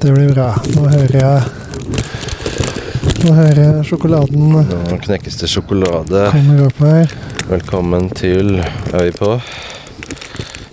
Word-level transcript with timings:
Det 0.00 0.12
blir 0.12 0.32
bra. 0.34 0.52
Nå 0.76 0.88
hører 0.88 1.16
jeg 1.18 1.42
Nå 3.24 3.32
hører 3.34 3.58
jeg 3.58 3.86
sjokoladen 3.88 4.52
Nå 4.54 4.98
knekkes 5.02 5.40
det 5.40 5.48
sjokolade. 5.50 6.20
kommer 6.32 6.66
opp 6.68 6.78
her. 6.84 7.14
Velkommen 7.48 8.06
til 8.14 8.60
Er 8.60 9.08
vi 9.08 9.12
på? 9.16 9.32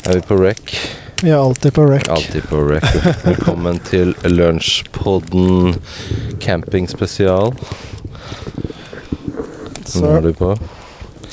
Er 0.05 0.13
vi 0.19 0.21
på 0.29 0.37
rec? 0.43 0.75
Vi 1.23 1.29
er 1.31 1.39
alltid 1.39 1.73
på 1.73 1.87
rec. 1.89 2.05
Alltid 2.11 2.43
på 2.51 2.59
rec. 2.69 2.85
Velkommen 3.25 3.79
til 3.89 4.13
lunsjpodden 4.29 5.75
campingspesial. 6.43 7.55
Nå 9.95 10.11
er 10.11 10.21
du 10.21 10.33
på. 10.37 10.53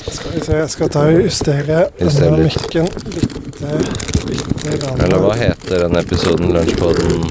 skal 0.07 0.31
vi 0.33 0.39
se, 0.43 0.55
jeg 0.57 0.69
skal 0.69 0.89
ta 0.89 1.05
og 1.11 1.21
justere 1.27 1.83
denne 1.99 2.37
mikken 2.47 2.89
lite, 3.13 3.69
lite. 4.31 4.93
Eller 5.03 5.19
hva 5.23 5.35
heter 5.37 5.85
den 5.85 5.99
episoden? 5.99 6.53
Lunsjpodden 6.55 7.27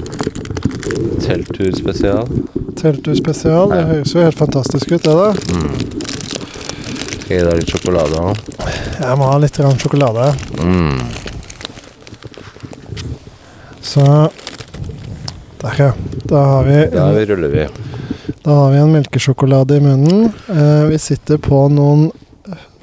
teltturspesial? 1.23 2.27
Telttur 2.79 3.15
spesial. 3.15 3.69
Det 3.71 3.83
høres 3.89 4.13
jo 4.15 4.23
helt 4.25 4.37
fantastisk 4.39 4.91
ut, 4.91 5.03
det 5.03 5.13
da. 5.13 5.29
Mm. 5.53 5.75
Skal 7.23 7.31
jeg 7.31 7.39
gi 7.39 7.45
deg 7.47 7.59
litt 7.61 7.71
sjokolade 7.71 8.19
òg? 8.19 8.41
Jeg 8.99 9.17
må 9.19 9.27
ha 9.29 9.37
litt 9.43 9.59
rann 9.63 9.79
sjokolade. 9.81 10.25
Mm. 10.59 10.99
Så 13.83 14.03
Der, 15.63 15.75
ja. 15.79 15.91
Da 16.27 16.41
har 16.49 16.63
vi, 16.67 16.77
Da 16.91 17.11
vi 17.15 17.25
ruller 17.29 17.47
vi. 17.53 17.67
da 18.43 18.51
har 18.57 18.71
vi 18.71 18.77
en 18.81 18.91
melkesjokolade 18.91 19.77
i 19.77 19.79
munnen. 19.79 20.33
Eh, 20.49 20.83
vi 20.89 20.97
sitter 20.99 21.37
på 21.37 21.61
noen 21.71 22.09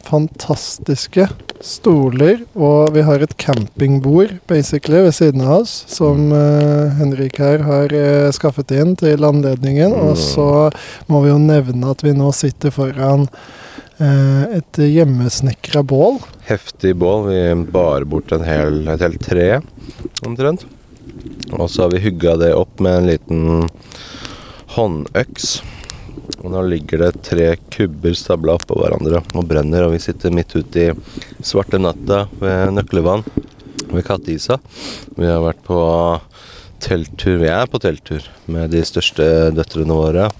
fantastiske 0.06 1.28
stoler, 1.64 2.42
og 2.56 2.94
vi 2.94 3.04
har 3.04 3.22
et 3.22 3.34
campingbord 3.40 4.32
basically 4.48 5.02
ved 5.04 5.14
siden 5.16 5.44
av 5.44 5.60
oss, 5.60 5.74
som 5.92 6.30
uh, 6.32 6.90
Henrik 6.98 7.40
her 7.42 7.64
har 7.66 7.92
uh, 7.92 8.32
skaffet 8.34 8.72
inn 8.76 8.94
til 9.00 9.24
anledningen. 9.26 9.94
Og 9.94 10.16
så 10.20 10.50
må 11.10 11.22
vi 11.24 11.32
jo 11.32 11.40
nevne 11.42 11.92
at 11.92 12.04
vi 12.06 12.14
nå 12.16 12.30
sitter 12.36 12.72
foran 12.74 13.26
uh, 14.00 14.44
et 14.56 14.80
hjemmesnekra 14.80 15.84
bål. 15.84 16.20
Heftig 16.48 16.94
bål. 17.00 17.28
Vi 17.28 17.42
bar 17.72 18.08
bort 18.08 18.32
en 18.36 18.46
hel, 18.46 18.82
et 18.88 19.04
helt 19.04 19.24
tre, 19.24 19.50
omtrent. 20.26 20.64
Og 21.52 21.66
så 21.68 21.84
har 21.84 21.92
vi 21.92 22.04
hugga 22.06 22.38
det 22.40 22.54
opp 22.56 22.80
med 22.80 23.02
en 23.02 23.10
liten 23.10 23.68
håndøks. 24.76 25.58
Og 26.40 26.52
nå 26.54 26.62
ligger 26.70 27.04
det 27.04 27.22
tre 27.26 27.48
kubber 27.72 28.16
stabla 28.16 28.56
oppå 28.56 28.78
hverandre 28.80 29.20
og 29.36 29.46
brenner, 29.48 29.84
og 29.84 29.94
vi 29.94 30.02
sitter 30.02 30.32
midt 30.32 30.54
ute 30.56 30.86
i 30.86 31.44
svarte 31.44 31.80
natta 31.80 32.24
ved 32.40 32.72
Nøklevann 32.76 33.26
ved 33.90 34.04
Katteisa. 34.06 34.56
Vi 35.16 35.28
har 35.28 35.42
vært 35.44 35.60
på 35.66 35.80
telttur, 36.80 37.36
vi 37.42 37.50
er 37.52 37.68
på 37.68 37.80
telttur 37.82 38.24
med 38.50 38.72
de 38.72 38.82
største 38.86 39.26
døtrene 39.56 39.96
våre. 39.96 40.30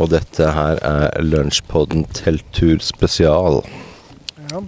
Og 0.00 0.08
dette 0.12 0.52
her 0.56 0.78
er 0.88 1.24
Lunsjpodden 1.24 2.06
telttur 2.16 2.80
spesial. 2.84 3.60
Ja. 4.50 4.62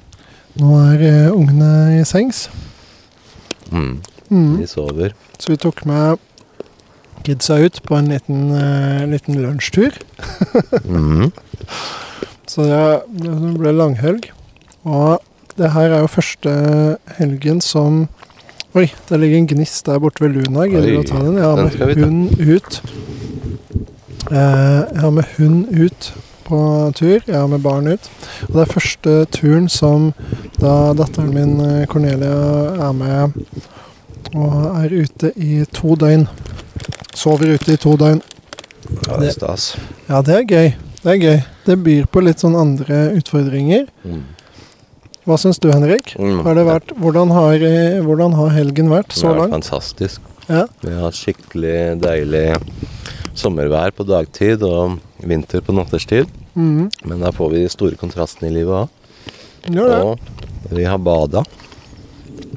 Nå 0.61 0.75
er 0.93 1.01
uh, 1.05 1.34
ungene 1.34 1.71
i 1.99 2.03
sengs. 2.09 2.47
Mm. 3.73 4.03
Mm. 4.28 4.53
De 4.61 4.69
sover. 4.69 5.17
Så 5.41 5.55
vi 5.55 5.61
tok 5.61 5.84
med 5.89 6.21
kidsa 7.25 7.58
ut 7.64 7.80
på 7.86 7.98
en 7.98 8.11
liten, 8.12 8.48
uh, 8.53 9.05
liten 9.11 9.41
lunsjtur. 9.42 9.97
mm. 10.84 11.31
Så 12.47 12.66
det, 12.69 12.81
det 13.25 13.34
ble 13.58 13.72
langhelg. 13.72 14.28
Og 14.84 15.22
det 15.58 15.72
her 15.72 15.94
er 15.94 16.05
jo 16.05 16.12
første 16.12 16.53
helgen 17.19 17.62
som 17.64 18.06
Oi, 18.75 18.89
det 19.06 19.20
ligger 19.22 19.39
en 19.39 19.47
gnist 19.47 19.86
der 19.86 20.00
borte 20.03 20.25
ved 20.25 20.33
Luna. 20.34 20.64
Gidder 20.66 20.89
du 20.91 20.97
å 20.98 21.03
ta 21.06 21.20
den? 21.22 21.36
Jeg 21.39 21.44
har 21.47 21.61
med 21.62 21.98
hund 22.03 22.41
ut. 22.42 22.78
Eh, 24.33 24.81
jeg 24.91 25.03
har 25.05 25.12
med 25.14 25.28
hund 25.36 25.69
ut 25.70 26.09
på 26.48 26.59
tur. 26.98 27.20
Jeg 27.20 27.36
har 27.36 27.47
med 27.53 27.62
barn 27.62 27.86
ut. 27.86 28.09
Og 28.48 28.56
det 28.56 28.64
er 28.64 28.72
første 28.72 29.14
turen 29.31 29.69
som 29.70 30.10
da 30.59 30.91
datteren 30.99 31.31
min 31.37 31.54
eh, 31.62 31.87
Cornelia 31.87 32.34
er 32.88 32.99
med 32.99 33.38
og 34.34 34.59
er 34.82 34.97
ute 35.04 35.31
i 35.38 35.62
to 35.70 35.94
døgn. 35.94 36.26
Sover 37.14 37.54
ute 37.54 37.75
i 37.75 37.80
to 37.80 37.97
døgn. 38.00 38.22
Ja, 39.06 39.19
det 39.20 39.30
er 39.30 39.36
stas. 39.36 39.69
Ja, 40.08 40.20
det 40.25 40.34
er 40.36 40.44
gøy. 40.44 40.70
Det 41.00 41.12
er 41.12 41.20
gøy. 41.20 41.38
Det 41.64 41.76
byr 41.84 42.08
på 42.12 42.22
litt 42.25 42.42
sånn 42.44 42.56
andre 42.58 43.00
utfordringer. 43.16 43.86
Mm. 44.04 44.22
Hva 45.25 45.38
syns 45.41 45.60
du, 45.62 45.70
Henrik? 45.72 46.12
Mm. 46.20 46.42
Har 46.44 46.58
det 46.58 46.66
vært, 46.69 46.92
hvordan, 47.00 47.32
har, 47.32 47.54
eh, 47.64 48.00
hvordan 48.04 48.36
har 48.36 48.52
helgen 48.52 48.91
vært 48.92 49.14
så 49.16 49.32
langt? 49.32 49.48
Det 49.48 49.56
er 49.56 49.56
fantastisk. 49.56 50.30
Ja. 50.48 50.66
Vi 50.82 50.92
har 50.92 51.06
hatt 51.06 51.16
skikkelig 51.16 51.78
deilig 52.02 52.47
sommervær 53.34 53.94
på 53.96 54.04
dagtid 54.04 54.62
og 54.69 54.98
vinter 55.25 55.64
på 55.64 55.72
natterstid. 55.76 56.28
Mm. 56.54 56.91
Men 57.08 57.25
da 57.25 57.32
får 57.34 57.54
vi 57.54 57.62
de 57.64 57.72
store 57.72 57.98
kontrastene 58.00 58.50
i 58.50 58.56
livet 58.58 58.84
òg. 58.84 59.00
Ja. 59.72 60.02
Og 60.04 60.75
vi 60.76 60.84
har 60.84 61.00
bada 61.00 61.44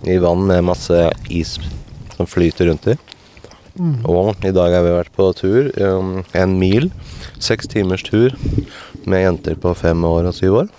i 0.04 0.18
vann 0.20 0.44
med 0.48 0.68
masse 0.68 1.08
is 1.32 1.56
som 2.18 2.28
flyter 2.28 2.68
rundt 2.68 2.92
i. 2.92 2.98
Mhm. 3.78 4.06
Og 4.10 4.46
i 4.46 4.52
dag 4.56 4.74
har 4.74 4.84
vi 4.86 4.96
vært 4.96 5.14
på 5.16 5.30
tur. 5.38 5.72
Um, 5.78 6.24
en 6.34 6.58
mil. 6.60 6.90
Seks 7.40 7.70
timers 7.72 8.04
tur 8.04 8.36
med 9.06 9.24
jenter 9.24 9.58
på 9.62 9.74
fem 9.78 10.04
år 10.08 10.30
og 10.30 10.38
syv 10.38 10.62
år. 10.64 10.70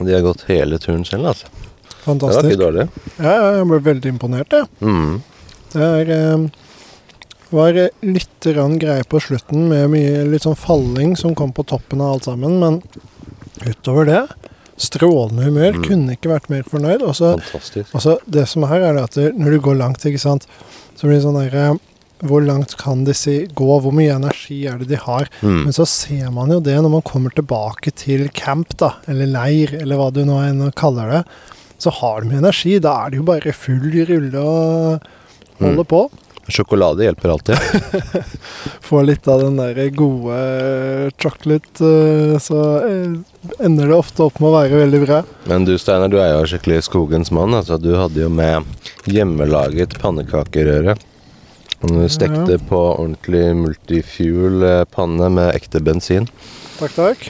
De 0.00 0.10
har 0.12 0.24
gått 0.26 0.46
hele 0.48 0.78
turen 0.82 1.04
selv, 1.06 1.30
altså. 1.32 1.50
Det 2.04 2.20
var 2.20 2.44
ikke 2.44 2.60
dårlig. 2.60 2.88
Ja, 3.16 3.34
jeg 3.56 3.68
ble 3.70 3.80
veldig 3.86 4.10
imponert, 4.12 4.52
jeg. 4.52 4.68
Mm. 4.84 5.22
Det 5.72 5.86
er, 5.86 6.10
eh, 6.12 6.42
var 7.54 7.78
eh, 7.80 7.94
litt 8.04 8.48
greie 8.80 9.04
på 9.08 9.20
slutten 9.22 9.68
med 9.70 9.88
mye 9.94 10.24
litt 10.28 10.44
sånn 10.44 10.58
falling 10.58 11.14
som 11.16 11.34
kom 11.34 11.52
på 11.52 11.64
toppen 11.64 12.02
av 12.04 12.16
alt 12.16 12.28
sammen, 12.28 12.58
men 12.60 12.82
utover 13.64 14.10
det 14.10 14.26
Strålende 14.76 15.44
humør. 15.46 15.76
Mm. 15.76 15.82
Kunne 15.86 16.14
ikke 16.16 16.32
vært 16.32 16.48
mer 16.50 16.64
fornøyd. 16.66 17.02
Også, 17.06 17.36
Fantastisk. 17.38 17.92
Også 17.94 18.16
det 18.26 18.48
som 18.50 18.64
er 18.66 18.72
her, 18.72 18.86
er 18.88 18.96
at 19.04 19.14
når 19.38 19.54
du 19.54 19.60
går 19.62 19.76
langt, 19.78 20.02
ikke 20.02 20.18
sant, 20.18 20.48
så 20.98 21.06
blir 21.06 21.20
det 21.20 21.22
sånn 21.22 21.38
derre 21.38 21.76
Hvor 22.22 22.40
langt 22.46 22.76
kan 22.80 23.02
disse 23.04 23.46
gå? 23.58 23.80
Hvor 23.82 23.92
mye 23.92 24.14
energi 24.14 24.60
er 24.70 24.78
det 24.78 24.88
de 24.92 24.96
har? 25.02 25.26
Mm. 25.42 25.64
Men 25.66 25.72
så 25.76 25.84
ser 25.88 26.30
man 26.32 26.52
jo 26.54 26.60
det 26.60 26.76
når 26.80 26.92
man 26.94 27.02
kommer 27.02 27.34
tilbake 27.34 27.90
til 27.98 28.28
camp, 28.32 28.76
da, 28.80 28.92
eller 29.10 29.26
leir, 29.26 29.74
eller 29.82 29.98
hva 29.98 30.10
du 30.14 30.22
nå 30.24 30.38
enn 30.46 30.70
kaller 30.78 31.10
det. 31.10 31.22
Så 31.82 31.90
har 31.98 32.22
de 32.22 32.36
energi. 32.38 32.78
Da 32.80 32.94
er 33.04 33.10
det 33.10 33.18
jo 33.18 33.26
bare 33.28 33.52
full 33.52 33.90
rulle 34.08 34.40
og 34.40 35.00
holde 35.60 35.82
Mm. 35.82 35.90
på. 35.90 36.04
Sjokolade 36.48 37.00
hjelper 37.06 37.30
alltid. 37.32 37.56
Få 38.84 39.00
litt 39.02 39.26
av 39.32 39.40
den 39.40 39.56
der 39.56 39.78
gode 39.96 41.10
chocolate, 41.20 41.80
eh, 41.88 42.34
så 42.42 42.58
eh, 42.84 43.14
ender 43.64 43.88
det 43.88 43.96
ofte 43.96 44.26
opp 44.26 44.40
med 44.42 44.50
å 44.50 44.56
være 44.58 44.80
veldig 44.82 45.00
bra. 45.06 45.22
Men 45.48 45.64
du 45.64 45.72
Steinar, 45.80 46.10
du 46.12 46.18
er 46.20 46.34
jo 46.34 46.44
skikkelig 46.50 46.82
skogens 46.88 47.32
mann. 47.32 47.56
Altså, 47.56 47.78
du 47.80 47.94
hadde 47.96 48.20
jo 48.26 48.28
med 48.28 48.64
hjemmelaget 49.08 49.96
pannekakerøre. 50.02 50.96
Du 51.84 52.08
stekte 52.08 52.56
på 52.68 52.78
ordentlig 52.96 53.44
multifuel-panne 53.58 55.28
med 55.34 55.50
ekte 55.56 55.80
bensin. 55.84 56.26
Takk, 56.78 56.94
takk. 56.96 57.26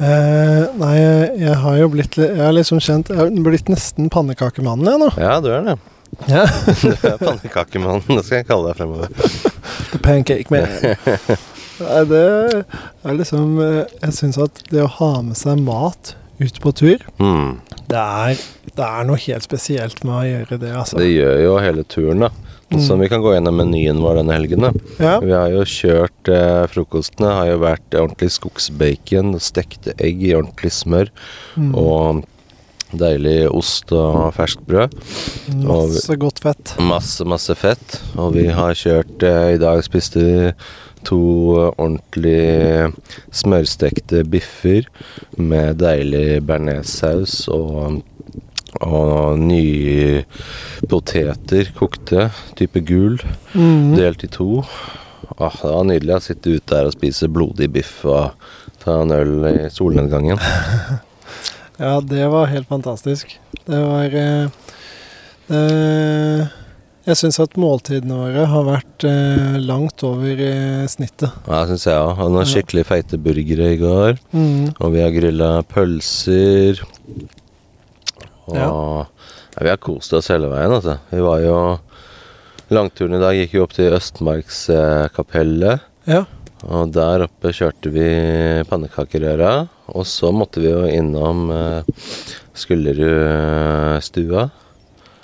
Eh, 0.00 0.64
nei, 0.80 0.94
jeg 1.42 1.54
har 1.60 1.74
jo 1.76 1.88
blitt 1.92 2.16
Jeg 2.16 2.38
er 2.40 2.54
liksom 2.56 2.78
kjent 2.80 3.10
Jeg 3.12 3.18
har 3.20 3.28
blitt 3.44 3.68
nesten 3.68 4.06
pannekakemannen, 4.12 4.88
jeg 4.88 5.00
nå. 5.02 5.08
Ja, 5.20 5.34
du 5.44 5.50
er 5.52 5.66
det. 5.66 5.74
Ja. 6.30 6.46
Du 6.80 6.88
er 6.90 7.18
pannekakemannen. 7.20 8.06
Det 8.08 8.24
skal 8.24 8.40
jeg 8.40 8.48
kalle 8.48 8.72
deg 8.72 8.80
fremover. 8.80 9.12
The 9.92 10.00
pancake 10.02 10.48
man. 10.50 10.66
Nei, 11.80 12.00
det 12.10 12.24
er 13.04 13.14
liksom 13.16 13.54
eh, 13.64 13.84
Jeg 14.02 14.16
syns 14.18 14.40
at 14.42 14.64
det 14.72 14.82
å 14.84 14.90
ha 14.98 15.12
med 15.24 15.36
seg 15.38 15.60
mat 15.64 16.14
ut 16.40 16.56
på 16.64 16.70
tur, 16.72 17.02
Mm. 17.20 17.58
det 17.92 18.00
er, 18.00 18.38
det 18.72 18.84
er 18.86 19.02
noe 19.04 19.18
helt 19.20 19.44
spesielt 19.44 19.98
med 20.08 20.14
å 20.16 20.22
gjøre 20.24 20.56
det, 20.62 20.70
altså. 20.72 20.96
Det 20.96 21.10
gjør 21.12 21.36
jo 21.44 21.50
hele 21.60 21.82
turen, 21.84 22.22
da. 22.24 22.30
Så 22.70 22.80
Som 22.86 23.00
vi 23.02 23.08
kan 23.10 23.20
gå 23.22 23.32
gjennom 23.34 23.56
menyen 23.58 23.98
vår 24.00 24.20
denne 24.20 24.32
helgen. 24.36 24.62
Ja. 25.00 25.16
Vi 25.20 25.32
har 25.34 25.48
jo 25.50 25.64
kjørt 25.66 26.28
eh, 26.30 26.66
Frokostene 26.70 27.32
har 27.34 27.46
jo 27.50 27.58
vært 27.58 27.96
ordentlig 27.98 28.30
skogsbacon, 28.30 29.32
stekte 29.42 29.94
egg 29.98 30.22
i 30.22 30.34
ordentlig 30.38 30.70
smør 30.70 31.10
Mm. 31.56 31.74
og 31.74 32.24
deilig 32.94 33.48
ost 33.50 33.90
og 33.92 34.32
ferskt 34.34 34.62
brød. 34.66 34.94
og- 35.66 35.90
Masse 35.90 36.16
godt 36.16 36.38
fett. 36.40 36.76
Masse, 36.78 37.24
masse 37.24 37.54
fett. 37.56 38.00
Og 38.16 38.34
vi 38.34 38.46
har 38.46 38.72
kjørt 38.74 39.22
eh, 39.22 39.54
I 39.54 39.58
dag 39.58 39.82
spiste 39.82 40.20
vi 40.22 40.52
to 41.02 41.72
ordentlig 41.78 42.92
smørstekte 43.32 44.22
biffer 44.28 44.86
med 45.38 45.78
deilig 45.80 46.40
bearnéssaus 46.46 47.48
og 47.48 48.02
og 48.78 49.38
nye 49.42 50.22
poteter 50.88 51.70
kokte, 51.76 52.30
type 52.56 52.80
gul, 52.86 53.18
Mm. 53.54 53.96
delt 53.96 54.22
i 54.24 54.28
to. 54.30 54.62
Ah, 55.40 55.50
det 55.62 55.70
var 55.72 55.84
nydelig 55.88 56.14
å 56.16 56.22
sitte 56.22 56.54
ute 56.56 56.74
der 56.74 56.86
og 56.86 56.92
spise 56.94 57.28
blodig 57.32 57.70
biff 57.72 58.04
og 58.04 58.32
ta 58.82 59.00
en 59.02 59.10
øl 59.12 59.46
i 59.50 59.68
solnedgangen. 59.70 60.38
Ja, 61.80 61.94
det 62.04 62.26
var 62.28 62.50
helt 62.52 62.68
fantastisk. 62.68 63.38
Det 63.64 63.78
var 63.80 64.12
eh, 64.12 64.48
det, 65.48 66.48
Jeg 67.08 67.16
syns 67.16 67.38
at 67.40 67.56
måltidene 67.56 68.18
våre 68.18 68.44
har 68.52 68.66
vært 68.66 69.06
eh, 69.08 69.56
langt 69.64 70.04
over 70.04 70.42
eh, 70.44 70.84
snittet. 70.92 71.32
Ja, 71.48 71.62
syns 71.70 71.86
jeg 71.88 71.96
òg. 71.96 72.12
Hadde 72.18 72.34
noen 72.36 72.50
skikkelig 72.50 72.84
feite 72.90 73.16
burgere 73.24 73.70
i 73.72 73.78
går. 73.80 74.20
Mm. 74.36 74.74
Og 74.76 74.92
vi 74.92 75.00
har 75.00 75.14
grilla 75.16 75.48
pølser. 75.72 76.84
Og 78.50 78.56
Ja. 78.58 79.06
Ja, 79.50 79.62
vi 79.64 79.68
har 79.72 79.80
kost 79.82 80.12
oss 80.14 80.28
hele 80.30 80.46
veien, 80.50 80.70
altså. 80.72 80.98
Vi 81.10 81.20
var 81.24 81.40
jo 81.42 81.56
Langturen 82.70 83.16
i 83.16 83.18
dag 83.18 83.34
gikk 83.34 83.54
jo 83.56 83.64
opp 83.64 83.72
til 83.74 83.90
Østmarkskapellet. 83.96 85.80
Ja. 86.06 86.20
Og 86.70 86.92
der 86.94 87.24
oppe 87.24 87.50
kjørte 87.56 87.90
vi 87.90 88.04
pannekakerøra. 88.70 89.68
Og 89.90 90.06
så 90.06 90.30
måtte 90.30 90.60
vi 90.62 90.70
jo 90.70 90.84
innom 90.86 91.50
eh, 91.50 91.82
Skullerudstua. 92.54 94.50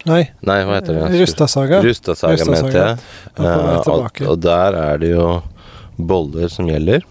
Nei, 0.07 0.21
Nei, 0.47 0.59
hva 0.67 0.77
heter 0.79 0.95
det? 0.99 1.07
Rustasaga. 1.21 1.81
Rustasaga, 1.83 2.45
mente 2.51 2.75
jeg. 2.79 2.99
Ja, 3.39 3.47
Eh, 3.47 3.89
og, 3.93 4.21
og 4.27 4.37
der 4.41 4.77
er 4.81 4.99
det 5.03 5.11
jo 5.13 5.43
boller 5.99 6.49
som 6.51 6.67
gjelder. 6.71 7.03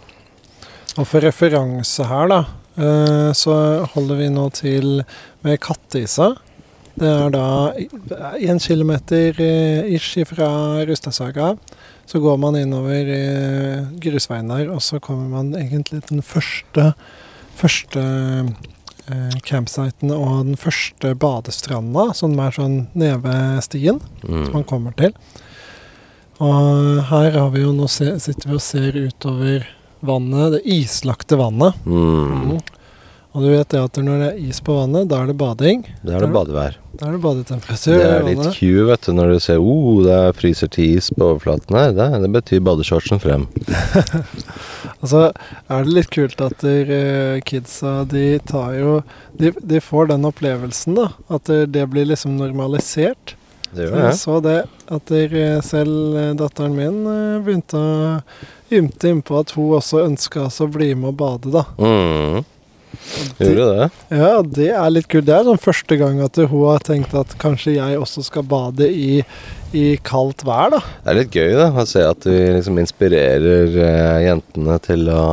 Og 0.98 1.06
for 1.08 1.20
referanse 1.24 2.04
her, 2.08 2.28
da, 2.32 2.40
så 2.75 3.54
holder 3.94 4.19
vi 4.19 4.30
nå 4.33 4.50
til 4.51 5.04
med 5.45 5.60
Kattisa. 5.63 6.33
Det 6.95 7.07
er 7.12 7.31
da 7.33 7.48
én 8.39 8.60
kilometer 8.63 9.36
eh, 9.44 9.95
ish 9.95 10.16
fra 10.30 10.48
Rustadsaga. 10.88 11.56
Så 12.06 12.22
går 12.24 12.38
man 12.39 12.56
innover 12.56 13.10
eh, 13.12 13.88
grusveien 14.00 14.48
der, 14.48 14.69
og 14.72 14.80
så 14.83 15.01
kommer 15.04 15.27
man 15.27 15.51
egentlig 15.60 16.06
til 16.06 16.22
den 16.22 16.24
første, 16.24 16.94
første 17.57 18.04
eh, 19.12 19.36
campsiten 19.44 20.13
og 20.13 20.45
den 20.45 20.60
første 20.62 21.16
badestranda, 21.19 22.13
som 22.16 22.38
er 22.39 22.56
sånn 22.56 22.86
nede 22.94 23.19
ved 23.25 23.63
stien 23.66 24.00
Mm. 24.25 24.51
man 24.54 24.63
kommer 24.63 24.92
til. 24.98 25.12
Og 26.42 27.04
her 27.12 27.31
har 27.31 27.50
vi 27.54 27.62
nå 27.62 27.88
sitter 27.88 28.50
vi 28.50 28.56
og 28.56 28.62
ser 28.62 28.95
utover 28.98 29.68
vannet, 30.00 30.58
det 30.58 30.64
islagte 30.76 31.38
vannet. 31.40 31.78
Mm. 31.86 32.58
Og 33.36 33.44
du 33.44 33.50
vet 33.52 33.68
det 33.68 33.82
at 33.84 33.98
når 34.00 34.22
det 34.22 34.28
er 34.30 34.44
is 34.48 34.62
på 34.64 34.78
vannet, 34.78 35.10
da 35.12 35.20
er 35.20 35.28
det 35.28 35.36
bading. 35.36 35.82
Da 36.08 36.16
er 36.16 36.24
det 36.24 36.32
badevær. 36.32 36.78
Da 36.96 37.10
er 37.10 37.18
det 37.18 37.20
badetemperatur. 37.26 37.98
Det 38.00 38.06
er 38.08 38.24
litt. 38.24 38.46
Q, 38.56 38.70
vet 38.88 39.08
du, 39.08 39.12
når 39.18 39.34
du 39.34 39.40
ser 39.44 39.60
oh, 39.60 39.98
det 40.06 40.20
fryser 40.38 40.72
til 40.72 40.96
is 40.96 41.10
på 41.12 41.34
overflaten 41.34 41.76
her. 41.76 41.92
Det, 41.98 42.08
det 42.24 42.30
betyr 42.38 42.64
badeshortsen 42.64 43.24
frem. 43.24 43.48
Altså, 45.04 45.28
er 45.70 45.84
det 45.86 45.92
litt 45.94 46.08
kult 46.14 46.40
at 46.42 46.64
der, 46.64 46.88
eh, 46.90 47.42
kidsa, 47.46 48.06
de 48.10 48.40
tar 48.48 48.72
jo 48.74 48.94
de, 49.38 49.52
de 49.62 49.82
får 49.84 50.08
den 50.10 50.26
opplevelsen, 50.26 50.96
da. 50.98 51.10
At 51.30 51.46
det, 51.52 51.60
det 51.76 51.84
blir 51.92 52.08
liksom 52.10 52.40
normalisert. 52.40 53.36
Det 53.75 53.86
gjør 53.89 53.95
Jeg 54.00 54.10
det. 54.10 54.18
så 54.22 54.39
det 54.45 54.57
at 54.95 55.12
eh, 55.19 55.62
selv 55.66 56.18
eh, 56.22 56.33
datteren 56.39 56.75
min 56.77 57.00
eh, 57.12 57.39
begynte 57.45 57.80
å 57.80 58.19
ymte 58.75 59.12
innpå 59.12 59.39
at 59.44 59.51
hun 59.57 59.75
også 59.77 60.06
ønska 60.07 60.48
å 60.50 60.68
bli 60.72 60.94
med 60.95 61.12
og 61.13 61.18
bade, 61.19 61.51
da. 61.54 61.66
Mm. 61.77 62.44
Gjorde 63.38 63.66
det. 63.75 63.86
Ja, 64.16 64.30
det 64.42 64.69
er 64.72 64.89
litt 64.94 65.07
kult. 65.12 65.25
Det 65.27 65.33
er 65.36 65.44
sånn 65.45 65.60
første 65.62 65.98
gang 66.00 66.22
at 66.24 66.38
hun 66.39 66.63
har 66.69 66.80
tenkt 66.86 67.13
at 67.18 67.36
kanskje 67.42 67.75
jeg 67.75 68.00
også 68.00 68.24
skal 68.25 68.45
bade 68.48 68.88
i, 68.88 69.19
i 69.75 69.83
kaldt 70.07 70.45
vær, 70.48 70.72
da. 70.77 70.80
Det 71.04 71.12
er 71.12 71.19
litt 71.19 71.36
gøy 71.36 71.51
da, 71.60 71.68
å 71.75 71.86
se 71.89 72.06
at 72.07 72.25
vi 72.30 72.38
liksom 72.56 72.80
inspirerer 72.81 73.75
eh, 73.75 74.19
jentene 74.30 74.80
til 74.88 75.10
å 75.12 75.25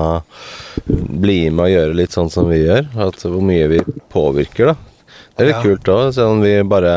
bli 0.90 1.38
med 1.54 1.68
og 1.68 1.72
gjøre 1.76 1.98
litt 2.02 2.16
sånn 2.18 2.32
som 2.34 2.50
vi 2.50 2.64
gjør. 2.64 2.90
At 3.06 3.22
hvor 3.22 3.42
mye 3.46 3.70
vi 3.70 3.80
påvirker, 4.12 4.72
da. 4.74 4.76
Det 5.32 5.44
er 5.46 5.52
litt 5.52 5.60
Ja. 5.60 5.64
kult 5.64 5.88
òg, 5.94 6.08
selv 6.18 6.34
om 6.34 6.42
vi 6.44 6.56
bare 6.68 6.96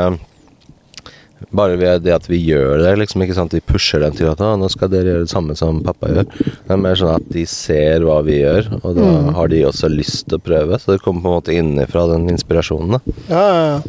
bare 1.56 1.76
ved 1.78 2.04
det 2.04 2.14
at 2.16 2.28
vi 2.28 2.40
gjør 2.48 2.80
det, 2.84 2.94
liksom 3.00 3.22
ikke 3.26 3.36
sant, 3.36 3.54
vi 3.54 3.62
pusher 3.62 4.00
dem 4.00 4.14
til 4.16 4.28
at 4.32 4.40
«Å, 4.42 4.54
nå 4.60 4.70
skal 4.72 4.90
dere 4.90 5.04
gjøre 5.14 5.26
det 5.26 5.30
samme 5.34 5.56
som 5.56 5.82
pappa 5.84 6.08
gjør. 6.08 6.26
Det 6.26 6.72
er 6.72 6.78
mer 6.82 6.96
sånn 6.96 7.16
at 7.16 7.28
de 7.32 7.44
ser 7.46 8.00
hva 8.08 8.22
vi 8.26 8.40
gjør, 8.42 8.70
og 8.84 8.96
da 8.96 9.02
Mm. 9.06 9.34
har 9.36 9.48
de 9.48 9.64
også 9.66 9.90
lyst 9.92 10.28
til 10.30 10.38
å 10.40 10.42
prøve. 10.42 10.80
Så 10.80 10.94
det 10.96 11.02
kommer 11.04 11.22
på 11.22 11.30
en 11.32 11.38
måte 11.42 11.56
innenfra 11.56 12.08
den 12.12 12.28
inspirasjonen. 12.30 12.92
da. 12.92 13.00
Ja, 13.30 13.46
ja, 13.52 13.66
ja. 13.76 13.82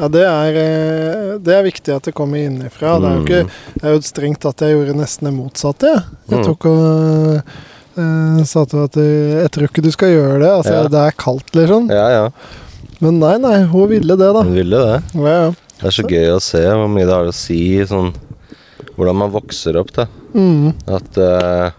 Ja, 0.00 0.08
det 0.08 0.22
er, 0.24 0.54
eh, 0.56 1.38
det 1.38 1.52
er 1.54 1.62
viktig 1.62 1.94
at 1.94 2.02
det 2.04 2.14
kommer 2.14 2.38
innenfra. 2.40 2.98
Det 3.00 3.08
er 3.10 3.16
jo 3.18 3.24
ikke 3.24 3.50
Det 3.80 3.84
er 3.84 3.92
jo 3.94 4.00
strengt 4.00 4.44
at 4.48 4.56
jeg 4.64 4.72
gjorde 4.74 4.96
nesten 4.96 5.24
det 5.28 5.34
motsatte, 5.36 5.82
jeg. 5.92 6.02
Jeg 6.30 6.38
Mm. 6.38 6.44
tok 6.46 6.64
og 6.66 7.42
eh, 7.98 8.44
sa 8.44 8.64
til 8.64 8.84
at 8.84 8.96
eh, 8.96 9.42
jeg 9.42 9.50
tror 9.50 9.68
ikke 9.68 9.82
du 9.82 9.90
skal 9.90 10.08
gjøre 10.08 10.38
det. 10.40 10.48
Altså, 10.50 10.72
Ja. 10.72 10.88
det 10.88 11.00
er 11.06 11.12
kaldt, 11.18 11.52
liksom. 11.52 11.90
Ja, 11.90 12.08
ja. 12.08 12.30
Men 13.00 13.18
nei, 13.18 13.36
nei, 13.38 13.62
hun 13.64 13.88
ville 13.88 14.16
det, 14.16 14.32
da. 14.32 14.42
Hun 14.42 14.54
ville 14.54 14.70
det. 14.70 15.02
Ja, 15.14 15.26
ja. 15.44 15.52
Det 15.80 15.88
er 15.88 15.96
så 15.96 16.04
gøy 16.04 16.32
å 16.34 16.40
se 16.44 16.60
hvor 16.68 16.90
mye 16.92 17.06
det 17.08 17.14
har 17.16 17.28
å 17.30 17.36
si 17.36 17.62
sånn 17.88 18.12
Hvordan 18.96 19.16
man 19.16 19.32
vokser 19.32 19.76
opp, 19.80 19.92
da. 19.96 20.06
Mm. 20.34 20.72
At 20.92 21.16
uh, 21.16 21.70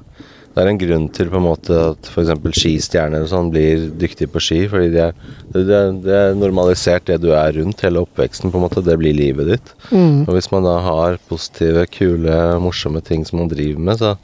det 0.52 0.60
er 0.62 0.70
en 0.70 0.80
grunn 0.80 1.06
til 1.14 1.30
på 1.32 1.38
en 1.40 1.46
måte 1.46 1.76
at 1.92 2.08
f.eks. 2.10 2.32
skistjerner 2.58 3.24
og 3.24 3.30
sånn 3.32 3.52
blir 3.54 3.86
dyktige 4.00 4.32
på 4.32 4.42
ski. 4.44 4.60
Fordi 4.72 4.90
det 4.94 5.04
er, 5.06 5.14
det, 5.54 5.62
er, 5.64 5.92
det 6.04 6.16
er 6.18 6.40
normalisert 6.40 7.06
det 7.08 7.20
du 7.24 7.30
er 7.38 7.54
rundt 7.56 7.84
hele 7.86 8.02
oppveksten. 8.04 8.52
på 8.52 8.60
en 8.60 8.66
måte 8.66 8.84
Det 8.84 8.98
blir 9.00 9.16
livet 9.16 9.52
ditt. 9.54 9.72
Mm. 9.92 10.26
Og 10.26 10.34
hvis 10.36 10.50
man 10.54 10.66
da 10.68 10.80
har 10.84 11.20
positive, 11.30 11.86
kule, 11.94 12.40
morsomme 12.64 13.04
ting 13.06 13.24
som 13.28 13.40
man 13.44 13.52
driver 13.52 13.86
med, 13.88 14.02
så 14.02 14.16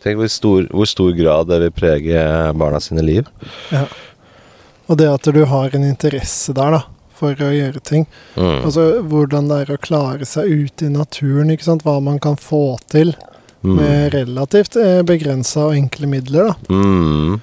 tenk 0.00 0.22
hvor 0.22 0.32
stor, 0.32 0.70
hvor 0.72 0.88
stor 0.88 1.12
grad 1.18 1.50
det 1.52 1.60
vil 1.66 1.76
prege 1.76 2.22
barna 2.56 2.80
sine 2.80 3.04
liv. 3.04 3.28
Ja. 3.74 3.84
Og 4.90 4.98
det 4.98 5.10
at 5.10 5.28
du 5.28 5.42
har 5.46 5.76
en 5.76 5.84
interesse 5.86 6.56
der, 6.56 6.78
da, 6.78 6.80
for 7.20 7.36
å 7.46 7.50
gjøre 7.54 7.82
ting. 7.86 8.06
Mm. 8.36 8.64
Altså 8.64 8.86
hvordan 9.06 9.50
det 9.52 9.58
er 9.66 9.74
å 9.76 9.80
klare 9.84 10.26
seg 10.28 10.48
ute 10.64 10.88
i 10.88 10.94
naturen, 10.94 11.52
ikke 11.54 11.68
sant. 11.68 11.84
Hva 11.86 11.98
man 12.02 12.18
kan 12.22 12.36
få 12.40 12.78
til 12.90 13.14
Mm. 13.60 13.74
med 13.76 14.14
relativt 14.14 14.76
eh, 14.80 15.02
begrensa 15.04 15.66
og 15.68 15.74
enkle 15.76 16.08
midler, 16.08 16.46
da. 16.48 16.54
Mm. 16.72 17.34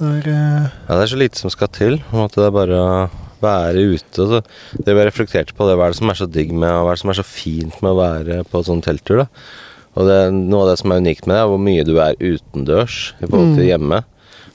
Det 0.00 0.06
er 0.08 0.28
eh, 0.32 0.68
Ja, 0.88 0.94
det 0.96 1.02
er 1.02 1.10
så 1.10 1.18
lite 1.20 1.36
som 1.36 1.52
skal 1.52 1.68
til. 1.68 1.98
På 2.08 2.16
en 2.16 2.22
måte 2.22 2.40
det 2.40 2.46
er 2.48 2.54
bare 2.56 2.78
å 2.80 2.94
være 3.44 3.82
ute. 3.92 4.24
Så 4.24 4.38
det 4.40 4.94
vi 4.96 5.04
reflekterte 5.04 5.52
reflektert 5.52 5.52
på, 5.58 5.66
det 5.68 5.76
hva 5.76 5.90
er 5.90 5.92
det 5.92 5.98
som 6.00 6.08
er 6.08 6.16
så 6.16 6.28
digg 6.32 6.54
med 6.56 6.70
og 6.72 6.86
hva 6.86 6.94
er 6.94 6.96
det 6.96 7.02
som 7.02 7.12
er 7.12 7.18
så 7.20 7.26
fint 7.28 7.76
med 7.84 7.92
å 7.92 8.00
være 8.00 8.38
på 8.48 8.64
sånn 8.64 8.80
telttur. 8.88 9.26
da. 9.26 9.28
Og 10.00 10.08
det, 10.08 10.16
Noe 10.32 10.62
av 10.64 10.70
det 10.72 10.78
som 10.80 10.92
er 10.96 11.02
unikt 11.04 11.26
med 11.28 11.36
det, 11.36 11.42
er 11.44 11.52
hvor 11.52 11.60
mye 11.68 11.84
du 11.84 11.94
er 12.00 12.16
utendørs 12.24 12.96
i 13.20 13.26
forhold 13.28 13.54
til 13.58 13.64
Mm. 13.66 13.70
hjemme. 13.74 14.00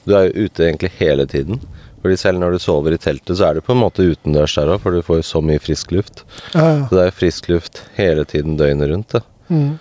Du 0.04 0.14
er 0.18 0.26
jo 0.26 0.46
ute 0.48 0.66
egentlig 0.66 0.90
hele 0.98 1.26
tiden. 1.30 1.60
Fordi 2.02 2.18
selv 2.18 2.42
når 2.42 2.56
du 2.56 2.62
sover 2.62 2.96
i 2.96 3.00
teltet, 3.00 3.36
så 3.38 3.48
er 3.48 3.56
du 3.56 3.64
på 3.64 3.76
en 3.76 3.82
måte 3.84 4.04
utendørs 4.04 4.56
der 4.58 4.72
òg, 4.74 4.82
for 4.82 4.94
du 4.94 5.04
får 5.06 5.20
jo 5.20 5.28
så 5.28 5.42
mye 5.44 5.62
frisk 5.62 5.94
luft. 5.94 6.24
Ja, 6.50 6.64
ja. 6.66 6.84
Så 6.88 6.96
det 6.96 7.02
er 7.04 7.10
jo 7.10 7.18
frisk 7.20 7.48
luft 7.52 7.82
hele 7.94 8.26
tiden 8.28 8.58
døgnet 8.58 8.90
rundt. 8.90 9.16
Mm. 9.52 9.78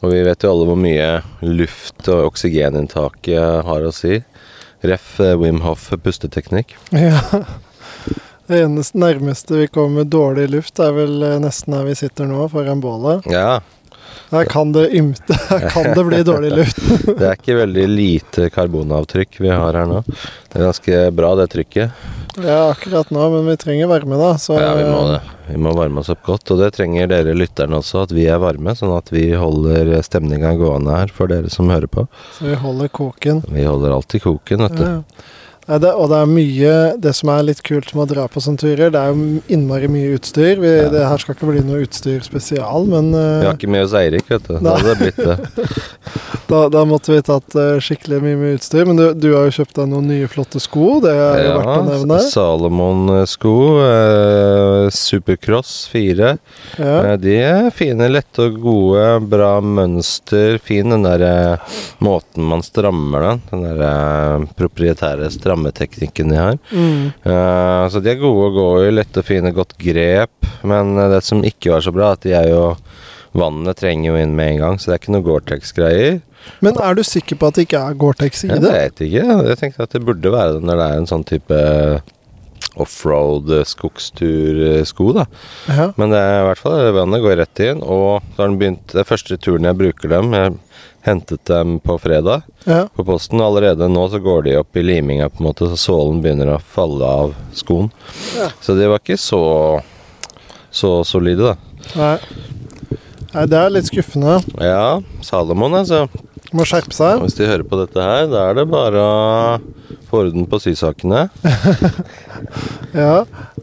Og 0.00 0.14
vi 0.14 0.22
vet 0.26 0.42
jo 0.42 0.50
alle 0.50 0.66
hvor 0.66 0.80
mye 0.80 1.08
luft 1.44 2.08
og 2.08 2.32
oksygeninntaket 2.32 3.66
har 3.68 3.86
å 3.86 3.94
si. 3.94 4.22
Ref. 4.82 5.18
Wim 5.38 5.60
Hof 5.62 5.90
pusteteknikk. 6.02 6.74
ja. 6.96 7.20
Det 8.50 8.64
eneste 8.64 8.98
nærmeste 8.98 9.60
vi 9.60 9.68
kommer 9.70 10.08
dårlig 10.08 10.48
luft, 10.50 10.80
er 10.82 10.96
vel 10.96 11.20
nesten 11.44 11.76
her 11.76 11.84
vi 11.86 11.94
sitter 12.00 12.26
nå, 12.26 12.48
foran 12.50 12.80
bålet. 12.82 13.28
Ja, 13.30 13.60
Her 14.30 14.44
kan 14.50 14.72
det 14.72 14.86
ymte. 14.94 15.34
Kan 15.72 15.90
det 15.96 16.04
bli 16.06 16.22
dårlig 16.22 16.52
luft. 16.54 16.80
det 17.18 17.26
er 17.26 17.34
ikke 17.34 17.58
veldig 17.58 17.86
lite 17.90 18.48
karbonavtrykk 18.54 19.40
vi 19.42 19.50
har 19.50 19.74
her 19.74 19.88
nå. 19.90 20.04
Det 20.06 20.60
er 20.60 20.66
ganske 20.68 21.00
bra, 21.16 21.34
det 21.40 21.48
trykket. 21.54 22.04
Ja, 22.38 22.70
akkurat 22.70 23.10
nå, 23.10 23.24
men 23.30 23.48
vi 23.50 23.56
trenger 23.58 23.90
varme, 23.90 24.16
da. 24.20 24.38
Så 24.38 24.54
Ja, 24.60 24.74
vi 24.78 24.86
må 24.86 25.02
det. 25.10 25.20
Vi 25.50 25.58
må 25.58 25.72
varme 25.74 26.00
oss 26.00 26.12
opp 26.12 26.22
godt, 26.22 26.50
og 26.54 26.60
det 26.62 26.70
trenger 26.76 27.10
dere 27.10 27.34
lytterne 27.34 27.80
også, 27.80 28.04
at 28.06 28.14
vi 28.14 28.28
er 28.30 28.38
varme, 28.38 28.76
sånn 28.78 28.94
at 28.94 29.10
vi 29.10 29.32
holder 29.34 29.96
stemninga 30.06 30.54
gående 30.60 30.94
her 30.94 31.10
for 31.14 31.30
dere 31.32 31.50
som 31.50 31.72
hører 31.72 31.90
på. 31.90 32.06
så 32.38 32.46
vi 32.52 32.54
holder 32.54 32.88
koken. 32.94 33.42
Vi 33.50 33.66
holder 33.66 33.96
alltid 33.96 34.22
koken, 34.28 34.62
vet 34.68 34.78
du. 34.78 34.86
Ja. 34.86 35.26
Det, 35.78 35.90
og 35.94 36.08
det 36.10 36.18
er 36.18 36.30
mye 36.30 36.72
Det 36.98 37.12
som 37.14 37.30
er 37.30 37.44
litt 37.46 37.60
kult 37.66 37.92
med 37.94 38.02
å 38.02 38.08
dra 38.10 38.24
på 38.30 38.42
sånne 38.42 38.58
turer, 38.58 38.90
det 38.90 38.98
er 39.00 39.12
jo 39.12 39.42
innmari 39.52 39.90
mye 39.92 40.16
utstyr. 40.16 40.58
Vi, 40.58 40.70
Ja. 40.80 40.88
Det 40.90 41.02
her 41.06 41.20
skal 41.22 41.34
ikke 41.36 41.50
bli 41.50 41.62
noe 41.66 41.84
utstyr 41.84 42.22
spesial, 42.24 42.86
men 42.88 43.10
Vi 43.12 43.20
eh, 43.20 43.46
har 43.46 43.58
ikke 43.58 43.70
med 43.70 43.84
oss 43.84 43.94
Eirik, 43.94 44.26
vet 44.30 44.46
du. 44.48 44.56
Da 44.58 44.76
hadde 44.76 44.94
det 44.94 44.98
blitt 45.02 45.20
det. 45.20 45.82
da, 46.50 46.60
da 46.72 46.82
måtte 46.88 47.12
vi 47.12 47.20
tatt 47.26 47.54
eh, 47.58 47.78
skikkelig 47.84 48.20
mye 48.24 48.38
med 48.40 48.56
utstyr. 48.58 48.88
Men 48.88 48.98
du, 48.98 49.04
du 49.14 49.28
har 49.36 49.46
jo 49.46 49.54
kjøpt 49.60 49.76
deg 49.78 49.90
noen 49.92 50.08
nye 50.10 50.30
flotte 50.30 50.62
sko. 50.62 50.88
Det 51.04 51.12
er 51.14 51.44
jo 51.44 51.54
verdt 51.58 51.74
å 51.74 51.86
nevne. 51.90 52.20
Salomon-sko. 52.30 53.54
Eh, 53.84 54.88
Supercross 54.96 55.74
4. 55.92 56.32
Ja. 56.80 56.96
Eh, 57.12 57.16
De 57.20 57.36
er 57.44 57.70
fine, 57.76 58.10
lette 58.10 58.48
og 58.48 58.58
gode. 58.64 59.06
Bra 59.30 59.52
mønster. 59.62 60.58
Fin 60.64 60.96
den 60.96 61.06
der 61.06 61.26
eh, 61.28 61.78
måten 62.02 62.48
man 62.50 62.64
strammer 62.66 63.28
den. 63.28 63.44
Den 63.52 63.68
der 63.68 64.48
proprietære 64.58 64.80
proprietære 64.80 65.30
strammeteknikken 65.60 66.28
de 66.28 66.36
har. 66.36 66.58
Mm. 66.72 67.12
Uh, 67.24 67.88
så 67.90 68.00
de 68.00 68.10
er 68.10 68.20
gode 68.20 68.48
å 68.48 68.54
gå 68.54 68.68
i. 68.86 68.94
Lette 68.94 69.20
og 69.20 69.28
fine, 69.28 69.52
godt 69.52 69.76
grep. 69.78 70.32
Men 70.62 70.96
eh, 70.98 71.10
det 71.10 71.22
som 71.24 71.44
ikke 71.44 71.72
var 71.72 71.84
så 71.84 71.92
bra, 71.92 72.12
at 72.14 72.22
de 72.24 72.34
er 72.36 72.50
jo 72.50 72.74
Vannet 73.30 73.78
trenger 73.78 74.10
jo 74.10 74.16
inn 74.18 74.32
med 74.34 74.56
en 74.56 74.56
gang, 74.58 74.76
så 74.76 74.90
det 74.90 74.94
er 74.96 75.00
ikke 75.04 75.12
noe 75.14 75.22
Gore-Tex-greier. 75.22 76.16
Men 76.66 76.80
er 76.82 76.96
du 76.98 77.04
sikker 77.06 77.38
på 77.38 77.46
at 77.46 77.54
det 77.54 77.68
ikke 77.68 77.82
er 77.86 77.98
Gore-Tex 78.00 78.42
i 78.42 78.48
Jeg 78.50 78.62
vet 78.64 79.02
ikke. 79.06 79.36
Jeg 79.46 79.58
tenkte 79.60 79.86
at 79.86 79.92
det 79.94 80.00
burde 80.02 80.32
være 80.34 80.56
det 80.56 80.64
når 80.66 80.80
det 80.80 80.88
er 80.88 80.98
en 80.98 81.06
sånn 81.06 81.26
type 81.28 81.60
offroad 82.80 83.52
eh, 83.54 83.62
skogstursko, 83.70 85.06
da. 85.14 85.28
Ja. 85.70 85.86
Men 85.94 86.10
det 86.10 86.24
er 86.24 86.40
i 86.40 86.48
hvert 86.48 86.62
fall 86.64 86.90
vannet 86.96 87.22
går 87.22 87.38
rett 87.38 87.62
inn, 87.68 87.84
og 87.86 88.26
da 88.34 88.42
har 88.42 88.50
den 88.50 88.58
begynt 88.58 88.96
Det 88.96 89.04
er 89.04 89.08
første 89.12 89.38
turen 89.38 89.70
jeg 89.70 89.78
bruker 89.78 90.10
dem. 90.10 90.34
Jeg 90.34 90.58
hentet 91.06 91.44
dem 91.48 91.78
på 91.80 91.96
fredag 91.98 92.42
ja. 92.64 92.84
på 92.94 93.04
posten. 93.08 93.40
Allerede 93.40 93.88
nå 93.88 94.08
så 94.12 94.20
går 94.22 94.42
de 94.46 94.56
opp 94.60 94.76
i 94.76 94.84
liminga, 94.84 95.30
på 95.32 95.42
en 95.42 95.50
måte, 95.50 95.70
så 95.70 95.78
sålen 95.80 96.20
begynner 96.24 96.54
å 96.54 96.60
falle 96.60 97.06
av 97.24 97.34
skoen. 97.56 97.88
Ja. 98.36 98.50
Så 98.60 98.76
de 98.78 98.90
var 98.90 99.02
ikke 99.02 99.20
så 99.20 99.40
så 100.70 101.04
solide, 101.04 101.42
da. 101.42 101.56
Nei. 101.98 102.16
Nei, 103.30 103.44
det 103.50 103.58
er 103.58 103.72
litt 103.74 103.90
skuffende. 103.90 104.38
Ja, 104.58 105.00
Salomon, 105.26 105.74
altså. 105.80 106.04
Må 106.54 106.66
skjerpe 106.66 106.94
seg. 106.94 107.20
Hvis 107.22 107.36
de 107.38 107.46
hører 107.46 107.66
på 107.66 107.78
dette 107.78 108.02
her, 108.02 108.26
da 108.30 108.48
er 108.50 108.58
det 108.58 108.66
bare 108.70 109.02
å 109.02 109.14
få 110.10 110.24
orden 110.24 110.48
på 110.50 110.62
sysakene. 110.62 111.28
Ja. 112.90 113.20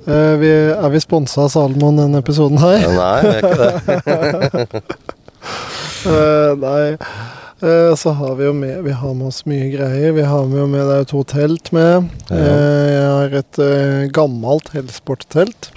Eh, 0.08 0.34
vi, 0.40 0.50
er 0.72 0.92
vi 0.94 1.00
sponsa 1.04 1.42
av 1.44 1.50
Salomon 1.52 1.98
denne 2.00 2.22
episoden 2.22 2.62
her? 2.62 2.86
Nei, 2.94 3.18
det 3.26 3.34
er 3.34 3.42
ikke 3.42 4.70
det. 4.70 5.17
Eh, 6.08 6.54
nei. 6.62 6.98
Eh, 7.60 7.96
så 8.00 8.12
har 8.16 8.36
vi 8.38 8.46
jo 8.46 8.52
med 8.56 8.84
Vi 8.86 8.92
har 8.96 9.16
med 9.18 9.28
oss 9.28 9.42
mye 9.50 9.66
greier. 9.74 10.14
Vi 10.16 10.24
har 10.24 10.46
med, 10.48 10.60
jo 10.62 10.68
med 10.72 10.86
Det 10.88 11.00
er 11.02 11.08
to 11.10 11.24
telt 11.28 11.72
med. 11.76 12.06
Ja. 12.30 12.38
Eh, 12.38 12.92
jeg 12.94 13.08
har 13.10 13.36
et 13.42 13.60
gammelt 14.16 14.70
Hellsport-telt. 14.78 15.72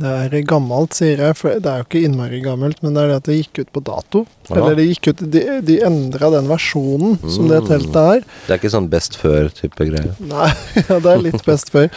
Det 0.00 0.08
er 0.12 0.42
gammelt, 0.44 0.92
sier 0.92 1.20
jeg, 1.24 1.34
for 1.40 1.56
det 1.56 1.68
er 1.68 1.80
jo 1.80 1.86
ikke 1.86 2.00
innmari 2.04 2.42
gammelt, 2.44 2.82
men 2.84 2.92
det 2.94 3.00
er 3.02 3.08
det 3.10 3.14
at 3.16 3.28
det 3.30 3.36
gikk 3.38 3.60
ut 3.62 3.70
på 3.76 3.82
dato. 3.84 4.20
Ja. 4.50 4.58
Eller 4.58 4.74
det 4.76 4.84
gikk 4.90 5.08
ut 5.10 5.22
De, 5.32 5.40
de 5.64 5.76
endra 5.88 6.28
den 6.36 6.48
versjonen 6.50 7.14
som 7.32 7.48
det 7.48 7.62
Mm. 7.62 7.68
teltet 7.70 7.96
er. 8.00 8.24
Det 8.46 8.52
er 8.54 8.58
ikke 8.60 8.72
sånn 8.76 8.90
best 8.92 9.16
før-type 9.20 9.86
greie. 9.88 10.12
Nei, 10.20 10.50
ja, 10.88 10.98
det 11.00 11.12
er 11.14 11.24
litt 11.24 11.44
best 11.48 11.72
før. 11.72 11.88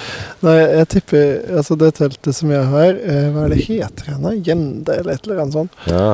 Nei, 0.47 0.55
jeg 0.79 0.87
tipper 0.95 1.27
Altså, 1.59 1.75
det 1.79 1.91
teltet 1.99 2.35
som 2.39 2.51
jeg 2.55 2.63
har, 2.71 2.93
hva 3.35 3.45
er 3.47 3.53
det 3.55 3.63
heter 3.67 4.13
igjen? 4.15 4.43
Gjende, 4.47 4.97
eller 4.99 5.13
et 5.19 5.27
eller 5.27 5.43
annet 5.43 5.59
sånt. 5.59 5.75
Ja. 5.91 6.07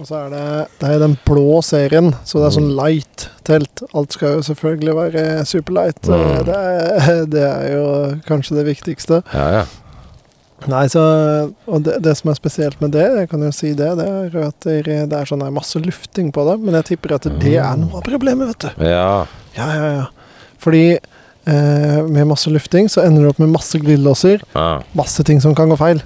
Og 0.00 0.06
så 0.08 0.16
er 0.16 0.30
det, 0.32 0.44
det 0.80 0.88
er 0.94 1.02
den 1.02 1.18
blå 1.28 1.58
serien, 1.60 2.14
så 2.24 2.40
det 2.40 2.46
er 2.48 2.54
sånn 2.56 2.70
Mm. 2.70 2.76
light-telt. 2.78 3.82
Alt 3.92 4.14
skal 4.16 4.38
jo 4.38 4.46
selvfølgelig 4.46 4.94
være 4.96 5.24
superlight. 5.44 6.00
Mm. 6.08 6.14
eh, 6.14 6.42
Det, 6.48 6.56
er, 6.56 7.24
det 7.34 7.42
er 7.44 7.66
jo 7.74 7.84
kanskje 8.26 8.56
det 8.56 8.64
viktigste. 8.70 9.20
Ja, 9.34 9.46
ja. 9.60 9.64
Nei, 10.68 10.86
så 10.92 11.00
Og 11.66 11.84
det, 11.84 12.02
det 12.04 12.12
som 12.18 12.30
er 12.30 12.36
spesielt 12.36 12.80
med 12.82 12.92
det, 12.92 13.04
jeg 13.16 13.28
kan 13.30 13.40
jo 13.44 13.50
si 13.52 13.70
det, 13.72 13.90
det 13.96 14.08
er 14.08 14.48
at 14.48 14.60
det 14.60 15.12
er, 15.12 15.24
sånn 15.28 15.44
masse 15.52 15.80
lufting 15.80 16.32
på 16.32 16.44
det. 16.48 16.58
Men 16.64 16.74
jeg 16.80 16.84
tipper 16.94 17.14
at 17.16 17.28
det 17.40 17.54
er 17.56 17.76
noe 17.80 18.00
av 18.00 18.04
problemet, 18.04 18.52
vet 18.54 18.66
du. 18.66 18.84
Ja. 18.88 19.26
Ja, 19.56 19.68
ja, 19.76 19.86
ja. 20.00 20.06
Fordi 20.60 20.98
eh, 21.46 22.00
med 22.06 22.26
masse 22.30 22.50
lufting 22.50 22.88
så 22.92 23.02
ender 23.04 23.22
du 23.22 23.30
opp 23.30 23.38
med 23.42 23.52
masse 23.52 23.78
glidelåser. 23.80 24.42
Ah. 24.52 24.82
Masse 24.98 25.24
ting 25.24 25.40
som 25.40 25.54
kan 25.54 25.70
gå 25.72 25.78
feil. 25.80 26.02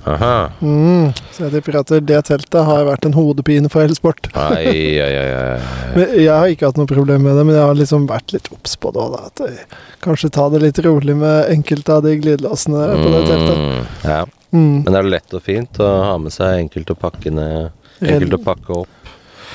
Mm. 0.60 1.10
Så 1.32 1.46
jeg 1.46 1.54
tipper 1.56 1.80
at 1.80 1.92
det 2.06 2.20
teltet 2.28 2.68
har 2.68 2.86
vært 2.88 3.08
en 3.08 3.16
hodepine 3.16 3.70
for 3.72 3.84
hele 3.84 3.96
sport. 3.98 4.28
Ai, 4.34 5.00
ai, 5.02 5.10
ai, 5.18 5.26
ai. 5.40 5.58
Men 5.96 6.14
jeg 6.18 6.30
har 6.32 6.52
ikke 6.52 6.70
hatt 6.70 6.80
noe 6.80 6.90
problem 6.90 7.26
med 7.26 7.36
det, 7.38 7.44
men 7.46 7.54
jeg 7.56 7.64
har 7.64 7.76
liksom 7.78 8.08
vært 8.10 8.34
litt 8.34 8.48
obs 8.54 8.74
på 8.80 8.90
det. 8.94 9.04
Da, 9.14 9.20
at 9.30 9.44
jeg, 9.46 9.68
kanskje 10.04 10.32
ta 10.34 10.48
det 10.52 10.62
litt 10.64 10.80
rolig 10.84 11.14
med 11.18 11.52
enkelte 11.54 11.98
av 11.98 12.02
de 12.06 12.16
glidelåsene 12.18 12.88
på 12.98 13.12
det 13.14 13.22
teltet. 13.30 13.60
Mm, 13.60 13.84
Ja. 14.04 14.24
Mm. 14.54 14.84
Men 14.86 14.94
er 14.94 15.02
det 15.02 15.10
lett 15.16 15.32
og 15.34 15.42
fint 15.42 15.80
å 15.82 15.86
ha 16.06 16.12
med 16.22 16.30
seg 16.30 16.60
enkelt 16.60 16.92
å 16.92 16.94
pakke 16.98 17.32
ned? 17.34 17.72
Enkelt 17.98 18.36
å 18.36 18.44
pakke 18.44 18.76
opp? 18.84 19.00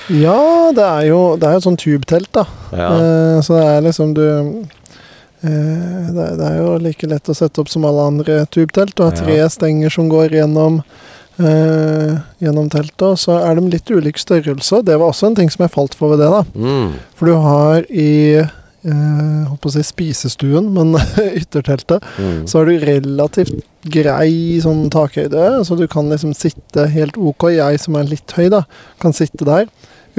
Ja, 0.09 0.71
det 0.75 0.83
er 0.83 1.05
jo 1.12 1.19
det 1.39 1.45
er 1.48 1.53
jo 1.55 1.62
et 1.62 1.67
sånt 1.67 1.83
tubetelt, 1.83 2.29
da. 2.36 2.43
Ja. 2.74 2.89
Eh, 2.98 3.38
så 3.45 3.55
det 3.55 3.65
er 3.69 3.86
liksom 3.86 4.13
du 4.17 4.25
det, 5.41 6.24
er- 6.25 6.36
det 6.39 6.48
er 6.50 6.58
jo 6.60 6.74
like 6.84 7.08
lett 7.08 7.29
å 7.31 7.36
sette 7.38 7.62
opp 7.62 7.69
som 7.72 7.86
alle 7.88 8.08
andre 8.12 8.41
tubetelt. 8.51 8.96
Du 8.96 9.03
har 9.05 9.15
tre 9.15 9.38
stenger 9.50 9.89
som 9.93 10.10
går 10.12 10.34
gjennom 10.36 10.81
eh, 11.39 12.17
gjennom 12.43 12.69
teltet, 12.72 13.05
og 13.08 13.19
så 13.22 13.38
er 13.46 13.55
de 13.60 13.69
litt 13.72 13.89
ulik 13.91 14.19
størrelse. 14.19 14.81
Det 14.86 14.98
var 15.00 15.12
også 15.13 15.29
en 15.29 15.38
ting 15.39 15.51
som 15.53 15.63
jeg 15.63 15.72
falt 15.75 15.96
for 15.96 16.12
ved 16.15 16.19
det. 16.25 16.31
da 16.34 16.43
Mm. 16.55 16.93
For 17.15 17.25
du 17.31 17.36
har 17.39 17.86
i 17.89 18.10
eh, 18.36 19.43
holdt 19.48 19.62
på 19.63 19.69
å 19.72 19.75
si 19.77 19.84
spisestuen, 19.84 20.69
men 20.75 20.96
ytterteltet, 21.41 22.03
Mm. 22.19 22.48
så 22.48 22.60
har 22.60 22.65
du 22.65 22.79
relativt 22.79 23.63
grei 23.84 24.60
sånn 24.63 24.89
takhøyde, 24.91 25.63
så 25.65 25.77
du 25.79 25.88
kan 25.88 26.10
liksom 26.12 26.34
sitte 26.36 26.88
helt 26.91 27.15
ok. 27.17 27.48
Jeg 27.55 27.79
som 27.79 27.96
er 27.96 28.03
litt 28.12 28.31
høy, 28.36 28.50
da, 28.51 28.63
kan 29.00 29.13
sitte 29.15 29.46
der 29.48 29.67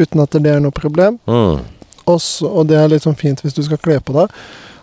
uten 0.01 0.21
at 0.23 0.31
det 0.33 0.47
er 0.55 0.61
noe 0.65 0.73
problem. 0.73 1.19
Mm. 1.29 1.61
Også, 2.09 2.49
og 2.49 2.67
det 2.71 2.79
er 2.81 2.89
litt 2.89 3.05
sånn 3.05 3.19
fint 3.19 3.41
hvis 3.45 3.55
du 3.55 3.63
skal 3.63 3.79
kle 3.79 3.99
på 4.01 4.15
deg. 4.17 4.33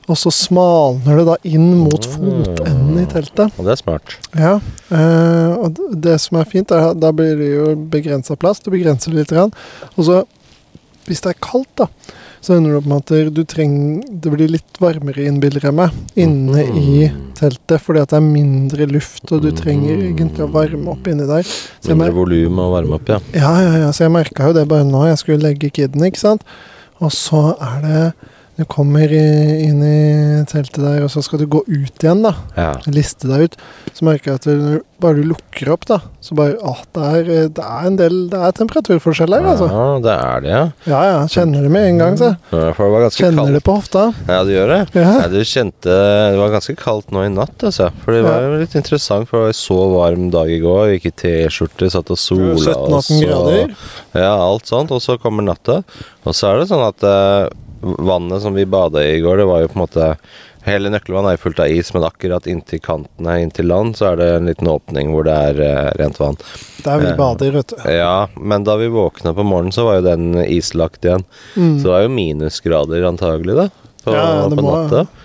Og 0.08 0.16
så 0.16 0.32
smalner 0.32 1.18
det 1.20 1.26
da 1.28 1.36
inn 1.44 1.74
mot 1.84 2.06
fotenden 2.08 3.02
i 3.02 3.06
teltet. 3.12 3.52
Og 3.60 3.66
det 3.68 3.74
er 3.76 3.82
smart. 3.82 4.14
Ja, 4.40 4.54
eh, 4.96 5.56
og 5.60 5.82
det 6.00 6.16
som 6.24 6.40
er 6.40 6.48
fint, 6.48 6.72
er 6.72 6.94
at 6.94 7.02
da 7.04 7.12
blir 7.12 7.36
det 7.40 7.50
jo 7.52 7.74
begrensa 7.92 8.38
plass. 8.40 8.62
Du 8.64 8.72
begrenser 8.72 9.12
det 9.12 9.26
litt. 9.26 9.34
Grann. 9.36 9.52
Og 9.98 10.08
så, 10.08 10.22
hvis 11.10 11.20
det 11.26 11.34
er 11.34 11.42
kaldt, 11.44 11.74
da, 11.82 11.90
så 12.40 12.56
ender 12.56 12.72
det 12.72 12.80
opp 12.80 12.88
med 12.88 13.02
at 13.02 13.34
du 13.36 13.42
trenger 13.50 14.04
Det 14.24 14.32
blir 14.32 14.48
litt 14.54 14.78
varmere, 14.80 15.26
innbiller 15.28 15.66
jeg 15.68 15.76
meg, 15.76 15.92
inne 16.16 16.64
i 16.64 17.10
Mm. 17.10 17.34
teltet. 17.36 17.82
Fordi 17.84 18.00
at 18.06 18.10
det 18.14 18.18
er 18.22 18.26
mindre 18.30 18.88
luft, 18.88 19.26
og 19.34 19.42
du 19.44 19.52
trenger 19.52 19.98
egentlig 20.08 20.46
å 20.46 20.52
varme 20.54 20.88
opp 20.96 21.06
inni 21.12 21.28
der. 21.28 21.44
Så 21.44 21.92
Mindre 21.98 22.14
volum 22.16 22.60
å 22.64 22.70
varme 22.72 22.96
opp, 22.96 23.10
ja. 23.12 23.20
ja, 23.34 23.52
ja, 23.66 23.76
ja, 23.84 23.92
så 23.92 24.06
jeg 24.08 24.16
merka 24.16 24.48
jo 24.48 24.54
det 24.56 24.68
bare 24.72 24.88
nå. 24.88 25.04
Jeg 25.10 25.18
skulle 25.20 25.44
legge 25.44 25.70
kiden, 25.70 26.08
ikke 26.08 26.24
sant. 26.24 26.48
Og 27.04 27.12
så 27.12 27.58
er 27.60 27.82
det 27.84 28.14
Du 28.58 28.64
kommer 28.66 29.12
inn 29.14 29.84
i 29.86 29.98
teltet 30.50 30.82
der, 30.82 31.04
og 31.06 31.12
så 31.14 31.22
skal 31.22 31.44
du 31.44 31.46
gå 31.52 31.60
ut 31.68 32.02
igjen, 32.02 32.24
da. 32.26 32.34
ja. 32.58 32.72
Liste 32.90 33.30
deg 33.30 33.44
ut. 33.46 33.58
Så 33.94 34.06
merker 34.08 34.32
jeg 34.32 34.40
at 34.40 34.48
du, 34.50 34.80
bare 35.02 35.20
du 35.20 35.28
lukker 35.30 35.70
opp, 35.76 35.86
da, 35.90 36.00
så 36.26 36.34
bare 36.38 36.56
Å, 36.66 36.74
det 36.98 37.04
er, 37.06 37.30
det 37.54 37.64
er 37.64 37.86
en 37.86 37.98
del 38.00 38.16
Det 38.32 38.40
er 38.48 38.56
temperaturforskjell 38.58 39.36
her, 39.36 39.46
altså. 39.52 39.68
Ja, 39.70 39.86
det 40.02 40.16
er 40.16 40.42
det, 40.44 40.50
ja. 40.52 40.64
Ja 40.90 41.02
ja, 41.06 41.20
kjenner 41.30 41.68
det 41.68 41.72
med 41.74 41.86
en 41.92 42.02
gang, 42.02 42.18
se. 42.18 42.32
Ja, 42.50 42.72
Kjenner 43.14 43.54
det 43.54 43.62
på 43.66 43.78
hofta. 43.78 44.08
Ja, 44.26 44.40
det 44.48 44.58
gjør 44.58 44.74
det. 44.74 44.80
Ja. 44.98 45.14
ja. 45.22 45.28
du 45.30 45.38
kjente 45.46 45.94
Det 45.94 46.42
var 46.42 46.56
ganske 46.56 46.76
kaldt 46.82 47.14
nå 47.14 47.28
i 47.28 47.30
natt, 47.34 47.68
altså. 47.70 47.92
For 48.04 48.18
det 48.18 48.24
var 48.26 48.42
jo 48.42 48.58
litt 48.64 48.74
interessant, 48.80 49.30
for 49.30 49.46
det 49.46 49.52
var 49.52 49.60
så 49.62 49.80
varm 49.94 50.28
dag 50.34 50.50
i 50.50 50.60
går. 50.64 50.96
Gikk 50.96 51.08
i 51.12 51.14
T-skjorte, 51.24 51.92
satt 51.94 52.10
og 52.14 52.22
sola. 52.22 52.58
og 52.58 52.98
17-18 53.06 53.22
grader. 53.22 53.78
Ja, 54.18 54.34
alt 54.34 54.70
sånt. 54.70 54.94
Og 54.94 55.04
så 55.06 55.20
kommer 55.22 55.46
natta. 55.46 55.84
Og 56.26 56.36
så 56.38 56.52
er 56.52 56.62
det 56.62 56.70
sånn 56.74 56.86
at 56.88 57.06
eh, 57.06 57.54
vannet 57.98 58.42
som 58.44 58.54
vi 58.58 58.66
bada 58.66 59.04
i 59.04 59.18
i 59.18 59.22
går, 59.24 59.38
det 59.42 59.46
var 59.50 59.62
jo 59.64 59.68
på 59.72 59.80
en 59.80 59.86
måte 59.86 60.12
Hele 60.68 60.90
Nøkkelvannet 60.92 61.38
er 61.38 61.40
fullt 61.40 61.60
av 61.64 61.72
is, 61.72 61.94
men 61.96 62.04
akkurat 62.04 62.48
inntil 62.52 62.82
kanten 62.84 63.28
her, 63.30 63.38
inntil 63.40 63.70
land, 63.72 63.96
så 63.96 64.10
er 64.10 64.18
det 64.20 64.26
en 64.36 64.50
liten 64.50 64.68
åpning 64.68 65.14
hvor 65.14 65.24
det 65.24 65.32
er 65.32 65.62
eh, 65.64 65.92
rent 66.02 66.20
vann. 66.20 66.36
Der 66.84 67.00
vi 67.00 67.08
Ja. 67.08 67.16
bader, 67.16 67.52
vet 67.56 67.72
du. 67.72 67.76
Ja, 67.88 68.28
men 68.36 68.66
da 68.68 68.76
vi 68.76 68.90
våkna 68.92 69.32
på 69.34 69.46
morgenen, 69.48 69.72
så 69.72 69.86
var 69.88 70.02
jo 70.02 70.08
den 70.10 70.36
islagt 70.44 71.06
igjen. 71.08 71.24
Mm. 71.56 71.78
Så 71.80 71.84
det 71.88 71.94
var 71.94 72.04
jo 72.04 72.12
minusgrader 72.18 73.08
antagelig, 73.08 73.56
da. 73.56 73.70
På, 74.04 74.12
Ja, 74.16 74.48
det 74.52 74.60
må, 74.60 74.76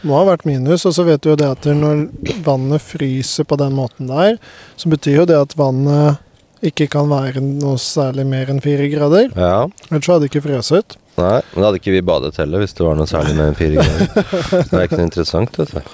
må 0.06 0.16
ha 0.20 0.24
vært 0.30 0.46
minus. 0.46 0.86
Og 0.86 0.94
så 0.94 1.02
vet 1.06 1.22
du 1.22 1.32
jo 1.32 1.36
det 1.38 1.50
at 1.50 1.66
når 1.74 2.06
vannet 2.46 2.82
fryser 2.82 3.42
på 3.46 3.58
den 3.58 3.74
måten 3.74 4.06
der, 4.14 4.38
så 4.76 4.90
betyr 4.94 5.24
jo 5.24 5.26
det 5.26 5.40
at 5.42 5.58
vannet 5.58 6.22
ikke 6.62 6.86
kan 6.90 7.10
være 7.10 7.42
noe 7.42 7.78
særlig 7.82 8.24
mer 8.30 8.50
enn 8.50 8.62
fire 8.62 8.86
grader. 8.90 9.32
Ja. 9.34 9.66
Ellers 9.90 10.06
hadde 10.06 10.20
det 10.28 10.30
ikke 10.30 10.46
frøset. 10.46 10.96
Nei, 11.18 11.40
men 11.52 11.58
da 11.58 11.64
hadde 11.66 11.80
ikke 11.82 11.92
vi 11.92 12.00
badet 12.08 12.38
heller 12.40 12.62
hvis 12.62 12.72
det 12.78 12.86
var 12.86 12.94
noe 12.96 13.10
særlig 13.10 13.34
med 13.36 13.58
fire 13.58 13.74
grader. 13.82 14.06
Det 14.70 14.78
er 14.78 14.86
ikke 14.86 15.00
noe 15.02 15.08
interessant, 15.10 15.52
vet 15.60 15.70
du. 15.74 15.80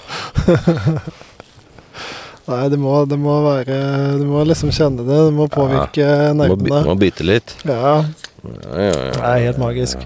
Nei, 2.48 2.64
det 2.72 2.78
må, 2.80 2.92
det 3.04 3.18
må 3.20 3.34
være 3.44 3.75
Du 4.16 4.22
må 4.30 4.40
liksom 4.48 4.70
kjenne 4.72 5.04
det. 5.04 5.16
Det 5.26 5.34
må 5.37 5.48
påvirke 5.52 6.00
ja, 6.00 6.30
nervene. 6.37 6.80
må 6.87 6.94
bite 7.00 7.26
litt. 7.26 7.52
Ja, 7.68 7.98
Ja, 7.98 8.04
ja, 8.72 8.87
ja. 8.87 8.92
det 9.12 9.25
er 9.32 9.42
helt 9.48 9.58
magisk. 9.60 9.98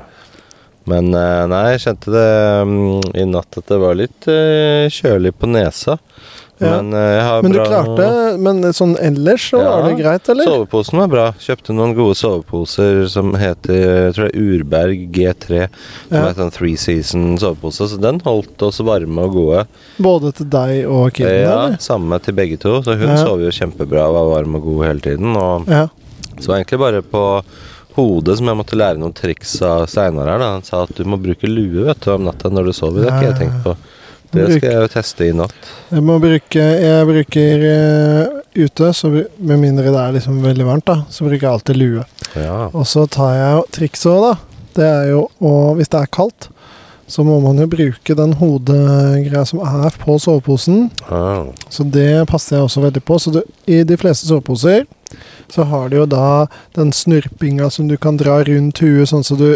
Men 0.91 1.13
eh, 1.15 1.45
nei, 1.47 1.61
jeg 1.75 1.83
kjente 1.85 2.11
det 2.11 2.27
um, 2.67 2.73
i 3.15 3.23
natt 3.29 3.55
at 3.61 3.69
det 3.71 3.77
var 3.79 3.95
litt 3.95 4.27
uh, 4.27 4.89
kjølig 4.91 5.31
på 5.39 5.47
nesa. 5.53 5.95
Ja. 6.63 6.81
Men 6.83 6.95
eh, 6.95 7.31
Men 7.43 7.53
du 7.53 7.59
bra 7.59 7.67
klarte 7.67 8.39
Men 8.39 8.63
sånn 8.77 8.93
ellers 9.03 9.49
så 9.51 9.59
var 9.65 9.89
det 9.89 9.97
greit, 9.99 10.29
eller? 10.33 10.45
Soveposen 10.47 10.99
var 11.03 11.09
bra. 11.13 11.25
Kjøpte 11.43 11.75
noen 11.75 11.95
gode 11.99 12.15
soveposer 12.21 13.03
som 13.13 13.33
heter 13.35 13.81
jeg 13.83 14.15
tror 14.15 14.29
det 14.29 14.35
er 14.35 14.47
Urberg 14.47 15.03
G3. 15.17 15.69
Som 16.09 16.17
Ja. 16.17 16.25
er 16.31 16.41
en 16.47 16.51
three 16.55 16.77
season 16.77 17.37
sovepose. 17.39 17.89
Så 17.91 18.01
den 18.01 18.21
holdt 18.25 18.63
oss 18.63 18.79
varme 18.81 19.27
og 19.27 19.33
gode. 19.33 19.67
Både 19.99 20.33
til 20.35 20.47
deg 20.47 20.87
og 20.87 21.13
kiden, 21.13 21.43
ja, 21.43 21.57
eller? 21.67 21.77
Samme 21.83 22.21
til 22.23 22.35
begge 22.35 22.59
to. 22.59 22.81
Så 22.83 22.95
hun 22.99 23.09
Ja. 23.09 23.17
sov 23.25 23.41
jo 23.41 23.51
kjempebra 23.51 24.07
og 24.09 24.15
var 24.15 24.43
varm 24.43 24.55
og 24.57 24.63
god 24.63 24.87
hele 24.87 25.01
tiden. 25.01 25.37
Og 25.37 25.67
Ja. 25.69 25.89
så 26.41 26.47
var 26.49 26.57
det 26.59 26.67
egentlig 26.67 26.79
bare 26.79 27.03
på 27.03 27.43
hodet 27.97 28.39
som 28.39 28.47
jeg 28.49 28.57
måtte 28.57 28.77
lære 28.79 28.97
noen 28.99 29.13
triks 29.13 29.61
av 29.63 29.87
Steinar 29.87 30.27
her. 30.27 30.39
da 30.39 30.53
Han 30.53 30.63
sa 30.63 30.83
at 30.85 30.95
du 30.97 31.05
må 31.05 31.19
bruke 31.21 31.45
lue 31.49 31.85
vet 31.85 32.01
du, 32.01 32.11
om 32.15 32.25
natta 32.25 32.49
når 32.49 32.65
du 32.65 32.73
sover. 32.73 33.03
Det 33.05 33.11
har 33.11 33.21
ikke 33.23 33.33
jeg 33.39 33.41
tenkt 33.49 33.63
på. 33.65 33.77
Det 34.33 34.47
skal 34.57 34.69
jeg 34.71 34.81
jo 34.81 34.91
teste 34.93 35.27
i 35.29 35.33
natt. 35.37 35.69
Jeg 35.93 36.05
bruke 36.07 36.63
Jeg 36.65 37.09
bruker 37.09 37.67
eh, 37.69 38.39
ute, 38.57 38.93
så 38.97 39.11
med 39.13 39.61
mindre 39.61 39.93
det 39.93 40.01
er 40.01 40.17
liksom 40.17 40.41
veldig 40.45 40.69
varmt, 40.69 40.87
da, 40.89 40.99
så 41.13 41.27
bruker 41.27 41.47
jeg 41.47 41.53
alltid 41.53 41.81
lue. 41.81 42.07
Ja. 42.37 42.57
Og 42.73 42.87
så 42.89 43.05
tar 43.13 43.37
jeg 43.37 43.67
trikset 43.77 44.11
òg, 44.13 44.25
da. 44.31 44.35
Det 44.73 44.89
er 44.89 45.11
jo 45.11 45.27
å 45.45 45.53
Hvis 45.77 45.93
det 45.93 46.01
er 46.01 46.13
kaldt, 46.17 46.49
så 47.13 47.25
må 47.25 47.35
man 47.45 47.59
jo 47.61 47.67
bruke 47.69 48.15
den 48.17 48.31
hodegreia 48.41 49.45
som 49.45 49.61
er 49.61 49.93
på 50.01 50.15
soveposen. 50.17 50.87
Ah. 51.13 51.45
Så 51.69 51.85
det 51.85 52.25
passer 52.31 52.57
jeg 52.57 52.65
også 52.65 52.87
veldig 52.87 53.03
på. 53.05 53.19
Så 53.21 53.35
du, 53.35 53.43
i 53.69 53.83
de 53.85 53.99
fleste 54.01 54.31
soveposer 54.31 54.87
så 55.53 55.67
har 55.69 55.91
du 55.93 55.99
jo 55.99 56.07
da 56.09 56.47
den 56.73 56.89
snurpinga 56.97 57.69
som 57.71 57.91
du 57.91 57.99
kan 58.01 58.17
dra 58.17 58.39
rundt 58.49 58.81
huet, 58.81 59.11
sånn 59.11 59.27
så 59.29 59.37
du 59.37 59.51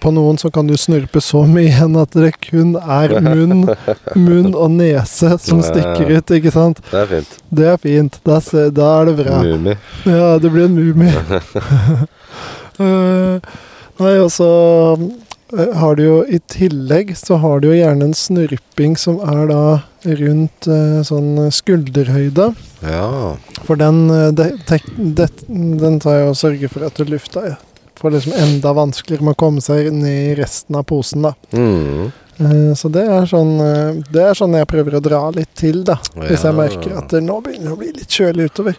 På 0.00 0.12
noen 0.14 0.38
så 0.40 0.48
kan 0.54 0.68
du 0.70 0.76
snurpe 0.78 1.18
så 1.20 1.42
mye 1.50 1.66
igjen 1.66 1.96
at 1.98 2.14
det 2.14 2.30
kun 2.46 2.76
er 2.78 3.16
munn, 3.20 3.66
munn 4.14 4.52
og 4.54 4.70
nese 4.78 5.32
som 5.42 5.60
stikker 5.66 6.12
ut, 6.14 6.30
ikke 6.38 6.52
sant? 6.54 6.78
Det 6.92 7.00
er 7.02 7.10
fint. 7.10 7.36
Det 7.50 7.66
er 7.72 7.80
fint. 7.82 8.18
Da, 8.22 8.38
da 8.70 8.92
er 9.00 9.10
det 9.10 9.16
bra. 9.18 9.42
Mumi. 9.42 9.74
Ja, 10.06 10.36
det 10.38 10.54
blir 10.54 10.70
en 10.70 10.78
mumie. 10.78 12.06
Eh, 12.74 13.52
nei, 14.02 14.14
og 14.18 14.32
så 14.34 14.46
eh, 14.96 15.02
har 15.80 15.98
du 15.98 16.02
jo 16.04 16.16
i 16.26 16.38
tillegg 16.50 17.12
så 17.18 17.38
har 17.42 17.60
du 17.60 17.68
jo 17.70 17.76
gjerne 17.76 18.08
en 18.10 18.16
snurping 18.16 18.96
som 19.00 19.20
er 19.24 19.46
da 19.50 19.60
rundt 20.04 20.68
eh, 20.68 20.98
sånn 21.06 21.50
skulderhøyde. 21.54 22.50
Ja. 22.84 23.36
For 23.64 23.80
den, 23.80 24.08
de, 24.08 24.32
det, 24.36 24.48
tek, 24.68 24.88
det, 24.96 25.30
den 25.48 26.00
tar 26.02 26.20
jeg 26.20 26.32
og 26.32 26.40
sørger 26.40 26.74
for 26.74 26.88
at 26.88 26.98
du 27.00 27.08
lufta 27.08 27.54
får 28.04 28.10
liksom 28.10 28.32
enda 28.36 28.72
vanskeligere 28.76 29.24
med 29.24 29.32
å 29.36 29.40
komme 29.40 29.62
seg 29.64 29.88
ned 29.94 30.32
i 30.32 30.34
resten 30.36 30.76
av 30.76 30.82
posen, 30.90 31.24
da. 31.24 31.30
Mm. 31.56 32.10
Eh, 32.36 32.74
Så 32.76 32.90
det 32.92 33.04
er 33.06 33.28
sånn 33.30 33.52
eh, 33.62 34.02
Det 34.10 34.24
er 34.26 34.34
sånn 34.34 34.56
jeg 34.58 34.66
prøver 34.66 34.98
å 34.98 35.00
dra 35.04 35.20
litt 35.32 35.54
til, 35.56 35.84
da. 35.86 35.96
Hvis 36.18 36.44
jeg 36.44 36.58
merker 36.58 36.98
at 36.98 37.14
det 37.14 37.22
nå 37.24 37.38
begynner 37.40 37.70
det 37.70 37.76
å 37.76 37.80
bli 37.80 37.92
litt 37.94 38.10
kjølig 38.10 38.50
utover. 38.50 38.76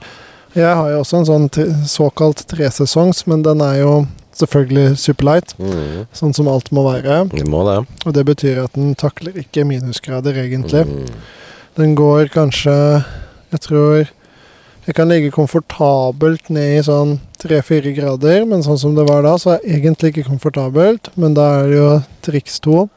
Jeg 0.56 0.76
har 0.78 0.92
jo 0.92 1.00
også 1.02 1.18
en 1.20 1.28
sånn 1.28 1.48
såkalt 1.90 2.46
tresesongs, 2.52 3.26
men 3.28 3.42
den 3.44 3.64
er 3.66 3.80
jo 3.82 3.96
selvfølgelig 4.36 4.98
superlight, 5.00 5.54
Mm. 5.60 6.06
sånn 6.14 6.34
som 6.36 6.48
alt 6.48 6.72
må 6.72 6.84
være. 6.88 7.30
Det 7.32 7.48
må 7.48 7.64
det. 7.68 7.88
Og 8.06 8.14
det 8.14 8.26
betyr 8.26 8.64
at 8.66 8.74
den 8.74 8.94
takler 8.96 9.34
ikke 9.40 9.66
minusgrader, 9.66 10.34
egentlig. 10.34 10.86
Mm. 10.86 11.08
Den 11.78 11.96
går 11.96 12.30
kanskje 12.34 13.04
Jeg 13.52 13.60
tror 13.62 14.08
jeg 14.88 14.94
kan 14.96 15.08
ligge 15.10 15.32
komfortabelt 15.32 16.50
ned 16.54 16.78
i 16.78 16.82
sånn 16.86 17.20
tre-fire 17.42 17.94
grader, 17.96 18.46
men 18.46 18.62
sånn 18.62 18.78
som 18.78 18.94
det 18.96 19.08
var 19.08 19.24
da, 19.24 19.32
så 19.38 19.56
er 19.56 19.60
det 19.64 19.80
egentlig 19.82 20.12
ikke 20.14 20.28
komfortabelt. 20.30 21.10
Men 21.18 21.34
da 21.34 21.62
er 21.64 21.70
det 21.72 21.78
jo 21.80 22.04
triks 22.22 22.60
to. 22.60 22.90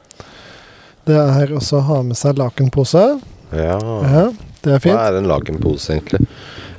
Det 1.06 1.16
er 1.16 1.46
også 1.56 1.78
å 1.78 1.86
ha 1.86 2.02
med 2.02 2.16
seg 2.16 2.36
lakenpose. 2.36 3.20
Ja. 3.56 3.78
Ja, 3.80 4.26
det 4.62 4.74
er 4.74 4.78
fint. 4.84 4.94
Hva 4.98 5.06
er 5.08 5.16
en 5.22 5.30
lakenpose, 5.30 5.94
egentlig? 5.96 6.26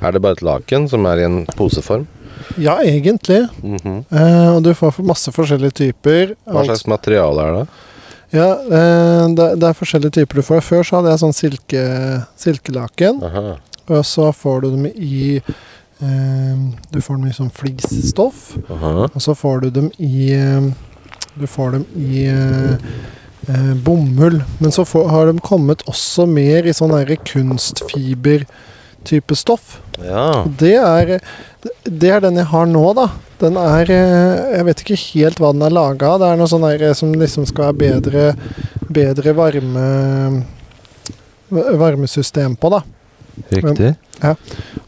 Er 0.00 0.12
det 0.12 0.22
bare 0.22 0.38
et 0.38 0.44
laken 0.46 0.88
som 0.88 1.04
er 1.10 1.18
i 1.18 1.24
en 1.26 1.40
poseform? 1.58 2.06
Ja, 2.60 2.78
egentlig. 2.82 3.44
Mhm. 3.62 4.04
Eh, 4.10 4.48
og 4.56 4.62
du 4.66 4.72
får 4.74 5.00
masse 5.06 5.32
forskjellige 5.34 5.76
typer. 5.84 6.34
Hva 6.48 6.64
slags 6.66 6.86
materiale 6.90 7.46
er 7.46 7.56
det? 7.60 7.64
Ja, 8.30 8.50
eh, 8.62 9.24
det, 9.34 9.46
det 9.58 9.68
er 9.70 9.74
forskjellige 9.78 10.20
typer 10.20 10.40
du 10.40 10.46
får. 10.46 10.62
Før 10.62 10.86
så 10.86 11.00
hadde 11.00 11.14
jeg 11.14 11.22
sånn 11.24 11.36
silke, 11.36 11.84
silkelaken. 12.38 13.22
Aha. 13.26 13.56
Og 13.90 14.04
så 14.06 14.28
får 14.36 14.60
du 14.62 14.68
dem 14.70 14.86
i 14.92 15.40
eh, 15.40 16.58
Du 16.92 17.00
får 17.02 17.16
dem 17.18 17.26
i 17.30 17.34
sånn 17.34 17.50
flisstoff. 17.54 18.52
Aha. 18.70 19.08
Og 19.10 19.24
så 19.24 19.34
får 19.34 19.64
du 19.64 19.70
dem 19.80 19.90
i 19.98 20.30
eh, 20.36 20.70
Du 21.34 21.46
får 21.50 21.74
dem 21.78 21.86
i 21.98 22.26
eh, 22.30 22.94
eh, 23.48 23.74
bomull. 23.82 24.42
Men 24.60 24.72
så 24.74 24.86
får, 24.86 25.08
har 25.10 25.32
de 25.32 25.42
kommet 25.42 25.82
også 25.90 26.28
mer 26.30 26.68
i 26.70 26.76
sånn 26.76 26.94
derre 26.94 27.18
kunstfiber-type 29.00 29.36
stoff. 29.36 29.80
Ja. 30.02 30.46
Det 30.58 30.76
er, 30.76 31.20
det 31.84 32.10
er 32.10 32.20
den 32.20 32.36
jeg 32.36 32.46
har 32.46 32.66
nå, 32.66 32.92
da. 32.94 33.08
Den 33.40 33.56
er 33.56 33.88
eh, 33.90 34.56
Jeg 34.56 34.64
vet 34.66 34.80
ikke 34.80 35.00
helt 35.14 35.40
hva 35.40 35.52
den 35.52 35.62
er 35.62 35.70
laga 35.70 36.14
av. 36.14 36.20
Det 36.20 36.26
er 36.28 36.36
noe 36.36 36.48
sånn 36.48 36.62
der 36.62 36.94
som 36.94 37.12
liksom 37.14 37.46
skal 37.46 37.72
være 37.72 38.00
bedre, 38.00 38.34
bedre 38.88 39.34
varme 39.34 40.44
varmesystem 41.50 42.54
på, 42.56 42.70
da. 42.70 42.82
Riktig. 43.50 43.94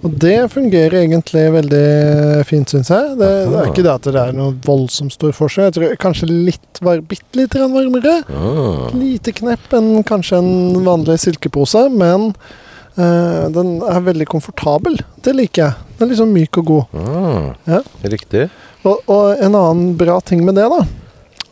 Og 0.02 0.12
det 0.20 0.36
fungerer 0.52 1.00
egentlig 1.00 1.42
veldig 1.54 2.44
fint, 2.46 2.68
syns 2.68 2.90
jeg. 2.92 3.16
Det, 3.18 3.30
det 3.48 3.58
er 3.58 3.70
ikke 3.70 3.82
det 3.82 3.94
at 3.94 4.06
det 4.06 4.20
er 4.20 4.36
noe 4.36 4.54
voldsomt 4.62 5.14
stor 5.14 5.32
forskjell. 5.34 5.70
Jeg 5.70 5.76
tror 5.78 5.96
kanskje 6.04 6.28
litt 6.30 6.82
var, 6.84 7.00
bitte 7.00 7.40
litt 7.40 7.56
varmere. 7.56 8.20
Ah. 8.28 8.92
Lite 8.94 9.34
knepp 9.40 9.72
enn 9.74 10.04
kanskje 10.06 10.38
en 10.38 10.84
vanlig 10.86 11.18
silkepose, 11.24 11.88
men 11.90 12.30
eh, 12.30 12.61
den 12.94 13.74
er 13.88 14.04
veldig 14.04 14.26
komfortabel. 14.28 14.98
Det 15.24 15.32
liker 15.36 15.62
jeg. 15.64 15.92
Den 15.98 16.06
er 16.06 16.12
liksom 16.12 16.32
myk 16.34 16.58
og 16.60 16.68
god. 16.68 16.96
Ah. 16.98 17.50
Ja. 17.68 17.80
Riktig. 18.04 18.48
Og, 18.82 19.02
og 19.06 19.40
en 19.40 19.54
annen 19.54 19.92
bra 19.96 20.18
ting 20.26 20.42
med 20.44 20.58
det, 20.58 20.66
da, 20.68 20.80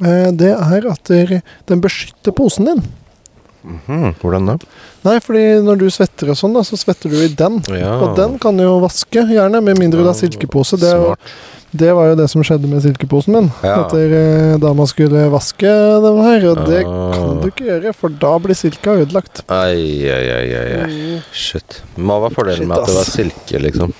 eh, 0.03 0.31
det 0.35 0.55
er 0.57 0.89
at 0.91 1.13
den 1.71 1.85
beskytter 1.85 2.35
posen 2.37 2.69
din. 2.69 2.83
Mhm. 3.63 4.15
Hvordan 4.21 4.47
da? 4.49 4.57
Nei, 5.05 5.19
fordi 5.21 5.45
når 5.65 5.81
du 5.81 5.87
svetter 5.93 6.33
og 6.33 6.39
sånn, 6.41 6.55
da, 6.57 6.65
så 6.65 6.79
svetter 6.81 7.13
du 7.13 7.19
i 7.21 7.29
den. 7.29 7.61
Ja. 7.77 7.95
Og 8.01 8.17
den 8.19 8.39
kan 8.41 8.57
du 8.57 8.65
jo 8.65 8.79
vaske, 8.83 9.25
gjerne, 9.29 9.61
med 9.65 9.81
mindre 9.81 10.03
du 10.03 10.09
har 10.09 10.17
silkepose. 10.17 10.81
Det, 10.81 10.93
er 10.93 11.03
jo-. 11.05 11.17
Det 11.73 11.93
var 11.95 12.09
jo 12.11 12.17
det 12.19 12.27
som 12.33 12.43
skjedde 12.43 12.67
med 12.71 12.83
silkeposen 12.83 13.35
min. 13.37 13.51
Ja. 13.63 13.85
Etter 13.85 14.59
da 14.63 14.73
man 14.75 14.89
skulle 14.91 15.29
vaske 15.31 15.71
den 16.05 16.21
her, 16.25 16.47
og 16.51 16.65
det 16.67 16.81
Ah. 16.87 17.13
kan 17.15 17.41
du 17.41 17.49
ikke 17.51 17.69
gjøre, 17.69 17.95
for 17.95 18.09
da 18.11 18.33
blir 18.39 18.55
silka 18.59 18.97
ødelagt. 19.05 19.43
Ai, 19.49 20.09
ai, 20.11 20.27
ai, 20.35 20.55
ai. 20.61 20.87
Mm. 20.91 21.23
Shit. 21.33 21.83
Hva 21.97 22.21
var 22.25 22.31
fordelen 22.35 22.65
Shit, 22.65 22.69
med 22.69 22.79
at 22.79 22.87
det 22.91 22.95
var 22.99 23.05
silke, 23.05 23.61
liksom? 23.63 23.93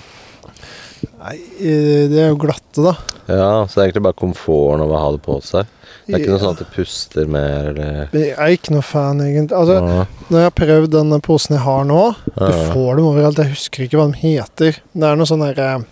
Nei, 1.21 1.35
eh, 1.61 2.07
det 2.09 2.17
er 2.19 2.29
jo 2.31 2.39
glatte, 2.41 2.81
da. 2.83 2.95
Ja, 3.31 3.65
så 3.69 3.75
det 3.77 3.81
er 3.83 3.87
egentlig 3.91 4.03
bare 4.09 4.19
komforten 4.19 4.81
av 4.83 4.91
å 4.91 4.99
ha 4.99 5.11
det 5.15 5.21
på 5.23 5.37
seg. 5.45 5.69
Det 6.07 6.15
er 6.17 6.23
ikke 6.23 6.31
noe 6.33 6.41
sånn 6.41 6.55
at 6.57 6.61
det 6.63 6.71
puster 6.73 7.27
mer, 7.29 7.69
eller 7.71 8.09
Jeg 8.11 8.33
er 8.35 8.55
ikke 8.57 8.73
noe 8.73 8.83
fan, 8.83 9.21
egentlig. 9.21 9.55
Altså, 9.55 9.77
Ja. 9.79 10.05
Når 10.31 10.37
jeg 10.41 10.47
har 10.49 10.57
prøvd 10.57 10.89
denne 10.91 11.19
posen 11.21 11.55
jeg 11.55 11.63
har 11.63 11.83
nå 11.85 12.15
Du 12.35 12.51
får 12.73 12.95
dem 12.97 13.05
overalt. 13.05 13.37
Jeg 13.37 13.53
husker 13.53 13.83
ikke 13.85 13.97
hva 14.01 14.11
de 14.11 14.17
heter. 14.17 14.81
Det 14.93 15.03
er 15.07 15.15
noe 15.15 15.25
sånn 15.29 15.45
derre 15.45 15.85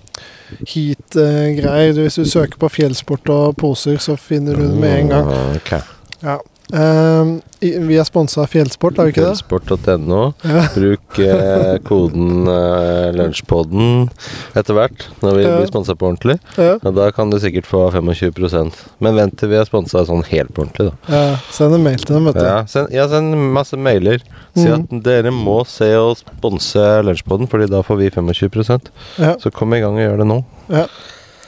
heat-greier. 0.68 1.94
Hvis 2.02 2.20
du 2.20 2.26
søker 2.26 2.60
på 2.60 2.70
fjellsport 2.70 3.30
og 3.30 3.58
poser, 3.60 3.98
så 3.98 4.16
finner 4.16 4.56
du 4.56 4.68
det 4.68 4.78
med 4.78 5.00
en 5.00 5.10
gang. 5.16 5.34
Okay. 5.56 5.82
Ok. 6.24 6.49
I- 6.72 7.80
vi 7.82 7.96
er 7.98 8.06
sponsa 8.06 8.44
av 8.44 8.50
Fjellsport, 8.52 9.00
er 9.02 9.08
vi 9.08 9.12
ikke 9.16 9.24
det? 9.26 9.32
Fjellsport.no. 9.42 10.20
Ja. 10.46 10.62
Bruk 10.76 11.18
eh, 11.20 11.78
koden 11.84 12.46
eh, 12.48 13.10
lunsjpodden 13.18 14.10
etter 14.56 14.78
hvert, 14.78 15.08
når 15.24 15.36
vi 15.40 15.44
Ja. 15.48 15.56
blir 15.58 15.68
sponsa 15.72 15.96
på 15.98 16.08
ordentlig. 16.12 16.38
Ja. 16.62 16.76
Da 16.94 17.10
kan 17.16 17.32
du 17.34 17.40
sikkert 17.42 17.66
få 17.66 17.82
25% 17.92 18.78
Men 19.02 19.16
vent 19.18 19.36
til 19.42 19.50
vi 19.50 19.58
er 19.58 19.66
sponsa 19.66 20.06
sånn 20.06 20.24
helt 20.30 20.54
på 20.54 20.64
ordentlig, 20.68 20.92
da. 20.92 21.16
Ja, 21.16 21.38
send 21.52 21.74
en 21.74 21.84
mail 21.84 21.98
til 22.06 22.16
dem, 22.20 22.30
vet 22.30 22.38
du. 22.38 22.46
Ja, 22.46 22.60
send, 22.70 22.94
ja, 22.94 23.08
send 23.12 23.34
masse 23.58 23.76
mailer. 23.80 24.22
Si 24.56 24.68
Mm. 24.68 24.86
at 24.94 25.04
dere 25.04 25.32
må 25.34 25.66
se 25.68 25.90
og 25.98 26.18
sponse 26.22 26.86
Lunsjpodden, 27.04 27.50
Fordi 27.50 27.68
da 27.70 27.82
får 27.82 27.98
vi 27.98 28.10
25 28.12 28.92
Ja, 29.18 29.36
Så 29.42 29.52
kom 29.52 29.74
i 29.74 29.80
gang 29.82 29.98
og 29.98 30.06
gjør 30.06 30.18
det 30.18 30.28
nå. 30.28 30.44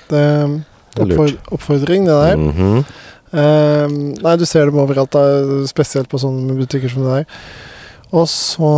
det 0.09 0.19
er 0.19 1.37
oppfordring, 1.51 2.05
det 2.05 2.17
der. 2.17 2.37
Mhm. 2.37 2.85
Ehm, 3.31 4.13
nei, 4.19 4.35
du 4.35 4.45
ser 4.45 4.67
dem 4.67 4.81
overalt, 4.81 5.13
da, 5.15 5.21
spesielt 5.69 6.09
på 6.11 6.19
sånne 6.19 6.57
butikker 6.57 6.91
som 6.91 7.05
det 7.05 7.21
der. 7.21 7.47
Og 8.11 8.27
så 8.27 8.73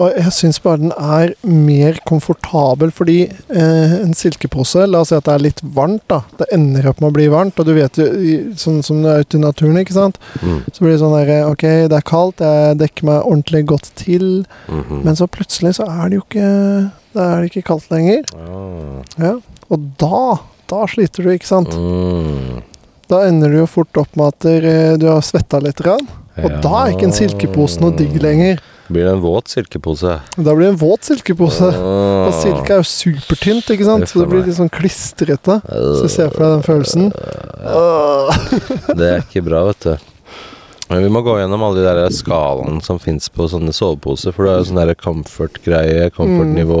Og 0.00 0.14
jeg 0.16 0.32
syns 0.32 0.56
bare 0.64 0.80
den 0.80 0.92
er 0.96 1.34
mer 1.44 1.98
komfortabel, 2.08 2.88
fordi 2.90 3.18
eh, 3.28 3.92
en 4.00 4.14
silkepose 4.16 4.86
La 4.88 5.02
oss 5.04 5.10
si 5.12 5.14
at 5.18 5.26
det 5.26 5.34
er 5.34 5.42
litt 5.44 5.60
varmt, 5.76 6.06
da. 6.08 6.22
Det 6.38 6.46
ender 6.56 6.88
opp 6.88 7.02
med 7.02 7.10
å 7.10 7.16
bli 7.18 7.26
varmt, 7.28 7.60
og 7.60 7.68
du 7.68 7.74
vet 7.76 8.00
jo 8.00 8.06
Sånn 8.56 8.80
som 8.82 9.02
det 9.04 9.12
er 9.12 9.26
ute 9.26 9.36
i 9.36 9.42
naturen, 9.42 9.76
ikke 9.76 9.98
sant. 9.98 10.16
Mm. 10.40 10.62
Så 10.72 10.80
blir 10.80 10.94
det 10.94 11.02
sånn 11.02 11.12
derre 11.18 11.42
Ok, 11.50 11.66
det 11.92 11.98
er 11.98 12.08
kaldt, 12.08 12.40
jeg 12.40 12.80
dekker 12.80 13.10
meg 13.10 13.28
ordentlig 13.28 13.62
godt 13.74 13.92
til. 14.00 14.46
Mhm. 14.72 15.04
Men 15.04 15.20
så 15.20 15.28
plutselig 15.28 15.76
så 15.76 15.84
er 15.84 16.08
det 16.08 16.16
jo 16.16 16.24
ikke 16.24 16.48
Da 17.12 17.26
er 17.26 17.36
det 17.44 17.52
ikke 17.52 17.68
kaldt 17.68 17.92
lenger. 17.92 18.24
Ah. 18.40 19.04
Ja. 19.20 19.36
Og 19.68 19.86
da 20.00 20.40
Da 20.70 20.86
sliter 20.88 21.26
du, 21.26 21.34
ikke 21.34 21.50
sant. 21.50 21.76
Mm. 21.76 22.62
Da 23.10 23.24
ender 23.26 23.50
du 23.50 23.60
jo 23.60 23.68
fort 23.70 23.96
opp 23.98 24.12
med 24.18 24.30
at 24.36 24.46
eh, 24.46 24.92
du 25.00 25.08
har 25.10 25.22
svetta 25.26 25.58
litt. 25.62 25.80
rann, 25.82 26.06
Og 26.38 26.60
da 26.62 26.84
er 26.84 26.92
ikke 26.94 27.08
en 27.08 27.16
silkepose 27.16 27.82
noe 27.82 27.96
digg 27.98 28.14
lenger. 28.22 28.60
Blir 28.90 29.06
det 29.06 29.12
en 29.14 29.22
våt 29.22 29.50
silkepose? 29.50 30.16
Da 30.34 30.54
blir 30.54 30.66
det 30.66 30.72
en 30.72 30.78
våt 30.80 31.06
silkepose. 31.06 31.68
Ah. 31.70 32.28
Og 32.28 32.34
silke 32.38 32.74
er 32.74 32.80
jo 32.80 32.86
supertynt, 32.90 33.68
ikke 33.70 33.86
sant? 33.86 34.06
Så 34.10 34.22
det 34.22 34.28
blir 34.30 34.46
litt 34.46 34.58
sånn 34.58 34.70
klistrete. 34.72 35.60
Så 35.66 36.08
se 36.10 36.26
for 36.32 36.42
deg 36.42 36.56
den 36.56 36.64
følelsen. 36.66 37.10
Åh. 37.70 38.40
Det 38.98 39.10
er 39.12 39.22
ikke 39.22 39.44
bra, 39.46 39.62
vet 39.70 39.86
du. 39.86 40.08
Men 40.90 41.04
vi 41.04 41.10
må 41.14 41.22
gå 41.22 41.36
gjennom 41.38 41.62
alle 41.62 41.78
de 41.78 41.86
der 41.86 42.10
skalaene 42.14 42.82
som 42.82 42.98
fins 42.98 43.30
på 43.30 43.46
sånne 43.52 43.70
soveposer. 43.74 44.34
For 44.34 44.46
det 44.46 44.54
er 44.54 44.58
jo 44.58 44.68
sånn 44.72 44.80
der 44.82 44.96
comfort-greie, 44.98 46.08
comfort-nivå, 46.16 46.80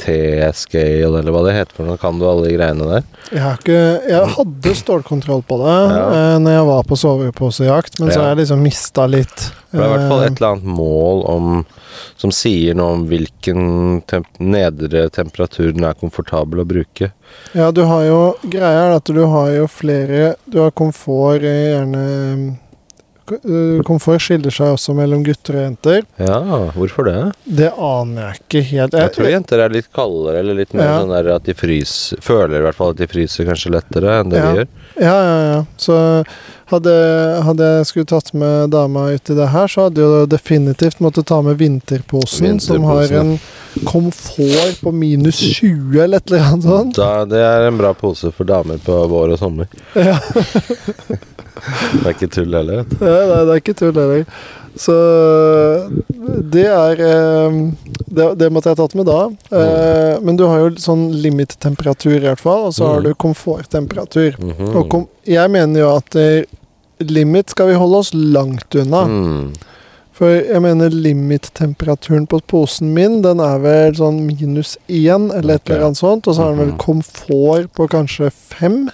T-scale, 0.00 1.18
eller 1.20 1.32
hva 1.34 1.42
det 1.46 1.54
heter 1.56 1.76
for 1.78 1.88
noe. 1.88 1.98
Kan 2.00 2.18
du 2.20 2.26
alle 2.28 2.48
de 2.48 2.56
greiene 2.56 2.88
der? 2.90 3.04
Jeg, 3.34 3.58
ikke, 3.60 3.78
jeg 4.10 4.32
hadde 4.36 4.74
stålkontroll 4.80 5.42
på 5.48 5.58
det 5.62 5.74
Ja. 5.94 6.02
eh, 6.10 6.38
når 6.44 6.56
jeg 6.58 6.66
var 6.70 6.82
på 6.90 6.98
soveposejakt, 7.00 8.00
men 8.00 8.10
så 8.12 8.20
har 8.20 8.28
jeg 8.34 8.42
liksom 8.44 8.62
mista 8.64 9.06
litt. 9.10 9.50
eh. 9.72 9.78
det 9.78 9.80
er 9.80 9.86
i 9.86 9.92
hvert 9.96 10.08
fall 10.10 10.22
Eh, 10.24 10.26
et 10.30 10.38
eller 10.40 10.52
annet 10.54 10.64
mål 10.78 11.24
om, 11.30 11.66
som 12.20 12.30
sier 12.34 12.74
noe 12.78 12.92
om 12.98 13.06
hvilken 13.10 14.02
temp 14.10 14.26
nedre 14.38 15.08
temperatur 15.14 15.72
den 15.74 15.84
er 15.84 15.94
komfortabel 15.98 16.62
å 16.62 16.66
bruke. 16.68 17.12
Ja, 17.54 17.70
du 17.74 17.82
har 17.88 18.04
jo 18.06 18.20
Greia 18.46 18.88
er 18.90 18.96
at 18.98 19.04
du 19.10 19.22
har 19.26 19.48
jo 19.50 19.64
flere 19.66 20.34
Du 20.46 20.60
har 20.60 20.70
komfort 20.70 21.42
i 21.42 21.54
gjerne 21.72 22.02
eh, 22.04 22.44
komfort 23.88 24.20
skiller 24.22 24.52
seg 24.52 24.74
også 24.74 24.94
mellom 24.96 25.22
gutter 25.24 25.56
og 25.58 25.62
jenter. 25.64 26.02
Ja, 26.20 26.38
hvorfor 26.76 27.06
det? 27.08 27.16
Det 27.60 27.70
aner 27.72 28.26
jeg 28.28 28.40
ikke 28.42 28.62
helt. 28.70 28.96
Jeg 29.00 29.12
tror 29.16 29.30
jenter 29.32 29.62
er 29.64 29.72
litt 29.74 29.88
kaldere, 29.96 30.38
eller 30.42 30.54
litt 30.60 30.74
mer 30.76 30.84
Ja. 30.84 30.98
sånn 31.00 31.14
der 31.14 31.30
at 31.36 31.44
de 31.48 31.54
fryser 31.56 32.20
Føler 32.24 32.58
i 32.60 32.62
hvert 32.66 32.76
fall 32.76 32.90
at 32.94 32.96
de 33.00 33.06
fryser 33.08 33.46
kanskje 33.48 33.72
lettere 33.72 34.20
enn 34.20 34.28
det 34.30 34.38
Ja. 34.38 34.50
de 34.52 34.58
gjør. 34.58 34.68
Ja, 35.00 35.16
ja, 35.24 35.38
ja. 35.54 35.64
Så 35.78 35.96
hadde, 36.70 36.94
hadde 37.44 37.64
jeg 37.78 37.86
skulle 37.86 38.06
tatt 38.06 38.32
med 38.34 38.70
dama 38.70 39.08
ut 39.12 39.30
i 39.30 39.34
det 39.34 39.48
her, 39.52 39.66
så 39.68 39.88
hadde 39.88 40.00
jeg 40.00 40.28
definitivt 40.32 41.00
måttet 41.00 41.26
ta 41.26 41.40
med 41.42 41.58
vinterposen, 41.58 42.60
som 42.60 42.82
har 42.84 43.10
en 43.12 43.38
komfort 43.84 44.80
på 44.82 44.92
minus 44.92 45.40
20 45.60 46.00
eller 46.04 46.18
et 46.18 46.30
eller 46.30 46.44
annet 46.52 46.62
sånt. 46.64 46.96
Da, 46.96 47.24
det 47.24 47.40
er 47.42 47.66
en 47.68 47.76
bra 47.78 47.92
pose 47.94 48.30
for 48.32 48.44
damer 48.44 48.78
på 48.78 49.00
vår 49.10 49.32
og 49.34 49.38
sommer. 49.38 49.66
Ja. 49.94 50.18
Det 51.54 52.04
er 52.04 52.12
ikke 52.14 52.30
tull 52.34 52.52
heller. 52.56 52.84
Ja, 53.00 53.16
nei, 53.30 53.40
det 53.46 53.52
er 53.54 53.60
ikke 53.62 53.74
tull 53.78 53.94
heller. 53.94 54.24
Så 54.74 54.94
det 56.50 56.64
er 56.66 56.98
eh, 57.06 57.58
det, 58.10 58.26
det 58.40 58.48
måtte 58.52 58.72
jeg 58.72 58.78
tatt 58.80 58.96
med 58.98 59.06
da. 59.06 59.20
Eh, 59.54 60.16
men 60.24 60.38
du 60.38 60.44
har 60.50 60.64
jo 60.64 60.72
sånn 60.82 61.04
limit-temperatur 61.22 62.16
i 62.16 62.24
hvert 62.26 62.42
fall, 62.42 62.66
og 62.70 62.74
så 62.74 62.88
har 62.90 63.00
Mm. 63.00 63.04
du 63.06 63.14
komforttemperatur. 63.14 64.34
Mhm. 64.40 64.72
Og 64.76 64.88
kom, 64.90 65.06
jeg 65.26 65.50
mener 65.50 65.80
jo 65.84 65.92
at 65.96 66.16
eh, 66.16 66.44
limit 67.00 67.50
skal 67.54 67.68
vi 67.70 67.78
holde 67.78 68.02
oss 68.02 68.10
langt 68.14 68.74
unna. 68.74 69.04
Mm. 69.06 69.54
For 70.14 70.30
jeg 70.30 70.60
mener 70.62 70.90
limit-temperaturen 70.94 72.26
på 72.30 72.38
posen 72.46 72.92
min, 72.94 73.20
den 73.22 73.40
er 73.42 73.58
vel 73.58 73.96
sånn 73.98 74.20
minus 74.28 74.76
én, 74.88 75.30
eller 75.34 75.54
et 75.58 75.70
eller 75.70 75.88
annet 75.88 75.98
sånt. 75.98 76.28
Og 76.30 76.34
så 76.36 76.42
har 76.44 76.50
den 76.54 76.60
vel 76.64 76.74
Mhm. 76.74 76.78
komfort 76.78 77.72
på 77.74 77.88
kanskje 77.90 78.30
fem, 78.32 78.90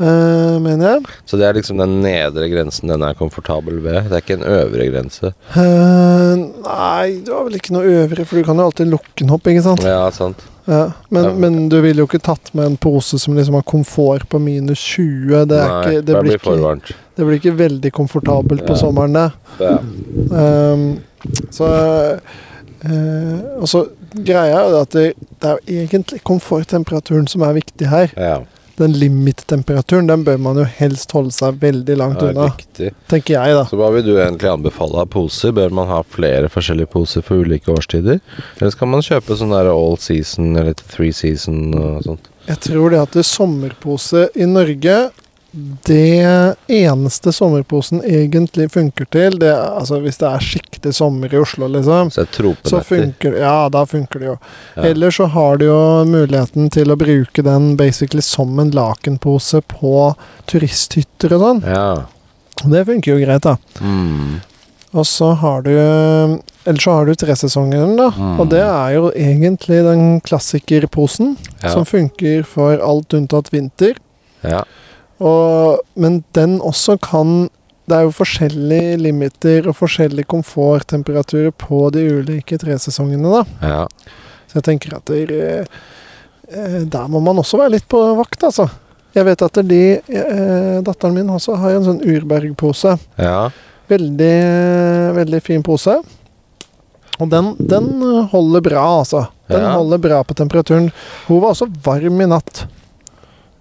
Eh, 0.00 0.56
mener 0.64 0.94
jeg. 0.94 1.02
Så 1.28 1.36
det 1.36 1.44
er 1.44 1.56
liksom 1.58 1.76
den 1.80 1.98
nedre 2.00 2.46
grensen 2.48 2.88
den 2.88 3.02
er 3.04 3.16
komfortabel 3.18 3.82
ved. 3.84 4.06
Det 4.08 4.16
er 4.16 4.22
ikke 4.24 4.38
en 4.38 4.46
øvre 4.48 4.86
grense. 4.88 5.32
Uh, 5.52 6.40
nei, 6.64 7.18
du 7.26 7.34
har 7.34 7.44
vel 7.44 7.58
ikke 7.58 7.74
noe 7.74 7.90
øvre, 7.98 8.24
for 8.24 8.40
du 8.40 8.46
kan 8.46 8.56
jo 8.62 8.68
alltid 8.70 8.88
lukke 8.88 9.18
den 9.20 9.34
opp, 9.36 9.50
ikke 9.50 9.64
sant? 9.66 9.84
Ja, 9.84 10.06
sant. 10.14 10.40
Ja, 10.70 10.86
men, 11.10 11.24
Ja. 11.24 11.32
men 11.42 11.68
du 11.68 11.80
ville 11.82 12.00
jo 12.00 12.06
ikke 12.08 12.22
tatt 12.22 12.52
med 12.54 12.64
en 12.64 12.76
pose 12.80 13.18
som 13.20 13.34
liksom 13.36 13.58
har 13.58 13.64
komfort 13.68 14.24
på 14.30 14.40
minus 14.40 14.80
20. 14.80 15.44
Det, 15.50 15.58
Nei, 15.58 15.80
ikke, 15.82 16.04
det, 16.06 16.16
blir 16.22 16.38
ikke, 16.38 16.94
det 17.16 17.26
blir 17.26 17.40
ikke 17.40 17.56
veldig 17.58 17.92
komfortabelt 17.92 18.64
på 18.64 18.76
Ja. 18.76 18.80
sommeren, 18.80 19.12
det. 19.12 19.32
Ja. 19.60 19.78
Um, 20.30 21.00
så 21.52 21.66
uh, 22.86 23.40
Og 23.60 23.68
så 23.68 23.82
greia 24.14 24.62
er 24.62 24.70
jo 24.70 24.80
at 24.80 24.96
det, 24.96 25.04
det 25.42 25.50
er 25.50 25.58
jo 25.58 25.82
egentlig 25.84 26.22
komforttemperaturen 26.24 27.28
som 27.28 27.42
er 27.44 27.52
viktig 27.60 27.90
her. 27.92 28.08
ja. 28.16 28.38
Den 28.80 28.94
limit-temperaturen 28.96 30.08
den 30.08 30.22
bør 30.24 30.38
man 30.40 30.56
jo 30.56 30.64
helst 30.64 31.12
holde 31.12 31.34
seg 31.36 31.58
veldig 31.60 31.96
langt 32.00 32.22
unna, 32.24 32.46
riktig. 32.48 32.94
tenker 33.12 33.36
jeg, 33.36 33.56
da. 33.58 33.66
Så 33.68 33.76
hva 33.76 33.90
vil 33.92 34.06
du 34.06 34.14
egentlig 34.16 34.48
anbefale 34.48 35.02
av 35.02 35.10
poser? 35.12 35.52
Bør 35.56 35.74
man 35.76 35.90
ha 35.90 36.00
flere 36.08 36.48
forskjellige 36.52 36.88
poser 36.94 37.24
for 37.26 37.44
ulike 37.44 37.68
årstider? 37.74 38.22
Eller 38.56 38.72
skal 38.72 38.88
man 38.88 39.04
kjøpe 39.04 39.36
sånn 39.36 39.52
der 39.52 39.68
all 39.72 39.98
season 40.00 40.54
eller 40.56 40.76
three 40.80 41.12
season 41.12 41.74
og 41.76 42.06
sånt? 42.08 42.30
Jeg 42.48 42.62
tror 42.70 42.94
det 42.94 43.02
at 43.04 43.18
det 43.18 43.26
sommerpose 43.28 44.30
i 44.34 44.48
Norge 44.48 44.96
Det 45.52 46.54
eneste 46.70 47.32
sommerposen 47.34 48.04
egentlig 48.06 48.68
funker 48.70 49.04
til, 49.10 49.38
det 49.42 49.50
altså 49.50 49.98
hvis 50.04 50.20
det 50.20 50.28
er 50.28 50.44
skikkelig 50.46 50.92
sommer 50.94 51.32
i 51.34 51.40
Oslo, 51.40 51.66
liksom, 51.66 52.10
Så 52.14 52.26
så 52.62 52.82
funker 52.86 53.34
Ja, 53.38 53.68
da 53.68 53.84
funker 53.86 54.18
det 54.20 54.26
jo. 54.26 54.36
Ja. 54.76 54.82
Eller 54.82 55.10
så 55.10 55.26
har 55.26 55.56
du 55.58 55.64
jo 55.66 56.04
muligheten 56.06 56.70
til 56.70 56.92
å 56.92 56.96
bruke 56.96 57.42
den 57.42 57.74
basically 57.76 58.22
som 58.22 58.58
en 58.58 58.70
lakenpose 58.70 59.60
på 59.66 60.14
turisthytter 60.46 61.34
og 61.34 61.40
sånn. 61.40 61.62
Ja. 61.66 62.06
Det 62.70 62.84
funker 62.86 63.16
jo 63.16 63.24
greit, 63.24 63.42
da. 63.42 63.56
Mm. 63.80 64.40
Og 64.92 65.06
så 65.06 65.32
har 65.38 65.62
du 65.62 65.70
Eller 65.70 66.78
så 66.78 66.92
har 66.92 67.06
du 67.06 67.14
tresesongen, 67.14 67.96
da. 67.96 68.10
Mm. 68.14 68.40
Og 68.40 68.48
det 68.52 68.60
er 68.62 68.90
jo 68.94 69.10
egentlig 69.16 69.82
den 69.86 70.20
klassikerposen 70.20 71.36
Ja. 71.62 71.72
som 71.72 71.84
funker 71.84 72.44
for 72.44 72.78
alt 72.78 73.14
unntatt 73.14 73.50
vinter. 73.50 73.96
ja. 74.42 74.62
Og, 75.20 75.80
men 76.00 76.22
den 76.32 76.58
også 76.64 76.94
kan 77.04 77.50
Det 77.90 77.96
er 77.98 78.04
jo 78.06 78.12
forskjellige 78.14 78.96
limiter 79.02 79.66
og 79.68 79.74
forskjellige 79.76 80.28
komforttemperaturer 80.30 81.50
på 81.58 81.88
de 81.92 82.04
ulike 82.20 82.56
tresesongene, 82.62 83.32
da. 83.40 83.42
ja. 83.66 83.80
Så 84.50 84.58
jeg 84.60 84.66
tenker 84.68 84.94
at 84.96 85.10
det, 85.10 85.40
eh, 86.50 86.84
der 86.90 87.08
må 87.10 87.18
man 87.22 87.38
også 87.42 87.58
være 87.58 87.72
litt 87.76 87.88
på 87.90 87.98
vakt, 88.18 88.42
altså. 88.46 88.68
Jeg 89.14 89.26
vet 89.26 89.42
at 89.42 89.58
de 89.66 89.80
eh, 89.98 90.78
Datteren 90.86 91.14
min 91.18 91.30
også 91.34 91.56
har 91.58 91.74
en 91.80 91.86
sånn 91.88 92.00
urbergpose. 92.06 92.94
Ja. 93.18 93.48
Veldig, 93.90 94.34
veldig 95.18 95.40
fin 95.42 95.62
pose. 95.66 95.96
Og 97.20 97.28
den, 97.30 97.52
den 97.58 97.90
holder 98.30 98.62
bra, 98.70 98.84
altså. 99.02 99.26
Den 99.50 99.66
Ja. 99.66 99.72
holder 99.74 99.98
bra 99.98 100.22
på 100.24 100.34
temperaturen. 100.38 100.92
Hun 101.26 101.40
var 101.42 101.56
også 101.56 101.66
varm 101.84 102.22
i 102.22 102.28
natt. 102.30 102.68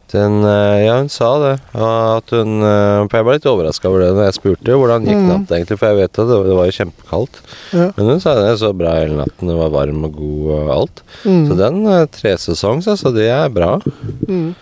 Den, 0.09 0.39
eh, 0.41 0.85
ja, 0.87 0.95
hun 0.97 1.09
sa 1.13 1.27
det. 1.37 1.51
At 1.77 2.31
hun, 2.33 2.55
eh, 2.65 3.03
for 3.05 3.17
jeg 3.19 3.25
var 3.27 3.35
litt 3.37 3.45
overraska 3.45 3.89
over 3.91 3.99
det 4.01 4.07
når 4.17 4.25
jeg 4.25 4.37
spurte 4.39 4.77
hvordan 4.79 5.05
gikk 5.05 5.19
Mhm. 5.19 5.27
natta 5.29 5.55
egentlig, 5.59 5.77
for 5.77 5.85
jeg 5.91 5.97
vet 5.99 6.19
at 6.23 6.27
det, 6.31 6.37
det 6.47 6.55
var 6.57 6.65
jo 6.65 6.77
kjempekaldt. 6.79 7.41
Ja. 7.73 7.91
Men 7.95 8.05
hun 8.09 8.19
sa 8.23 8.33
det 8.39 8.55
så 8.57 8.71
bra 8.73 8.95
hele 8.97 9.19
natten, 9.19 9.47
det 9.51 9.57
var 9.59 9.69
varm 9.69 10.03
og 10.05 10.15
god 10.17 10.49
og 10.55 10.71
alt. 10.79 11.03
Mm. 11.25 11.43
Så 11.47 11.57
den 11.59 11.85
uh, 11.85 12.05
tresesongs, 12.07 12.87
altså, 12.89 13.13
det 13.13 13.27
er 13.29 13.49
bra. 13.53 13.79
Mm. 14.27 14.55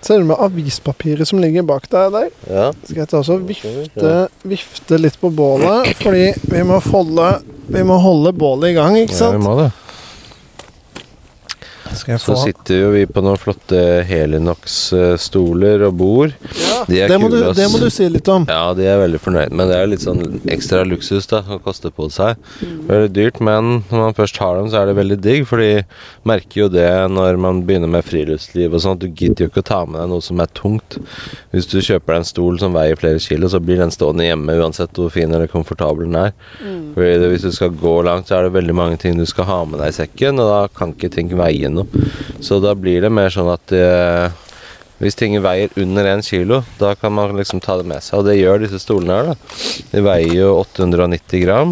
Ser 0.00 0.18
du 0.18 0.24
med 0.24 0.38
avispapiret 0.38 1.26
som 1.28 1.40
ligger 1.42 1.62
bak 1.66 1.88
deg 1.90 2.12
der? 2.14 2.30
Ja. 2.48 2.66
Skal 2.84 3.02
jeg 3.02 3.08
ta 3.10 3.18
også 3.20 3.36
vifte, 3.44 4.28
vifte 4.46 4.98
litt 5.00 5.20
på 5.20 5.28
bålet? 5.34 5.92
Fordi 6.00 6.32
vi 6.52 6.62
må 6.62 6.80
holde, 6.80 7.42
vi 7.68 7.82
må 7.82 7.98
holde 8.00 8.32
bålet 8.32 8.70
i 8.70 8.76
gang, 8.78 8.96
ikke 8.96 9.18
Ja, 9.18 9.30
vi 9.34 9.42
må 9.44 9.56
det. 9.60 9.72
Skal 11.94 12.14
jeg 12.16 12.20
Så 12.24 12.36
sitter 12.40 12.80
jo 12.80 12.90
vi 12.94 13.04
på 13.08 13.22
noen 13.24 13.38
flotte 13.40 13.78
Helinox-stoler 14.08 15.84
og 15.86 15.94
bord. 16.00 16.34
ja, 16.56 16.78
de 16.88 17.00
er 17.04 17.12
det, 17.12 17.18
må 17.20 17.28
du, 17.32 17.38
det 17.56 17.66
må 17.72 17.80
du 17.82 17.88
si 17.92 18.08
litt 18.10 18.28
om. 18.32 18.46
Ja, 18.50 18.72
de 18.76 18.86
er 18.88 18.98
veldig 19.00 19.20
fornøyd, 19.22 19.54
men 19.56 19.70
det 19.70 19.78
er 19.78 19.90
litt 19.90 20.04
sånn 20.04 20.40
ekstra 20.52 20.82
luksus 20.88 21.28
da, 21.30 21.42
å 21.46 21.58
koste 21.62 21.92
på 21.94 22.08
seg. 22.12 22.40
Veldig 22.88 23.12
dyrt, 23.16 23.40
men 23.44 23.82
når 23.90 24.02
man 24.02 24.16
først 24.18 24.40
har 24.42 24.58
dem, 24.58 24.70
så 24.72 24.82
er 24.82 24.90
det 24.90 24.96
veldig 24.98 25.18
digg, 25.24 25.46
for 25.48 25.62
de 25.62 25.84
merker 26.28 26.64
jo 26.64 26.68
det 26.72 26.88
når 27.12 27.40
man 27.42 27.62
begynner 27.68 27.90
med 27.92 28.06
friluftsliv 28.06 28.74
og 28.74 28.82
sånn, 28.84 28.98
at 28.98 29.04
du 29.04 29.10
gidder 29.10 29.46
jo 29.46 29.52
ikke 29.52 29.64
å 29.64 29.70
ta 29.70 29.82
med 29.86 30.00
deg 30.02 30.12
noe 30.12 30.24
som 30.24 30.42
er 30.42 30.50
tungt. 30.56 30.98
Hvis 31.54 31.70
du 31.70 31.78
kjøper 31.80 32.16
deg 32.16 32.22
en 32.22 32.28
stol 32.32 32.60
som 32.62 32.76
veier 32.76 32.98
flere 33.00 33.22
kilo, 33.22 33.50
så 33.52 33.60
blir 33.62 33.80
den 33.82 33.94
stående 33.94 34.26
hjemme 34.26 34.58
uansett 34.60 34.96
hvor 34.96 35.12
fin 35.14 35.32
eller 35.32 35.50
komfortabel 35.50 36.08
den 36.08 36.20
er. 36.26 36.34
Fordi 36.96 37.12
det, 37.22 37.30
hvis 37.32 37.46
du 37.46 37.52
skal 37.54 37.74
gå 37.76 37.96
langt, 38.06 38.28
så 38.30 38.38
er 38.38 38.46
det 38.46 38.56
veldig 38.56 38.76
mange 38.76 39.00
ting 39.02 39.16
du 39.18 39.26
skal 39.28 39.48
ha 39.50 39.60
med 39.68 39.80
deg 39.82 39.92
i 39.92 39.98
sekken, 40.00 40.40
og 40.42 40.50
da 40.50 40.60
kan 40.76 40.94
ikke 40.94 41.12
ting 41.14 41.32
veie 41.36 41.68
noe. 41.76 41.88
Så 42.44 42.54
da 42.64 42.72
blir 42.78 43.00
det 43.04 43.12
mer 43.12 43.30
sånn 43.32 43.50
at 43.52 43.72
eh, 43.76 44.26
hvis 45.02 45.18
ting 45.18 45.36
veier 45.44 45.68
under 45.76 46.04
1 46.14 46.24
kilo, 46.24 46.62
da 46.80 46.94
kan 46.96 47.12
man 47.12 47.36
liksom 47.36 47.60
ta 47.60 47.76
det 47.76 47.86
med 47.88 48.02
seg. 48.04 48.18
Og 48.20 48.24
det 48.28 48.38
gjør 48.38 48.62
disse 48.62 48.78
stolene 48.80 49.16
her, 49.18 49.24
da. 49.32 49.36
De 49.92 50.00
veier 50.06 50.34
jo 50.38 50.48
890 50.62 51.44
gram, 51.44 51.70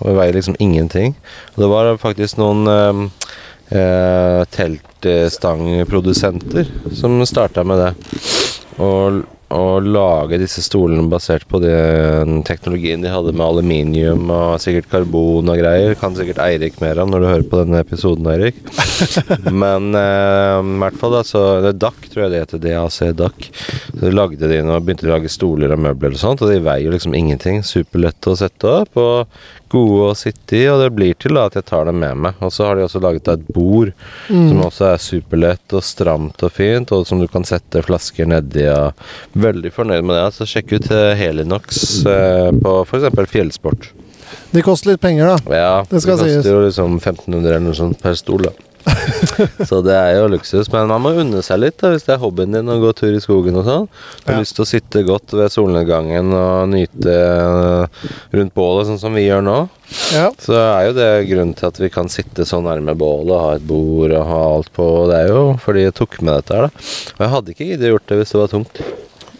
og 0.00 0.04
de 0.08 0.14
veier 0.18 0.34
liksom 0.34 0.58
ingenting. 0.58 1.10
Og 1.54 1.58
det 1.62 1.68
var 1.70 2.02
faktisk 2.02 2.34
noen 2.42 2.60
eh, 2.72 2.94
eh, 3.78 4.40
teltstangprodusenter 4.56 6.64
som 6.98 7.26
starta 7.28 7.60
med 7.66 7.78
det. 7.84 7.92
Og, 8.82 9.22
og 9.54 9.86
lage 9.86 10.38
disse 10.42 10.62
stolene 10.64 11.06
basert 11.10 11.46
på 11.50 11.60
den 11.62 12.42
teknologien 12.46 13.04
de 13.04 13.12
hadde 13.12 13.34
med 13.34 13.44
aluminium 13.46 14.30
og 14.34 14.58
sikkert 14.62 14.90
karbon 14.90 15.50
og 15.52 15.60
greier. 15.60 15.94
Kan 16.00 16.16
sikkert 16.18 16.42
Eirik 16.42 16.80
mer 16.82 17.00
om 17.02 17.12
når 17.12 17.22
du 17.22 17.28
hører 17.30 17.46
på 17.50 17.60
denne 17.62 17.82
episoden, 17.84 18.28
Eirik. 18.32 18.58
Men 19.64 19.90
eh, 19.98 20.58
i 20.58 20.78
hvert 20.82 20.98
fall 21.00 21.14
da, 21.16 21.24
så 21.26 21.44
det 21.64 21.74
er 21.74 21.82
DAC, 21.86 22.08
tror 22.10 22.24
jeg 22.24 22.34
det 22.34 22.42
heter. 22.44 22.64
DAC 22.64 23.00
DAC. 23.18 23.50
Så 23.94 24.14
lagde 24.14 24.50
de 24.50 24.62
og 24.64 24.84
begynte 24.84 25.08
å 25.08 25.14
lage 25.14 25.32
stoler 25.32 25.74
og 25.74 25.84
møbler 25.86 26.16
og 26.16 26.20
sånt, 26.20 26.42
og 26.42 26.50
de 26.50 26.62
veier 26.64 26.94
liksom 26.94 27.14
ingenting. 27.16 27.62
Superlette 27.66 28.32
å 28.32 28.38
sette 28.38 28.74
opp 28.82 28.98
og 29.00 29.38
gode 29.74 30.06
å 30.12 30.16
sitte 30.18 30.56
i, 30.56 30.62
og 30.72 30.80
det 30.84 30.88
blir 30.96 31.16
til 31.20 31.34
da 31.36 31.44
at 31.50 31.58
jeg 31.58 31.66
tar 31.68 31.88
dem 31.90 31.98
med 32.02 32.20
meg. 32.26 32.38
Og 32.44 32.52
så 32.54 32.68
har 32.68 32.78
de 32.78 32.86
også 32.86 33.02
laget 33.04 33.28
et 33.34 33.44
bord 33.54 33.90
som 34.28 34.62
også 34.68 34.88
er 34.92 35.02
superlett 35.02 35.74
og 35.76 35.84
stramt 35.84 36.46
og 36.46 36.54
fint, 36.54 36.94
og 36.94 37.04
som 37.08 37.20
du 37.22 37.26
kan 37.30 37.44
sette 37.48 37.82
flasker 37.84 38.30
nedi. 38.30 38.64
Og 38.70 39.38
veldig 39.44 39.74
fornøyd 39.74 40.06
med 40.06 40.16
det. 40.20 40.26
Så 40.38 40.46
sjekk 40.48 40.76
ut 40.78 40.90
eh, 40.94 41.12
Helinox 41.20 41.82
eh, 42.08 42.50
på 42.62 42.76
f.eks. 42.86 43.10
fjellsport. 43.34 43.90
De 44.54 44.62
koster 44.64 44.92
litt 44.94 45.02
penger, 45.02 45.34
da. 45.34 45.56
Ja, 45.58 45.74
Det 45.90 46.00
skal 46.04 46.18
sies. 46.20 46.38
koster 46.38 46.54
jo 46.54 46.62
liksom 46.64 46.96
1500 47.00 47.50
eller 47.50 47.64
noe 47.68 47.76
sånt 47.78 48.00
per 48.02 48.14
stol, 48.18 48.46
da. 48.48 48.54
så 49.68 49.78
det 49.84 49.94
er 49.96 50.18
jo 50.18 50.26
luksus. 50.32 50.68
Men 50.72 50.88
man 50.90 51.02
må 51.04 51.12
unne 51.22 51.40
seg 51.44 51.60
litt 51.62 51.78
da, 51.80 51.90
hvis 51.94 52.04
det 52.06 52.14
er 52.16 52.20
hobbyen 52.22 52.52
din 52.56 52.68
å 52.70 52.76
gå 52.82 52.90
tur 52.96 53.14
i 53.16 53.20
skogen 53.22 53.56
og 53.60 53.64
sånn. 53.68 53.86
Du 53.88 54.26
har 54.28 54.36
Ja. 54.36 54.42
lyst 54.44 54.56
til 54.58 54.64
å 54.66 54.68
sitte 54.68 55.04
godt 55.08 55.32
ved 55.36 55.52
solnedgangen 55.54 56.32
og 56.36 56.68
nyte 56.72 57.14
eh, 57.14 58.10
rundt 58.36 58.54
bålet, 58.56 58.88
sånn 58.90 59.00
som 59.00 59.14
vi 59.16 59.26
gjør 59.28 59.42
nå. 59.46 59.56
Ja. 60.14 60.28
Så 60.40 60.56
er 60.58 60.88
jo 60.88 60.96
det 60.98 61.08
grunnen 61.30 61.54
til 61.58 61.68
at 61.70 61.80
vi 61.80 61.88
kan 61.92 62.08
sitte 62.12 62.46
så 62.48 62.60
nærme 62.64 62.96
bålet 62.98 63.32
og 63.34 63.40
ha 63.44 63.54
et 63.58 63.66
bord 63.68 64.12
og 64.12 64.26
ha 64.28 64.42
alt 64.56 64.70
på. 64.76 64.90
Det 65.10 65.22
er 65.24 65.32
jo 65.32 65.46
fordi 65.64 65.86
jeg 65.88 65.96
tok 66.00 66.20
med 66.22 66.38
dette 66.40 66.54
her, 66.58 66.68
da. 66.68 66.84
Og 67.16 67.24
jeg 67.26 67.34
hadde 67.38 67.54
ikke 67.56 67.70
giddet 67.72 67.92
gjort 67.94 68.06
det 68.12 68.20
hvis 68.22 68.34
det 68.36 68.40
var 68.44 68.52
tungt. 68.54 68.84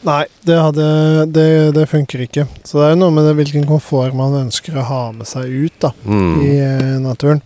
Nei, 0.05 0.27
det, 0.45 0.57
hadde, 0.61 0.87
det, 1.33 1.45
det 1.73 1.87
funker 1.89 2.21
ikke. 2.27 2.43
Så 2.61 2.77
det 2.77 2.83
er 2.85 2.91
jo 2.93 2.99
noe 3.01 3.15
med 3.17 3.25
det, 3.25 3.31
hvilken 3.39 3.65
komfort 3.65 4.13
man 4.13 4.35
ønsker 4.43 4.77
å 4.77 4.83
ha 4.85 4.99
med 5.17 5.25
seg 5.25 5.49
ut 5.49 5.79
da, 5.81 5.95
Mm. 6.05 6.35
i 6.45 6.51
eh, 6.61 6.99
naturen. 7.01 7.41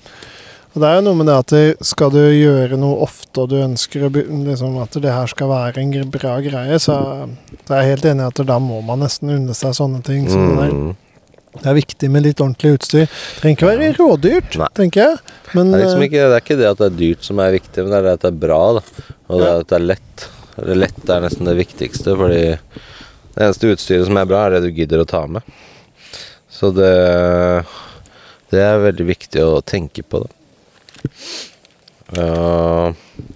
Og 0.79 0.83
det 0.85 0.89
er 0.93 1.01
jo 1.01 1.07
noe 1.09 1.19
med 1.19 1.27
det 1.27 1.35
at 1.35 1.83
skal 1.83 2.13
du 2.15 2.21
gjøre 2.23 2.77
noe 2.79 3.01
ofte, 3.03 3.33
og 3.43 3.49
du 3.51 3.57
ønsker 3.59 4.05
liksom, 4.15 4.77
at 4.79 4.95
det 5.03 5.11
her 5.11 5.27
skal 5.27 5.49
være 5.51 5.83
en 5.83 6.13
bra 6.15 6.37
greie, 6.45 6.77
så, 6.79 6.95
så 7.67 7.75
er 7.75 7.83
jeg 7.83 7.97
helt 7.97 8.07
enig 8.13 8.23
i 8.23 8.29
at 8.29 8.43
da 8.47 8.61
må 8.63 8.79
man 8.87 9.03
nesten 9.03 9.33
unne 9.35 9.57
seg 9.59 9.75
sånne 9.75 10.05
ting. 10.07 10.29
som 10.31 10.45
det 10.53 10.61
der. 10.61 10.77
Mm. 10.77 10.93
Det 11.57 11.67
er 11.67 11.77
viktig 11.81 12.13
med 12.15 12.29
litt 12.29 12.45
ordentlig 12.45 12.77
utstyr. 12.77 13.09
Det 13.09 13.41
trenger 13.41 13.59
ikke 13.59 13.73
være 13.73 13.91
rådyrt, 13.97 14.61
Nei. 14.63 14.71
tenker 14.79 15.03
jeg. 15.03 15.35
Men 15.59 15.75
Det 15.75 15.81
er, 15.81 15.85
liksom 15.85 16.05
eh, 16.05 16.11
ikke, 16.13 16.23
det 16.23 16.39
er 16.39 16.47
ikke 16.47 16.61
det 16.63 16.71
at 16.71 16.85
det 16.85 16.89
er 16.93 16.97
dyrt 17.03 17.27
som 17.33 17.43
er 17.43 17.59
viktig, 17.59 17.83
men 17.83 17.91
det 17.91 17.99
er 17.99 18.07
det 18.07 18.15
at 18.15 18.29
det 18.29 18.31
er 18.31 18.41
bra. 18.47 18.63
Da. 18.79 19.11
Og 19.27 19.43
det 19.43 19.51
er 19.51 19.67
at 19.67 19.75
det 19.75 19.79
er 19.81 19.87
lett. 19.89 20.27
Det 20.59 20.79
lett 20.79 21.15
er 21.17 21.27
nesten 21.27 21.51
det 21.51 21.59
viktigste, 21.59 22.15
fordi 22.23 22.41
det 22.55 23.43
eneste 23.49 23.75
utstyret 23.75 24.07
som 24.07 24.23
er 24.23 24.31
bra, 24.31 24.47
er 24.47 24.61
det 24.61 24.69
du 24.69 24.79
gidder 24.79 25.03
å 25.03 25.11
ta 25.11 25.27
med. 25.27 25.59
Så 26.55 26.71
det, 26.71 26.95
det 28.55 28.63
er 28.63 28.83
veldig 28.87 29.11
viktig 29.17 29.43
å 29.43 29.59
tenke 29.67 30.07
på, 30.07 30.23
da. 30.23 30.38
Ja, 32.17 32.93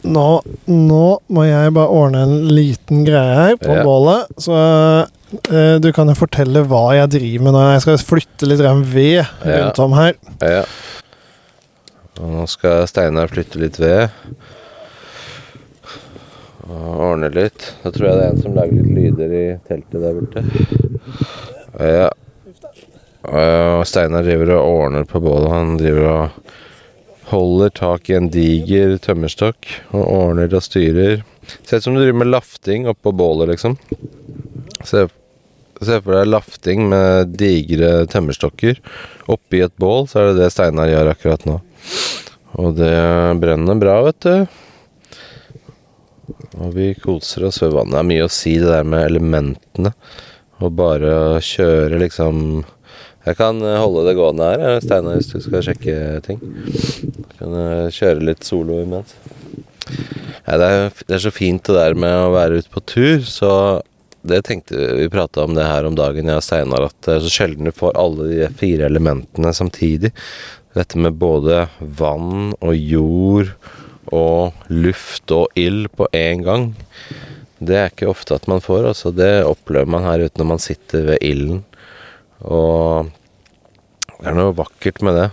nå, 0.08 0.26
nå 0.72 1.00
må 1.28 1.42
jeg 1.44 1.74
bare 1.76 1.92
ordne 1.92 2.22
en 2.24 2.46
liten 2.56 3.02
greie 3.04 3.34
her 3.36 3.58
på 3.60 3.74
Ja. 3.76 3.82
bålet. 3.84 4.30
Så 4.40 4.54
uh, 4.56 5.76
du 5.82 5.90
kan 5.92 6.08
jo 6.08 6.14
fortelle 6.16 6.62
hva 6.70 6.86
jeg 6.96 7.10
driver 7.18 7.44
med 7.44 7.52
når 7.58 7.68
Jeg 7.74 7.84
skal 7.84 8.00
flytte 8.00 8.48
litt 8.48 8.62
ren 8.64 8.80
ved 8.94 9.26
rundt 9.44 9.78
om 9.84 9.92
her. 9.98 10.16
ja. 10.40 10.64
Og 12.22 12.28
nå 12.28 12.42
skal 12.46 12.84
Steinar 12.86 13.30
flytte 13.32 13.58
litt 13.58 13.78
ved. 13.80 14.10
Og 16.68 16.98
ordne 17.10 17.30
litt. 17.34 17.64
Da 17.82 17.90
tror 17.90 18.06
jeg 18.08 18.18
det 18.18 18.24
er 18.26 18.34
en 18.34 18.42
som 18.44 18.54
lager 18.54 18.76
litt 18.78 18.92
lyder 18.94 19.32
i 19.34 19.44
teltet 19.66 20.04
der 20.04 20.18
borte. 20.18 20.42
Ja. 21.82 22.10
Og 23.32 23.86
Steinar 23.88 24.22
driver 24.26 24.52
og 24.58 24.68
ordner 24.84 25.08
på 25.08 25.22
bålet. 25.24 25.50
Han 25.50 25.74
driver 25.80 26.10
og 26.12 26.52
holder 27.32 27.72
tak 27.74 28.10
i 28.10 28.16
en 28.18 28.28
diger 28.32 28.94
tømmerstokk 29.02 29.68
og 29.90 30.02
ordner 30.04 30.52
og 30.54 30.64
styrer. 30.64 31.24
Ser 31.64 31.80
ut 31.80 31.86
som 31.88 31.96
du 31.96 32.02
driver 32.02 32.20
med 32.22 32.30
lafting 32.30 32.86
oppå 32.90 33.12
bålet, 33.16 33.50
liksom. 33.54 33.76
Se, 34.86 35.06
se 35.82 35.98
for 35.98 36.16
deg 36.16 36.30
lafting 36.30 36.86
med 36.92 37.34
digre 37.40 38.04
tømmerstokker 38.12 38.80
oppi 39.32 39.62
et 39.64 39.74
bål, 39.80 40.06
så 40.10 40.20
er 40.20 40.30
det 40.30 40.42
det 40.42 40.50
Steinar 40.54 40.90
gjør 40.90 41.12
akkurat 41.14 41.46
nå. 41.48 41.60
Og 42.62 42.76
det 42.76 42.92
brenner 43.40 43.80
bra, 43.80 43.96
vet 44.06 44.26
du. 44.26 44.36
Og 46.60 46.74
vi 46.76 46.92
koser 47.00 47.48
oss 47.48 47.62
ved 47.62 47.72
vannet. 47.72 47.94
Det 47.94 48.02
er 48.02 48.10
mye 48.10 48.28
å 48.28 48.32
si 48.32 48.58
det 48.60 48.68
der 48.68 48.86
med 48.86 49.06
elementene. 49.08 49.94
Og 50.62 50.76
bare 50.78 51.40
kjøre 51.42 52.00
liksom 52.04 52.62
Jeg 53.22 53.38
kan 53.38 53.60
eh, 53.62 53.78
holde 53.78 54.06
det 54.08 54.16
gående 54.18 54.48
her, 54.50 54.64
eh, 54.66 54.80
Steinar, 54.82 55.18
hvis 55.20 55.30
du 55.30 55.38
skal 55.44 55.62
sjekke 55.66 55.96
ting. 56.26 56.40
Jeg 56.42 57.38
kan 57.38 57.54
eh, 57.60 57.86
kjøre 57.94 58.26
litt 58.26 58.46
solo 58.46 58.80
imens. 58.82 59.14
Ja, 60.42 60.58
det, 60.58 60.66
er, 60.66 60.88
det 61.06 61.16
er 61.16 61.22
så 61.22 61.34
fint 61.34 61.62
det 61.68 61.76
der 61.76 61.94
med 61.98 62.16
å 62.18 62.32
være 62.34 62.62
ute 62.62 62.72
på 62.72 62.82
tur, 62.82 63.22
så 63.26 63.52
det 64.26 64.44
tenkte 64.46 64.78
vi 64.98 65.10
prata 65.10 65.44
om 65.46 65.54
det 65.54 65.66
her 65.66 65.86
om 65.86 65.94
dagen, 65.98 66.30
jeg 66.30 66.38
og 66.38 66.46
Steinar, 66.46 66.88
at 66.90 66.98
det 67.06 67.16
er 67.16 67.24
så 67.24 67.32
sjelden 67.36 67.70
du 67.70 67.74
får 67.74 67.96
alle 67.98 68.28
de 68.30 68.50
fire 68.58 68.86
elementene 68.90 69.54
samtidig. 69.54 70.12
Dette 70.74 70.98
med 70.98 71.18
både 71.20 71.66
vann 71.80 72.54
og 72.58 72.74
jord 72.74 73.50
og 74.12 74.70
luft 74.72 75.30
og 75.34 75.50
ild 75.58 75.90
på 75.98 76.08
én 76.16 76.42
gang. 76.46 76.70
Det 77.62 77.76
er 77.78 77.90
ikke 77.90 78.10
ofte 78.10 78.34
at 78.34 78.48
man 78.50 78.62
får. 78.62 78.88
Altså 78.92 79.12
det 79.14 79.44
opplever 79.46 79.90
man 79.90 80.06
her 80.06 80.24
ute 80.24 80.40
når 80.40 80.48
man 80.54 80.62
sitter 80.62 81.06
ved 81.12 81.22
ilden. 81.22 81.62
Og 82.44 83.10
det 84.22 84.30
er 84.30 84.34
noe 84.38 84.54
vakkert 84.56 85.02
med 85.06 85.14
det. 85.18 85.28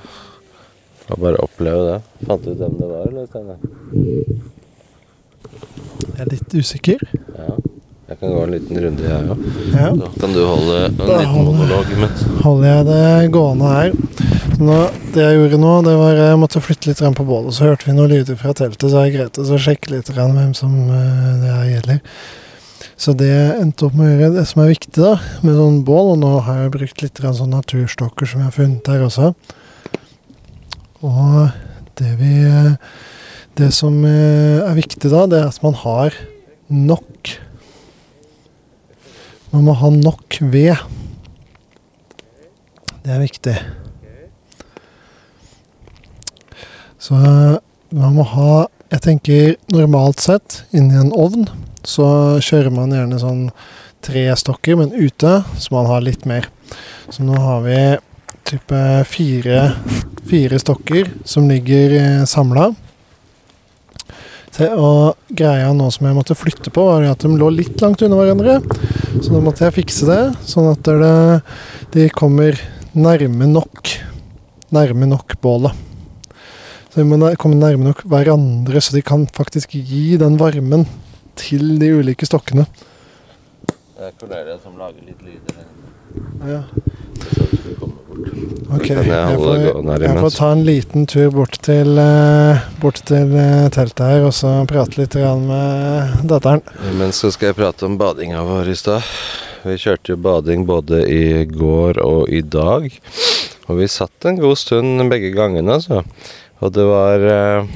Å 1.10 1.18
bare 1.18 1.42
oppleve 1.42 1.86
det. 1.88 1.98
Fant 2.28 2.44
du 2.46 2.52
ut 2.54 2.60
hvem 2.62 2.76
det 2.78 2.90
var, 2.90 3.08
eller, 3.10 3.26
Steinar? 3.30 3.58
Jeg 6.10 6.26
er 6.26 6.32
litt 6.34 6.54
usikker. 6.60 7.04
Ja. 7.38 7.56
Jeg 8.10 8.18
kan 8.18 8.32
gå 8.34 8.40
en 8.42 8.54
liten 8.56 8.80
runde, 8.82 9.04
jeg 9.06 9.30
òg. 9.30 9.42
Ja. 9.70 9.90
Da 9.94 10.08
kan 10.20 10.32
du 10.34 10.40
holde 10.42 10.78
en 10.88 10.96
Da 10.98 11.06
liten 11.06 11.28
holder- 11.30 11.58
monolog 11.60 11.92
imens. 11.94 12.24
holder 12.44 12.68
jeg 12.70 12.86
det 12.90 13.32
gående 13.36 13.68
her. 13.74 13.92
Nå, 14.60 14.78
det 15.14 15.22
jeg 15.24 15.38
gjorde 15.38 15.60
nå, 15.62 15.74
det 15.86 15.94
var 15.96 16.16
jeg 16.18 16.40
måtte 16.42 16.62
flytte 16.62 16.88
litt 16.90 17.04
på 17.16 17.26
bålet. 17.26 17.54
Så 17.54 17.64
hørte 17.70 17.86
vi 17.86 17.94
noen 17.96 18.10
lyder 18.10 18.36
fra 18.36 18.52
teltet, 18.54 18.90
så 18.92 19.06
jeg 19.06 19.14
greit 19.16 19.38
å 19.38 19.58
sjekke 19.62 19.92
litt 19.94 20.10
hvem 20.10 20.54
som 20.58 20.74
eh, 20.90 21.38
det 21.44 21.54
her 21.54 21.70
gjelder. 21.76 22.02
Så 23.00 23.14
det 23.16 23.30
jeg 23.30 23.60
endte 23.62 23.86
opp 23.88 23.94
med 23.96 24.10
å 24.10 24.12
gjøre, 24.12 24.34
det 24.36 24.42
som 24.50 24.60
er 24.60 24.74
viktig 24.74 25.00
da, 25.00 25.14
med 25.40 25.56
sånn 25.56 25.78
bål, 25.88 26.10
og 26.14 26.18
nå 26.20 26.32
har 26.44 26.66
jeg 26.66 26.72
brukt 26.74 27.04
litt 27.06 27.22
sånn 27.24 27.54
naturstokker 27.56 28.28
som 28.28 28.42
jeg 28.42 28.50
har 28.50 28.56
funnet 28.58 28.90
her 28.92 29.06
også. 29.06 29.30
Og 31.08 31.54
det 32.00 32.16
vi 32.20 32.34
Det 33.60 33.70
som 33.76 33.96
eh, 34.08 34.60
er 34.64 34.76
viktig 34.76 35.10
da, 35.12 35.26
det 35.28 35.40
er 35.40 35.48
at 35.48 35.64
man 35.64 35.74
har 35.76 36.16
nok 36.68 37.32
Man 39.52 39.64
må 39.66 39.74
ha 39.74 39.90
nok 39.90 40.38
ved. 40.42 40.78
Det 43.04 43.16
er 43.16 43.24
viktig. 43.24 43.56
Så 47.00 47.16
man 47.16 48.14
må 48.14 48.28
ha 48.36 48.68
Jeg 48.90 49.04
tenker 49.06 49.56
normalt 49.70 50.22
sett 50.24 50.64
inni 50.74 50.98
en 50.98 51.12
ovn 51.14 51.46
så 51.86 52.06
kjører 52.44 52.74
man 52.74 52.94
gjerne 52.94 53.20
sånn 53.22 53.42
tre 54.04 54.26
stokker, 54.40 54.78
men 54.80 54.94
ute 54.96 55.40
så 55.60 55.74
man 55.76 55.90
har 55.90 56.04
litt 56.04 56.26
mer. 56.30 56.48
Så 57.12 57.26
nå 57.26 57.38
har 57.40 57.64
vi 57.66 57.80
type 58.50 58.84
fire, 59.10 59.64
fire 60.30 60.60
stokker 60.62 61.12
som 61.28 61.50
ligger 61.52 62.26
samla. 62.30 62.72
Og 64.60 65.36
greia 65.38 65.70
nå 65.72 65.88
som 65.94 66.10
jeg 66.10 66.18
måtte 66.18 66.36
flytte 66.36 66.74
på, 66.74 66.84
var 66.84 67.06
at 67.08 67.24
de 67.24 67.32
lå 67.32 67.52
litt 67.54 67.80
langt 67.84 68.02
unna 68.04 68.18
hverandre. 68.20 68.58
Så 69.22 69.32
da 69.32 69.44
måtte 69.44 69.68
jeg 69.68 69.78
fikse 69.78 70.10
det, 70.10 70.22
sånn 70.50 70.72
at 70.74 70.90
det, 70.90 71.14
de 71.96 72.10
kommer 72.16 72.60
nærme 72.98 73.48
nok 73.50 73.98
Nærme 74.70 75.08
nok 75.10 75.34
bålet. 75.42 75.89
Så 76.90 77.04
vi 77.04 77.06
må 77.06 77.20
komme 77.38 77.60
nærme 77.60 77.92
nok 77.92 78.02
hverandre, 78.10 78.82
så 78.82 78.96
de 78.96 79.04
kan 79.06 79.28
faktisk 79.36 79.76
gi 79.78 80.18
den 80.18 80.40
varmen 80.42 80.88
til 81.38 81.76
de 81.82 81.92
ulike 82.00 82.26
stokkene. 82.26 82.66
Det 84.00 84.08
er 84.08 84.16
Cornelia 84.18 84.58
som 84.64 84.80
lager 84.80 85.04
litt 85.06 85.22
lyder. 85.22 85.60
Ja. 86.50 86.64
Ok, 88.70 88.88
jeg 88.90 89.38
får, 89.40 89.62
jeg 90.02 90.16
får 90.18 90.34
ta 90.36 90.50
en 90.54 90.64
liten 90.66 91.06
tur 91.10 91.30
bort 91.34 91.60
til, 91.66 91.98
eh, 92.02 92.66
bort 92.82 93.02
til 93.10 93.34
eh, 93.38 93.68
teltet 93.74 94.04
her, 94.06 94.26
og 94.28 94.34
så 94.36 94.54
prate 94.70 95.00
litt 95.00 95.18
med 95.44 96.26
datteren. 96.30 96.64
Men 96.98 97.14
så 97.16 97.32
skal 97.34 97.52
jeg 97.52 97.60
prate 97.60 97.86
om 97.88 97.98
badinga 98.02 98.44
vår 98.46 98.74
i 98.74 98.78
stad. 98.78 99.06
Vi 99.66 99.78
kjørte 99.78 100.14
jo 100.14 100.20
bading 100.24 100.66
både 100.70 101.04
i 101.06 101.46
går 101.50 102.02
og 102.04 102.30
i 102.34 102.42
dag. 102.42 102.90
Og 103.70 103.78
vi 103.78 103.90
satt 103.92 104.26
en 104.26 104.40
god 104.42 104.58
stund 104.58 105.10
begge 105.12 105.34
gangene, 105.36 105.76
altså. 105.78 106.04
Og 106.60 106.74
det 106.76 106.86
var 106.88 107.24
eh, 107.24 107.70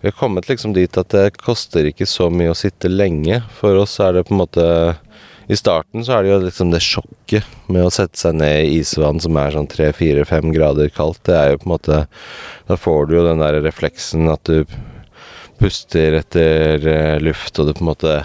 Vi 0.00 0.10
har 0.10 0.18
kommet 0.18 0.48
liksom 0.48 0.74
dit 0.76 0.98
at 0.98 1.14
det 1.14 1.38
koster 1.40 1.88
ikke 1.88 2.08
så 2.08 2.28
mye 2.32 2.52
å 2.52 2.58
sitte 2.58 2.90
lenge. 2.92 3.40
For 3.58 3.78
oss 3.80 3.98
er 4.02 4.16
det 4.16 4.26
på 4.28 4.36
en 4.36 4.42
måte 4.42 4.66
I 5.48 5.58
starten 5.58 6.04
så 6.04 6.18
er 6.18 6.24
det 6.24 6.32
jo 6.32 6.40
liksom 6.44 6.72
det 6.72 6.82
sjokket 6.84 7.48
med 7.72 7.86
å 7.86 7.92
sette 7.92 8.20
seg 8.20 8.36
ned 8.38 8.68
i 8.68 8.80
isvann 8.80 9.20
som 9.22 9.36
er 9.40 9.56
sånn 9.56 9.70
tre-fire-fem 9.70 10.52
grader 10.54 10.92
kaldt. 10.92 11.24
Det 11.28 11.38
er 11.38 11.52
jo 11.52 11.62
på 11.62 11.68
en 11.70 11.76
måte 11.76 12.00
Da 12.68 12.78
får 12.78 13.08
du 13.08 13.18
jo 13.18 13.26
den 13.28 13.42
der 13.42 13.60
refleksen 13.64 14.28
at 14.32 14.44
du 14.48 14.64
puster 15.62 16.18
etter 16.18 16.86
eh, 16.90 17.18
luft, 17.22 17.58
og 17.58 17.68
du 17.68 17.76
på 17.76 17.84
en 17.84 17.92
måte 17.92 18.16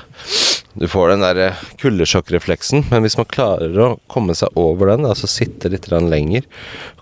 Du 0.78 0.88
får 0.88 1.10
den 1.10 1.24
der 1.26 1.40
eh, 1.42 1.62
kuldesjokkrefleksen, 1.82 2.84
men 2.92 3.02
hvis 3.02 3.18
man 3.18 3.30
klarer 3.30 3.80
å 3.82 3.88
komme 4.12 4.36
seg 4.38 4.54
over 4.60 4.92
den, 4.92 5.08
altså 5.10 5.30
sitte 5.30 5.72
litt 5.74 5.90
lenger, 5.90 6.46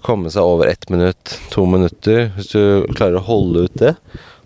komme 0.06 0.32
seg 0.32 0.48
over 0.48 0.72
ett 0.72 0.88
minutt, 0.90 1.36
to 1.52 1.66
minutter 1.68 2.32
Hvis 2.38 2.54
du 2.54 2.62
klarer 2.96 3.20
å 3.20 3.28
holde 3.28 3.66
ut 3.68 3.76
det, 3.82 3.96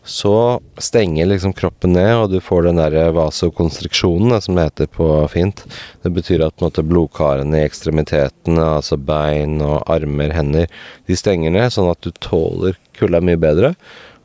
så 0.10 0.60
stenger 0.82 1.30
liksom 1.30 1.54
kroppen 1.54 1.94
ned, 1.94 2.16
og 2.18 2.32
du 2.32 2.40
får 2.42 2.66
den 2.66 2.82
der 2.82 3.12
vasokonstriksjonen, 3.14 4.34
som 4.42 4.58
det 4.58 4.66
heter 4.66 4.90
på 4.96 5.10
fint. 5.30 5.62
Det 6.02 6.10
betyr 6.16 6.48
at 6.48 6.64
måte, 6.64 6.82
blodkarene 6.82 7.60
i 7.60 7.68
ekstremiteten, 7.68 8.58
altså 8.58 8.98
bein 8.98 9.60
og 9.62 9.84
armer, 9.92 10.34
hender, 10.34 10.72
de 11.06 11.20
stenger 11.20 11.54
ned, 11.54 11.70
sånn 11.76 11.92
at 11.92 12.02
du 12.02 12.10
tåler 12.18 12.80
kulda 12.98 13.22
mye 13.22 13.38
bedre. 13.40 13.76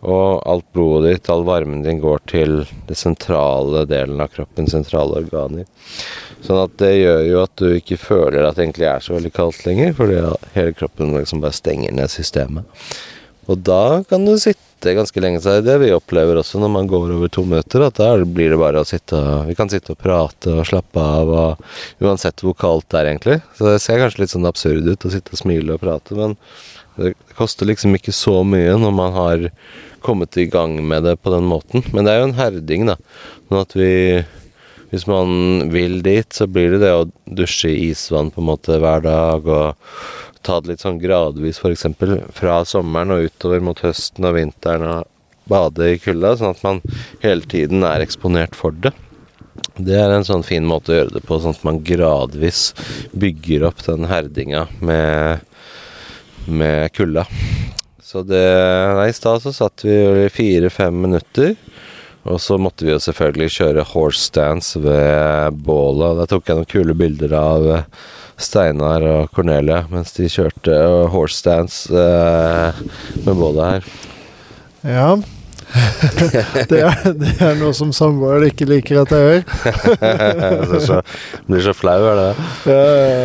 Og 0.05 0.43
alt 0.49 0.67
blodet 0.77 1.14
ditt, 1.14 1.31
all 1.33 1.47
varmen 1.47 1.83
din, 1.85 2.03
går 2.03 2.21
til 2.29 2.59
det 2.88 2.97
sentrale 3.01 3.87
delen 3.88 4.21
av 4.21 4.33
kroppen, 4.35 4.69
sentrale 4.69 5.23
organer. 5.23 5.64
Sånn 6.45 6.61
at 6.61 6.77
det 6.83 6.93
gjør 6.99 7.23
jo 7.25 7.40
at 7.40 7.55
du 7.57 7.71
ikke 7.73 8.01
føler 8.01 8.45
at 8.45 8.59
det 8.59 8.67
egentlig 8.67 8.88
er 8.90 9.05
så 9.05 9.17
veldig 9.17 9.33
kaldt 9.33 9.64
lenger, 9.64 9.95
fordi 9.97 10.21
hele 10.59 10.77
kroppen 10.77 11.14
liksom 11.17 11.40
bare 11.45 11.57
stenger 11.57 11.97
ned 11.97 12.12
systemet. 12.12 12.85
Og 13.49 13.61
da 13.64 14.03
kan 14.09 14.25
du 14.25 14.35
sitte 14.40 14.95
ganske 14.97 15.21
lenge. 15.21 15.40
Så 15.40 15.59
det 15.64 15.77
vi 15.81 15.93
opplever 15.93 16.38
også 16.40 16.61
når 16.61 16.73
man 16.73 16.88
går 16.88 17.14
over 17.17 17.33
to 17.33 17.45
møter, 17.49 17.85
at 17.87 18.01
der 18.01 18.25
blir 18.29 18.53
det 18.53 18.61
bare 18.61 18.81
å 18.81 18.88
sitte 18.88 19.21
Vi 19.49 19.57
kan 19.57 19.73
sitte 19.73 19.93
og 19.93 20.01
prate 20.01 20.53
og 20.53 20.69
slappe 20.69 21.01
av, 21.01 21.33
og 21.33 22.05
uansett 22.05 22.45
hvor 22.45 22.57
kaldt 22.57 22.90
det 22.93 23.01
er, 23.01 23.11
egentlig. 23.12 23.40
Så 23.57 23.69
det 23.69 23.83
ser 23.85 24.01
kanskje 24.01 24.25
litt 24.25 24.35
sånn 24.35 24.49
absurd 24.49 24.88
ut 24.88 25.09
å 25.09 25.12
sitte 25.12 25.37
og 25.37 25.40
smile 25.40 25.77
og 25.77 25.85
prate, 25.85 26.17
men 26.17 26.38
det 26.97 27.14
koster 27.35 27.67
liksom 27.67 27.97
ikke 27.97 28.14
så 28.14 28.40
mye 28.47 28.77
når 28.79 28.93
man 28.95 29.17
har 29.17 29.49
kommet 30.05 30.37
i 30.40 30.47
gang 30.51 30.77
med 30.87 31.07
det 31.09 31.17
på 31.25 31.33
den 31.33 31.49
måten. 31.49 31.85
Men 31.93 32.05
det 32.05 32.14
er 32.14 32.23
jo 32.23 32.31
en 32.31 32.38
herding, 32.38 32.88
da. 32.93 32.99
Sånn 33.49 33.62
at 33.64 33.77
vi 33.79 33.93
hvis 34.95 35.09
man 35.11 35.73
vil 35.73 36.03
dit, 36.07 36.29
så 36.31 36.47
blir 36.47 36.71
det 36.71 36.85
det 36.85 36.93
å 36.95 37.09
dusje 37.27 37.73
i 37.73 37.88
isvann 37.90 38.29
på 38.31 38.38
en 38.38 38.47
måte 38.47 38.77
hver 38.79 39.03
dag 39.03 39.49
og 39.51 39.97
ta 40.47 40.61
det 40.61 40.71
litt 40.71 40.85
sånn 40.85 41.01
gradvis, 41.03 41.59
f.eks. 41.59 41.88
fra 42.37 42.61
sommeren 42.69 43.11
og 43.11 43.27
utover 43.27 43.64
mot 43.64 43.81
høsten 43.83 44.29
og 44.29 44.37
vinteren 44.37 44.85
og 44.87 45.09
bade 45.51 45.88
i 45.90 45.99
kulda, 45.99 46.37
sånn 46.38 46.55
at 46.55 46.62
man 46.62 46.81
hele 47.25 47.43
tiden 47.51 47.83
er 47.88 48.05
eksponert 48.05 48.55
for 48.55 48.77
det. 48.87 48.95
Det 49.75 49.99
er 49.99 50.14
en 50.14 50.27
sånn 50.27 50.47
fin 50.47 50.67
måte 50.67 50.93
å 50.93 51.01
gjøre 51.01 51.17
det 51.17 51.25
på, 51.27 51.40
sånn 51.43 51.59
at 51.59 51.67
man 51.67 51.83
gradvis 51.83 52.69
bygger 53.19 53.67
opp 53.73 53.83
den 53.88 54.07
herdinga 54.11 54.69
med, 54.79 55.43
med 56.47 56.95
kulda. 56.95 57.27
Så 58.05 58.21
det 58.29 58.45
Nei, 58.99 59.09
i 59.09 59.17
stad 59.17 59.40
så 59.43 59.53
satt 59.55 59.85
vi 59.87 59.95
i 60.25 60.31
fire-fem 60.33 60.97
minutter. 61.07 61.55
Og 62.25 62.40
så 62.40 62.57
måtte 62.61 62.87
vi 62.87 62.93
jo 62.93 63.01
selvfølgelig 63.01 63.53
kjøre 63.53 63.85
horse 63.90 64.33
dance 64.33 64.81
ved 64.81 65.57
bålet. 65.64 66.19
Da 66.21 66.27
tok 66.29 66.49
jeg 66.49 66.61
noen 66.61 66.71
kule 66.71 66.97
bilder 66.97 67.35
av 67.37 67.69
eh, 67.69 67.87
Steinar 68.40 69.05
og 69.09 69.33
Cornelia 69.37 69.83
mens 69.93 70.17
de 70.17 70.27
kjørte 70.33 70.73
uh, 70.73 71.05
horse 71.12 71.45
dance 71.45 71.93
uh, 71.93 72.75
med 73.27 73.37
bålet 73.38 73.64
her. 73.69 73.90
Ja. 74.88 75.09
det, 76.71 76.79
er, 76.79 76.99
det, 77.19 77.31
er, 77.43 77.57
noe 77.59 77.75
som 77.75 77.91
samboeren 77.95 78.47
ikke 78.47 78.67
liker 78.69 79.01
at 79.03 79.15
jeg 79.15 79.25
gjør. 79.27 79.41
det 80.71 80.81
så, 80.85 81.01
blir 81.49 81.65
så 81.65 81.75
flau, 81.75 81.97
er 82.13 82.21
det 82.21 82.29
Ja, 82.71 82.83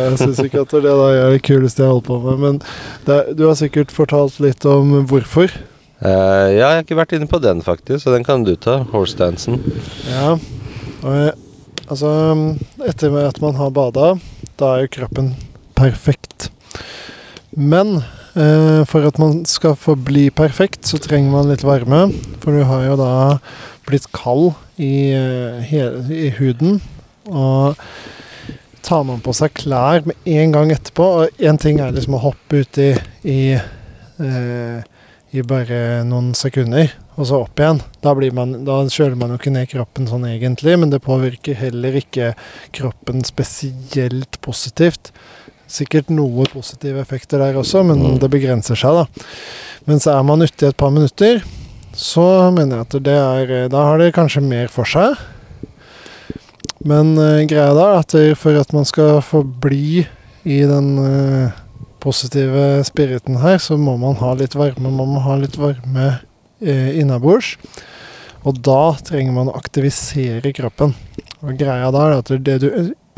jeg 0.08 0.16
syns 0.22 0.40
ikke 0.42 0.64
at 0.64 0.74
det 0.74 0.82
da 0.86 1.10
er 1.14 1.34
det 1.36 1.42
kuleste 1.46 1.84
jeg 1.84 1.92
holder 1.92 2.06
på 2.08 2.18
med. 2.24 2.40
Men 2.42 2.62
det, 3.06 3.20
du 3.38 3.46
har 3.46 3.58
sikkert 3.58 3.94
fortalt 3.94 4.40
litt 4.42 4.66
om 4.68 4.96
hvorfor. 5.10 5.54
Uh, 6.00 6.48
ja, 6.48 6.54
jeg 6.56 6.66
har 6.66 6.82
ikke 6.82 6.98
vært 6.98 7.14
inne 7.18 7.28
på 7.30 7.42
den, 7.44 7.62
faktisk, 7.62 8.02
så 8.04 8.16
den 8.16 8.26
kan 8.26 8.46
du 8.46 8.54
ta. 8.56 8.80
Horsedansen. 8.90 9.60
Ja. 10.08 10.34
Jeg, 11.00 11.34
altså 11.86 12.10
Etter 12.88 13.14
at 13.22 13.38
man 13.44 13.58
har 13.60 13.70
bada, 13.76 14.14
da 14.60 14.74
er 14.74 14.86
jo 14.86 14.94
kroppen 14.98 15.34
perfekt. 15.78 16.50
Men 17.56 18.00
for 18.32 19.06
at 19.08 19.18
man 19.18 19.44
skal 19.48 19.74
få 19.78 19.96
bli 19.98 20.28
perfekt, 20.30 20.84
så 20.86 21.00
trenger 21.02 21.32
man 21.32 21.50
litt 21.50 21.64
varme. 21.66 22.06
For 22.42 22.54
du 22.54 22.62
har 22.68 22.86
jo 22.86 22.96
da 23.00 23.12
blitt 23.88 24.06
kald 24.14 24.52
i, 24.78 25.10
uh, 25.16 26.12
i 26.14 26.30
huden. 26.38 26.78
Og 27.30 27.80
tar 28.86 29.02
man 29.06 29.20
på 29.24 29.34
seg 29.36 29.54
klær 29.58 30.06
med 30.08 30.16
en 30.30 30.54
gang 30.54 30.70
etterpå 30.72 31.04
Og 31.20 31.42
én 31.44 31.58
ting 31.60 31.82
er 31.84 31.92
liksom 31.94 32.16
å 32.16 32.22
hoppe 32.22 32.62
uti 32.64 32.88
i, 33.28 33.42
i 33.54 34.30
i 35.30 35.42
bare 35.46 36.02
noen 36.06 36.32
sekunder, 36.34 36.90
og 37.14 37.28
så 37.28 37.38
opp 37.44 37.60
igjen. 37.60 37.78
Da, 38.02 38.14
man, 38.34 38.54
da 38.66 38.80
kjøler 38.90 39.18
man 39.18 39.30
jo 39.32 39.38
ikke 39.38 39.52
ned 39.54 39.68
kroppen 39.70 40.08
sånn 40.10 40.26
egentlig, 40.26 40.74
men 40.80 40.90
det 40.90 41.02
påvirker 41.04 41.58
heller 41.58 41.98
ikke 42.00 42.32
kroppen 42.74 43.22
spesielt 43.26 44.40
positivt. 44.42 45.12
Sikkert 45.70 46.10
noe 46.10 46.46
positive 46.50 47.02
effekter 47.02 47.42
der 47.42 47.58
også, 47.60 47.84
men 47.86 48.00
mm. 48.02 48.20
det 48.22 48.30
begrenser 48.32 48.78
seg, 48.78 49.02
da. 49.02 49.26
Men 49.86 50.02
så 50.02 50.16
er 50.16 50.24
man 50.26 50.42
ute 50.42 50.66
i 50.66 50.70
et 50.70 50.78
par 50.78 50.90
minutter, 50.94 51.44
så 51.96 52.24
mener 52.54 52.80
jeg 52.80 52.86
at 52.86 52.96
det 53.06 53.14
er 53.18 53.70
Da 53.70 53.84
har 53.88 53.98
det 53.98 54.14
kanskje 54.14 54.42
mer 54.44 54.70
for 54.72 54.88
seg. 54.88 55.18
Men 56.86 57.12
uh, 57.18 57.42
greia 57.48 57.74
da 57.76 57.86
er 57.92 58.00
at 58.00 58.16
for 58.40 58.56
at 58.56 58.72
man 58.72 58.86
skal 58.88 59.20
få 59.24 59.42
bli 59.44 60.06
i 60.48 60.60
den 60.64 60.94
uh, 60.98 61.52
positive 62.00 62.80
spiriten 62.88 63.40
her, 63.42 63.58
så 63.60 63.76
må 63.76 63.96
man 64.00 64.16
ha 64.22 64.32
litt 64.38 64.56
varme. 64.56 64.88
Man 64.88 65.14
må 65.14 65.22
ha 65.26 65.36
litt 65.36 65.58
varme 65.60 66.06
uh, 66.16 66.90
innabords. 66.96 67.56
Og 68.48 68.62
da 68.64 68.96
trenger 69.04 69.36
man 69.36 69.50
å 69.52 69.58
aktivisere 69.58 70.54
kroppen. 70.56 70.94
Og 71.44 71.58
greia 71.60 71.90
da 71.92 72.06
er 72.06 72.18
at 72.22 72.32
det 72.40 72.56
du 72.62 72.70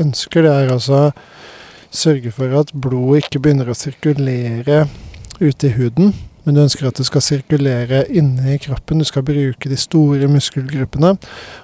ønsker, 0.02 0.42
det 0.42 0.50
er 0.50 0.72
altså 0.74 1.04
sørge 1.92 2.32
for 2.34 2.52
at 2.60 2.72
blodet 2.74 3.26
ikke 3.26 3.42
begynner 3.44 3.70
å 3.70 3.76
sirkulere 3.76 4.86
ute 5.40 5.68
i 5.68 5.74
huden, 5.76 6.12
men 6.42 6.56
du 6.56 6.62
ønsker 6.64 6.88
at 6.88 6.98
det 6.98 7.06
skal 7.06 7.22
sirkulere 7.22 8.02
inne 8.10 8.56
i 8.56 8.58
kroppen. 8.62 8.98
Du 8.98 9.06
skal 9.06 9.22
bruke 9.26 9.70
de 9.70 9.78
store 9.78 10.26
muskelgruppene. 10.30 11.12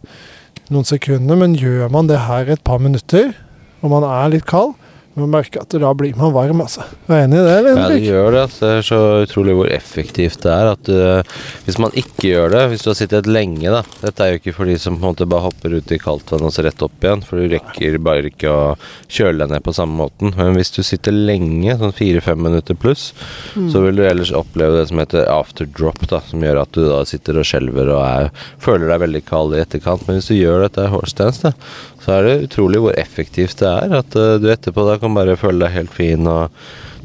noen 0.73 0.87
sekunder, 0.89 1.37
men 1.37 1.57
gjør 1.59 1.91
man 1.93 2.09
det 2.09 2.23
her 2.29 2.49
et 2.53 2.63
par 2.65 2.79
minutter, 2.83 3.35
og 3.83 3.93
man 3.93 4.07
er 4.07 4.31
litt 4.33 4.47
kald, 4.49 4.77
man 5.15 5.31
merker 5.31 5.63
at 5.63 5.75
da 5.79 5.91
blir 5.95 6.17
man 6.19 6.33
varm, 6.35 6.63
altså. 6.65 6.83
Er 7.07 7.25
enig 7.25 7.39
i 7.39 7.45
det? 7.47 7.55
eller? 7.61 7.77
Ja, 7.79 7.89
det 7.93 8.01
gjør 8.03 8.29
det. 8.35 8.41
Altså. 8.49 8.61
Det 8.65 8.71
er 8.75 8.87
så 8.89 9.01
utrolig 9.23 9.55
hvor 9.55 9.71
effektivt 9.71 10.41
det 10.43 10.51
er. 10.51 10.71
At 10.73 10.91
uh, 10.91 11.45
Hvis 11.67 11.79
man 11.83 11.95
ikke 11.95 12.33
gjør 12.33 12.55
det, 12.55 12.63
hvis 12.73 12.83
du 12.83 12.91
har 12.91 12.99
sittet 12.99 13.31
lenge 13.31 13.71
da 13.71 13.83
Dette 14.01 14.25
er 14.25 14.33
jo 14.33 14.41
ikke 14.41 14.57
for 14.57 14.71
de 14.71 14.75
som 14.81 14.97
på 14.99 15.05
en 15.05 15.13
måte 15.13 15.29
bare 15.31 15.47
hopper 15.47 15.77
ut 15.79 15.95
i 15.95 16.01
kaldt 16.03 16.33
vann 16.35 16.47
og 16.49 16.53
så 16.55 16.65
rett 16.67 16.83
opp 16.83 17.05
igjen, 17.05 17.23
for 17.27 17.39
du 17.39 17.55
rekker 17.55 17.99
bare 18.03 18.31
ikke 18.33 18.51
å 18.51 18.65
kjøle 19.07 19.45
deg 19.45 19.55
ned 19.55 19.65
på 19.67 19.77
samme 19.77 19.97
måten. 20.03 20.35
Men 20.39 20.59
hvis 20.59 20.75
du 20.75 20.83
sitter 20.87 21.15
lenge, 21.15 21.79
sånn 21.79 21.95
fire-fem 21.95 22.43
minutter 22.43 22.79
pluss, 22.79 23.13
mm. 23.55 23.71
så 23.73 23.85
vil 23.87 24.01
du 24.01 24.05
ellers 24.09 24.35
oppleve 24.35 24.81
det 24.81 24.89
som 24.91 25.01
heter 25.03 25.31
afterdrop, 25.31 26.03
da, 26.11 26.21
som 26.27 26.43
gjør 26.43 26.65
at 26.65 26.75
du 26.75 26.83
da 26.89 27.03
sitter 27.09 27.39
og 27.39 27.49
skjelver 27.49 27.95
og 27.95 28.03
er, 28.03 28.31
føler 28.63 28.91
deg 28.91 29.05
veldig 29.07 29.25
kald 29.31 29.55
i 29.55 29.63
etterkant. 29.63 30.07
Men 30.09 30.19
hvis 30.19 30.33
du 30.33 30.37
gjør 30.41 30.67
dette 30.67 30.91
horse 30.91 31.17
dance, 31.19 31.47
da, 31.47 31.55
så 32.05 32.19
er 32.19 32.27
det 32.27 32.41
utrolig 32.51 32.83
hvor 32.85 32.97
effektivt 33.01 33.63
det 33.63 33.71
er. 33.71 33.95
At 34.03 34.17
uh, 34.19 34.37
du 34.41 34.51
etterpå 34.53 34.85
da 34.85 34.99
kan 35.01 35.17
bare 35.17 35.39
føle 35.41 35.65
deg 35.65 35.77
helt 35.79 35.95
fin 35.95 36.29
og 36.29 36.53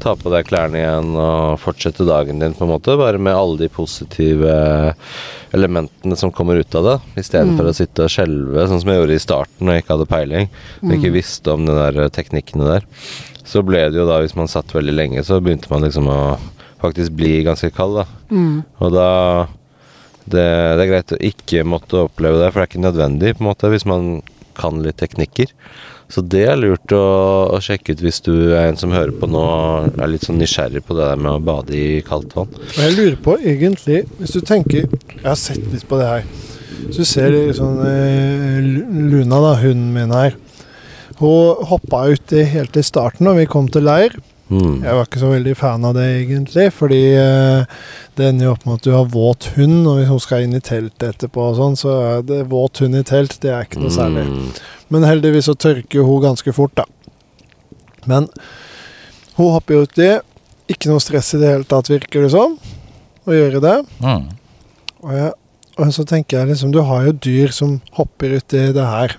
ta 0.00 0.14
på 0.16 0.30
deg 0.32 0.48
klærne 0.48 0.80
igjen 0.80 1.10
og 1.20 1.58
fortsette 1.60 2.06
dagen 2.08 2.40
din, 2.40 2.54
på 2.56 2.64
en 2.64 2.72
måte. 2.72 2.96
Bare 3.00 3.20
med 3.20 3.36
alle 3.36 3.58
de 3.60 3.68
positive 3.72 4.52
elementene 5.56 6.16
som 6.16 6.32
kommer 6.32 6.60
ut 6.60 6.76
av 6.78 6.86
det. 6.86 6.96
Istedenfor 7.20 7.66
mm. 7.66 7.70
å 7.72 7.76
sitte 7.76 8.06
og 8.06 8.12
skjelve, 8.12 8.66
sånn 8.68 8.80
som 8.82 8.92
jeg 8.92 9.00
gjorde 9.00 9.16
i 9.16 9.24
starten 9.24 9.66
når 9.66 9.76
jeg 9.76 9.84
ikke 9.84 9.96
hadde 9.96 10.08
peiling. 10.14 10.50
Og 10.82 10.94
ikke 10.96 11.12
mm. 11.12 11.16
visste 11.16 11.54
om 11.54 11.68
de 11.68 11.76
der 11.76 12.00
eh, 12.04 12.12
teknikkene 12.16 12.68
der. 12.68 12.88
Så 13.44 13.64
ble 13.66 13.86
det 13.90 14.00
jo 14.00 14.08
da, 14.08 14.20
hvis 14.24 14.36
man 14.38 14.50
satt 14.52 14.72
veldig 14.76 14.96
lenge, 14.96 15.24
så 15.26 15.40
begynte 15.42 15.72
man 15.72 15.84
liksom 15.84 16.08
å 16.12 16.20
faktisk 16.80 17.16
bli 17.16 17.40
ganske 17.44 17.72
kald, 17.76 18.00
da. 18.00 18.06
Mm. 18.32 18.60
Og 18.80 18.92
da 18.94 19.10
det, 20.30 20.44
det, 20.44 20.84
er 20.84 20.90
greit 20.90 21.14
å 21.16 21.24
ikke 21.30 21.64
måtte 21.66 22.04
oppleve 22.06 22.38
det, 22.40 22.50
for 22.52 22.60
det 22.60 22.66
er 22.66 22.70
ikke 22.70 22.84
nødvendig, 22.86 23.34
på 23.36 23.44
en 23.44 23.50
måte, 23.50 23.72
hvis 23.72 23.88
man 23.88 24.20
kan 24.58 24.82
litt 24.84 24.98
teknikker. 25.00 25.52
Så 26.10 26.24
det 26.26 26.42
er 26.50 26.58
lurt 26.58 26.90
å, 26.90 27.04
å, 27.54 27.58
sjekke 27.62 27.94
ut 27.94 28.02
hvis 28.02 28.18
du 28.26 28.32
er 28.50 28.66
en 28.66 28.78
som 28.80 28.90
hører 28.90 29.14
på 29.14 29.28
nå 29.30 29.42
og 29.46 30.00
er 30.00 30.10
litt 30.10 30.26
sånn 30.26 30.40
nysgjerrig 30.42 30.82
på 30.86 30.96
det 30.98 31.06
der 31.06 31.20
med 31.22 31.36
å 31.36 31.42
bade 31.46 31.76
i 31.76 32.00
kaldt 32.06 32.34
vann. 32.34 32.50
Og 32.50 32.80
jeg 32.82 32.96
lurer 32.96 33.18
på 33.22 33.36
egentlig, 33.38 34.02
hvis 34.18 34.34
du 34.34 34.40
tenker 34.42 34.88
Jeg 34.88 35.26
har 35.28 35.38
sett 35.38 35.62
litt 35.70 35.86
på 35.86 36.00
det 36.00 36.08
her. 36.10 36.26
Så 36.90 37.04
du 37.04 37.06
ser 37.06 37.30
liksom 37.34 37.78
eh, 37.86 38.58
Luna, 39.12 39.38
da, 39.44 39.54
hunden 39.62 39.92
min 39.94 40.14
her. 40.16 40.34
Hun 41.20 41.62
hoppa 41.70 42.06
uti 42.10 42.42
helt 42.48 42.78
i 42.80 42.84
starten 42.86 43.28
når 43.28 43.42
vi 43.42 43.48
kom 43.52 43.70
til 43.70 43.86
leir. 43.86 44.16
Mm. 44.50 44.80
Jeg 44.82 44.96
var 44.98 45.06
ikke 45.06 45.22
så 45.22 45.30
veldig 45.30 45.52
fan 45.58 45.84
av 45.86 45.94
det, 45.94 46.06
egentlig, 46.24 46.64
fordi 46.74 47.02
eh, 47.14 47.76
det 48.18 48.26
ender 48.26 48.48
jo 48.48 48.54
opp 48.56 48.64
med 48.66 48.80
at 48.80 48.86
du 48.88 48.90
har 48.96 49.12
våt 49.12 49.46
hund, 49.54 49.84
og 49.86 50.00
hvis 50.00 50.10
hun 50.10 50.22
skal 50.24 50.46
inn 50.46 50.56
i 50.58 50.62
teltet 50.64 51.06
etterpå 51.12 51.44
og 51.52 51.60
sånn, 51.60 51.78
så 51.78 51.94
er 52.08 52.24
det 52.26 52.40
våt 52.50 52.82
hund 52.82 52.98
i 52.98 53.04
telt, 53.06 53.38
det 53.44 53.52
er 53.54 53.68
ikke 53.68 53.82
noe 53.84 53.94
særlig. 53.94 54.26
Mm. 54.26 54.50
Men 54.90 55.06
heldigvis 55.06 55.46
så 55.46 55.54
tørker 55.54 56.02
hun 56.06 56.24
ganske 56.24 56.54
fort, 56.56 56.74
da. 56.80 56.88
Men 58.10 58.26
hun 59.36 59.54
hopper 59.54 59.76
jo 59.76 59.86
uti. 59.86 60.10
Ikke 60.70 60.90
noe 60.90 61.02
stress 61.02 61.32
i 61.34 61.40
det 61.40 61.54
hele 61.54 61.66
tatt, 61.68 61.90
virker 61.90 62.26
det 62.26 62.32
som, 62.34 62.58
å 63.26 63.34
gjøre 63.34 63.62
det. 63.62 63.76
Mm. 64.02 64.26
Og, 65.00 65.14
jeg, 65.14 65.32
og 65.78 65.94
så 65.94 66.04
tenker 66.06 66.40
jeg 66.40 66.52
liksom, 66.52 66.74
du 66.74 66.82
har 66.86 67.06
jo 67.06 67.16
dyr 67.26 67.54
som 67.54 67.78
hopper 67.96 68.36
uti 68.38 68.66
det 68.74 68.86
her. 68.86 69.16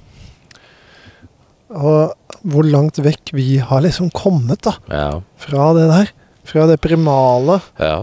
Og 1.71 2.41
hvor 2.51 2.65
langt 2.67 2.99
vekk 3.03 3.33
vi 3.37 3.59
har 3.63 3.83
liksom 3.85 4.09
kommet, 4.15 4.63
da. 4.67 4.75
Ja. 4.91 5.11
Fra 5.41 5.71
det 5.77 5.87
der. 5.91 6.11
Fra 6.47 6.65
det 6.69 6.81
primale. 6.83 7.59
Ja. 7.79 8.01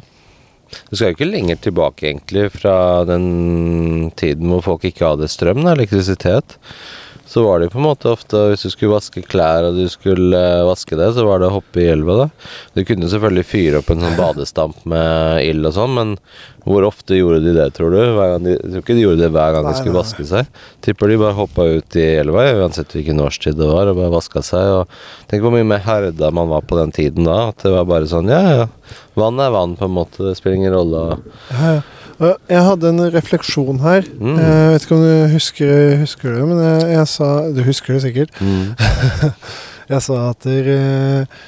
Du 0.91 0.97
skal 0.97 1.11
jo 1.11 1.17
ikke 1.17 1.31
lenger 1.31 1.59
tilbake, 1.65 2.11
egentlig, 2.11 2.49
fra 2.53 3.05
den 3.09 4.11
tiden 4.21 4.53
hvor 4.53 4.65
folk 4.67 4.85
ikke 4.89 5.07
hadde 5.15 5.31
strøm, 5.33 5.63
da, 5.65 5.73
elektrisitet. 5.77 6.59
Så 7.29 7.43
var 7.45 7.61
det 7.61 7.69
på 7.69 7.79
en 7.79 7.85
måte 7.85 8.09
ofte 8.09 8.41
Hvis 8.51 8.65
du 8.65 8.71
skulle 8.73 8.95
vaske 8.95 9.21
klær 9.21 9.67
og 9.69 9.77
du 9.77 9.85
skulle 9.93 10.33
eh, 10.33 10.65
vaske 10.65 10.97
det, 10.97 11.11
så 11.17 11.27
var 11.29 11.43
det 11.43 11.51
å 11.51 11.59
hoppe 11.59 11.83
i 11.83 11.89
elva, 11.93 12.23
da. 12.23 12.29
Du 12.73 12.85
kunne 12.89 13.11
selvfølgelig 13.13 13.45
fyre 13.45 13.83
opp 13.83 13.91
en 13.93 14.05
sånn 14.05 14.17
badestamp 14.17 14.87
med 14.89 15.43
ild 15.45 15.69
og 15.69 15.75
sånn, 15.77 15.97
men 15.99 16.15
hvor 16.69 16.85
ofte 16.89 17.17
gjorde 17.17 17.43
de 17.45 17.53
det, 17.57 17.67
tror 17.77 17.93
du? 17.93 17.99
De, 18.01 18.55
jeg 18.55 18.73
tror 18.73 18.83
ikke 18.83 18.97
de 18.97 19.05
gjorde 19.05 19.23
det 19.23 19.31
hver 19.33 19.55
gang 19.55 19.69
de 19.69 19.75
skulle 19.77 19.97
vaske 19.97 20.25
seg. 20.29 20.49
Tipper 20.85 21.13
de 21.13 21.21
bare 21.21 21.37
hoppa 21.37 21.65
ut 21.69 21.97
i 21.97 22.07
elva, 22.21 22.45
uansett 22.61 22.93
hvilken 22.97 23.23
årstid 23.25 23.57
det 23.61 23.69
var, 23.71 23.89
og 23.89 24.01
bare 24.01 24.13
vaska 24.13 24.43
seg. 24.45 24.73
Og 24.81 25.31
tenk 25.31 25.45
hvor 25.45 25.55
mye 25.55 25.69
mer 25.69 25.85
herda 25.87 26.33
man 26.35 26.51
var 26.53 26.67
på 26.69 26.77
den 26.81 26.93
tiden 26.97 27.29
da. 27.29 27.39
At 27.53 27.65
det 27.65 27.73
var 27.73 27.89
bare 27.89 28.11
sånn 28.11 28.29
ja, 28.33 28.43
ja. 28.63 28.67
Vann 29.19 29.41
er 29.41 29.55
vann, 29.55 29.79
på 29.81 29.89
en 29.89 29.97
måte. 29.97 30.21
Det 30.27 30.37
spiller 30.37 30.61
ingen 30.61 30.77
rolle. 30.77 31.07
Ja, 31.53 31.79
ja. 31.79 31.87
Og 32.19 32.35
Jeg 32.51 32.63
hadde 32.67 32.89
en 32.91 33.05
refleksjon 33.15 33.79
her. 33.85 34.03
Mm. 34.19 34.39
Jeg 34.43 34.73
vet 34.73 34.83
ikke 34.87 34.97
om 34.97 35.05
du 35.05 35.35
husker, 35.37 35.75
husker 36.01 36.35
det, 36.35 36.47
men 36.51 36.59
jeg, 36.65 36.89
jeg 36.97 37.07
sa 37.13 37.29
Du 37.55 37.63
husker 37.63 37.95
det 37.95 38.03
sikkert. 38.09 38.41
Mm. 38.43 38.75
Jeg 39.89 40.03
sa 40.05 40.17
at 40.35 40.45
der, 40.45 40.67
eh, 40.69 41.39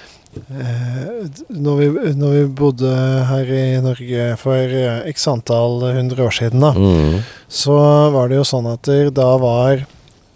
eh, 0.48 1.40
når, 1.52 1.74
vi, 1.76 1.88
når 2.16 2.30
vi 2.38 2.44
bodde 2.56 2.92
her 3.28 3.50
i 3.52 3.64
Norge 3.84 4.28
for 4.40 4.56
eh, 4.80 5.02
x 5.12 5.26
antall 5.28 5.82
hundre 5.92 6.24
år 6.24 6.32
siden, 6.38 6.62
da, 6.64 6.70
Mm. 6.72 7.18
så 7.52 7.76
var 8.14 8.30
det 8.32 8.38
jo 8.38 8.46
sånn 8.48 8.70
at 8.72 8.80
der, 8.88 9.10
da 9.12 9.32
var 9.42 9.84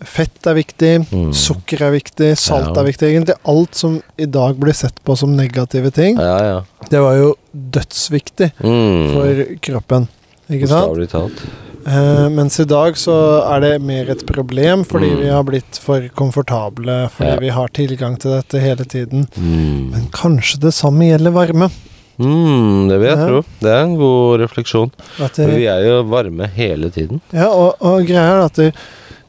Fett 0.04 0.44
er 0.50 0.58
viktig, 0.58 1.06
Mm. 1.14 1.30
sukker 1.32 1.80
er 1.86 1.94
viktig, 1.94 2.34
salt 2.36 2.74
Ja. 2.74 2.82
er 2.82 2.90
viktig. 2.90 3.08
Egentlig 3.08 3.36
alt 3.48 3.74
som 3.74 4.02
i 4.20 4.26
dag 4.28 4.58
blir 4.60 4.74
sett 4.76 4.98
på 5.02 5.16
som 5.16 5.32
negative 5.34 5.90
ting, 5.96 6.18
Ja, 6.20 6.34
ja. 6.44 6.58
det 6.90 7.00
var 7.00 7.14
jo 7.16 7.30
dødsviktig 7.56 8.50
Mm. 8.60 9.14
for 9.14 9.44
kroppen. 9.64 10.08
Ikke 10.50 10.68
sant? 10.68 11.10
Talt. 11.10 11.44
Eh, 11.86 12.28
mens 12.32 12.58
i 12.60 12.64
dag 12.64 12.94
så 12.96 13.14
er 13.54 13.60
det 13.60 13.72
mer 13.84 14.10
et 14.10 14.24
problem 14.26 14.84
fordi 14.88 15.10
Mm. 15.12 15.18
vi 15.20 15.28
har 15.28 15.42
blitt 15.44 15.78
for 15.80 16.00
komfortable, 16.16 17.08
fordi 17.12 17.30
Ja. 17.34 17.40
vi 17.40 17.48
har 17.50 17.68
tilgang 17.68 18.18
til 18.18 18.30
dette 18.32 18.60
hele 18.60 18.84
tiden. 18.84 19.26
Mm. 19.36 19.90
Men 19.90 20.06
kanskje 20.10 20.60
det 20.60 20.72
samme 20.74 21.04
gjelder 21.10 21.32
varme. 21.32 21.70
Mm, 22.18 22.88
det 22.88 22.98
vil 23.00 23.08
jeg 23.08 23.18
Ja. 23.18 23.26
tro. 23.26 23.42
Det 23.60 23.70
er 23.70 23.82
en 23.82 23.96
god 23.96 24.40
refleksjon. 24.40 24.90
At 25.20 25.34
For 25.36 25.46
vi 25.46 25.66
er 25.66 25.82
jo 25.84 26.02
varme 26.04 26.48
hele 26.48 26.88
tiden. 26.90 27.20
ja, 27.32 27.48
og, 27.48 27.74
og 27.80 28.06
greia 28.06 28.38
er 28.38 28.44
at 28.44 28.54
det, 28.54 28.74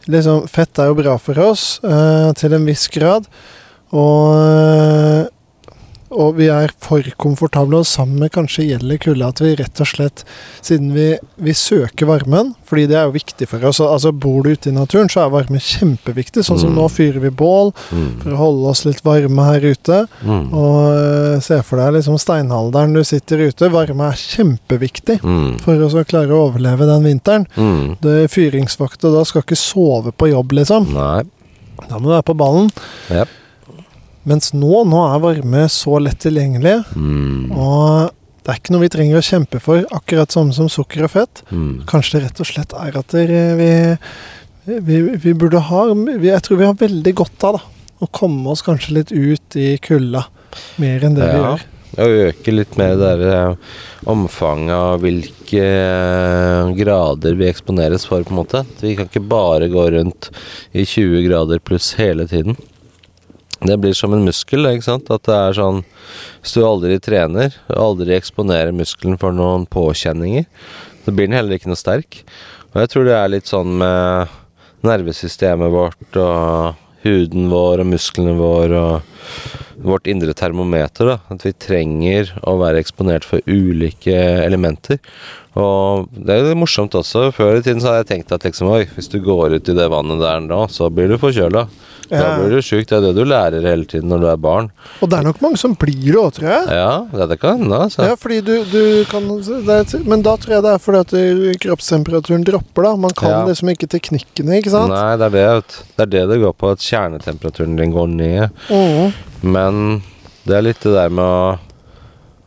liksom, 0.07 0.47
fett 0.47 0.77
er 0.79 0.85
jo 0.87 0.93
bra 0.95 1.17
for 1.17 1.33
oss 1.39 1.79
eh, 1.83 2.31
til 2.33 2.53
en 2.53 2.65
viss 2.65 2.87
grad. 2.87 3.25
Og, 3.91 5.27
og 6.17 6.35
vi 6.39 6.47
er 6.51 6.71
for 6.81 7.05
komfortable, 7.21 7.77
og 7.83 7.85
sammen 7.89 8.19
med 8.23 8.31
kanskje 8.35 8.65
gjelder 8.69 8.97
kulde 9.03 9.27
at 9.27 9.41
vi 9.43 9.53
rett 9.59 9.81
og 9.83 9.87
slett, 9.89 10.23
siden 10.65 10.93
vi, 10.95 11.07
vi 11.37 11.53
søker 11.57 12.07
varmen, 12.09 12.53
fordi 12.65 12.87
det 12.91 12.97
er 12.99 13.05
jo 13.09 13.15
viktig 13.17 13.47
for 13.51 13.63
oss 13.69 13.79
altså 13.83 14.11
Bor 14.15 14.43
du 14.43 14.51
ute 14.55 14.69
i 14.71 14.75
naturen, 14.75 15.09
så 15.11 15.25
er 15.25 15.33
varme 15.33 15.59
kjempeviktig. 15.61 16.43
Sånn 16.47 16.59
som 16.59 16.71
Mm. 16.73 16.79
nå 16.79 16.87
fyrer 16.89 17.19
vi 17.21 17.29
bål 17.29 17.73
Mm. 17.91 18.21
for 18.23 18.31
å 18.31 18.37
holde 18.39 18.69
oss 18.71 18.85
litt 18.85 19.01
varme 19.03 19.43
her 19.45 19.61
ute. 19.61 20.07
Mm. 20.23 20.53
Og 20.53 20.79
eh, 21.35 21.39
se 21.41 21.61
for 21.61 21.77
deg 21.77 21.93
liksom 21.99 22.17
steinalderen 22.17 22.93
du 22.93 23.03
sitter 23.03 23.37
ute. 23.49 23.69
Varme 23.69 24.09
er 24.09 24.15
kjempeviktig 24.17 25.21
Mm. 25.23 25.59
for 25.61 25.79
oss 25.85 25.93
å 25.93 26.03
klare 26.05 26.31
å 26.33 26.49
overleve 26.49 26.85
den 26.87 27.03
vinteren. 27.03 27.47
Mm. 27.57 27.97
Det 28.01 28.23
er 28.23 28.27
Fyringsvakt, 28.27 29.03
og 29.05 29.13
da 29.19 29.23
skal 29.23 29.41
ikke 29.43 29.57
sove 29.57 30.11
på 30.11 30.29
jobb, 30.31 30.51
liksom. 30.53 30.91
Nei. 30.93 31.23
Da 31.89 31.97
må 31.99 32.07
du 32.07 32.13
være 32.15 32.23
på 32.23 32.37
ballen. 32.37 32.71
Jep. 33.11 33.27
Mens 34.25 34.51
nå, 34.57 34.83
nå 34.89 35.01
er 35.13 35.19
varme 35.23 35.65
så 35.69 35.99
lett 36.01 36.19
tilgjengelig, 36.25 36.79
Mm. 36.95 37.51
og 37.53 38.09
det 38.45 38.53
er 38.53 38.59
ikke 38.59 38.73
noe 38.73 38.81
vi 38.85 38.89
trenger 38.93 39.19
å 39.19 39.25
kjempe 39.25 39.59
for, 39.61 39.83
akkurat 39.93 40.31
samme 40.33 40.53
som 40.53 40.67
sukker 40.69 41.03
og 41.05 41.11
fett. 41.13 41.43
Mm. 41.51 41.83
Kanskje 41.89 42.19
det 42.19 42.23
rett 42.27 42.41
og 42.41 42.49
slett 42.49 42.73
er 42.77 42.97
at 42.97 43.13
vi, 43.13 43.69
vi, 44.65 44.97
vi 45.21 45.33
burde 45.37 45.61
ha 45.69 45.85
vi, 45.93 46.27
Jeg 46.29 46.41
tror 46.45 46.57
vi 46.61 46.65
har 46.69 46.73
veldig 46.79 47.13
godt 47.21 47.43
av 47.45 47.59
da, 47.59 47.63
å 48.01 48.09
komme 48.11 48.49
oss 48.53 48.61
kanskje 48.65 48.97
litt 48.99 49.11
ut 49.13 49.55
i 49.61 49.77
kulda. 49.81 50.25
Mer 50.81 51.03
enn 51.05 51.15
det 51.17 51.25
vi 51.29 51.37
Ja. 51.39 51.55
gjør. 51.55 51.65
Og 51.95 52.11
øke 52.27 52.51
litt 52.51 52.73
mer 52.77 52.97
det 52.99 53.05
der 53.21 53.21
eh, 53.31 53.55
omfanget 54.11 54.73
av 54.75 54.99
hvilke 54.99 55.61
eh, 55.63 56.71
grader 56.75 57.37
vi 57.39 57.47
eksponeres 57.47 58.03
for, 58.09 58.21
på 58.25 58.33
en 58.33 58.39
måte. 58.41 58.65
Vi 58.81 58.95
kan 58.97 59.07
ikke 59.07 59.23
bare 59.31 59.69
gå 59.71 59.85
rundt 59.93 60.27
i 60.75 60.83
20 60.83 61.23
grader 61.29 61.61
pluss 61.63 61.93
hele 61.95 62.27
tiden. 62.27 62.57
Det 63.65 63.77
blir 63.81 63.95
som 63.97 64.13
en 64.13 64.25
muskel, 64.25 64.67
ikke 64.69 64.85
sant. 64.85 65.11
At 65.13 65.25
det 65.25 65.35
er 65.35 65.57
sånn 65.57 65.83
Hvis 66.43 66.55
du 66.55 66.61
aldri 66.65 66.99
trener, 67.01 67.55
aldri 67.73 68.15
eksponerer 68.17 68.75
muskelen 68.75 69.17
for 69.21 69.35
noen 69.35 69.65
påkjenninger, 69.65 70.45
så 71.05 71.13
blir 71.13 71.29
den 71.29 71.37
heller 71.37 71.57
ikke 71.57 71.71
noe 71.71 71.79
sterk. 71.79 72.21
Og 72.73 72.81
jeg 72.83 72.91
tror 72.91 73.07
det 73.07 73.15
er 73.17 73.31
litt 73.31 73.49
sånn 73.49 73.77
med 73.81 74.33
nervesystemet 74.85 75.73
vårt 75.73 76.19
og 76.21 76.81
huden 77.05 77.49
vår 77.51 77.83
og 77.83 77.89
musklene 77.89 78.33
våre 78.37 78.81
og 78.81 79.85
vårt 79.85 80.07
indre 80.09 80.33
termometer. 80.37 81.05
da, 81.05 81.17
At 81.29 81.45
vi 81.45 81.53
trenger 81.53 82.33
å 82.43 82.57
være 82.61 82.81
eksponert 82.81 83.25
for 83.25 83.41
ulike 83.45 84.15
elementer. 84.45 84.99
Og 85.55 86.09
det 86.11 86.33
er 86.33 86.41
jo 86.41 86.47
litt 86.49 86.59
morsomt 86.59 86.95
også. 86.99 87.29
Før 87.35 87.57
i 87.59 87.63
tiden 87.63 87.79
så 87.79 87.91
hadde 87.93 88.03
jeg 88.03 88.09
tenkt 88.11 88.33
at 88.35 88.43
liksom, 88.43 88.67
oi, 88.75 88.83
hvis 88.97 89.07
du 89.11 89.21
går 89.23 89.55
ut 89.55 89.69
i 89.71 89.75
det 89.77 89.87
vannet 89.91 90.19
der 90.19 90.41
nå, 90.43 90.65
så 90.71 90.89
blir 90.91 91.07
du 91.11 91.17
forkjøla. 91.21 91.65
Da 92.09 92.35
blir 92.37 92.51
du 92.53 92.61
sjuk. 92.61 92.85
Det 92.85 92.97
er 92.99 93.01
det 93.07 93.13
du 93.17 93.23
lærer 93.25 93.65
hele 93.65 93.87
tiden 93.89 94.11
når 94.11 94.19
du 94.21 94.27
er 94.29 94.41
barn. 94.41 94.67
Og 95.01 95.09
det 95.09 95.17
er 95.17 95.25
nok 95.25 95.39
mange 95.41 95.57
som 95.57 95.73
blir 95.79 95.95
det 96.11 96.19
òg, 96.21 96.33
tror 96.37 96.49
jeg. 96.51 96.67
Ja, 96.77 96.91
ja, 97.17 97.27
det 97.31 97.39
kan 97.41 97.63
hende, 97.63 97.79
altså. 97.87 98.05
Ja, 98.05 98.17
fordi 98.19 98.41
du, 98.45 98.53
du 98.69 98.81
kan 99.09 99.25
er, 99.31 99.95
Men 100.05 100.25
da 100.25 100.35
tror 100.37 100.57
jeg 100.57 100.65
det 100.67 100.73
er 100.75 100.83
fordi 100.83 101.01
at 101.01 101.61
kroppstemperaturen 101.65 102.45
dropper, 102.45 102.89
da. 102.89 102.95
Man 103.07 103.15
kan 103.17 103.31
Ja. 103.31 103.43
liksom 103.47 103.71
ikke 103.73 103.89
teknikkene, 103.89 104.59
ikke 104.61 104.75
sant? 104.75 104.93
Nei, 104.93 105.15
det 105.17 105.31
er 105.31 105.33
det, 105.63 105.79
det 105.95 106.05
er 106.05 106.11
det 106.13 106.25
det 106.35 106.41
går 106.43 106.53
på, 106.53 106.75
at 106.75 106.83
kjernetemperaturen 106.85 107.79
din 107.79 107.95
går 107.95 108.11
ned. 108.13 108.49
Mm. 108.69 109.13
Men 109.55 109.81
det 110.45 110.59
er 110.59 110.67
litt 110.67 110.83
det 110.85 110.93
der 110.93 111.09
med 111.09 111.25
å 111.25 111.57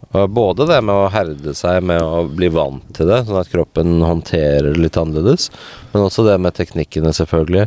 Både 0.08 0.64
det 0.64 0.78
med 0.88 0.94
å 0.96 1.10
herde 1.12 1.52
seg 1.52 1.82
med 1.84 2.00
å 2.00 2.22
bli 2.32 2.48
vant 2.48 2.86
til 2.96 3.10
det, 3.10 3.18
sånn 3.28 3.40
at 3.42 3.50
kroppen 3.52 3.98
håndterer 4.00 4.70
det 4.72 4.80
litt 4.80 4.96
annerledes. 4.96 5.50
Men 5.92 6.06
også 6.06 6.24
det 6.24 6.38
med 6.40 6.56
teknikkene, 6.56 7.12
selvfølgelig. 7.12 7.66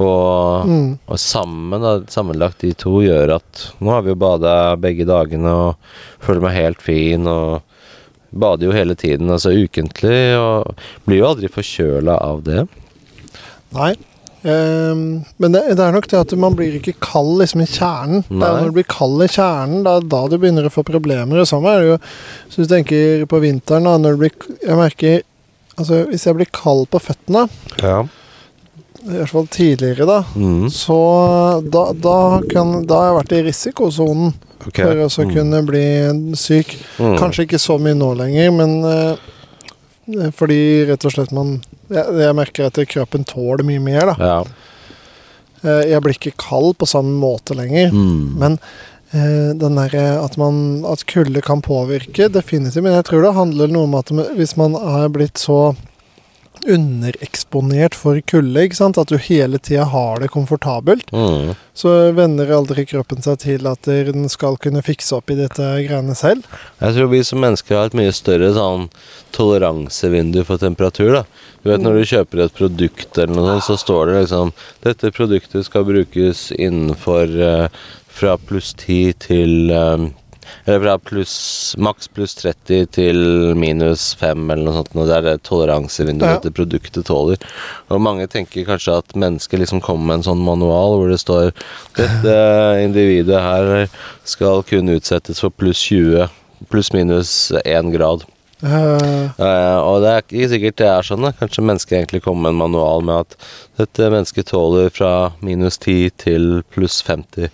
Og, 0.00 0.64
Mm. 0.66 0.98
og 1.06 1.18
sammen, 1.20 1.84
sammenlagt 2.08 2.64
de 2.64 2.72
to 2.72 3.02
gjør 3.04 3.34
at 3.36 3.66
Nå 3.80 3.90
har 3.92 4.02
vi 4.02 4.10
jo 4.10 4.16
bada 4.16 4.74
begge 4.80 5.04
dagene 5.06 5.46
og 5.52 5.76
føler 6.24 6.40
meg 6.40 6.56
helt 6.56 6.80
fin 6.82 7.26
og 7.28 7.62
bader 8.32 8.66
jo 8.66 8.72
hele 8.72 8.96
tiden, 8.98 9.28
altså 9.30 9.52
ukentlig, 9.54 10.34
og 10.40 10.74
blir 11.06 11.20
jo 11.20 11.28
aldri 11.28 11.48
forkjøla 11.52 12.16
av 12.20 12.42
det. 12.42 12.64
Nei. 13.76 13.94
Ehm, 14.44 15.24
men 15.40 15.52
det, 15.54 15.62
det 15.76 15.80
er 15.80 15.94
nok 15.94 16.06
det 16.10 16.18
at 16.20 16.32
man 16.36 16.56
blir 16.58 16.74
ikke 16.76 16.92
kald 17.00 17.38
liksom 17.40 17.62
i 17.64 17.68
kjernen. 17.70 18.24
Det 18.28 18.44
er 18.44 18.58
når 18.60 18.72
du 18.72 18.76
blir 18.76 18.88
kald 18.92 19.22
i 19.24 19.28
kjernen, 19.32 19.82
da, 19.86 19.94
da 20.00 20.20
du 20.28 20.36
begynner 20.36 20.68
å 20.68 20.72
få 20.74 20.84
problemer. 20.84 21.40
Og 21.40 21.48
samme 21.48 21.72
er 21.72 21.80
det 21.80 21.92
jo 21.94 21.98
Så 22.52 22.64
du 22.64 22.68
tenker 22.74 23.24
på 23.30 23.40
vinteren, 23.40 23.88
da, 23.88 23.96
når 23.98 24.18
du 24.18 24.24
blir 24.26 24.34
Jeg 24.60 24.76
merker 24.76 25.22
Altså, 25.74 26.04
hvis 26.06 26.22
jeg 26.28 26.36
blir 26.38 26.46
kald 26.54 26.84
på 26.92 27.00
føttene, 27.02 27.48
Ja. 27.82 28.04
i 29.02 29.16
hvert 29.16 29.28
fall 29.32 29.48
tidligere, 29.50 30.06
da, 30.06 30.20
Mm. 30.36 30.68
så 30.70 30.98
da, 31.68 31.92
da, 31.92 32.40
kan, 32.48 32.86
da 32.86 32.94
har 33.00 33.08
jeg 33.08 33.16
vært 33.18 33.32
i 33.34 33.42
risikosonen 33.48 34.34
okay. 34.68 34.84
for 34.84 34.94
å 35.02 35.08
Mm. 35.26 35.34
kunne 35.34 35.62
bli 35.66 36.36
syk. 36.36 36.76
Mm. 37.00 37.18
Kanskje 37.18 37.42
ikke 37.48 37.58
så 37.58 37.76
mye 37.82 37.92
nå 37.98 38.12
lenger, 38.16 38.52
men 38.54 38.84
uh, 38.84 39.16
fordi 40.30 40.86
rett 40.86 41.04
og 41.04 41.10
slett 41.16 41.32
man 41.32 41.56
jeg, 41.92 42.16
jeg 42.20 42.36
merker 42.36 42.68
at 42.68 42.80
kroppen 42.90 43.26
tåler 43.28 43.64
mye 43.66 43.82
mer, 43.82 44.12
da. 44.12 44.16
Ja. 44.18 44.38
Eh, 45.64 45.84
jeg 45.92 46.04
blir 46.04 46.16
ikke 46.18 46.36
kald 46.40 46.76
på 46.80 46.88
samme 46.88 47.16
måte 47.20 47.56
lenger. 47.56 47.94
Mm. 47.94 48.36
Men 48.40 48.58
eh, 49.12 49.50
den 49.60 49.80
der, 49.80 49.96
at, 50.20 50.36
man, 50.40 50.84
at 50.88 51.06
kulde 51.10 51.42
kan 51.44 51.64
påvirke, 51.64 52.28
definitivt. 52.32 52.84
Men 52.84 52.98
jeg 52.98 53.08
tror 53.08 53.24
det 53.24 53.34
handler 53.38 53.74
noe 53.74 53.88
om 53.88 53.98
at 54.00 54.12
hvis 54.36 54.56
man 54.60 54.76
har 54.78 55.10
blitt 55.14 55.40
så 55.40 55.74
undereksponert 56.62 57.96
for 57.98 58.20
kulde, 58.30 58.62
ikke 58.64 58.78
sant? 58.78 58.98
At 59.00 59.10
du 59.12 59.18
hele 59.20 59.58
tida 59.58 59.86
har 59.90 60.22
det 60.22 60.30
komfortabelt. 60.32 61.10
Mm. 61.12 61.54
Så 61.76 61.92
venner 62.16 62.52
aldri 62.54 62.86
kroppen 62.88 63.24
seg 63.24 63.40
til 63.44 63.66
at 63.68 63.88
den 63.88 64.28
skal 64.32 64.58
kunne 64.62 64.84
fikse 64.84 65.16
opp 65.18 65.32
i 65.32 65.38
dette 65.38 65.66
greiene 65.86 66.16
selv. 66.18 66.46
Jeg 66.80 66.96
tror 66.96 67.10
vi 67.12 67.22
som 67.26 67.42
mennesker 67.44 67.78
har 67.78 67.90
et 67.90 67.98
mye 67.98 68.14
større 68.14 68.52
sånn 68.56 68.88
toleransevindu 69.34 70.44
for 70.46 70.62
temperatur. 70.62 71.12
da. 71.18 71.24
Du 71.62 71.70
vet 71.72 71.82
Når 71.82 71.98
du 71.98 72.04
kjøper 72.12 72.44
et 72.44 72.56
produkt, 72.56 73.18
eller 73.18 73.34
noe 73.34 73.58
sånt, 73.58 73.68
så 73.68 73.76
står 73.80 74.06
det 74.06 74.22
liksom 74.22 74.52
Dette 74.84 75.12
produktet 75.16 75.66
skal 75.66 75.86
brukes 75.88 76.50
innenfor 76.52 77.36
uh, 77.40 77.68
fra 78.14 78.36
pluss 78.38 78.74
10 78.78 79.14
til 79.24 79.72
eh, 79.74 80.04
Eller 80.66 80.98
pluss, 80.98 81.74
maks 81.78 82.08
pluss 82.08 82.34
30 82.40 82.86
til 82.94 83.54
minus 83.58 84.14
5, 84.20 84.50
eller 84.50 84.64
noe 84.64 84.74
sånt. 84.78 84.94
Og 84.96 85.08
det 85.08 85.16
er 85.16 85.26
det 85.28 85.42
toleransevinduet 85.48 86.28
Ja. 86.28 86.38
dette 86.38 86.54
produktet 86.54 87.04
tåler. 87.06 87.36
Og 87.90 88.00
mange 88.00 88.26
tenker 88.28 88.64
kanskje 88.64 88.98
at 88.98 89.14
mennesker 89.14 89.58
liksom 89.58 89.80
kommer 89.82 90.06
med 90.06 90.14
en 90.20 90.28
sånn 90.34 90.44
manual 90.44 90.98
hvor 90.98 91.08
det 91.10 91.20
står 91.20 91.52
Dette 91.96 92.36
individet 92.84 93.40
her 93.40 93.88
skal 94.24 94.62
kun 94.62 94.88
utsettes 94.88 95.40
for 95.40 95.50
pluss 95.50 95.78
20, 95.90 96.28
pluss 96.70 96.92
minus 96.92 97.52
1 97.64 97.92
grad. 97.92 98.24
Eh, 98.64 99.30
uh, 99.38 99.78
og 99.84 99.98
det 100.04 100.10
er 100.14 100.22
ikke 100.24 100.48
sikkert 100.54 100.78
det 100.80 100.86
er 100.88 101.04
sånn. 101.06 101.24
da. 101.26 101.32
Kanskje 101.36 101.64
mennesket 101.68 101.98
egentlig 101.98 102.22
kommer 102.24 102.48
med 102.48 102.54
en 102.54 102.62
manual 102.62 103.04
med 103.04 103.26
at 103.26 103.36
dette 103.80 104.08
mennesket 104.14 104.48
tåler 104.52 104.88
fra 104.94 105.10
minus 105.44 105.76
10 105.82 106.10
til 106.24 106.46
pluss 106.72 107.02
50. 107.04 107.50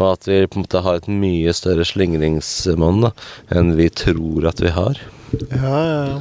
Og 0.00 0.08
at 0.14 0.24
vi 0.28 0.42
på 0.46 0.56
en 0.60 0.64
måte 0.64 0.82
har 0.84 0.98
et 1.00 1.08
mye 1.12 1.52
større 1.56 1.84
slingringsmonn 1.88 3.10
enn 3.54 3.74
vi 3.76 3.90
tror 3.92 4.48
at 4.48 4.60
vi 4.64 4.72
har. 4.76 5.00
ja, 5.50 5.76
ja, 5.76 6.00
ja. 6.14 6.18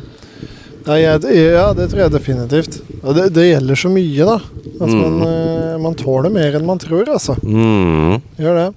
Nei, 0.86 0.99
jeg, 1.01 1.21
ja, 1.49 1.71
det 1.73 1.88
tror 1.89 2.03
jeg 2.03 2.11
definitivt. 2.13 2.75
Og 3.01 3.15
det, 3.17 3.31
det 3.33 3.47
gjelder 3.47 3.79
så 3.79 3.89
mye, 3.89 4.25
da. 4.27 4.36
At 4.75 4.91
Mm. 4.91 4.99
man, 5.01 5.15
eh, 5.25 5.77
man 5.81 5.95
tåler 5.97 6.29
mer 6.29 6.53
enn 6.59 6.65
man 6.67 6.77
tror, 6.77 7.07
altså. 7.09 7.33
Mm. 7.41 8.19
Gjør 8.38 8.59
det. 8.59 8.67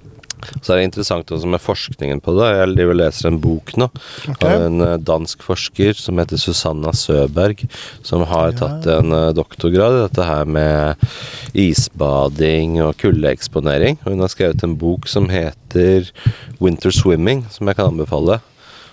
Så 0.61 0.73
er 0.73 0.79
det 0.79 0.87
interessant 0.89 1.31
også 1.35 1.49
med 1.49 1.61
forskningen 1.63 2.21
på 2.23 2.33
det. 2.37 2.49
Jeg 2.55 2.73
driver 2.75 2.99
leser 2.99 3.29
en 3.29 3.39
bok 3.41 3.73
nå 3.79 3.89
okay. 3.89 4.47
av 4.47 4.65
en 4.67 4.85
eh, 4.85 4.97
dansk 5.09 5.43
forsker 5.45 5.97
som 5.99 6.19
heter 6.21 6.41
Susanna 6.41 6.93
Søberg, 6.95 7.65
som 8.05 8.25
har 8.29 8.55
tatt 8.59 8.87
en 8.91 9.15
eh, 9.15 9.31
doktorgrad 9.37 9.97
i 9.97 10.03
dette 10.05 10.27
her 10.29 10.49
med 10.49 11.09
isbading 11.53 12.79
og 12.85 12.95
kuldeeksponering. 13.01 13.99
Og 14.03 14.13
hun 14.13 14.25
har 14.25 14.33
skrevet 14.33 14.65
en 14.65 14.77
bok 14.79 15.09
som 15.11 15.29
heter 15.31 16.09
Winter 16.59 16.93
Swimming, 16.95 17.45
som 17.53 17.69
jeg 17.69 17.79
kan 17.79 17.93
anbefale. 17.93 18.39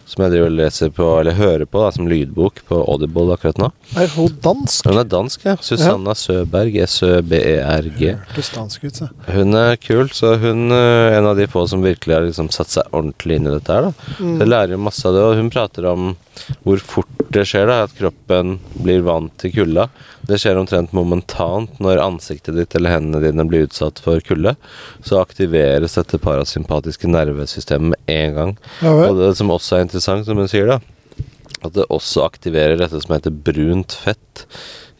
Som 0.06 0.22
jeg 0.22 0.36
driver 0.36 0.52
og 0.52 0.58
leser 0.60 0.90
på, 0.94 1.06
eller 1.18 1.34
hører 1.34 1.66
på 1.66 1.80
da, 1.82 1.88
som 1.94 2.06
lydbok 2.06 2.60
på 2.68 2.78
Audible 2.78 3.34
akkurat 3.34 3.58
nå. 3.58 3.72
Er 3.98 4.12
hun 4.14 4.36
dansk? 4.44 4.86
Hun 4.86 5.00
er 5.00 5.08
dansk, 5.10 5.46
ja. 5.48 5.56
Susanna 5.58 6.14
Søberg. 6.14 6.76
S-Ø-B-E-R-G. 6.86 8.12
Hørtes 8.28 8.52
dansk 8.54 8.86
ut, 8.86 9.00
se. 9.00 9.08
Hun 9.34 9.58
er 9.58 9.74
kul, 9.82 10.06
så 10.14 10.36
hun 10.42 10.70
er 10.76 11.16
en 11.18 11.26
av 11.32 11.34
de 11.40 11.48
få 11.50 11.64
som 11.66 11.82
virkelig 11.82 12.14
har 12.14 12.28
liksom 12.28 12.52
satt 12.54 12.70
seg 12.76 12.94
ordentlig 12.94 13.40
inn 13.40 13.50
i 13.50 13.56
dette 13.56 13.74
her. 13.74 13.90
da. 13.90 14.14
Mm. 14.20 14.36
Jeg 14.44 14.52
lærer 14.52 14.76
jo 14.76 14.84
masse 14.86 15.10
av 15.10 15.18
det, 15.18 15.26
og 15.26 15.40
hun 15.40 15.50
prater 15.50 15.90
om 15.90 16.12
hvor 16.64 16.80
fort 16.82 17.22
det 17.32 17.44
skjer, 17.48 17.66
da, 17.68 17.82
at 17.86 17.94
kroppen 17.98 18.56
blir 18.78 19.04
vant 19.06 19.32
til 19.40 19.52
kulda. 19.54 19.88
Det 20.26 20.38
skjer 20.40 20.58
omtrent 20.60 20.94
momentant 20.96 21.80
når 21.82 22.02
ansiktet 22.02 22.56
ditt 22.58 22.74
eller 22.78 22.96
hendene 22.96 23.22
dine 23.24 23.46
blir 23.48 23.66
utsatt 23.66 24.00
for 24.02 24.22
kulde. 24.24 24.56
Så 25.04 25.20
aktiveres 25.20 25.98
dette 25.98 26.20
parasympatiske 26.22 27.10
nervesystemet 27.10 27.94
med 27.94 28.14
en 28.16 28.36
gang. 28.40 28.56
Ja 28.82 28.94
Og 29.08 29.20
det 29.20 29.32
som 29.38 29.52
også 29.54 29.78
er 29.78 29.86
interessant, 29.86 30.26
som 30.28 30.40
hun 30.40 30.50
sier, 30.50 30.70
da, 30.70 30.80
at 31.64 31.74
det 31.76 31.88
også 31.92 32.26
aktiverer 32.26 32.78
dette 32.80 33.00
som 33.02 33.16
heter 33.16 33.34
brunt 33.34 33.96
fett 33.96 34.46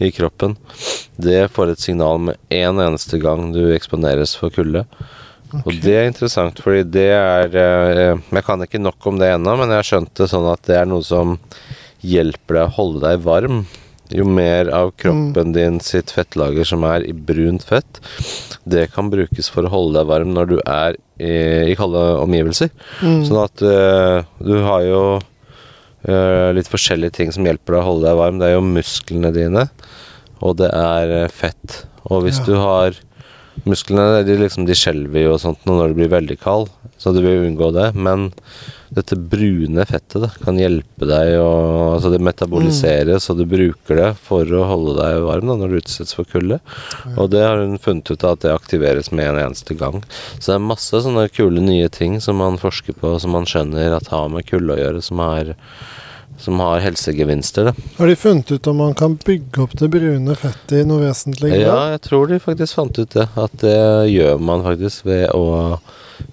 i 0.03 0.11
kroppen. 0.13 0.57
Det 1.17 1.47
får 1.53 1.73
et 1.73 1.83
signal 1.83 2.21
med 2.29 2.41
en 2.53 2.81
eneste 2.83 3.21
gang 3.23 3.51
du 3.55 3.63
eksponeres 3.73 4.37
for 4.39 4.53
kulde. 4.53 4.85
Og 5.65 5.73
det 5.83 5.95
er 5.95 6.09
interessant, 6.11 6.59
fordi 6.63 6.83
det 6.91 7.09
er 7.15 7.53
eh, 7.55 8.21
Jeg 8.35 8.45
kan 8.47 8.63
ikke 8.65 8.81
nok 8.83 9.07
om 9.07 9.19
det 9.21 9.33
ennå, 9.35 9.57
men 9.61 9.71
jeg 9.71 9.83
har 9.83 9.89
skjønt 9.91 10.15
det 10.19 10.29
sånn 10.33 10.49
at 10.51 10.63
det 10.67 10.79
er 10.81 10.89
noe 10.91 11.05
som 11.07 11.37
hjelper 12.07 12.59
deg 12.61 12.65
å 12.67 12.75
holde 12.77 13.03
deg 13.07 13.23
varm. 13.25 13.61
Jo 14.15 14.23
mer 14.31 14.69
av 14.71 14.93
kroppen 15.01 15.51
din 15.55 15.81
sitt 15.83 16.13
fettlager 16.15 16.67
som 16.69 16.85
er 16.87 17.03
i 17.09 17.15
brunt 17.17 17.65
fett, 17.67 17.99
det 18.63 18.85
kan 18.95 19.09
brukes 19.11 19.49
for 19.51 19.67
å 19.67 19.73
holde 19.73 19.97
deg 19.99 20.07
varm 20.11 20.35
når 20.35 20.51
du 20.53 20.57
er 20.63 20.95
i, 21.19 21.73
i 21.73 21.75
kalde 21.79 22.03
omgivelser. 22.23 22.71
Mm. 23.03 23.25
Sånn 23.27 23.41
at 23.43 23.65
uh, 23.67 24.23
du 24.39 24.61
har 24.63 24.85
jo 24.87 25.01
uh, 25.19 26.51
litt 26.55 26.71
forskjellige 26.71 27.17
ting 27.19 27.35
som 27.35 27.47
hjelper 27.49 27.75
deg 27.75 27.83
å 27.83 27.89
holde 27.89 28.07
deg 28.07 28.21
varm. 28.21 28.39
Det 28.39 28.51
er 28.53 28.55
jo 28.55 28.63
musklene 28.69 29.35
dine, 29.35 29.67
og 30.39 30.59
det 30.63 30.71
er 30.71 31.17
fett. 31.35 31.83
Og 32.07 32.29
hvis 32.29 32.39
Ja. 32.45 32.47
du 32.47 32.55
har 32.63 33.01
Musklene 33.65 34.23
de, 34.27 34.37
liksom, 34.39 34.67
de 34.69 34.77
skjelver 34.77 35.25
jo 35.25 35.35
og 35.35 35.43
sånt 35.43 35.65
når 35.67 35.93
det 35.93 35.99
blir 35.99 36.13
veldig 36.13 36.37
kald, 36.43 36.69
så 37.01 37.13
du 37.15 37.23
vil 37.25 37.47
unngå 37.47 37.71
det. 37.75 37.89
Men 37.97 38.29
dette 38.95 39.17
brune 39.19 39.83
fettet 39.89 40.23
da, 40.23 40.29
kan 40.45 40.59
hjelpe 40.61 41.09
deg 41.09 41.33
å 41.41 41.49
Altså 41.97 42.11
det 42.13 42.21
metaboliseres, 42.23 43.27
og 43.33 43.41
du 43.41 43.47
bruker 43.49 43.99
det 43.99 44.09
for 44.27 44.45
å 44.53 44.67
holde 44.69 44.97
deg 44.99 45.25
varm 45.25 45.49
da, 45.49 45.57
når 45.59 45.73
du 45.73 45.79
utsettes 45.81 46.15
for 46.17 46.29
kulde. 46.29 46.59
Og 47.17 47.31
det 47.33 47.41
har 47.43 47.63
hun 47.63 47.79
funnet 47.83 48.11
ut 48.13 48.27
av 48.27 48.37
at 48.37 48.45
det 48.45 48.53
aktiveres 48.53 49.09
med 49.15 49.31
en 49.31 49.41
eneste 49.47 49.77
gang. 49.79 50.03
Så 50.37 50.51
det 50.51 50.59
er 50.59 50.67
masse 50.67 51.01
sånne 51.07 51.27
kule 51.33 51.65
nye 51.65 51.89
ting 51.93 52.19
som 52.23 52.39
man 52.43 52.61
forsker 52.61 52.99
på, 53.01 53.15
som 53.23 53.33
man 53.33 53.49
skjønner 53.49 53.97
at 53.97 54.13
har 54.13 54.29
med 54.33 54.47
kulde 54.51 54.77
å 54.77 54.81
gjøre, 54.83 55.03
som, 55.05 55.23
er, 55.25 55.55
som 56.39 56.61
har 56.61 56.83
helsegevinster. 56.85 57.71
Da. 57.71 57.73
Har 57.97 58.07
de 58.07 58.17
funnet 58.17 58.51
ut 58.53 58.67
om 58.67 58.77
man 58.77 58.95
kan 58.95 59.17
bygge 59.17 59.63
opp 59.63 59.77
det 59.79 59.89
brune 59.89 60.37
fettet 60.37 60.81
i 60.81 60.85
noe 60.89 61.07
vesentlig 61.07 61.53
Ja, 61.61 61.79
jeg 61.95 62.03
tror 62.05 62.29
de 62.31 62.41
faktisk 62.43 62.79
fant 62.79 62.99
ut 62.99 63.15
det. 63.17 63.29
At 63.35 63.57
det 63.63 63.79
gjør 64.13 64.39
man 64.39 64.65
faktisk 64.67 65.07
ved 65.09 65.31
å 65.37 65.79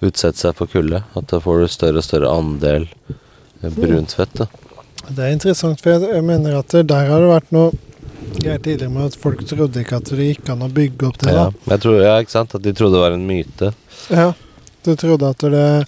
utsette 0.00 0.38
seg 0.40 0.58
for 0.58 0.70
kulde. 0.70 1.04
At 1.16 1.30
da 1.32 1.40
får 1.40 1.64
du 1.64 1.72
større 1.72 2.02
og 2.02 2.06
større 2.06 2.32
andel 2.32 2.88
brunt 3.74 4.12
fett. 4.12 4.36
Da. 4.42 4.46
Det 5.08 5.24
er 5.24 5.34
interessant, 5.34 5.80
for 5.80 5.96
jeg, 5.96 6.22
mener 6.24 6.60
at 6.60 6.72
der 6.72 7.10
har 7.10 7.24
det 7.24 7.32
vært 7.32 7.52
noe 7.54 7.72
greier 8.34 8.60
tidligere 8.60 8.92
med 8.92 9.10
at 9.10 9.18
folk 9.20 9.44
trodde 9.46 9.82
ikke 9.84 9.98
at 10.00 10.10
det 10.16 10.30
gikk 10.30 10.48
an 10.52 10.64
å 10.64 10.70
bygge 10.72 11.08
opp 11.08 11.20
det. 11.22 11.32
Ja, 11.32 11.48
da. 11.48 11.74
jeg 11.74 11.84
tror, 11.84 11.98
ja, 12.02 12.14
ikke 12.20 12.34
sant? 12.34 12.56
At 12.56 12.64
de 12.64 12.72
trodde 12.76 12.96
det 12.96 13.04
var 13.04 13.16
en 13.16 13.26
myte. 13.28 13.72
Ja, 14.12 14.32
du 14.84 14.94
trodde 15.00 15.28
at 15.30 15.38
det 15.38 15.86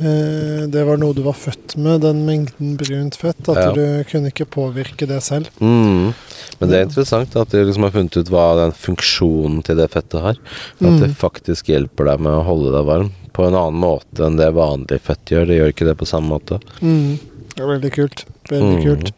eh, 0.00 0.66
Det 0.70 0.82
var 0.86 0.96
noe 1.00 1.14
du 1.16 1.22
var 1.26 1.36
født 1.36 1.76
med, 1.76 2.00
den 2.02 2.24
mengden 2.26 2.76
brunt 2.80 3.16
fett. 3.20 3.40
At 3.48 3.56
Ja. 3.62 3.72
du 3.72 4.04
kunne 4.10 4.30
ikke 4.32 4.46
påvirke 4.48 5.06
det 5.06 5.20
selv. 5.22 5.48
Mm. 5.60 6.14
Men 6.60 6.68
det 6.70 6.78
er 6.78 6.86
interessant 6.88 7.36
at 7.36 7.50
de 7.50 7.64
liksom 7.64 7.82
har 7.86 7.90
funnet 7.94 8.16
ut 8.16 8.28
hva 8.32 8.46
den 8.62 8.72
funksjonen 8.72 9.62
til 9.64 9.76
det 9.76 9.90
fettet 9.92 10.20
har. 10.20 10.36
At 10.80 11.00
det 11.00 11.10
Mm. 11.10 11.14
faktisk 11.16 11.66
hjelper 11.68 12.04
deg 12.12 12.20
med 12.20 12.32
å 12.32 12.44
holde 12.44 12.72
deg 12.72 12.86
varm 12.86 13.10
på 13.32 13.46
en 13.46 13.54
annen 13.54 13.78
måte 13.80 14.24
enn 14.26 14.36
det 14.36 14.52
vanlig 14.54 15.00
fett 15.00 15.24
gjør. 15.26 15.46
Det 15.46 15.58
gjør 15.60 15.72
ikke 15.72 15.86
det 15.86 15.96
på 15.98 16.06
samme 16.06 16.28
måte. 16.38 16.60
Mm. 16.82 17.18
Det 17.54 17.60
er 17.62 17.66
veldig 17.78 17.92
kult. 17.92 18.24
Veldig 18.48 18.78
Mm. 18.78 18.84
kult. 18.84 19.12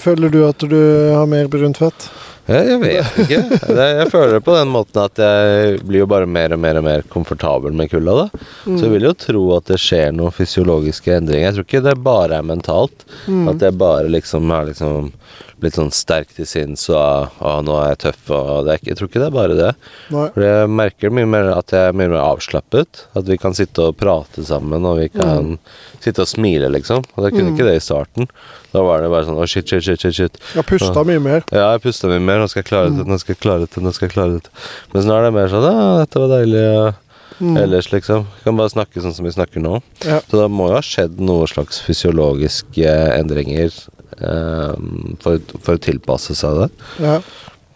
Føler 0.00 0.30
du 0.30 0.42
at 0.46 0.58
du 0.58 1.12
har 1.14 1.26
mer 1.26 1.46
brunt 1.48 1.78
fett? 1.78 2.10
Jeg, 2.48 2.78
vet 2.82 3.18
ikke. 3.24 3.40
Jeg 3.76 4.06
føler 4.10 4.32
det 4.36 4.42
på 4.46 4.54
den 4.56 4.70
måten 4.72 5.02
at 5.04 5.20
jeg 5.22 5.80
blir 5.86 6.02
jo 6.02 6.08
bare 6.10 6.26
mer 6.26 6.54
og 6.56 6.62
mer 6.62 6.80
og 6.80 6.86
mer 6.86 7.04
komfortabel 7.12 7.74
med 7.76 7.92
kulda. 7.92 8.24
da. 8.24 8.46
Så 8.64 8.86
jeg 8.86 8.94
vil 8.94 9.06
jo 9.10 9.14
tro 9.26 9.44
at 9.58 9.68
det 9.70 9.78
skjer 9.82 10.14
noen 10.16 10.34
fysiologiske 10.34 11.14
endringer. 11.20 11.50
Jeg 11.50 11.58
tror 11.58 11.68
ikke 11.68 11.84
det 11.86 11.96
bare 12.02 12.40
er 12.40 12.48
mentalt. 12.48 13.04
Mm. 13.26 13.44
At 13.52 13.62
jeg 13.66 13.78
bare 13.78 14.10
liksom 14.10 14.50
er 14.56 14.72
liksom 14.72 15.12
blitt 15.60 15.76
sånn 15.78 15.90
sterk 15.94 16.30
til 16.36 16.46
sinns 16.48 16.86
og 16.90 17.36
å, 17.40 17.52
nå 17.64 17.74
er 17.82 17.90
jeg 17.92 17.98
tøff 18.06 18.30
og 18.36 18.64
det 18.66 18.74
er 18.74 18.88
Jeg 18.90 18.96
tror 18.98 19.08
ikke 19.10 19.20
det 19.22 19.28
er 19.28 19.34
bare 19.36 19.56
det. 19.58 19.70
Nei. 20.14 20.26
For 20.34 20.44
jeg 20.46 20.70
merker 20.72 21.12
mye 21.14 21.28
mer 21.28 21.50
at 21.54 21.74
jeg 21.74 21.90
er 21.90 21.96
mye 21.96 22.08
mer 22.12 22.22
avslappet. 22.24 23.04
At 23.16 23.28
vi 23.28 23.36
kan 23.40 23.54
sitte 23.56 23.90
og 23.90 23.96
prate 24.00 24.44
sammen, 24.46 24.84
og 24.88 24.98
vi 25.02 25.08
kan 25.12 25.58
sitte 26.00 26.24
og 26.24 26.30
smile, 26.30 26.70
liksom. 26.72 27.04
Og 27.16 27.28
jeg 27.28 27.36
kunne 27.36 27.50
Mm. 27.50 27.56
ikke 27.58 27.66
det 27.68 27.76
i 27.76 27.84
starten. 27.84 28.28
Da 28.72 28.82
var 28.86 29.00
det 29.02 29.10
bare 29.10 29.24
sånn 29.26 29.38
å, 29.40 29.46
shit, 29.48 29.66
shit, 29.68 29.82
shit, 29.82 30.00
shit, 30.00 30.14
shit. 30.14 30.38
Jeg 30.54 30.64
pusta 30.66 31.04
mye 31.04 31.20
mer. 31.20 31.42
Ja, 31.52 31.72
jeg 31.74 31.82
pusta 31.82 32.08
mye 32.08 32.20
mer. 32.22 32.38
Nå 32.38 32.48
skal 32.48 32.62
jeg 32.62 32.70
klare 32.70 32.90
det, 32.96 33.06
nå 33.06 33.18
skal 33.18 33.34
jeg 33.34 33.40
klare 33.42 33.66
det, 33.66 33.82
nå 33.82 33.92
skal 33.92 34.08
jeg 34.08 34.14
klare 34.14 34.40
det. 34.40 34.50
Men 34.94 35.02
nå 35.08 35.14
er 35.18 35.22
det 35.28 35.32
mer 35.34 35.48
sånn 35.48 35.66
Ja, 35.66 35.98
dette 36.04 36.18
var 36.22 36.28
deilig. 36.38 36.94
Mm. 37.40 37.56
Ellers, 37.56 37.86
liksom. 37.90 38.26
Vi 38.36 38.44
kan 38.44 38.56
bare 38.58 38.68
snakke 38.68 39.00
sånn 39.00 39.14
som 39.16 39.24
vi 39.24 39.30
snakker 39.32 39.62
nå. 39.64 39.78
Ja. 40.04 40.18
Så 40.28 40.36
det 40.42 40.50
må 40.52 40.66
jo 40.68 40.74
ha 40.76 40.82
skjedd 40.84 41.18
noen 41.24 41.48
slags 41.48 41.80
fysiologiske 41.80 42.90
endringer 43.16 43.72
for, 44.18 45.38
for 45.60 45.76
å 45.78 45.82
tilpasse 45.82 46.34
seg 46.38 46.64
det. 46.64 46.68
Ja. 47.02 47.18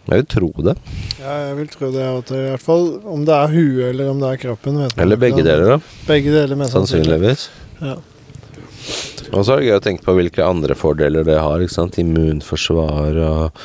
Jeg 0.05 0.21
vil 0.21 0.25
tro 0.29 0.49
det. 0.61 0.75
ja, 1.17 1.35
jeg 1.47 1.53
vil 1.57 1.69
tro 1.73 1.87
det. 1.93 2.03
At 2.05 2.27
det 2.29 2.41
I 2.43 2.49
hvert 2.51 2.65
fall 2.65 2.83
om 3.09 3.23
det 3.25 3.33
er 3.33 3.53
huet 3.55 3.85
eller 3.89 4.11
om 4.11 4.19
det 4.21 4.33
er 4.35 4.41
kroppen. 4.43 4.77
Vet 4.83 4.99
Eller 5.01 5.17
begge 5.17 5.41
deler, 5.45 5.75
da. 5.75 5.95
Begge 6.05 6.33
deler, 6.35 6.59
mest 6.59 6.75
sannsynligvis. 6.77 7.47
Sannsynligvis. 7.47 7.95
Ja. 7.95 8.14
Og 9.35 9.41
så 9.43 9.55
er 9.55 9.59
det 9.61 9.67
gøy 9.67 9.75
å 9.79 9.83
tenke 9.83 10.05
på 10.05 10.13
hvilke 10.15 10.45
andre 10.45 10.75
fordeler 10.77 11.25
det 11.27 11.39
har. 11.41 11.59
ikke 11.63 11.73
sant? 11.73 11.97
Immunforsvar 11.99 13.17
og 13.25 13.63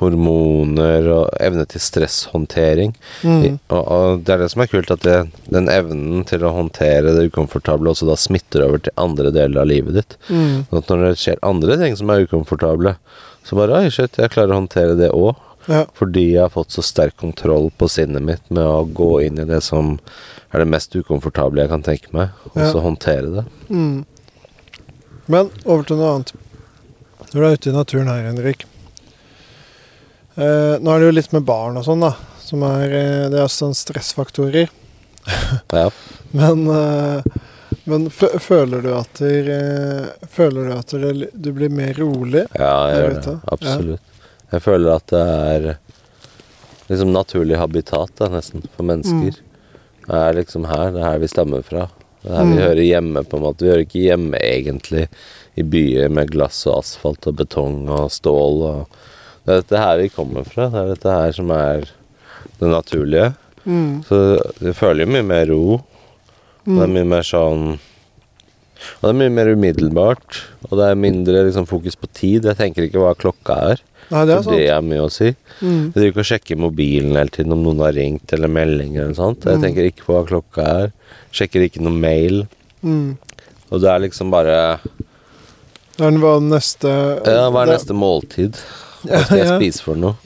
hormoner 0.00 1.06
og 1.12 1.28
evne 1.42 1.66
til 1.70 1.82
stresshåndtering. 1.84 2.94
Mm. 3.22 3.58
Og, 3.70 3.82
og 3.82 4.22
det 4.26 4.34
er 4.34 4.42
det 4.42 4.48
som 4.54 4.64
er 4.64 4.70
kult, 4.72 4.90
at 4.94 5.04
det, 5.06 5.18
den 5.52 5.68
evnen 5.72 6.24
til 6.28 6.44
å 6.48 6.54
håndtere 6.56 7.14
det 7.16 7.28
ukomfortable 7.30 7.92
også 7.92 8.08
da 8.08 8.16
smitter 8.18 8.64
over 8.66 8.82
til 8.86 8.96
andre 9.00 9.32
deler 9.34 9.62
av 9.62 9.70
livet 9.70 9.98
ditt. 10.00 10.18
Mm. 10.32 10.64
Sånn 10.70 10.80
at 10.82 10.90
når 10.92 11.04
det 11.06 11.14
skjer 11.22 11.42
andre 11.52 11.78
ting 11.82 11.98
som 12.00 12.12
er 12.14 12.26
ukomfortable, 12.26 12.96
Så 13.42 13.56
bare 13.58 13.74
oi, 13.74 13.88
shit, 13.90 14.14
jeg 14.22 14.30
klarer 14.30 14.52
å 14.54 14.60
håndtere 14.60 14.94
det 14.94 15.08
òg. 15.10 15.34
Ja. 15.66 15.80
Fordi 15.98 16.28
jeg 16.32 16.42
har 16.44 16.50
fått 16.54 16.70
så 16.74 16.82
sterk 16.82 17.16
kontroll 17.18 17.72
på 17.78 17.88
sinnet 17.90 18.22
mitt 18.22 18.44
med 18.54 18.62
å 18.62 18.84
gå 18.86 19.16
inn 19.24 19.38
i 19.42 19.46
det 19.46 19.58
som 19.66 19.96
er 20.54 20.62
det 20.62 20.68
mest 20.70 20.94
ukomfortable 20.94 21.62
jeg 21.64 21.70
kan 21.72 21.82
tenke 21.82 22.12
meg, 22.14 22.30
og 22.52 22.60
Ja. 22.60 22.68
så 22.70 22.82
håndtere 22.84 23.30
det. 23.34 23.44
Mm. 23.70 24.04
Men 25.26 25.50
over 25.64 25.84
til 25.86 25.96
noe 26.00 26.14
annet. 26.16 26.32
Når 27.32 27.38
du 27.38 27.46
er 27.46 27.54
ute 27.56 27.70
i 27.70 27.76
naturen 27.76 28.08
her, 28.10 28.24
Henrik 28.26 28.64
eh, 30.36 30.74
Nå 30.82 30.90
er 30.92 31.00
det 31.00 31.06
jo 31.10 31.14
litt 31.16 31.32
med 31.32 31.46
barn 31.48 31.78
og 31.80 31.86
sånn, 31.86 32.02
da. 32.04 32.12
Som 32.42 32.64
er, 32.66 32.90
eh, 32.98 33.28
det 33.32 33.40
er 33.40 33.52
sånn 33.52 33.76
stressfaktorer. 33.78 34.68
Ja. 35.72 35.86
Men, 36.34 36.64
eh, 36.66 37.22
men 37.88 38.08
fø- 38.10 38.34
føler 38.42 38.82
du 38.82 38.90
at 38.96 39.20
der, 39.20 39.48
eh, 39.54 40.26
Føler 40.32 40.66
du 40.68 40.72
at 40.74 40.94
der, 40.96 41.22
du 41.32 41.50
blir 41.54 41.70
mer 41.72 41.94
rolig? 42.00 42.42
Ja, 42.58 42.72
jeg 42.90 42.98
gjør 42.98 43.14
det. 43.14 43.20
Absolutt. 43.22 43.52
Absolutt. 43.52 44.00
Jeg 44.52 44.62
føler 44.66 44.96
at 44.96 45.06
det 45.14 45.22
er 45.22 45.68
liksom 46.90 47.12
naturlig 47.14 47.56
habitat, 47.56 48.10
da, 48.18 48.28
nesten, 48.34 48.66
for 48.74 48.84
mennesker. 48.84 49.38
Det 50.02 50.18
er 50.18 50.34
liksom 50.36 50.66
her. 50.68 50.90
Det 50.92 51.00
er 51.00 51.06
her 51.12 51.22
vi 51.22 51.30
stammer 51.30 51.62
fra. 51.64 51.86
Det 52.22 52.30
er 52.30 52.36
her 52.36 52.44
vi 52.44 52.52
Mm. 52.54 52.62
hører 52.62 52.82
hjemme, 52.86 53.24
på 53.24 53.36
en 53.36 53.42
måte. 53.42 53.62
Vi 53.64 53.70
hører 53.70 53.84
ikke 53.86 54.02
hjemme 54.06 54.38
egentlig 54.38 55.08
i 55.56 55.62
byer 55.62 56.08
med 56.08 56.30
glass 56.30 56.66
og 56.66 56.78
asfalt 56.78 57.26
og 57.26 57.36
betong 57.36 57.88
og 57.90 58.10
stål 58.10 58.62
og 58.62 58.86
Det 59.44 59.50
er 59.56 59.60
dette 59.62 59.78
her 59.82 59.96
vi 59.98 60.08
kommer 60.08 60.44
fra. 60.46 60.68
Det 60.70 60.78
er 60.78 60.90
dette 60.94 61.10
her 61.10 61.32
som 61.32 61.50
er 61.50 61.80
det 62.60 62.68
naturlige. 62.70 63.34
Mm. 63.66 64.04
Så 64.06 64.38
jeg 64.62 64.74
føler 64.78 65.04
jo 65.04 65.10
mye 65.12 65.22
mer 65.26 65.46
ro. 65.50 65.80
Mm. 66.64 66.76
det 66.78 66.82
er 66.82 66.86
Mm. 66.86 66.94
mye 66.94 67.08
mer 67.10 67.22
sånn 67.26 67.78
Og 69.00 69.06
det 69.06 69.10
er 69.12 69.18
mye 69.20 69.32
mer 69.36 69.50
umiddelbart. 69.56 70.42
Og 70.70 70.76
det 70.78 70.86
er 70.90 70.98
mindre 70.98 71.44
liksom, 71.46 71.66
fokus 71.70 71.96
på 71.98 72.08
tid. 72.12 72.44
Jeg 72.48 72.56
tenker 72.58 72.86
ikke 72.88 73.02
hva 73.02 73.14
klokka 73.18 73.56
er. 73.72 73.82
Nei, 74.12 74.24
det 74.28 74.34
er 74.34 74.42
For 74.44 74.56
det 74.58 74.68
er 74.68 74.82
mye 74.84 75.04
å 75.06 75.10
si. 75.12 75.30
Mm. 75.62 75.92
Jeg 75.92 75.92
driver 75.94 76.10
ikke 76.10 76.22
og 76.24 76.28
sjekker 76.32 76.58
mobilen 76.60 77.14
hele 77.16 77.32
tiden 77.32 77.52
om 77.54 77.62
noen 77.64 77.80
har 77.84 77.94
ringt 77.96 78.32
eller 78.36 78.50
meldinger 78.52 79.04
eller 79.06 79.14
sånt. 79.16 79.44
Jeg 79.46 79.56
Mm. 79.60 79.62
tenker 79.64 79.88
ikke 79.88 80.04
på 80.08 80.16
hva 80.18 80.24
klokka 80.28 80.66
er. 80.82 80.92
Sjekker 81.32 81.64
ikke 81.68 81.80
noe 81.80 81.94
mail. 81.96 82.46
Mm. 82.84 83.16
Og 83.70 83.80
det 83.80 83.88
er 83.88 84.00
liksom 84.08 84.30
bare 84.30 84.80
Det 85.96 86.06
er 86.08 86.18
hva 86.18 86.38
neste 86.42 86.90
Ja, 87.26 87.50
hva 87.52 87.62
er 87.66 87.72
neste 87.76 87.94
måltid? 87.96 88.56
Hva 89.06 89.20
skal 89.26 89.38
jeg 89.38 89.48
spise 89.60 89.82
for 89.84 89.98
noe? 89.98 90.16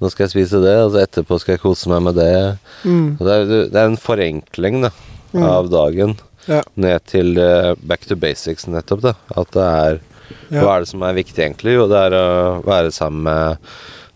Nå 0.00 0.10
skal 0.10 0.26
jeg 0.26 0.32
spise 0.34 0.60
det, 0.62 0.76
og 0.82 0.92
så 0.94 1.02
etterpå 1.06 1.38
skal 1.40 1.54
jeg 1.56 1.62
kose 1.62 1.88
meg 1.92 2.02
med 2.02 2.16
det. 2.18 2.58
Mm. 2.84 3.16
Det, 3.18 3.32
er, 3.32 3.44
det 3.70 3.78
er 3.78 3.86
en 3.90 3.96
forenkling 4.00 4.82
da, 4.86 4.90
Mm. 5.32 5.44
av 5.48 5.70
dagen 5.72 6.10
Ja. 6.48 6.62
ned 6.74 7.04
til 7.06 7.36
eh, 7.38 7.74
back 7.86 8.06
to 8.06 8.16
basics, 8.16 8.66
nettopp. 8.66 9.00
da 9.02 9.12
At 9.36 9.50
det 9.52 9.62
er 9.68 10.00
Ja. 10.50 10.62
Hva 10.62 10.76
er 10.76 10.80
det 10.80 10.88
som 10.88 11.02
er 11.02 11.12
viktig, 11.14 11.38
egentlig? 11.44 11.74
Jo, 11.76 11.86
det 11.88 11.98
er 11.98 12.14
å 12.16 12.62
være 12.64 12.90
sammen 12.92 13.22
med 13.26 13.58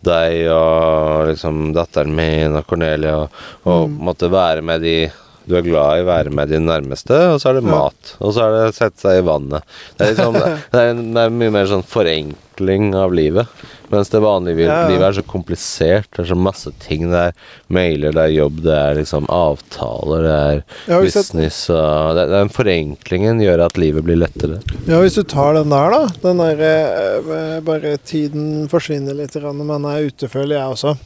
deg 0.06 0.46
og 0.52 1.26
liksom 1.28 1.72
datteren 1.74 2.14
min 2.16 2.56
og 2.56 2.66
Cornelia, 2.66 3.16
og, 3.24 3.30
og 3.66 3.88
Mm. 3.90 3.98
måtte 4.06 4.30
være 4.30 4.62
med 4.62 4.80
de 4.82 5.10
du 5.47 5.55
er 5.59 5.62
glad 5.66 6.01
i, 6.01 6.03
å 6.03 6.09
være 6.11 6.32
med 6.34 6.51
de 6.51 6.59
nærmeste, 6.62 7.14
og 7.32 7.40
så 7.42 7.53
er 7.53 7.61
det 7.61 7.66
mat. 7.68 8.16
Og 8.18 8.34
så 8.34 8.42
er 8.49 8.55
det 8.57 8.74
sette 8.76 8.99
seg 9.05 9.20
i 9.20 9.26
vannet. 9.26 9.62
Det 9.97 10.09
er, 10.09 10.12
liksom, 10.16 10.34
det 10.72 10.82
er, 10.82 10.94
det 11.14 11.22
er 11.28 11.34
mye 11.40 11.55
mer 11.55 11.68
sånn 11.70 11.84
forenkling 11.86 12.92
av 12.99 13.14
livet. 13.14 13.47
Mens 13.92 14.09
det 14.11 14.18
vanlige 14.24 14.64
Ja, 14.66 14.80
ja. 14.82 14.86
livet 14.90 15.05
er 15.07 15.14
så 15.20 15.22
komplisert. 15.30 16.09
Det 16.16 16.24
er 16.24 16.30
så 16.32 16.38
masse 16.38 16.72
ting. 16.82 17.05
Det 17.12 17.20
er 17.28 17.36
mailer, 17.70 18.11
det 18.16 18.24
er 18.24 18.32
jobb, 18.34 18.59
det 18.64 18.74
er 18.74 18.99
liksom 18.99 19.28
avtaler, 19.30 20.26
det 20.26 20.32
er 20.34 20.62
Ja, 20.90 20.99
business 21.05 21.61
og 21.70 22.16
det, 22.18 22.24
Den 22.32 22.51
forenklingen 22.51 23.42
gjør 23.44 23.62
at 23.68 23.78
livet 23.78 24.03
blir 24.09 24.18
lettere. 24.18 24.59
ja, 24.88 24.99
hvis 25.05 25.14
du 25.14 25.22
tar 25.22 25.55
den 25.55 25.70
der, 25.70 25.94
da. 25.94 26.09
Den 26.24 26.42
der 26.42 26.64
eh, 26.66 27.61
bare 27.66 27.94
tiden 28.03 28.66
forsvinner 28.72 29.14
litt, 29.14 29.38
men 29.38 29.62
når 29.62 29.70
man 29.76 29.86
er 29.92 30.11
ute, 30.11 30.26
føler 30.32 30.59
jeg 30.59 30.74
også. 30.74 30.97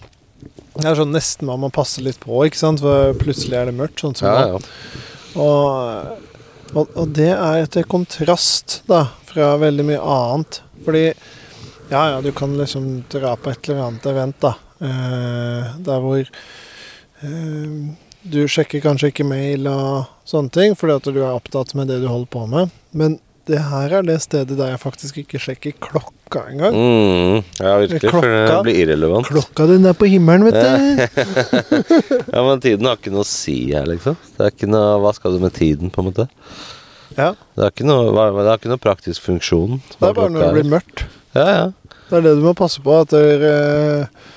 Det 0.80 0.86
er 0.86 0.96
sånn 0.96 1.12
nesten 1.14 1.48
man 1.50 1.60
må 1.64 1.70
passe 1.74 2.02
litt 2.04 2.20
på, 2.22 2.40
ikke 2.46 2.60
sant? 2.60 2.82
for 2.84 3.14
plutselig 3.20 3.58
er 3.58 3.70
det 3.70 3.76
mørkt. 3.76 4.00
sånn 4.00 4.16
som 4.16 4.30
Ja, 4.30 4.54
ja. 4.54 4.60
Og, 5.40 6.74
og, 6.74 6.96
og 6.98 7.12
det 7.14 7.30
er 7.34 7.64
etter 7.64 7.86
kontrast 7.86 8.80
da, 8.90 9.04
fra 9.28 9.52
veldig 9.60 9.86
mye 9.92 10.00
annet. 10.00 10.62
Fordi 10.86 11.04
ja, 11.90 12.02
ja, 12.10 12.20
du 12.22 12.30
kan 12.32 12.54
liksom 12.58 13.04
dra 13.10 13.34
på 13.36 13.50
et 13.50 13.68
eller 13.68 13.88
annet 13.88 14.06
event, 14.06 14.38
da. 14.42 14.54
Eh, 14.80 15.72
der 15.84 16.04
hvor 16.04 16.20
eh, 16.22 17.72
du 18.22 18.40
sjekker 18.48 18.82
kanskje 18.84 19.10
ikke 19.10 19.26
mail 19.26 19.66
og 19.68 20.06
sånne 20.28 20.54
ting, 20.54 20.76
fordi 20.78 20.96
at 20.96 21.10
du 21.10 21.18
er 21.20 21.34
opptatt 21.34 21.74
med 21.74 21.90
det 21.90 21.98
du 22.02 22.08
holder 22.08 22.30
på 22.30 22.46
med. 22.50 22.70
Men 22.96 23.18
det 23.50 23.60
her 23.68 23.94
er 23.98 24.06
det 24.06 24.16
stedet 24.24 24.56
der 24.58 24.72
jeg 24.72 24.80
faktisk 24.82 25.18
ikke 25.22 25.40
sjekker 25.42 25.74
klokka 25.82 26.44
engang. 26.52 26.76
Mm, 26.76 27.40
ja, 27.60 27.74
virkelig. 27.82 28.12
For 28.14 28.24
det 28.26 28.32
Klokka. 28.46 28.58
blir 28.66 28.80
irrelevant. 28.84 29.30
Klokka 29.30 29.66
den 29.70 29.88
er 29.90 29.96
på 29.98 30.08
himmelen, 30.10 30.46
vet 30.48 30.58
du. 30.58 30.66
Ja, 32.30 32.42
Men 32.46 32.62
tiden 32.62 32.86
har 32.88 32.98
ikke 33.00 33.12
noe 33.14 33.26
å 33.26 33.30
si 33.30 33.56
her, 33.72 33.88
liksom. 33.90 34.18
Det 34.36 34.46
er 34.46 34.54
ikke 34.54 34.70
noe, 34.70 34.96
Hva 35.04 35.14
skal 35.16 35.36
du 35.36 35.42
med 35.42 35.56
tiden, 35.58 35.92
på 35.92 36.02
en 36.04 36.10
måte? 36.12 36.28
Ja, 37.16 37.32
Det 37.56 37.64
har 37.66 37.72
ikke 37.74 37.88
noe, 37.88 38.10
det 38.14 38.46
har 38.46 38.58
ikke 38.60 38.70
noe 38.72 38.82
praktisk 38.82 39.26
funksjon. 39.26 39.80
det 39.98 40.10
er 40.12 40.16
bare 40.16 40.30
når 40.32 40.46
det 40.46 40.52
blir 40.60 40.70
mørkt. 40.78 41.06
Ja, 41.34 41.46
ja. 41.50 41.96
Det 42.10 42.18
er 42.18 42.26
det 42.26 42.36
du 42.38 42.44
må 42.46 42.54
passe 42.58 42.82
på. 42.82 43.00
At 43.04 43.12
dere... 43.14 43.50
er, 43.50 44.04
eh, 44.06 44.29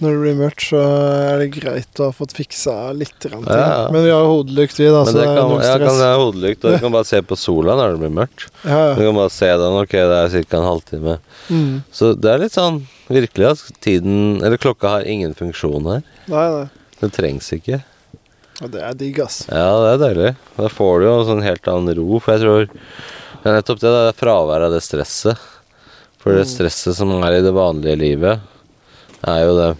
når 0.00 0.14
det 0.16 0.20
blir 0.24 0.36
mørkt, 0.40 0.64
så 0.70 0.80
er 0.80 1.38
det 1.42 1.48
greit 1.54 2.00
å 2.00 2.06
ha 2.08 2.14
fått 2.16 2.32
fiksa 2.36 2.74
litt. 2.96 3.12
ting. 3.20 3.42
Ja. 3.46 3.88
Men 3.92 4.04
vi 4.06 4.10
har 4.14 4.24
hodelykt, 4.24 4.78
vi, 4.80 4.86
da, 4.92 5.02
så 5.04 5.12
det 5.14 5.20
det 5.22 5.28
er 5.28 5.36
kan, 5.38 5.50
stress. 5.52 5.68
ja, 5.68 5.78
kan 5.86 6.00
ha 6.00 6.10
hodelykt, 6.20 6.64
og 6.64 6.72
du 6.72 6.78
kan 6.86 6.92
bare 6.96 7.08
se 7.10 7.20
på 7.22 7.36
sola 7.38 7.76
når 7.76 7.92
det 7.96 8.00
blir 8.04 8.14
mørkt. 8.20 8.46
Ja, 8.64 8.94
Du 8.96 9.02
kan 9.04 9.14
bare 9.20 9.30
se 9.34 9.50
den, 9.62 9.76
ok, 9.84 9.92
det 9.92 10.18
er 10.22 10.34
ca. 10.48 10.56
en 10.60 10.68
halvtime. 10.70 11.18
Mm. 11.50 11.76
Så 11.92 12.12
det 12.16 12.32
er 12.32 12.42
litt 12.44 12.56
sånn 12.56 12.82
virkelig 13.10 13.46
at 13.50 13.62
tiden 13.82 14.40
Eller 14.44 14.56
klokka 14.62 14.88
har 14.96 15.06
ingen 15.08 15.32
funksjon 15.34 15.88
her. 15.90 16.02
Nei, 16.30 16.46
nei. 16.56 16.66
Det 17.00 17.12
trengs 17.16 17.48
ikke. 17.56 17.80
Og 18.60 18.70
det 18.74 18.82
er 18.84 18.92
digg, 18.94 19.18
ass. 19.24 19.42
Ja, 19.48 19.70
det 19.80 19.92
er 19.94 20.02
deilig. 20.04 20.32
Da 20.58 20.68
får 20.68 21.00
du 21.00 21.06
jo 21.08 21.14
en 21.20 21.28
sånn 21.30 21.44
helt 21.46 21.68
annen 21.72 21.96
ro, 21.96 22.18
for 22.20 22.36
jeg 22.36 22.42
tror 22.44 22.66
det 23.40 23.48
er 23.48 23.56
nettopp 23.56 23.80
det, 23.80 23.88
det 23.94 24.02
er 24.10 24.18
fraværet 24.20 24.66
av 24.68 24.74
det 24.76 24.82
stresset. 24.84 25.46
For 26.20 26.36
det 26.36 26.42
Mm. 26.44 26.50
stresset 26.52 26.94
som 26.98 27.14
er 27.24 27.38
i 27.38 27.40
det 27.40 27.54
vanlige 27.56 27.96
livet, 27.96 28.40
er 29.24 29.38
jo 29.46 29.54
det 29.56 29.70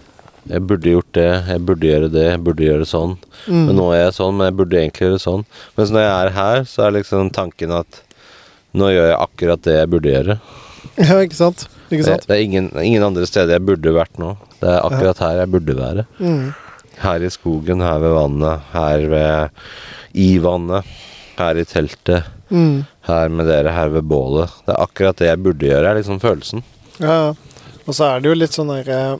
Jeg 0.49 0.63
burde 0.67 0.89
gjort 0.95 1.11
det, 1.13 1.27
jeg 1.47 1.61
burde 1.67 1.85
gjøre 1.87 2.07
det, 2.11 2.23
jeg 2.31 2.41
burde 2.45 2.65
gjøre 2.65 2.85
sånn. 2.89 3.11
Mm. 3.45 3.65
Men 3.67 3.75
nå 3.77 3.85
er 3.93 3.99
jeg 4.07 4.15
sånn, 4.17 4.37
men 4.39 4.47
jeg 4.49 4.55
burde 4.57 4.79
egentlig 4.79 5.05
gjøre 5.07 5.19
sånn. 5.21 5.43
Mens 5.77 5.91
når 5.93 6.01
jeg 6.05 6.15
er 6.25 6.31
her, 6.37 6.63
så 6.71 6.85
er 6.87 6.95
liksom 6.97 7.29
tanken 7.35 7.75
at 7.77 7.99
nå 8.73 8.89
gjør 8.89 9.09
jeg 9.11 9.19
akkurat 9.21 9.61
det 9.67 9.75
jeg 9.77 9.91
burde 9.95 10.15
gjøre. 10.15 10.39
Ja, 10.97 11.19
ikke 11.23 11.37
sant? 11.37 11.67
Ikke 11.91 12.01
Det, 12.01 12.07
sant? 12.09 12.25
det 12.27 12.35
er 12.35 12.41
ingen, 12.43 12.67
ingen 12.81 13.03
andre 13.05 13.23
steder 13.29 13.53
jeg 13.55 13.63
burde 13.67 13.93
vært 13.95 14.17
nå. 14.19 14.31
Det 14.59 14.67
er 14.71 14.81
akkurat 14.83 15.19
her 15.23 15.37
jeg 15.43 15.51
burde 15.53 15.75
være. 15.77 16.03
Mm. 16.19 16.49
Her 17.03 17.23
i 17.23 17.29
skogen, 17.31 17.83
her 17.85 18.01
ved 18.01 18.15
vannet, 18.17 18.65
her 18.73 19.05
ved 19.13 19.61
i 20.17 20.27
vannet, 20.43 20.89
her 21.39 21.61
i 21.61 21.65
teltet, 21.69 22.27
Mm. 22.51 22.81
her 23.07 23.29
med 23.31 23.47
dere, 23.47 23.71
her 23.71 23.87
ved 23.93 24.03
bålet. 24.11 24.51
Det 24.67 24.73
er 24.73 24.81
akkurat 24.83 25.15
det 25.21 25.29
jeg 25.29 25.39
burde 25.45 25.69
gjøre, 25.69 25.87
er 25.87 25.95
liksom 26.01 26.17
følelsen. 26.19 26.65
Ja, 26.99 27.13
ja. 27.29 27.29
Og 27.87 27.95
så 27.95 28.09
er 28.09 28.19
det 28.19 28.27
jo 28.27 28.33
litt 28.35 28.51
sånn 28.57 28.73
der 28.73 28.89
eh, 28.91 29.13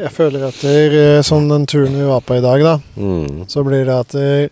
Jeg 0.00 0.10
føler 0.14 0.46
at 0.48 0.60
det 0.64 0.76
eh, 0.96 1.18
som 1.26 1.48
den 1.50 1.66
turen 1.68 1.92
vi 1.98 2.06
var 2.08 2.22
på 2.24 2.38
i 2.38 2.44
dag, 2.44 2.62
da, 2.64 2.78
Mm. 2.96 3.44
så 3.48 3.64
blir 3.66 3.84
det 3.88 3.96
at 3.98 4.14
det, 4.16 4.50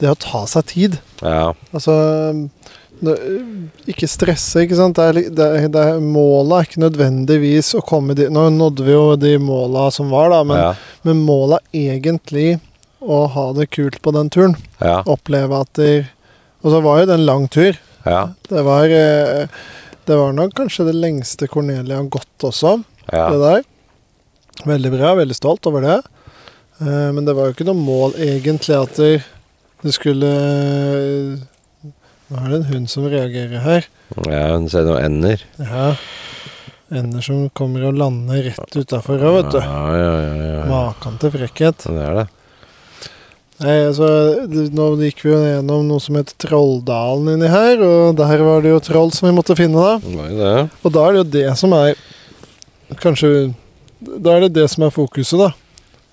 det 0.00 0.10
å 0.10 0.16
ta 0.18 0.44
seg 0.48 0.64
tid 0.70 0.98
Ja. 1.20 1.52
Altså 1.74 1.94
det, 3.02 3.16
Ikke 3.90 4.08
stresse, 4.08 4.62
ikke 4.64 4.78
sant. 4.78 4.96
Det 4.96 5.04
er, 5.10 5.18
det, 5.34 5.48
det 5.74 5.82
er, 5.82 6.00
målet 6.00 6.54
er 6.56 6.68
ikke 6.68 6.84
nødvendigvis 6.84 7.72
å 7.78 7.82
komme 7.86 8.14
dit 8.18 8.30
Nå 8.32 8.46
nådde 8.54 8.84
vi 8.86 8.94
jo 8.94 9.16
de 9.18 9.34
måla 9.42 9.88
som 9.94 10.10
var, 10.14 10.30
da, 10.32 10.42
men, 10.46 10.60
ja. 10.62 10.72
men 11.02 11.22
målet 11.26 11.60
er 11.74 11.96
egentlig 11.98 12.60
å 13.02 13.24
ha 13.34 13.48
det 13.56 13.66
kult 13.74 13.96
på 14.04 14.12
den 14.14 14.28
turen. 14.30 14.52
Ja. 14.78 15.00
Oppleve 15.10 15.58
at 15.64 15.72
det 15.74 16.06
Og 16.62 16.70
så 16.70 16.78
var 16.84 17.00
jo 17.00 17.08
det 17.10 17.16
en 17.18 17.26
lang 17.26 17.48
tur. 17.50 17.74
Ja. 18.06 18.28
Det 18.48 18.62
var 18.62 18.86
eh, 18.94 19.48
Det 20.06 20.16
var 20.18 20.32
nok 20.38 20.54
kanskje 20.54 20.86
det 20.86 20.94
lengste 20.94 21.48
Cornelia 21.50 21.98
har 21.98 22.06
gått 22.10 22.46
også, 22.46 22.76
ja. 23.10 23.26
det 23.34 23.40
der. 23.42 23.64
Veldig 24.68 24.92
bra, 24.94 25.14
veldig 25.18 25.36
stolt 25.36 25.66
over 25.70 25.84
det. 25.86 26.00
Eh, 26.82 27.08
men 27.16 27.24
det 27.26 27.34
var 27.36 27.48
jo 27.48 27.56
ikke 27.56 27.66
noe 27.68 27.78
mål 27.78 28.18
egentlig 28.20 28.76
at 28.78 29.00
det, 29.00 29.94
skulle 29.96 30.28
Nå 32.32 32.38
er 32.38 32.48
det 32.48 32.58
en 32.60 32.68
hund 32.70 32.88
som 32.88 33.08
reagerer 33.10 33.60
her. 33.64 33.88
ja 34.30 34.44
hun 34.54 34.68
ser 34.72 34.86
noen 34.88 35.02
ender. 35.04 35.42
Ja. 35.60 35.90
Ender 36.92 37.24
som 37.24 37.48
kommer 37.56 37.88
og 37.88 37.98
lander 38.00 38.46
rett 38.50 38.76
utafor 38.78 39.20
òg, 39.20 39.34
vet 39.40 39.50
du. 39.56 39.58
Ja, 39.64 39.82
ja, 39.96 40.12
ja, 40.22 40.30
ja, 40.36 40.54
ja. 40.60 40.62
Maken 40.70 41.18
til 41.20 41.32
frekkhet. 41.34 41.84
Det 41.88 42.06
er 42.06 42.22
det. 42.22 42.28
Nei, 43.62 43.76
altså, 43.86 44.08
nå 44.74 44.86
gikk 45.04 45.20
vi 45.22 45.30
jo 45.30 45.38
gjennom 45.38 45.84
noe 45.86 46.02
som 46.02 46.16
het 46.18 46.32
Trolldalen 46.42 47.34
inni 47.36 47.50
her, 47.52 47.82
og 47.84 48.16
der 48.18 48.42
var 48.42 48.64
det 48.64 48.72
jo 48.72 48.80
troll 48.82 49.12
som 49.14 49.28
vi 49.28 49.34
måtte 49.36 49.54
finne, 49.58 49.78
da. 49.78 50.14
Nei, 50.16 50.30
det. 50.34 50.54
Og 50.82 50.94
da 50.96 51.04
er 51.06 51.14
det 51.14 51.20
jo 51.22 51.28
det 51.36 51.48
som 51.60 51.76
er 51.76 51.94
Kanskje 53.00 53.28
Da 54.02 54.36
er 54.36 54.46
det 54.46 54.54
det 54.58 54.68
som 54.72 54.86
er 54.86 54.94
fokuset, 54.94 55.38
da. 55.38 55.50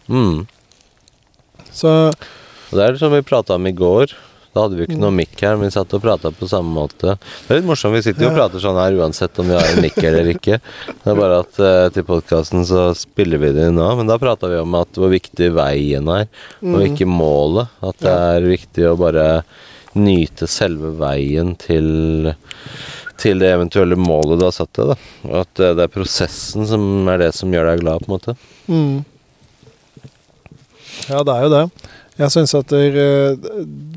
Mm. 0.09 0.47
Så 1.73 1.93
Og 2.09 2.73
det 2.77 2.85
er 2.85 2.97
som 3.01 3.13
vi 3.13 3.25
prata 3.25 3.55
om 3.57 3.67
i 3.69 3.73
går. 3.75 4.13
Da 4.53 4.63
hadde 4.63 4.79
vi 4.79 4.87
ikke 4.87 4.97
noe 4.97 5.13
mikk 5.13 5.41
her, 5.45 5.57
men 5.57 5.69
vi 5.69 5.75
satt 5.75 5.93
og 5.93 6.01
prata 6.01 6.31
på 6.33 6.47
samme 6.49 6.71
måte. 6.73 7.13
Det 7.21 7.53
er 7.53 7.59
litt 7.59 7.67
morsomt, 7.69 7.93
vi 7.93 8.01
sitter 8.05 8.25
jo 8.25 8.31
og 8.31 8.37
prater 8.39 8.63
sånn 8.63 8.79
her 8.81 8.97
uansett 8.97 9.37
om 9.41 9.49
vi 9.49 9.57
har 9.57 9.67
en 9.69 9.81
mikk 9.85 9.99
eller 10.09 10.31
ikke. 10.33 10.57
Det 10.89 11.11
er 11.11 11.19
bare 11.19 11.41
at 11.43 11.59
eh, 11.61 11.89
til 11.93 12.05
podkasten 12.07 12.65
så 12.65 12.87
spiller 12.97 13.41
vi 13.41 13.51
det 13.53 13.67
inn 13.69 13.77
nå, 13.77 13.87
men 13.99 14.09
da 14.09 14.17
prata 14.21 14.49
vi 14.49 14.57
om 14.57 14.77
at 14.79 14.97
hvor 14.97 15.13
viktig 15.13 15.51
veien 15.53 16.09
er, 16.13 16.25
og 16.65 16.85
ikke 16.87 17.09
målet. 17.09 17.69
At 17.85 18.01
det 18.01 18.15
er 18.33 18.49
viktig 18.49 18.89
å 18.89 18.97
bare 18.99 19.27
nyte 19.99 20.49
selve 20.49 20.95
veien 20.97 21.53
til 21.61 22.33
til 23.19 23.39
det 23.43 23.49
eventuelle 23.53 23.97
målet 23.99 24.39
du 24.39 24.45
har 24.47 24.55
satt 24.55 24.71
deg. 24.79 24.93
da. 24.93 25.39
At 25.41 25.59
eh, 25.59 25.73
det 25.77 25.85
er 25.85 25.93
prosessen 25.93 26.67
som 26.69 27.07
er 27.11 27.17
det 27.25 27.31
som 27.37 27.51
gjør 27.53 27.73
deg 27.73 27.83
glad, 27.83 28.05
på 28.05 28.09
en 28.09 28.15
måte. 28.17 28.35
Mm. 28.71 29.05
Ja, 31.09 31.23
det 31.23 31.33
er 31.35 31.45
jo 31.47 31.51
det. 31.53 31.63
Jeg 32.19 32.33
syns 32.33 32.53
at 32.57 32.67
det, 32.73 32.79
er, 32.99 33.37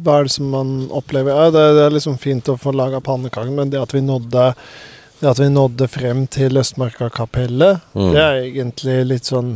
Hva 0.07 0.20
er 0.20 0.29
det 0.29 0.35
som 0.37 0.51
man 0.55 0.73
opplever? 0.95 1.35
Ja, 1.35 1.51
det, 1.55 1.62
det 1.79 1.85
er 1.89 1.95
liksom 1.97 2.18
fint 2.23 2.47
å 2.53 2.59
få 2.61 2.70
laga 2.75 3.01
pannekaker, 3.03 3.51
men 3.57 3.73
det 3.73 3.81
at 3.83 3.95
vi 3.97 4.03
nådde 4.05 4.53
det 5.23 5.29
at 5.31 5.39
vi 5.39 5.47
nådde 5.55 5.87
frem 5.87 6.25
til 6.35 6.59
Østmarka 6.59 7.07
Kapelle 7.14 7.77
Mm. 7.95 8.09
det 8.14 8.23
er 8.23 8.39
egentlig 8.43 8.97
litt 9.07 9.29
sånn 9.31 9.53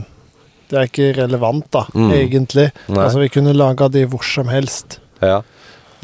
Det 0.71 0.77
er 0.79 0.87
ikke 0.91 1.09
relevant, 1.17 1.67
da, 1.75 1.85
Mm. 1.95 2.11
egentlig. 2.15 2.69
Nei. 2.89 3.03
Altså, 3.05 3.19
vi 3.23 3.29
kunne 3.31 3.53
laga 3.55 3.87
de 3.89 4.05
hvor 4.11 4.23
som 4.27 4.49
helst. 4.51 4.99
Ja. 5.23 5.43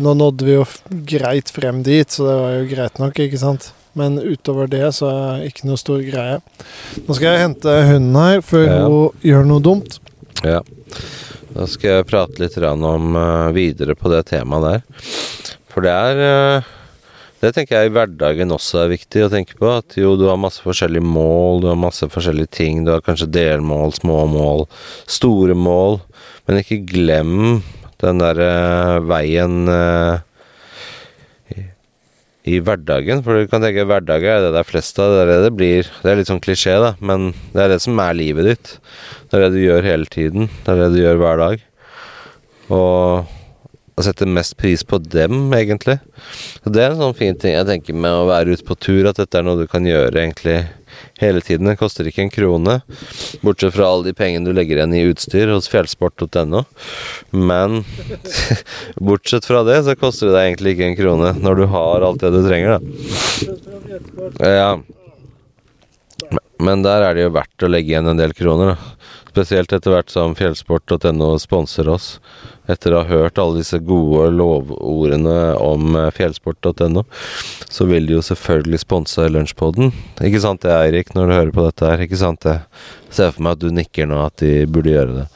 Nå 0.02 0.16
nådde 0.18 0.46
vi 0.46 0.56
jo 0.56 0.64
greit 1.06 1.52
frem 1.54 1.82
dit, 1.86 2.10
så 2.10 2.24
det 2.26 2.36
var 2.40 2.54
jo 2.56 2.68
greit 2.72 2.98
nok, 2.98 3.20
ikke 3.22 3.38
sant? 3.38 3.68
Men 3.98 4.16
utover 4.18 4.70
det 4.72 4.88
så 4.96 5.10
er 5.10 5.42
det 5.42 5.50
ikke 5.52 5.68
noe 5.68 5.78
stor 5.80 6.00
greie. 6.02 6.38
Nå 7.06 7.16
skal 7.16 7.28
jeg 7.28 7.42
hente 7.44 7.74
hunden 7.90 8.16
her 8.18 8.40
før 8.42 8.64
Ja. 8.66 8.78
hun 8.88 9.26
gjør 9.28 9.46
noe 9.46 9.62
dumt. 9.62 9.98
Ja. 10.42 10.62
Da 11.52 11.66
skal 11.68 11.98
jeg 11.98 12.08
prate 12.08 12.40
litt 12.40 12.56
om 12.56 13.16
uh, 13.16 13.52
videre 13.52 13.94
på 13.94 14.08
det 14.10 14.24
temaet 14.32 14.64
der. 14.64 15.10
For 15.72 15.84
det 15.84 15.92
er 15.92 16.22
uh, 16.62 16.70
Det 17.42 17.50
tenker 17.54 17.80
jeg 17.82 17.90
i 17.90 17.92
hverdagen 17.92 18.54
også 18.54 18.84
er 18.84 18.92
viktig 18.94 19.24
å 19.26 19.30
tenke 19.30 19.56
på. 19.58 19.68
At 19.68 19.96
jo, 19.98 20.14
du 20.16 20.28
har 20.30 20.38
masse 20.40 20.62
forskjellige 20.62 21.02
mål, 21.04 21.60
du 21.60 21.68
har 21.68 21.76
masse 21.76 22.06
forskjellige 22.08 22.52
ting. 22.54 22.84
Du 22.86 22.92
har 22.94 23.02
kanskje 23.02 23.26
delmål, 23.34 23.92
små 23.98 24.24
mål, 24.30 24.66
store 25.10 25.56
mål. 25.58 25.98
Men 26.46 26.62
ikke 26.62 26.80
glem 26.86 27.62
den 28.02 28.20
derre 28.22 28.50
veien 29.06 29.68
eh, 29.70 30.22
i, 31.54 31.66
i 32.54 32.60
hverdagen. 32.62 33.22
For 33.24 33.38
du 33.38 33.50
kan 33.50 33.64
tenke 33.64 33.86
hverdagen 33.88 34.36
er 34.36 34.46
det 34.46 34.54
det 34.56 34.62
er 34.62 34.70
flest 34.70 34.98
av. 35.02 35.14
Det 35.14 35.20
er 35.24 35.30
det 35.32 35.40
det 35.46 35.52
blir. 35.58 35.92
Det 36.02 36.12
er 36.12 36.18
litt 36.20 36.30
sånn 36.32 36.42
klisjé, 36.42 36.78
da, 36.82 36.94
men 37.00 37.30
det 37.54 37.66
er 37.66 37.74
det 37.74 37.82
som 37.84 38.00
er 38.02 38.18
livet 38.18 38.50
ditt. 38.50 38.74
Det 39.30 39.38
er 39.38 39.46
det 39.46 39.52
du 39.56 39.62
gjør 39.62 39.86
hele 39.90 40.10
tiden. 40.12 40.50
Det 40.64 40.74
er 40.74 40.82
det 40.84 40.90
du 40.96 41.00
gjør 41.02 41.22
hver 41.22 41.44
dag. 41.46 41.68
Og 42.72 43.38
å 43.96 44.04
sette 44.04 44.28
mest 44.28 44.56
pris 44.60 44.84
på 44.84 44.98
dem, 45.02 45.52
egentlig. 45.56 45.98
Så 46.62 46.72
Det 46.72 46.82
er 46.82 46.92
en 46.92 47.02
sånn 47.02 47.18
fin 47.18 47.36
ting 47.36 47.52
jeg 47.52 47.68
tenker 47.68 47.96
med 47.96 48.12
å 48.12 48.28
være 48.30 48.56
ute 48.56 48.64
på 48.64 48.76
tur, 48.78 49.08
at 49.08 49.20
dette 49.20 49.38
er 49.38 49.44
noe 49.44 49.60
du 49.60 49.66
kan 49.70 49.84
gjøre 49.84 50.22
egentlig 50.22 50.62
hele 51.20 51.40
tiden. 51.44 51.68
Det 51.68 51.78
koster 51.80 52.08
ikke 52.08 52.24
en 52.24 52.32
krone, 52.32 52.78
bortsett 53.44 53.74
fra 53.76 53.90
alle 53.90 54.08
de 54.08 54.16
pengene 54.16 54.48
du 54.48 54.56
legger 54.56 54.80
igjen 54.80 54.96
i 54.96 55.04
utstyr 55.10 55.52
hos 55.52 55.68
fjellsport.no. 55.72 56.64
Men 57.36 57.82
bortsett 59.10 59.48
fra 59.48 59.62
det, 59.68 59.82
så 59.86 59.96
koster 59.98 60.30
det 60.30 60.38
deg 60.38 60.48
egentlig 60.50 60.76
ikke 60.76 60.88
en 60.90 60.98
krone 60.98 61.34
når 61.42 61.60
du 61.60 61.68
har 61.74 62.08
alt 62.08 62.24
det 62.24 62.32
du 62.34 62.40
trenger, 62.46 62.78
da. 62.78 62.80
Ja. 64.40 64.72
Men 66.62 66.84
der 66.84 67.02
er 67.02 67.16
det 67.16 67.26
jo 67.26 67.34
verdt 67.34 67.64
å 67.66 67.70
legge 67.70 67.92
igjen 67.92 68.08
en 68.08 68.20
del 68.20 68.34
kroner, 68.36 68.74
da. 68.74 68.98
Spesielt 69.32 69.72
etter 69.72 69.94
hvert 69.94 70.10
som 70.12 70.34
fjellsport.no 70.36 71.30
sponser 71.40 71.88
oss. 71.88 72.18
Etter 72.68 72.92
å 72.92 73.00
ha 73.00 73.08
hørt 73.08 73.40
alle 73.40 73.62
disse 73.62 73.78
gode 73.80 74.26
lovordene 74.36 75.54
om 75.56 75.96
eh, 75.96 76.10
fjellsport.no, 76.12 77.06
så 77.72 77.86
vil 77.88 78.10
de 78.10 78.18
jo 78.18 78.24
selvfølgelig 78.26 78.82
sponse 78.82 79.24
Lunsjpodden. 79.32 79.88
Ikke 80.20 80.42
sant 80.44 80.66
det, 80.66 80.74
Eirik, 80.76 81.14
når 81.16 81.30
du 81.30 81.34
hører 81.38 81.54
på 81.56 81.64
dette 81.64 81.88
her? 81.88 82.04
Ikke 82.04 82.20
sant 82.20 82.44
det? 82.44 82.58
Ser 83.08 83.32
for 83.32 83.46
meg 83.46 83.56
at 83.56 83.64
du 83.64 83.72
nikker 83.72 84.10
nå 84.10 84.20
at 84.26 84.36
de 84.44 84.52
burde 84.68 84.92
gjøre 84.92 85.22
det. 85.22 85.26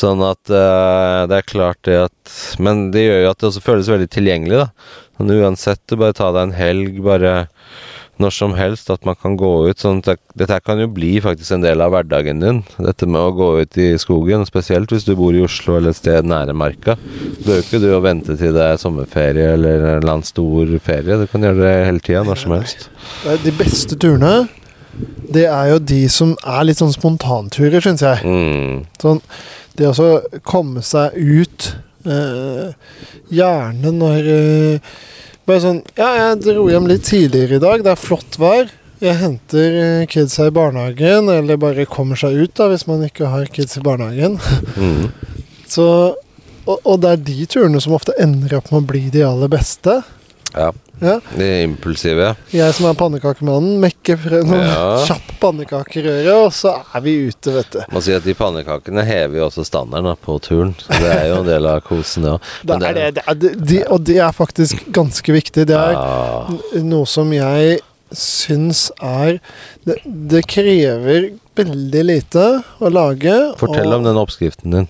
Sånn 0.00 0.24
at 0.24 0.40
uh, 0.48 1.28
det 1.28 1.42
er 1.42 1.48
klart 1.48 1.80
det 1.86 1.96
at 2.06 2.34
Men 2.62 2.88
det 2.94 3.04
gjør 3.04 3.24
jo 3.24 3.30
at 3.30 3.40
det 3.40 3.48
også 3.48 3.62
føles 3.64 3.88
veldig 3.90 4.08
tilgjengelig, 4.12 4.64
da. 4.64 4.96
Men 5.20 5.36
uansett, 5.36 5.82
du 5.90 5.98
bare 6.00 6.16
ta 6.16 6.30
deg 6.32 6.48
en 6.48 6.56
helg, 6.56 7.02
bare 7.04 7.34
når 8.20 8.34
som 8.36 8.54
helst, 8.56 8.90
at 8.92 9.06
man 9.08 9.16
kan 9.18 9.36
gå 9.40 9.50
ut 9.70 9.80
sånn 9.82 10.02
at 10.08 10.20
Dette 10.38 10.58
kan 10.64 10.80
jo 10.80 10.88
bli 10.92 11.14
faktisk 11.22 11.56
en 11.56 11.64
del 11.64 11.82
av 11.84 11.92
hverdagen 11.94 12.42
din. 12.42 12.60
Dette 12.78 13.08
med 13.08 13.20
å 13.20 13.34
gå 13.34 13.48
ut 13.62 13.78
i 13.80 13.88
skogen, 14.00 14.46
spesielt 14.48 14.92
hvis 14.92 15.06
du 15.08 15.14
bor 15.18 15.36
i 15.36 15.42
Oslo 15.44 15.78
eller 15.78 15.94
et 15.94 15.98
sted 15.98 16.28
nære 16.28 16.54
marka. 16.56 16.96
Bør 17.46 17.60
ikke 17.64 17.82
du 17.82 17.90
å 17.96 18.02
vente 18.04 18.36
til 18.40 18.54
det 18.56 18.66
er 18.66 18.80
sommerferie 18.80 19.56
eller 19.56 19.80
en 19.80 19.98
eller 19.98 20.14
annen 20.14 20.28
stor 20.28 20.70
ferie. 20.84 21.18
Du 21.20 21.26
kan 21.30 21.44
gjøre 21.44 21.60
det 21.64 21.74
hele 21.88 22.04
tida, 22.04 22.24
når 22.26 22.42
som 22.44 22.56
helst. 22.56 22.88
De 23.44 23.54
beste 23.58 23.98
turene, 24.00 24.34
det 25.30 25.46
er 25.48 25.74
jo 25.74 25.80
de 25.92 26.02
som 26.12 26.34
er 26.44 26.66
litt 26.68 26.80
sånn 26.80 26.94
spontanturer, 26.94 27.82
syns 27.84 28.04
jeg. 28.04 28.24
Mm. 28.26 28.84
Sånn, 29.02 29.22
det 29.78 29.92
å 29.92 30.10
komme 30.46 30.82
seg 30.84 31.14
ut 31.16 31.70
eh, 32.04 32.72
Gjerne 33.30 33.92
når 33.94 34.30
eh, 34.34 34.94
Bare 35.50 35.62
sånn 35.64 35.80
Ja, 35.98 36.10
jeg 36.14 36.42
dro 36.44 36.68
hjem 36.70 36.86
litt 36.86 37.08
tidligere 37.08 37.58
i 37.58 37.62
dag. 37.62 37.82
Det 37.82 37.90
er 37.90 37.98
flott 37.98 38.36
vær. 38.38 38.68
Jeg 39.00 39.16
henter 39.18 39.78
eh, 39.80 40.02
kidsa 40.12 40.46
i 40.46 40.52
barnehagen, 40.54 41.30
eller 41.32 41.58
bare 41.58 41.86
kommer 41.88 42.20
seg 42.20 42.36
ut, 42.36 42.52
da, 42.54 42.68
hvis 42.70 42.84
man 42.86 43.02
ikke 43.06 43.30
har 43.32 43.48
kids 43.50 43.78
i 43.80 43.82
barnehagen. 43.82 44.36
Mm. 44.76 45.08
Så, 45.74 45.86
og, 46.66 46.76
og 46.76 47.00
det 47.02 47.10
er 47.10 47.24
de 47.30 47.48
turene 47.50 47.80
som 47.82 47.96
ofte 47.96 48.14
ender 48.20 48.58
opp 48.60 48.70
med 48.70 48.82
å 48.82 48.88
bli 48.92 49.02
de 49.10 49.24
aller 49.26 49.50
beste. 49.50 49.96
Ja. 50.52 50.68
Ja. 51.00 51.18
De 51.36 51.48
impulsive. 51.64 52.34
Jeg 52.52 52.74
som 52.76 52.86
er 52.90 52.94
pannekakemannen, 53.00 53.78
mekker 53.80 54.18
frem 54.20 54.46
noen 54.50 54.66
Ja. 54.66 55.04
kjapp 55.08 55.30
pannekakerøre, 55.40 56.34
og 56.44 56.52
så 56.52 56.74
er 56.94 57.00
vi 57.04 57.14
ute, 57.30 57.54
vet 57.54 57.70
du. 57.72 57.80
Må 57.92 58.02
si 58.04 58.12
at 58.12 58.24
de 58.24 58.34
pannekakene 58.36 59.04
hever 59.08 59.38
jo 59.40 59.46
også 59.48 59.64
standarden 59.64 60.10
da, 60.10 60.14
på 60.16 60.38
turen. 60.44 60.74
Så 60.78 60.88
det 61.00 61.10
er 61.16 61.26
jo 61.30 61.38
en 61.40 61.46
del 61.48 61.66
av 61.66 61.80
kosen, 61.86 62.22
det 62.26 62.34
òg. 62.36 62.40
Det 62.66 62.80
det, 62.80 63.06
det 63.16 63.38
de, 63.40 63.54
de, 63.72 63.78
og 63.88 64.04
det 64.04 64.18
er 64.20 64.32
faktisk 64.36 64.90
ganske 64.92 65.32
viktig. 65.32 65.66
Det 65.66 65.76
er 65.76 65.92
Ja. 65.96 66.46
noe 66.82 67.06
som 67.06 67.32
jeg 67.32 67.80
syns 68.12 68.90
er 69.00 69.36
det, 69.86 70.00
det 70.04 70.40
krever 70.50 71.30
veldig 71.56 72.02
lite 72.04 72.46
å 72.82 72.90
lage. 72.90 73.34
Fortell 73.60 73.92
om 73.94 74.02
den 74.04 74.16
oppskriften 74.18 74.70
din. 74.74 74.88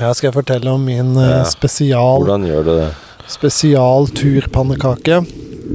Ja, 0.00 0.12
skal 0.14 0.28
jeg 0.30 0.34
fortelle 0.36 0.68
om 0.70 0.84
min 0.84 1.16
eh, 1.16 1.38
Ja. 1.40 1.44
spesial, 1.44 2.20
Hvordan 2.22 2.46
gjør 2.46 2.64
du 2.64 2.72
det? 2.80 2.90
Spesial 3.30 4.08
turpannekake. 4.14 5.22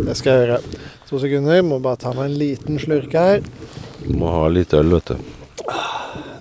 Det 0.08 0.16
skal 0.18 0.32
jeg 0.34 0.46
gjøre. 0.46 0.62
To 1.10 1.20
sekunder. 1.20 1.64
Må 1.68 1.82
bare 1.84 2.00
ta 2.00 2.14
meg 2.16 2.30
en 2.30 2.38
liten 2.40 2.80
slurk 2.80 3.16
her. 3.18 3.44
Du 4.06 4.16
må 4.18 4.32
ha 4.32 4.48
litt 4.52 4.74
øl, 4.78 4.94
vet 4.96 5.12
du. 5.12 5.28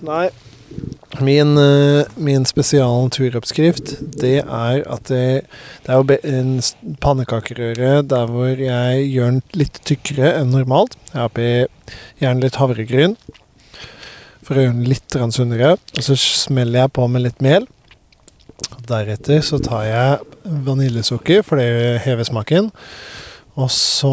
Nei. 0.06 0.28
Min, 1.20 1.58
eh, 1.58 2.06
min 2.16 2.46
spesial 2.46 3.10
turoppskrift, 3.12 3.96
det 4.22 4.38
er 4.40 4.84
at 4.86 5.10
det, 5.10 5.42
det 5.84 5.90
er 5.90 5.98
jo 5.98 6.16
en 6.30 6.52
pannekakerøre 7.02 8.06
der 8.08 8.30
hvor 8.30 8.62
jeg 8.62 9.02
gjør 9.10 9.34
den 9.34 9.42
litt 9.58 9.82
tykkere 9.84 10.30
enn 10.38 10.54
normalt. 10.54 10.94
Jeg 11.10 11.18
har 11.18 11.28
oppi 11.28 11.50
gjerne 12.22 12.46
litt 12.46 12.60
havregryn 12.62 13.18
for 14.46 14.54
å 14.54 14.64
gjøre 14.64 14.78
den 14.78 14.88
litt 14.88 15.18
sunnere. 15.34 15.74
Og 15.98 16.06
så 16.06 16.16
smeller 16.16 16.86
jeg 16.86 16.94
på 16.96 17.10
med 17.10 17.26
litt 17.26 17.44
mel. 17.44 17.66
Deretter 18.88 19.42
så 19.44 19.60
tar 19.62 19.84
jeg 19.90 20.29
vaniljesukker, 20.66 21.42
for 21.46 21.60
det 21.60 22.00
hever 22.04 22.26
smaken. 22.28 22.70
Og 23.58 23.66
så 23.74 24.10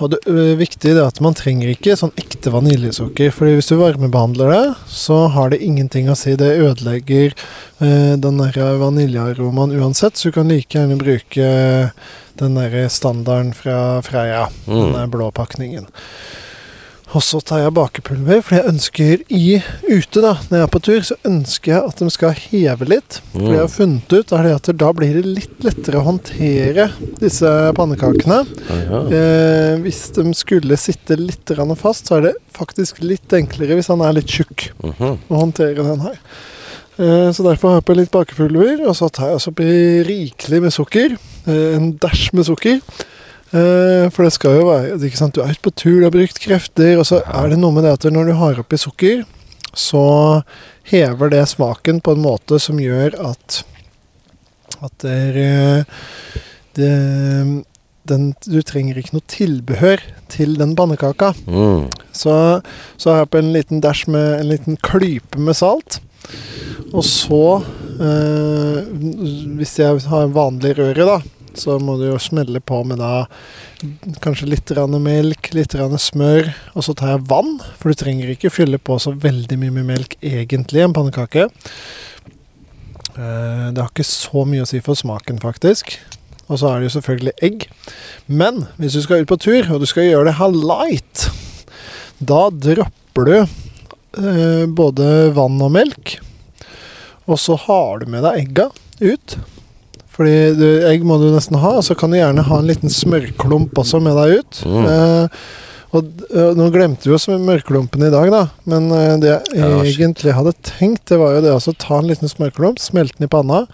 Og 0.00 0.12
det 0.12 0.20
er 0.30 0.54
viktig 0.56 0.92
det 0.94 1.02
at 1.02 1.18
man 1.20 1.34
trenger 1.36 1.72
ikke 1.72 1.96
sånn 1.98 2.14
ekte 2.16 2.52
vaniljesukker. 2.54 3.32
Fordi 3.34 3.56
hvis 3.58 3.68
du 3.68 3.76
varmebehandler 3.80 4.52
det, 4.52 4.62
så 4.88 5.26
har 5.34 5.50
det 5.50 5.58
ingenting 5.66 6.08
å 6.08 6.16
si. 6.16 6.36
Det 6.38 6.52
ødelegger 6.62 7.34
eh, 7.82 8.14
den 8.16 8.38
der 8.40 8.78
vaniljearomaen 8.80 9.74
uansett. 9.76 10.16
Så 10.16 10.30
du 10.30 10.38
kan 10.38 10.48
like 10.48 10.78
gjerne 10.78 10.98
bruke 11.00 11.50
den 12.38 12.54
der 12.56 12.88
standarden 12.92 13.52
fra 13.56 14.00
Freia. 14.06 14.46
Den 14.66 14.92
Mm. 14.92 14.92
der 14.94 15.06
blå 15.12 15.30
pakningen. 15.34 15.86
Og 17.14 17.22
så 17.22 17.38
tar 17.40 17.60
jeg 17.62 17.72
bakepulver, 17.76 18.40
for 18.42 18.56
jeg 18.58 18.66
ønsker 18.66 19.20
i 19.32 19.60
ute, 19.86 20.20
da, 20.20 20.32
når 20.50 20.58
jeg 20.58 20.64
er 20.66 20.72
på 20.74 20.80
tur, 20.82 21.04
så 21.06 21.14
ønsker 21.24 21.70
jeg 21.72 21.84
at 21.92 22.00
de 22.02 22.08
skal 22.10 22.34
heve 22.34 22.88
litt. 22.90 23.20
For 23.30 23.46
jeg 23.46 23.60
har 23.62 23.68
Mm. 23.70 23.76
funnet 23.76 24.12
ut, 24.12 24.32
er 24.32 24.42
det 24.42 24.54
at 24.56 24.70
da 24.76 24.92
blir 24.92 25.14
det 25.14 25.24
litt 25.24 25.60
lettere 25.62 26.00
å 26.02 26.04
håndtere 26.04 26.90
disse 27.20 27.46
pannekakene. 27.78 28.40
Ja. 28.68 29.00
Eh, 29.06 29.78
hvis 29.86 30.10
de 30.18 30.34
skulle 30.34 30.76
sitte 30.76 31.16
litt 31.16 31.46
fast, 31.78 32.06
så 32.10 32.16
er 32.18 32.20
det 32.22 32.34
faktisk 32.52 33.00
litt 33.00 33.28
enklere 33.32 33.76
hvis 33.78 33.88
han 33.88 34.00
er 34.02 34.12
litt 34.12 34.26
tjukk 34.26 34.70
Mhm. 34.82 35.18
å 35.30 35.36
håndtere 35.40 35.76
den 35.76 36.00
her. 36.00 36.18
Eh, 36.98 37.30
så 37.30 37.44
derfor 37.44 37.68
har 37.68 37.76
jeg 37.76 37.84
på 37.84 37.96
litt 37.96 38.10
bakepulver, 38.10 38.86
og 38.88 38.94
så 38.96 39.08
tar 39.12 39.28
jeg 39.28 39.36
også 39.36 39.52
oppi 39.52 40.04
rikelig 40.04 40.60
med 40.62 40.72
sukker. 40.72 41.16
Eh, 41.46 41.76
en 41.76 41.92
dæsj 41.92 42.32
med 42.34 42.44
sukker. 42.46 42.80
Eh, 43.54 44.08
for 44.10 44.26
det 44.26 44.32
skal 44.34 44.56
jo 44.58 44.64
være 44.70 44.96
ikke 45.06 45.20
sant? 45.20 45.34
Du 45.36 45.42
er 45.44 45.52
ute 45.54 45.62
på 45.62 45.70
tur, 45.78 46.00
du 46.00 46.06
har 46.08 46.14
brukt 46.14 46.40
krefter, 46.42 46.96
og 46.98 47.06
så 47.06 47.20
Ja. 47.22 47.44
er 47.44 47.50
det 47.50 47.58
noe 47.58 47.72
med 47.72 47.84
det 47.84 47.92
at 47.92 48.12
når 48.12 48.26
du 48.26 48.32
har 48.34 48.58
oppi 48.58 48.76
sukker, 48.76 49.24
så 49.74 50.42
hever 50.84 51.30
det 51.30 51.44
smaken 51.48 52.00
på 52.00 52.12
en 52.16 52.22
måte 52.22 52.58
som 52.60 52.78
gjør 52.78 53.14
at 53.30 53.62
At 54.82 54.92
det 54.98 55.10
er 55.10 55.36
eh, 55.36 55.84
det, 56.74 57.64
den, 58.06 58.34
Du 58.46 58.60
trenger 58.62 58.98
ikke 58.98 59.14
noe 59.14 59.24
tilbehør 59.26 60.00
til 60.28 60.54
den 60.58 60.74
pannekaka. 60.76 61.32
Mm. 61.46 61.88
Så, 62.12 62.62
så 62.98 63.10
har 63.10 63.18
jeg 63.24 63.30
på 63.30 63.38
en 63.38 63.52
liten 63.54 63.80
dash 63.80 64.08
med 64.08 64.40
en 64.40 64.48
liten 64.50 64.76
klype 64.76 65.38
med 65.38 65.56
salt. 65.56 66.00
Og 66.92 67.02
så, 67.04 67.62
eh, 67.98 68.84
hvis 69.56 69.78
jeg 69.78 70.00
har 70.10 70.28
vanlig 70.34 70.76
røre, 70.78 71.06
da, 71.08 71.16
så 71.58 71.78
må 71.82 71.96
du 72.00 72.06
jo 72.08 72.18
smelle 72.22 72.60
på 72.64 72.82
med 72.88 73.00
da 73.00 73.26
kanskje 74.24 74.48
litt 74.50 74.70
grann 74.72 74.96
melk, 75.02 75.50
litt 75.56 75.74
grann 75.76 75.96
smør, 76.00 76.50
og 76.74 76.86
så 76.86 76.94
tar 76.96 77.14
jeg 77.14 77.26
vann. 77.30 77.56
For 77.80 77.92
du 77.92 78.00
trenger 78.00 78.32
ikke 78.32 78.52
fylle 78.52 78.80
på 78.80 78.98
så 79.02 79.14
veldig 79.16 79.58
mye 79.60 79.74
med 79.78 79.88
melk 79.90 80.18
egentlig 80.20 80.84
en 80.84 80.96
pannekake. 80.96 81.48
Eh, 83.16 83.66
det 83.72 83.80
har 83.80 83.90
ikke 83.90 84.06
så 84.06 84.44
mye 84.48 84.66
å 84.66 84.68
si 84.68 84.82
for 84.84 84.98
smaken, 84.98 85.40
faktisk. 85.42 85.96
Og 86.46 86.60
så 86.60 86.70
er 86.70 86.78
det 86.78 86.90
jo 86.90 86.96
selvfølgelig 86.98 87.34
egg. 87.46 87.66
Men 88.26 88.66
hvis 88.78 88.98
du 88.98 89.02
skal 89.04 89.24
ut 89.24 89.32
på 89.32 89.40
tur, 89.42 89.72
og 89.72 89.82
du 89.82 89.88
skal 89.88 90.06
gjøre 90.06 90.30
det 90.30 90.38
her 90.38 90.54
light, 90.54 91.26
da 92.22 92.46
dropper 92.52 93.28
du 93.28 93.36
eh, 93.40 94.64
både 94.68 95.10
vann 95.36 95.58
og 95.64 95.74
melk. 95.74 96.18
Og 97.26 97.40
så 97.42 97.58
har 97.66 98.02
du 98.02 98.10
med 98.12 98.22
deg 98.26 98.44
egga 98.44 98.70
ut. 99.02 99.38
Fordi 100.16 100.56
du, 100.56 100.66
egg 100.88 101.04
må 101.04 101.18
du 101.20 101.28
nesten 101.34 101.58
ha, 101.60 101.76
og 101.76 101.84
så 101.84 101.96
kan 101.98 102.12
du 102.12 102.16
gjerne 102.16 102.46
ha 102.48 102.58
en 102.60 102.68
liten 102.70 102.92
smørklump 102.92 103.76
også 103.76 104.00
med 104.00 104.16
deg 104.16 104.40
ut. 104.40 104.60
Mm. 104.64 104.86
Eh, 104.88 105.46
og 105.96 106.24
eh, 106.32 106.52
nå 106.56 106.70
glemte 106.74 107.06
vi 107.06 107.12
jo 107.12 107.20
smørklumpen 107.20 108.06
i 108.08 108.12
dag, 108.12 108.32
da. 108.32 108.42
Men 108.68 108.88
eh, 108.96 109.12
det 109.22 109.32
jeg 109.34 109.60
Ja, 109.60 109.70
egentlig 109.84 110.34
hadde 110.38 110.56
tenkt, 110.64 111.04
det 111.12 111.20
var 111.20 111.36
jo 111.36 111.44
det 111.44 111.52
å 111.52 111.76
ta 111.76 112.00
en 112.00 112.08
liten 112.08 112.32
smørklump, 112.32 112.80
smelte 112.82 113.20
den 113.20 113.28
i 113.28 113.32
panna. 113.32 113.66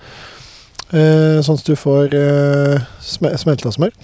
Eh, 0.93 1.39
sånn 1.47 1.57
at 1.57 1.69
du 1.69 1.77
får 1.79 2.13
eh, 2.19 2.83
sme 3.07 3.33
smelta 3.41 3.73
smør. 3.73 3.95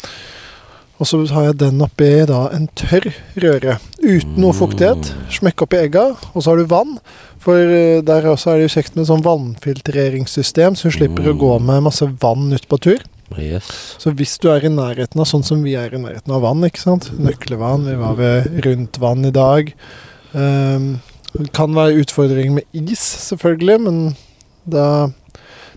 Og 0.99 1.07
så 1.07 1.21
har 1.31 1.51
jeg 1.51 1.59
den 1.61 1.83
oppi 1.85 2.09
da 2.27 2.49
en 2.55 2.67
tørr 2.79 3.11
røre 3.39 3.77
uten 4.01 4.39
noe 4.41 4.55
fuktighet. 4.57 5.13
Smekk 5.31 5.67
oppi 5.67 5.79
egga, 5.85 6.09
og 6.33 6.43
så 6.43 6.51
har 6.51 6.59
du 6.59 6.71
vann. 6.71 6.97
For 7.43 7.59
eh, 7.59 8.01
der 8.07 8.27
også 8.31 8.53
er 8.53 8.59
det 8.59 8.69
jo 8.69 8.75
kjekt 8.79 8.99
med 8.99 9.09
sånn 9.09 9.25
vannfiltreringssystem, 9.27 10.77
så 10.79 10.91
du 10.91 10.97
slipper 10.97 11.31
å 11.31 11.39
gå 11.39 11.53
med 11.63 11.87
masse 11.87 12.09
vann 12.23 12.51
ut 12.55 12.67
på 12.71 12.81
tur. 12.89 13.05
Yes. 13.37 13.69
Så 14.01 14.15
hvis 14.17 14.39
du 14.41 14.49
er 14.51 14.65
i 14.65 14.73
nærheten 14.73 15.21
av 15.21 15.29
sånn 15.29 15.45
som 15.45 15.61
vi 15.65 15.77
er 15.79 15.93
i 15.93 16.01
nærheten 16.01 16.33
av 16.35 16.43
vann, 16.47 16.65
ikke 16.67 16.81
sant. 16.81 17.11
Nøkkelvann, 17.21 17.87
vi 17.87 17.97
var 18.01 18.17
ved 18.19 18.49
rundt 18.65 18.99
vann 19.03 19.29
i 19.29 19.35
dag. 19.35 19.73
Um, 20.33 20.97
det 21.35 21.51
kan 21.57 21.77
være 21.77 22.01
utfordringer 22.03 22.59
med 22.59 22.79
is, 22.93 23.03
selvfølgelig, 23.29 23.81
men 23.85 23.99
da 24.69 25.09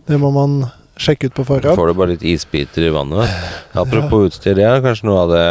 Det 0.10 0.18
må 0.18 0.32
man 0.34 0.64
sjekke 1.00 1.30
ut 1.30 1.36
på 1.38 1.44
forhånd. 1.46 1.78
Får 1.78 1.92
du 1.92 1.98
bare 2.00 2.14
litt 2.16 2.24
isbiter 2.26 2.88
i 2.88 2.92
vannet. 2.92 3.30
Apropos 3.78 4.32
utstyr, 4.32 4.56
det 4.58 4.66
er 4.66 4.82
kanskje 4.84 5.08
noe 5.08 5.20
av 5.22 5.30
det 5.32 5.44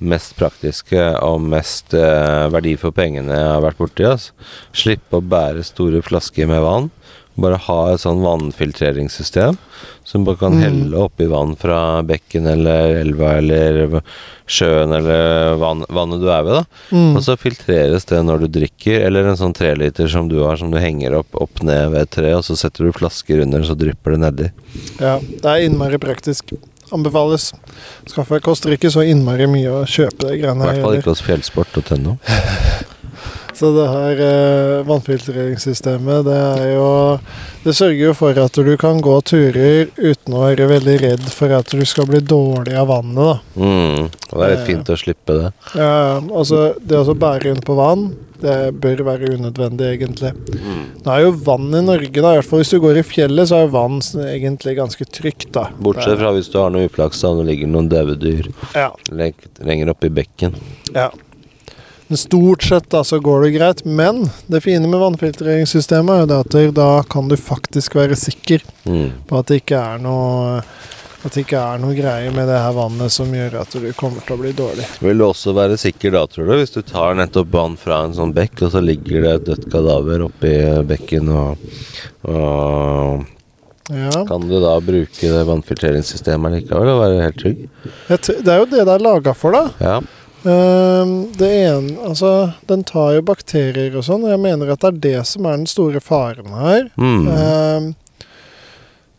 mest 0.00 0.34
praktiske 0.36 1.02
og 1.24 1.40
mest 1.40 1.94
eh, 1.96 2.48
verdi 2.52 2.76
for 2.80 2.92
pengene 2.92 3.32
jeg 3.36 3.52
har 3.54 3.62
vært 3.64 3.78
borti. 3.80 4.04
Altså. 4.04 4.32
Slippe 4.76 5.20
å 5.20 5.24
bære 5.24 5.64
store 5.64 6.02
flasker 6.04 6.46
med 6.50 6.60
vann. 6.64 6.90
Bare 7.36 7.58
ha 7.60 7.92
et 7.92 8.00
sånn 8.00 8.22
vannfiltreringssystem 8.24 9.58
som 10.08 10.24
bare 10.24 10.38
kan 10.40 10.54
Mm. 10.54 10.60
helle 10.62 10.96
oppi 11.04 11.26
vann 11.28 11.54
fra 11.56 12.00
bekken 12.02 12.46
eller 12.48 12.94
elva 13.02 13.34
eller 13.36 14.00
sjøen 14.46 14.94
eller 14.96 15.56
vann, 15.60 15.84
vannet 15.90 16.20
du 16.22 16.30
er 16.30 16.42
ved. 16.44 16.54
da 16.54 16.96
Mm. 16.96 17.16
Og 17.16 17.22
så 17.22 17.36
filtreres 17.36 18.06
det 18.06 18.22
når 18.24 18.40
du 18.40 18.48
drikker, 18.60 19.04
eller 19.04 19.26
en 19.26 19.36
sånn 19.36 19.52
treliter 19.54 20.08
som 20.08 20.28
du 20.28 20.42
har, 20.44 20.56
som 20.56 20.70
du 20.70 20.78
henger 20.78 21.12
opp 21.18 21.34
opp 21.34 21.62
ned 21.62 21.90
ved 21.90 22.02
et 22.02 22.10
tre, 22.10 22.32
og 22.32 22.42
så 22.42 22.56
setter 22.56 22.84
du 22.86 22.92
flasker 22.92 23.42
under, 23.42 23.60
så 23.60 23.76
drypper 23.76 24.12
det 24.12 24.20
nedi. 24.20 24.50
Ja, 25.00 25.18
det 25.18 25.44
er 25.44 25.68
innmari 25.68 25.98
praktisk. 25.98 26.52
Anbefales. 26.94 27.50
Skaffe 28.06 28.40
koster 28.44 28.74
ikke 28.76 28.90
så 28.94 29.02
innmari 29.06 29.48
mye 29.50 29.72
å 29.72 29.86
kjøpe 29.88 30.28
de 30.28 30.36
I 30.38 30.44
hvert 30.44 30.82
fall 30.84 30.98
ikke 31.00 31.12
hos 31.14 31.24
fjellsport.no. 31.26 32.18
Så 33.56 33.70
det 33.72 33.86
her 33.88 34.18
eh, 34.20 34.82
vannfiltreringssystemet, 34.84 36.26
det 36.26 36.34
er 36.36 36.74
jo 36.74 36.88
Det 37.64 37.72
sørger 37.74 38.02
jo 38.02 38.12
for 38.14 38.36
at 38.42 38.52
du 38.66 38.74
kan 38.78 39.00
gå 39.02 39.14
turer 39.26 39.88
uten 39.96 40.36
å 40.36 40.42
være 40.44 40.68
veldig 40.70 40.96
redd 41.02 41.24
for 41.32 41.50
at 41.56 41.72
du 41.72 41.80
skal 41.88 42.06
bli 42.10 42.20
dårlig 42.20 42.76
av 42.78 42.90
vannet, 42.92 43.16
da. 43.16 43.38
Mm, 43.56 44.04
og 44.04 44.36
det 44.36 44.44
er 44.44 44.52
litt 44.52 44.60
Eh. 44.60 44.68
fint 44.68 44.92
å 44.92 44.98
slippe 45.00 45.38
det. 45.40 45.48
Ja, 45.74 46.20
altså 46.20 46.74
Det 46.78 47.00
å 47.00 47.14
bære 47.16 47.48
rundt 47.48 47.64
på 47.66 47.74
vann, 47.74 48.06
det 48.40 48.74
bør 48.78 49.02
være 49.08 49.32
unødvendig, 49.34 49.88
egentlig. 49.96 50.32
Nå 51.02 51.10
er 51.12 51.22
jo 51.24 51.32
vann 51.32 51.72
i 51.74 51.80
Norge, 51.82 52.12
da, 52.20 52.34
i 52.34 52.38
hvert 52.38 52.44
fall 52.50 52.60
hvis 52.60 52.70
du 52.70 52.80
går 52.80 52.98
i 53.00 53.02
fjellet, 53.08 53.48
så 53.48 53.62
er 53.64 53.72
vann 53.72 53.98
egentlig 54.00 54.76
ganske 54.76 55.04
trygt, 55.08 55.50
da. 55.56 55.70
Bortsett 55.80 56.18
fra 56.20 56.32
hvis 56.36 56.52
du 56.52 56.58
har 56.60 56.70
noe 56.70 56.86
uflaks 56.90 57.20
da, 57.24 57.28
og 57.32 57.40
det 57.42 57.54
ligger 57.54 57.72
noen 57.72 57.88
døde 57.88 58.18
dyr 58.20 58.52
Ja. 58.74 58.90
lenger 59.10 59.94
i 60.04 60.08
bekken. 60.20 60.54
Ja. 60.94 61.10
Men 62.08 62.16
stort 62.20 62.62
sett 62.62 62.90
da 62.90 63.00
så 63.04 63.18
går 63.18 63.42
det 63.46 63.54
greit. 63.56 63.80
Men 63.84 64.28
det 64.46 64.60
fine 64.62 64.86
med 64.86 65.00
vannfiltreringssystemet 65.02 66.30
er 66.30 66.36
at 66.44 66.74
da 66.76 66.90
kan 67.10 67.28
du 67.28 67.36
faktisk 67.36 67.96
være 67.98 68.16
sikker 68.18 68.62
Mm. 68.86 69.10
på 69.26 69.38
at 69.40 69.46
det 69.50 69.56
ikke 69.64 69.80
er 69.82 69.98
noe 69.98 70.62
at 71.26 71.34
det 71.34 71.42
ikke 71.42 71.58
er 71.58 71.80
noe 71.82 71.94
greier 71.96 72.30
med 72.30 72.46
det 72.46 72.54
her 72.62 72.74
vannet 72.76 73.10
som 73.10 73.26
gjør 73.34 73.56
at 73.58 73.72
du 73.74 73.88
kommer 73.98 74.22
til 74.22 74.36
å 74.36 74.38
bli 74.38 74.52
dårlig. 74.54 74.84
Vil 75.02 75.18
du 75.18 75.24
også 75.26 75.50
være 75.56 75.74
sikker 75.80 76.12
da, 76.14 76.20
tror 76.30 76.46
du, 76.46 76.52
hvis 76.60 76.70
du 76.70 76.82
tar 76.86 77.16
nettopp 77.18 77.48
vann 77.50 77.74
fra 77.80 78.04
en 78.06 78.14
sånn 78.14 78.34
bekk, 78.36 78.62
og 78.62 78.70
så 78.76 78.82
ligger 78.84 79.24
det 79.24 79.32
et 79.32 79.48
dødt 79.48 79.66
kadaver 79.72 80.22
oppi 80.28 80.52
bekken, 80.86 81.32
og, 81.34 81.58
og 82.30 83.24
Ja. 83.90 84.10
Kan 84.26 84.46
du 84.50 84.56
da 84.58 84.76
bruke 84.82 85.28
det 85.30 85.42
vannfiltreringssystemet 85.46 86.56
likevel 86.56 86.88
og 86.90 87.02
være 87.04 87.20
helt 87.22 87.36
trygg? 87.38 87.60
Det 88.10 88.48
er 88.50 88.58
jo 88.62 88.64
det 88.70 88.80
det 88.86 88.94
er 88.96 89.02
laga 89.04 89.34
for, 89.34 89.54
da. 89.54 89.68
Ja. 89.78 90.00
Ehm, 90.44 91.32
det 91.36 91.48
ene 91.66 91.96
Altså, 92.06 92.52
den 92.68 92.84
tar 92.84 93.14
jo 93.16 93.22
bakterier 93.22 93.96
og 93.96 94.04
sånn, 94.06 94.24
og 94.26 94.30
jeg 94.34 94.40
mener 94.42 94.72
at 94.72 94.80
det 94.84 94.90
er 94.92 94.98
det 95.06 95.26
som 95.26 95.46
er 95.46 95.56
den 95.56 95.66
store 95.70 96.00
faren 96.04 96.52
her. 96.54 96.90
Mm. 97.00 97.28
Ehm, 97.32 97.88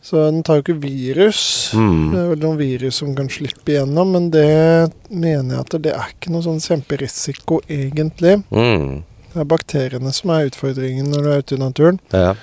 så 0.08 0.30
den 0.30 0.42
tar 0.46 0.60
jo 0.60 0.62
ikke 0.62 0.80
virus. 0.80 1.70
Det 1.72 1.78
Mm. 1.80 2.14
er 2.16 2.28
vel 2.30 2.38
noen 2.38 2.56
virus 2.56 2.94
som 3.02 3.14
kan 3.14 3.28
slippe 3.28 3.74
igjennom, 3.74 4.12
men 4.12 4.30
det 4.30 4.92
mener 5.10 5.56
jeg 5.56 5.60
at 5.60 5.82
det 5.82 5.92
er 5.92 6.08
ikke 6.14 6.30
noe 6.32 6.40
sånn 6.42 6.60
kjemperisiko, 6.64 7.60
egentlig. 7.68 8.42
Mm. 8.50 9.02
Det 9.34 9.40
er 9.42 9.44
bakteriene 9.44 10.12
som 10.14 10.30
er 10.30 10.46
utfordringen 10.48 11.10
når 11.12 11.22
du 11.22 11.28
er 11.30 11.38
ute 11.42 11.54
i 11.54 11.58
naturen, 11.58 12.00
Ja. 12.12 12.34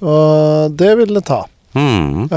og 0.00 0.74
det 0.76 0.96
vil 0.96 1.12
det 1.14 1.24
ta. 1.26 1.44
Mm. 1.74 2.30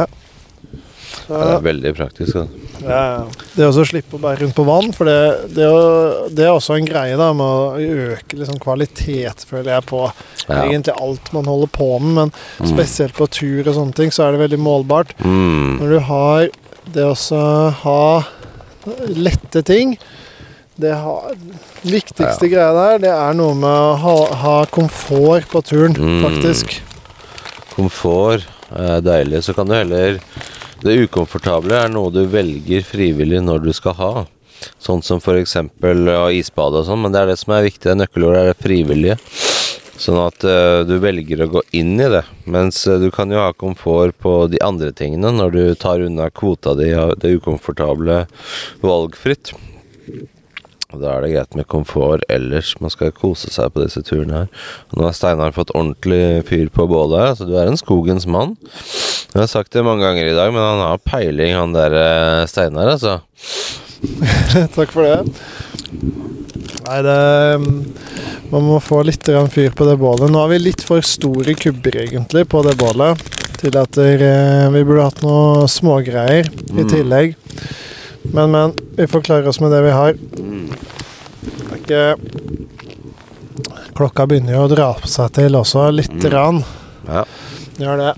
Ja, 1.29 1.37
det 1.39 1.53
er 1.55 1.63
veldig 1.65 1.91
praktisk. 1.97 2.33
Da. 2.35 2.45
ja, 2.85 3.25
det 3.55 3.65
å 3.69 3.85
slippe 3.87 4.17
å 4.17 4.21
bære 4.21 4.41
rundt 4.43 4.55
på 4.57 4.65
vann, 4.67 4.91
for 4.93 5.05
det, 5.09 5.17
det, 5.55 5.65
å, 5.67 6.27
det 6.29 6.45
er 6.45 6.51
også 6.53 6.75
en 6.77 6.85
greie 6.85 7.15
da, 7.17 7.31
med 7.33 7.45
å 7.45 8.11
øke 8.15 8.37
liksom 8.37 8.59
kvalitet, 8.61 9.45
føler 9.49 9.73
jeg, 9.77 9.85
på 9.89 10.03
Ja. 10.45 10.59
egentlig 10.67 10.93
alt 11.01 11.31
man 11.33 11.45
holder 11.49 11.67
på 11.73 11.87
med, 11.99 12.13
men 12.13 12.31
Mm. 12.59 12.67
spesielt 12.75 13.13
på 13.17 13.25
tur 13.29 13.67
og 13.67 13.73
sånne 13.75 13.95
ting, 13.95 14.11
så 14.11 14.23
er 14.27 14.31
det 14.35 14.43
veldig 14.49 14.59
målbart. 14.61 15.15
Mm. 15.25 15.79
Når 15.81 15.89
du 15.89 15.99
har 15.99 16.49
det 16.93 17.03
å 17.09 17.71
ha 17.81 18.23
lette 19.09 19.63
ting 19.65 19.97
Det 20.77 20.91
har, 20.93 21.31
viktigste 21.87 22.49
greia 22.51 22.73
der, 22.75 22.97
det 22.99 23.09
er 23.09 23.33
noe 23.33 23.55
med 23.55 23.71
å 23.71 23.93
ha, 23.95 24.15
ha 24.35 24.55
komfort 24.65 25.47
på 25.47 25.61
turen, 25.63 25.95
Mm. 25.95 26.21
faktisk. 26.25 26.81
Komfort 27.75 28.43
er 28.75 28.99
deilig. 29.01 29.41
Så 29.45 29.53
kan 29.55 29.67
du 29.67 29.73
heller 29.73 30.19
Det 30.85 30.99
ukomfortable 31.01 31.73
er 31.81 31.89
noe 31.89 32.11
du 32.13 32.21
velger 32.29 32.83
frivillig 32.85 33.39
når 33.41 33.63
du 33.63 33.71
skal 33.73 33.95
ha. 33.97 34.11
Sånn 34.77 35.01
som 35.01 35.17
f.eks. 35.17 35.55
isbade 36.37 36.81
og 36.81 36.85
sånn, 36.85 37.01
men 37.01 37.15
det 37.15 37.23
er 37.23 37.31
det 37.31 37.39
som 37.41 37.55
er 37.55 37.65
viktig. 37.65 37.95
Nøkkelordet 37.97 38.43
er 38.43 38.51
det 38.51 38.59
frivillige. 38.61 39.15
Sånn 39.97 40.19
at 40.21 40.45
uh, 40.45 40.83
du 40.85 40.99
velger 41.01 41.41
å 41.41 41.49
gå 41.55 41.63
inn 41.79 41.95
i 41.97 42.09
det. 42.13 42.21
Mens 42.45 42.83
uh, 42.85 42.99
du 43.01 43.07
kan 43.15 43.33
jo 43.33 43.41
ha 43.41 43.49
komfort 43.57 44.13
på 44.21 44.35
de 44.51 44.61
andre 44.61 44.91
tingene 44.93 45.33
når 45.33 45.55
du 45.55 45.63
tar 45.81 46.05
unna 46.05 46.29
kvota 46.29 46.75
di 46.77 46.91
av 46.93 47.15
det 47.17 47.33
ukomfortable 47.39 48.21
valgfritt. 48.85 49.55
Og 50.95 51.01
Da 51.03 51.11
er 51.17 51.25
det 51.25 51.33
greit 51.35 51.55
med 51.59 51.67
komfort 51.71 52.23
ellers. 52.31 52.73
Man 52.81 52.93
skal 52.93 53.11
kose 53.15 53.51
seg 53.53 53.73
på 53.75 53.83
disse 53.83 54.01
turene 54.07 54.43
her. 54.45 54.49
Og 54.91 54.99
nå 55.01 55.07
har 55.09 55.15
Steinar 55.17 55.55
fått 55.55 55.73
ordentlig 55.75 56.45
fyr 56.47 56.69
på 56.73 56.87
bålet. 56.89 57.33
Altså, 57.35 57.47
du 57.49 57.55
er 57.59 57.67
en 57.69 57.79
skogens 57.79 58.25
mann. 58.31 58.55
Jeg 59.35 59.41
har 59.43 59.51
sagt 59.51 59.75
det 59.75 59.83
mange 59.83 60.05
ganger 60.05 60.31
i 60.31 60.35
dag, 60.37 60.53
men 60.55 60.63
han 60.63 60.83
har 60.85 61.01
peiling, 61.03 61.53
han 61.57 61.75
der 61.75 61.95
eh, 61.99 62.45
Steinar, 62.47 62.93
altså. 62.95 63.17
Takk 64.77 64.93
for 64.95 65.03
det. 65.03 65.19
Nei, 66.85 66.99
det 67.01 67.15
Man 68.51 68.67
må 68.67 68.77
få 68.83 69.01
litt 69.07 69.25
fyr 69.51 69.73
på 69.75 69.87
det 69.89 69.97
bålet. 69.99 70.29
Nå 70.31 70.43
har 70.43 70.51
vi 70.53 70.59
litt 70.61 70.83
for 70.85 71.01
store 71.05 71.55
kubber, 71.57 71.97
egentlig, 72.05 72.45
på 72.51 72.61
det 72.65 72.75
bålet. 72.79 73.19
Til 73.59 73.75
at 73.79 73.97
eh, 73.99 74.67
vi 74.75 74.83
burde 74.85 75.07
hatt 75.07 75.23
noe 75.25 75.65
smågreier 75.71 76.45
i 76.45 76.83
Mm. 76.83 76.89
tillegg. 76.91 77.35
Men, 78.33 78.51
men. 78.51 78.73
Vi 78.97 79.07
får 79.07 79.21
klare 79.21 79.47
oss 79.47 79.59
med 79.61 79.71
det 79.71 79.81
vi 79.85 79.91
har. 79.95 80.13
Det 80.13 81.71
er 81.71 81.77
ikke 81.81 82.05
Klokka 83.95 84.25
begynner 84.27 84.57
jo 84.57 84.63
å 84.65 84.71
dra 84.71 84.89
på 84.99 85.07
seg 85.07 85.31
til 85.37 85.55
også, 85.55 85.85
lite 85.95 86.17
Mm. 86.17 86.23
grann. 86.29 86.63
Ja. 87.07 87.21
Gjør 87.79 87.97
det. 88.01 88.13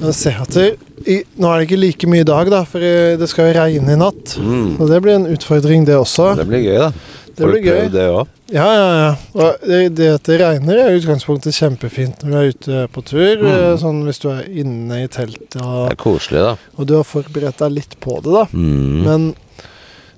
Men 0.00 0.12
se 0.12 0.30
at 0.30 0.50
det, 0.54 0.66
i, 1.06 1.22
Nå 1.38 1.48
er 1.50 1.58
det 1.60 1.66
ikke 1.68 1.80
like 1.80 2.06
mye 2.06 2.20
i 2.20 2.28
dag, 2.28 2.50
da, 2.50 2.60
for 2.64 2.78
det 2.80 3.28
skal 3.28 3.48
jo 3.52 3.56
regne 3.60 3.92
i 3.92 3.96
natt. 3.98 4.36
Mm. 4.38 4.76
Og 4.80 4.88
det 4.90 5.00
blir 5.02 5.14
en 5.16 5.26
utfordring, 5.34 5.84
det 5.86 5.96
også. 5.98 6.36
Det 6.36 6.46
blir 6.46 6.62
gøy, 6.62 6.78
da. 6.78 6.90
Det 7.26 7.42
Får 7.42 7.46
du 7.46 7.52
blir 7.52 7.64
gøy. 7.66 7.90
det 7.92 8.06
òg? 8.12 8.26
Ja, 8.54 8.66
ja, 8.70 8.90
ja. 8.94 9.06
Og 9.34 9.64
det, 9.66 9.78
det 9.98 10.08
at 10.20 10.28
det 10.28 10.36
regner, 10.38 10.78
er 10.78 10.92
i 10.94 11.00
utgangspunktet 11.00 11.56
kjempefint 11.56 12.20
når 12.22 12.30
du 12.30 12.36
er 12.38 12.52
ute 12.52 12.82
på 12.94 13.02
tur. 13.08 13.40
Mm. 13.42 13.48
eh, 13.50 13.72
Sånn 13.82 14.04
hvis 14.06 14.22
du 14.22 14.28
er 14.30 14.44
inne 14.46 15.00
i 15.02 15.08
teltet 15.10 15.56
Det 15.58 15.64
er 15.64 15.98
koselig, 15.98 16.44
da. 16.44 16.52
og 16.76 16.86
du 16.86 16.94
har 16.98 17.08
forberedt 17.08 17.58
deg 17.64 17.74
litt 17.74 17.96
på 18.02 18.20
det, 18.22 18.36
da. 18.36 18.44
Mm. 18.52 19.00
Men 19.06 19.26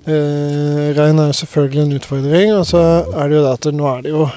eh, 0.05 0.85
regn 0.99 1.23
er 1.23 1.31
jo 1.31 1.39
selvfølgelig 1.41 1.81
en 1.87 1.97
utfordring. 1.97 2.53
Og 2.59 2.69
så 2.69 2.83
er 3.09 3.25
det 3.31 3.39
jo 3.39 3.43
det 3.47 3.55
at 3.57 3.69
nå 3.79 3.89
er 3.95 4.05
det 4.05 4.13
jo 4.13 4.29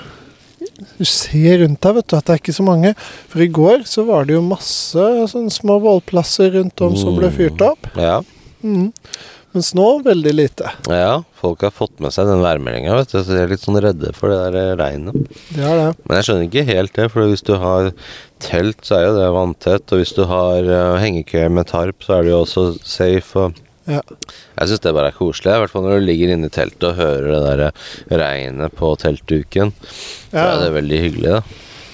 Du 0.99 1.05
ser 1.05 1.61
rundt 1.63 1.81
deg, 1.85 1.95
vet 1.99 2.09
du, 2.09 2.17
at 2.17 2.27
det 2.27 2.35
er 2.35 2.41
ikke 2.41 2.57
så 2.57 2.65
mange. 2.67 2.95
For 3.29 3.45
i 3.45 3.51
går 3.61 3.85
så 3.91 4.07
var 4.09 4.25
det 4.27 4.39
jo 4.39 4.43
masse 4.47 5.05
sånne 5.35 5.53
små 5.53 5.77
bålplasser 5.85 6.57
rundt 6.57 6.81
om 6.85 6.97
som 6.97 7.19
ble 7.19 7.29
fyrt 7.35 7.61
opp. 7.67 7.93
Ja. 7.99 8.23
Mm. 8.65 8.89
Mens 9.53 9.75
nå 9.77 9.87
veldig 10.05 10.33
lite. 10.33 10.71
ja, 10.89 11.23
folk 11.37 11.61
har 11.67 11.73
fått 11.77 11.99
med 12.01 12.15
seg 12.15 12.25
den 12.31 12.41
værmeldinga, 12.41 12.95
vet 12.97 13.11
du. 13.13 13.19
Så 13.21 13.35
de 13.35 13.41
er 13.43 13.51
litt 13.53 13.61
sånn 13.65 13.77
redde 13.85 14.13
for 14.17 14.33
det 14.33 14.39
der 14.47 14.57
eh, 14.63 14.77
regnet. 14.81 15.27
Det 15.53 15.65
er 15.69 15.77
det. 15.77 15.89
Men 16.07 16.17
jeg 16.19 16.29
skjønner 16.29 16.47
ikke 16.49 16.65
helt 16.71 16.95
det, 16.97 17.09
for 17.13 17.29
hvis 17.29 17.45
du 17.45 17.53
har 17.61 17.91
telt, 18.43 18.81
så 18.87 18.97
er 18.97 19.05
jo 19.11 19.19
det 19.19 19.27
vanntett. 19.37 19.93
Og 19.93 20.01
hvis 20.01 20.15
du 20.17 20.23
har 20.31 20.71
uh, 20.73 20.97
hengekøye 21.03 21.51
med 21.53 21.69
tarp, 21.69 22.01
så 22.07 22.17
er 22.17 22.25
det 22.27 22.33
jo 22.33 22.41
også 22.47 22.65
safe. 22.81 23.37
Og 23.45 23.61
Ja. 23.91 23.99
jeg 24.57 24.69
syns 24.71 24.81
det 24.85 24.95
bare 24.95 25.11
er 25.11 25.19
koselig. 25.19 25.53
I 25.53 25.59
hvert 25.65 25.73
fall 25.75 25.83
når 25.85 25.99
du 26.01 26.07
ligger 26.07 26.33
inne 26.33 26.47
i 26.47 26.55
teltet 26.55 26.85
og 26.87 26.97
hører 27.03 27.29
det 27.35 27.43
der 27.49 27.63
eh, 27.67 28.17
regnet 28.23 28.73
på 28.79 28.95
teltduken. 29.03 29.73
Så 30.31 30.39
er 30.47 30.61
det 30.63 30.73
veldig 30.79 31.01
hyggelig, 31.03 31.33
da. 31.37 31.43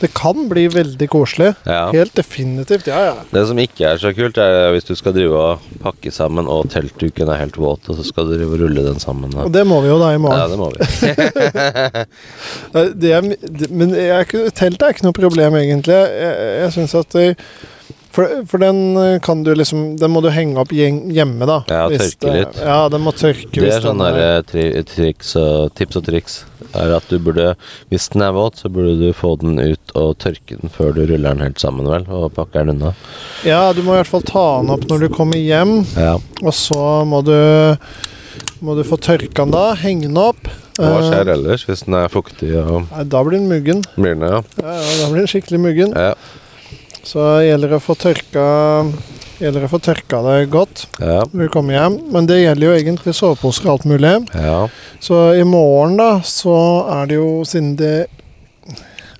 Det 0.01 0.12
kan 0.14 0.44
bli 0.51 0.68
veldig 0.70 1.09
koselig. 1.11 1.49
Ja. 1.66 1.88
Helt 1.90 2.14
definitivt. 2.14 2.86
Ja, 2.86 3.01
ja. 3.09 3.14
Det 3.32 3.42
som 3.49 3.59
ikke 3.59 3.88
er 3.90 3.99
så 3.99 4.12
kult, 4.14 4.38
er 4.38 4.70
hvis 4.74 4.86
du 4.86 4.92
skal 4.99 5.14
drive 5.16 5.34
og 5.34 5.64
pakke 5.82 6.12
sammen, 6.14 6.46
og 6.46 6.68
teltduken 6.70 7.28
er 7.34 7.40
helt 7.40 7.59
våt, 7.59 7.88
og 7.90 7.99
så 7.99 8.05
skal 8.07 8.28
du 8.30 8.36
drive 8.36 8.55
og 8.55 8.62
rulle 8.62 8.84
den 8.86 9.01
sammen. 9.03 9.34
Og 9.42 9.51
det 9.55 9.64
må 9.66 9.80
vi 9.82 9.90
jo 9.90 9.99
da 9.99 10.12
i 10.12 10.18
Ja, 10.18 10.22
morgen. 10.22 10.51
det 10.51 10.59
må 10.61 10.68
vi. 10.70 10.78
Det 13.03 13.11
er, 13.14 13.26
men 13.70 13.94
jeg 13.96 14.26
teltet 14.55 14.82
er 14.86 14.94
ikke 14.94 15.07
noe 15.09 15.16
problem, 15.16 15.57
egentlig. 15.59 15.96
Jeg, 15.99 16.55
jeg 16.62 16.72
synes 16.76 16.94
at 17.01 17.12
det, 17.16 17.26
for, 18.18 18.32
for 18.50 18.58
den 18.62 18.80
eh, 18.98 19.18
kan 19.22 19.44
du 19.46 19.52
liksom 19.54 19.92
Den 20.00 20.10
må 20.10 20.20
du 20.24 20.28
henge 20.34 20.58
opp 20.58 20.72
hjemme, 20.74 21.46
da. 21.46 21.60
Ja, 21.70 21.84
tørke 21.92 22.18
det- 22.26 22.34
litt. 22.40 22.56
Ja, 22.66 22.78
den 22.90 23.04
må 23.06 23.12
tørke. 23.14 23.52
Det 23.54 23.70
er 23.76 23.84
sånn 23.84 24.02
den 24.02 24.18
der, 24.18 24.42
tri 24.48 24.64
triks 24.90 25.36
og 25.38 25.70
tips 25.78 26.00
og 26.02 26.06
triks. 26.08 26.38
Er 26.76 26.90
at 26.98 27.06
du 27.08 27.16
burde, 27.22 27.54
Hvis 27.88 28.08
den 28.12 28.22
er 28.26 28.34
våt, 28.36 28.58
så 28.60 28.68
burde 28.68 28.98
du 29.00 29.12
få 29.16 29.36
den 29.40 29.56
ut 29.62 29.94
og 29.96 30.18
tørke 30.18 30.58
den 30.60 30.68
før 30.74 30.92
du 30.96 31.04
ruller 31.06 31.30
den 31.32 31.46
helt 31.46 31.62
sammen, 31.62 31.86
vel, 31.88 32.04
og 32.12 32.34
pakker 32.36 32.66
den 32.66 32.74
unna. 32.76 32.90
Ja, 33.46 33.72
du 33.72 33.80
må 33.86 33.94
i 33.94 34.02
hvert 34.02 34.10
fall 34.10 34.26
ta 34.28 34.44
den 34.60 34.74
opp 34.74 34.84
når 34.90 35.06
du 35.06 35.08
kommer 35.14 35.38
hjem, 35.40 35.78
Ja. 35.96 36.16
og 36.42 36.52
så 36.52 37.06
må 37.08 37.22
du 37.24 37.32
må 38.60 38.74
du 38.74 38.82
få 38.82 38.98
tørka 38.98 39.44
den 39.46 39.52
da, 39.54 39.74
henge 39.78 40.02
den 40.10 40.18
opp. 40.18 40.48
Hva 40.78 40.98
Eh, 40.98 41.08
skjer 41.10 41.30
ellers 41.32 41.64
hvis 41.66 41.84
den 41.86 41.94
er 41.98 42.08
fuktig 42.10 42.52
og 42.58 42.84
Nei, 42.90 43.04
da 43.04 43.22
blir 43.26 43.38
den 43.38 43.48
muggen. 43.50 43.80
blir 43.96 44.14
den, 44.14 44.22
ja? 44.28 44.42
Ja, 44.62 44.74
ja, 44.78 44.92
da 45.00 45.08
blir 45.10 45.22
den 45.24 45.30
skikkelig 45.30 45.58
muggen. 45.62 45.94
Ja. 45.94 46.12
Så 47.09 47.22
gjelder 47.46 47.72
det 47.72 47.78
å 47.80 47.84
få 47.84 47.94
tørka 47.96 48.44
Gjelder 49.38 49.62
det 49.62 49.68
å 49.68 49.70
få 49.70 49.78
tørka 49.78 50.18
det 50.26 50.50
godt 50.50 50.80
Ja. 50.98 51.20
når 51.30 51.44
du 51.46 51.48
kommer 51.54 51.76
hjem. 51.76 51.96
Men 52.11 52.26
det 52.26 52.40
gjelder 52.42 52.66
jo 52.66 52.74
egentlig 52.74 53.12
soveposer 53.14 53.68
og 53.68 53.72
alt 53.76 53.84
mulig. 53.86 54.14
ja. 54.34 54.68
Så 55.00 55.20
i 55.38 55.44
morgen, 55.46 55.96
da, 55.96 56.18
så 56.26 56.56
er 56.90 57.06
det 57.06 57.14
jo 57.20 57.44
siden 57.46 57.76
det 57.78 58.09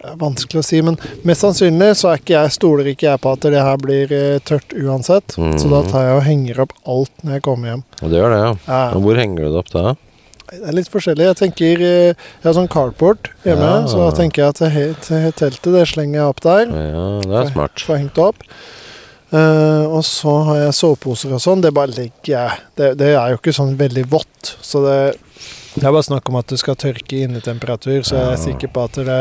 er 0.03 0.17
vanskelig 0.19 0.59
å 0.59 0.65
si, 0.67 0.81
men 0.83 0.97
mest 1.27 1.43
sannsynlig 1.45 1.93
så 2.01 2.11
er 2.13 2.19
ikke 2.19 2.35
jeg, 2.35 2.51
stoler 2.57 2.91
ikke 2.91 3.07
jeg 3.13 3.21
på 3.23 3.33
at 3.33 3.47
det 3.47 3.63
her 3.63 3.79
blir 3.79 4.11
eh, 4.15 4.39
tørt 4.47 4.75
uansett. 4.75 5.35
Så 5.37 5.69
da 5.71 5.83
Mhm. 5.85 5.91
tar 5.93 6.03
jeg 6.09 6.17
og 6.17 6.23
henger 6.27 6.61
opp 6.67 6.73
alt 6.87 7.11
når 7.23 7.33
jeg 7.39 7.43
kommer 7.43 7.69
hjem. 7.73 7.83
Og 8.03 8.11
det 8.11 8.19
gjør 8.19 8.31
det, 8.35 8.41
ja. 8.43 8.53
Ja, 8.67 8.83
Og 8.97 9.03
hvor 9.03 9.15
henger 9.23 9.37
du 9.37 9.49
det 9.53 9.59
opp 9.63 9.71
da? 9.71 9.95
Det 10.51 10.63
er 10.69 10.77
litt 10.79 10.89
forskjellig. 10.93 11.27
Jeg 11.29 11.37
tenker 11.43 11.83
eh, 11.85 12.09
Jeg 12.15 12.45
har 12.49 12.57
sånn 12.57 12.69
carport 12.73 13.31
hjemme, 13.45 13.69
Ja. 13.69 13.87
så 13.91 14.03
da 14.07 14.11
tenker 14.17 14.43
jeg 14.45 14.49
at 14.55 14.61
he- 14.73 14.95
te- 15.05 15.33
teltet 15.37 15.73
det 15.77 15.87
slenger 15.89 16.21
jeg 16.21 16.29
opp 16.33 16.41
der. 16.45 16.67
Ja, 16.67 17.07
det 17.25 17.39
er 17.43 17.51
smart. 17.53 17.85
Får 17.87 17.99
hengt 18.03 18.19
opp. 18.19 18.43
Uh, 19.29 19.85
og 19.93 20.01
så 20.09 20.33
har 20.47 20.57
jeg 20.63 20.73
soveposer 20.79 21.35
og 21.37 21.41
sånn. 21.45 21.61
Det 21.61 21.75
bare 21.77 21.93
legger 21.93 22.31
jeg 22.33 22.51
det, 22.81 22.87
det 22.97 23.11
er 23.13 23.35
jo 23.35 23.37
ikke 23.37 23.53
sånn 23.53 23.75
veldig 23.77 24.07
vått, 24.09 24.55
så 24.65 24.81
det 24.87 25.01
det 25.79 25.85
er 25.85 25.93
bare 25.93 26.03
snakk 26.03 26.27
om 26.33 26.39
at 26.41 26.49
det 26.51 26.57
skal 26.59 26.75
tørke 26.81 27.13
i 27.15 27.21
innetemperatur, 27.27 28.01
så 28.03 28.17
jeg 28.17 28.33
er 28.33 28.41
sikker 28.41 28.71
på 28.73 28.83
at 28.89 28.97
det 29.07 29.19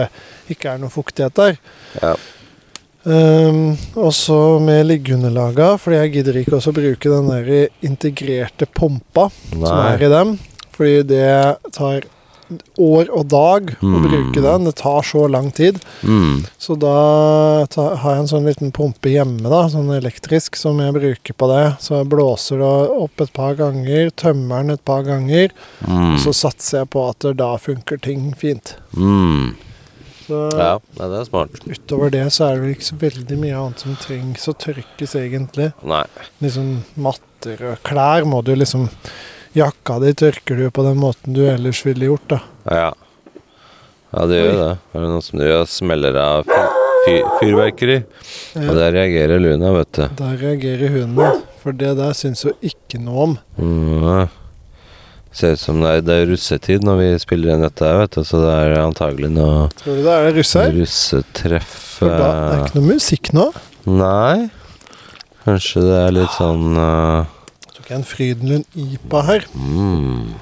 ikke 0.49 0.71
er 0.71 0.79
noe 0.81 0.89
fuktighet 0.89 1.35
der. 1.37 1.57
Ja. 2.01 2.13
Um, 3.07 3.77
og 3.95 4.09
så 4.15 4.37
med 4.63 4.87
liggeunderlaga, 4.89 5.75
fordi 5.79 5.99
jeg 5.99 6.13
gidder 6.15 6.39
ikke 6.41 6.55
også 6.57 6.73
bruke 6.75 7.11
den 7.13 7.29
der 7.29 7.69
integrerte 7.85 8.65
pumpa 8.73 9.27
som 9.53 9.67
er 9.69 10.01
i 10.07 10.09
dem. 10.11 10.33
Fordi 10.77 11.01
det 11.09 11.73
tar 11.73 12.05
år 12.79 13.09
og 13.11 13.25
dag 13.27 13.73
å 13.81 13.83
Mm. 13.83 14.03
bruke 14.07 14.41
den. 14.41 14.63
Det 14.63 14.75
tar 14.79 15.01
så 15.03 15.25
lang 15.29 15.51
tid. 15.51 15.81
Mm. 16.03 16.45
Så 16.57 16.77
da 16.79 17.65
ta, 17.65 17.95
har 17.97 18.13
jeg 18.15 18.19
en 18.21 18.27
sånn 18.31 18.45
liten 18.47 18.71
pumpe 18.71 19.09
hjemme, 19.11 19.43
da, 19.49 19.65
sånn 19.67 19.89
elektrisk, 19.91 20.55
som 20.55 20.79
jeg 20.79 20.93
bruker 20.95 21.33
på 21.35 21.49
det. 21.51 21.77
Så 21.83 21.97
jeg 21.97 22.07
blåser 22.09 22.57
det 22.63 22.89
opp 23.03 23.19
et 23.19 23.33
par 23.33 23.53
ganger, 23.59 24.11
tømmer 24.15 24.61
den 24.63 24.71
et 24.77 24.85
par 24.85 25.03
ganger, 25.03 25.49
Mm. 25.85 26.13
og 26.13 26.19
så 26.23 26.31
satser 26.33 26.79
jeg 26.85 26.89
på 26.91 27.09
at 27.09 27.35
da 27.35 27.57
funker 27.57 27.99
ting 28.01 28.33
fint. 28.37 28.75
Mm. 28.95 29.55
Så 30.27 30.49
Ja, 30.57 30.79
det 30.95 31.19
er 31.19 31.25
smart. 31.25 31.51
utover 31.67 32.11
det 32.11 32.27
så 32.31 32.51
er 32.53 32.61
det 32.61 32.77
ikke 32.77 32.91
så 32.93 32.97
veldig 32.99 33.37
mye 33.39 33.55
annet 33.59 33.79
som 33.79 33.95
trengs 33.95 34.47
å 34.47 34.53
tørkes, 34.55 35.15
egentlig. 35.15 35.73
Nei. 35.83 36.05
Liksom 36.41 36.83
matter 36.95 37.71
og 37.73 37.77
klær 37.83 38.23
må 38.25 38.41
du 38.43 38.55
liksom 38.55 38.89
Jakka 39.57 39.97
di 40.03 40.13
tørker 40.17 40.57
du 40.59 40.65
jo 40.67 40.71
på 40.73 40.83
den 40.85 40.97
måten 41.01 41.33
du 41.35 41.41
ellers 41.49 41.81
ville 41.87 42.11
gjort, 42.11 42.27
da. 42.35 42.39
Ja. 42.69 42.89
Ja, 44.13 44.25
det 44.29 44.37
gjør 44.39 44.51
jo 44.53 44.57
det. 44.61 44.73
Er 44.93 45.03
det 45.03 45.07
noen 45.11 45.23
som 45.25 45.41
gjør 45.43 45.63
smeller 45.69 46.17
av 46.21 46.45
fyr, 46.47 46.67
fyr, 47.05 47.21
fyrverkeri? 47.41 47.97
Og 48.63 48.73
der 48.77 48.93
reagerer 48.95 49.41
Luna, 49.43 49.71
vet 49.75 49.91
du. 49.97 50.03
der 50.21 50.35
reagerer 50.41 50.93
hunden, 50.93 51.41
for 51.63 51.75
det 51.75 51.95
der 51.99 52.13
syns 52.17 52.45
hun 52.47 52.55
ikke 52.69 53.01
noe 53.03 53.25
om. 53.25 53.33
Mm. 53.59 54.27
Ser 55.37 55.53
ut 55.57 55.61
som 55.61 55.81
det 55.83 55.89
er, 55.91 56.03
det 56.07 56.15
er 56.21 56.29
russetid 56.31 56.85
når 56.87 56.95
vi 57.01 57.07
spiller 57.21 57.53
inn 57.53 57.65
dette, 57.65 57.89
vet 57.99 58.15
du. 58.15 58.23
Så 58.25 58.39
det 58.41 58.53
er 58.61 58.77
antagelig 58.81 59.29
noe 59.35 59.67
Tror 59.81 59.99
du 59.99 60.05
det 60.07 60.13
er 60.15 60.31
russer? 60.37 60.71
russetreff 60.73 61.73
For 61.99 62.09
da, 62.13 62.17
det 62.17 62.29
er 62.29 62.53
eh, 62.61 62.63
ikke 62.63 62.79
noe 62.79 62.87
musikk 62.95 63.33
nå. 63.37 63.47
Nei. 63.99 64.47
Kanskje 65.43 65.83
det 65.85 65.97
er 66.05 66.15
litt 66.15 66.33
sånn 66.39 66.79
eh, 66.79 67.33
tok 67.87 67.93
jeg 67.93 68.01
en 68.01 68.07
Frydenlund 68.07 68.65
IPA 68.75 69.21
her. 69.23 69.47
mm. 69.55 70.35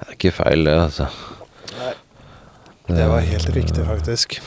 Det 0.00 0.08
er 0.08 0.16
ikke 0.16 0.32
feil, 0.34 0.64
det, 0.66 0.74
altså. 0.74 1.06
Nei. 1.78 1.94
Det 2.90 3.06
var 3.06 3.20
helt 3.22 3.50
riktig, 3.54 3.84
faktisk. 3.86 4.40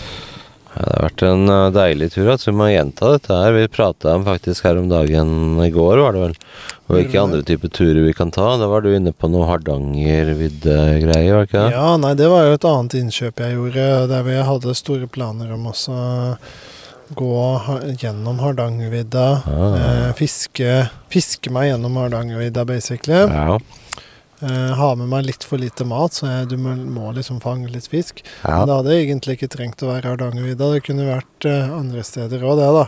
Ja, 0.74 0.82
det 0.84 0.96
har 0.98 1.06
vært 1.06 1.24
en 1.28 1.52
eh, 1.54 1.70
deilig 1.72 2.10
tur. 2.16 2.28
Altså. 2.34 2.50
Vi 2.50 2.58
må 2.60 2.68
gjenta 2.72 3.12
dette 3.14 3.38
her. 3.38 3.54
Vi 3.56 3.70
prata 3.72 4.16
om 4.18 4.26
faktisk 4.26 4.66
her 4.68 4.80
om 4.82 4.90
dagen 4.92 5.62
i 5.64 5.70
går, 5.72 6.02
var 6.02 6.16
det 6.16 6.24
vel. 6.26 6.36
Og 6.90 6.98
hvilke 6.98 7.22
andre 7.22 7.44
typer 7.48 7.72
turer 7.72 8.02
vi 8.04 8.16
kan 8.18 8.34
ta. 8.36 8.50
Da 8.60 8.68
var 8.72 8.84
du 8.84 8.90
inne 8.92 9.14
på 9.16 9.30
noe 9.32 9.48
Hardangervidde-greier, 9.48 11.38
var 11.38 11.46
det 11.46 11.52
ikke 11.52 11.62
det? 11.62 11.72
Ja, 11.78 11.96
nei, 12.02 12.14
det 12.20 12.32
var 12.34 12.50
jo 12.50 12.58
et 12.58 12.68
annet 12.68 12.98
innkjøp 13.00 13.44
jeg 13.46 13.60
gjorde, 13.60 13.90
der 14.12 14.28
vi 14.28 14.40
hadde 14.50 14.76
store 14.82 15.08
planer 15.14 15.56
om 15.56 15.70
også 15.72 16.02
gå 17.10 17.62
gjennom 18.00 18.40
Hardangervidda. 18.40 19.42
Ah. 19.46 19.78
Eh, 19.78 20.14
fiske, 20.18 20.88
fiske 21.10 21.52
meg 21.54 21.70
gjennom 21.70 21.96
Hardangervidda, 22.00 22.66
basically. 22.66 23.20
Ja. 23.28 23.60
Eh, 24.44 24.74
ha 24.76 24.96
med 24.96 25.08
meg 25.08 25.26
litt 25.26 25.44
for 25.48 25.62
lite 25.62 25.86
mat, 25.88 26.14
så 26.18 26.28
jeg, 26.28 26.50
du 26.52 26.58
må, 26.60 26.76
må 26.76 27.12
liksom 27.16 27.40
fange 27.44 27.70
litt 27.72 27.88
fisk. 27.88 28.24
ja. 28.44 28.58
Men 28.58 28.68
det 28.68 28.80
hadde 28.80 28.98
egentlig 28.98 29.38
ikke 29.38 29.52
trengt 29.56 29.84
å 29.86 29.94
være 29.94 30.12
Hardangervidda. 30.14 30.72
Det 30.74 30.84
kunne 30.88 31.08
vært 31.08 31.48
eh, 31.48 31.72
andre 31.72 32.04
steder 32.04 32.44
òg, 32.44 32.60
det, 32.60 32.72
da. 32.76 32.88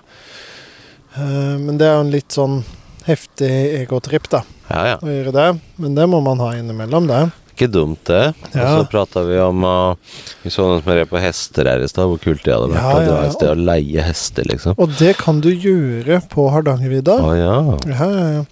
Eh, 1.16 1.55
men 1.61 1.80
det 1.80 1.88
er 1.88 1.95
jo 1.95 2.03
en 2.07 2.11
litt 2.16 2.36
sånn 2.36 2.59
heftig 3.05 3.53
egotripp, 3.84 4.28
da, 4.34 4.41
ja, 4.68 4.84
ja. 4.93 4.99
å 4.99 5.11
gjøre 5.11 5.36
det. 5.36 5.49
Men 5.80 5.95
det 5.95 6.09
må 6.11 6.20
man 6.26 6.43
ha 6.43 6.51
innimellom, 6.57 7.07
det. 7.11 7.24
Ikke 7.55 7.69
dumt, 7.71 8.01
det. 8.09 8.33
Og 8.51 8.55
så 8.59 8.85
prata 8.91 9.21
vi 9.23 9.37
om 9.39 9.63
uh, 9.63 9.95
Vi 10.43 10.51
så 10.51 10.65
noen 10.67 10.81
som 10.83 10.91
red 10.91 11.07
på 11.07 11.21
hester 11.23 11.69
her 11.71 11.79
i 11.79 11.87
stad, 11.87 12.09
hvor 12.11 12.19
kult 12.19 12.43
det 12.43 12.51
hadde 12.51 12.67
vært. 12.73 12.81
Ja, 12.83 12.89
ja, 12.91 12.97
å 12.99 13.05
dra 13.07 13.19
et 13.29 13.35
sted 13.37 13.51
å 13.53 13.59
leie 13.71 14.03
hester, 14.03 14.43
liksom. 14.51 14.75
Og 14.77 14.91
det 14.99 15.13
kan 15.21 15.39
du 15.39 15.47
gjøre 15.53 16.19
på 16.33 16.49
Hardangervidda. 16.51 17.15
Å 17.23 17.31
ja. 17.39 17.55
Ja, 17.87 18.09
ja, 18.11 18.25
ja. 18.41 18.43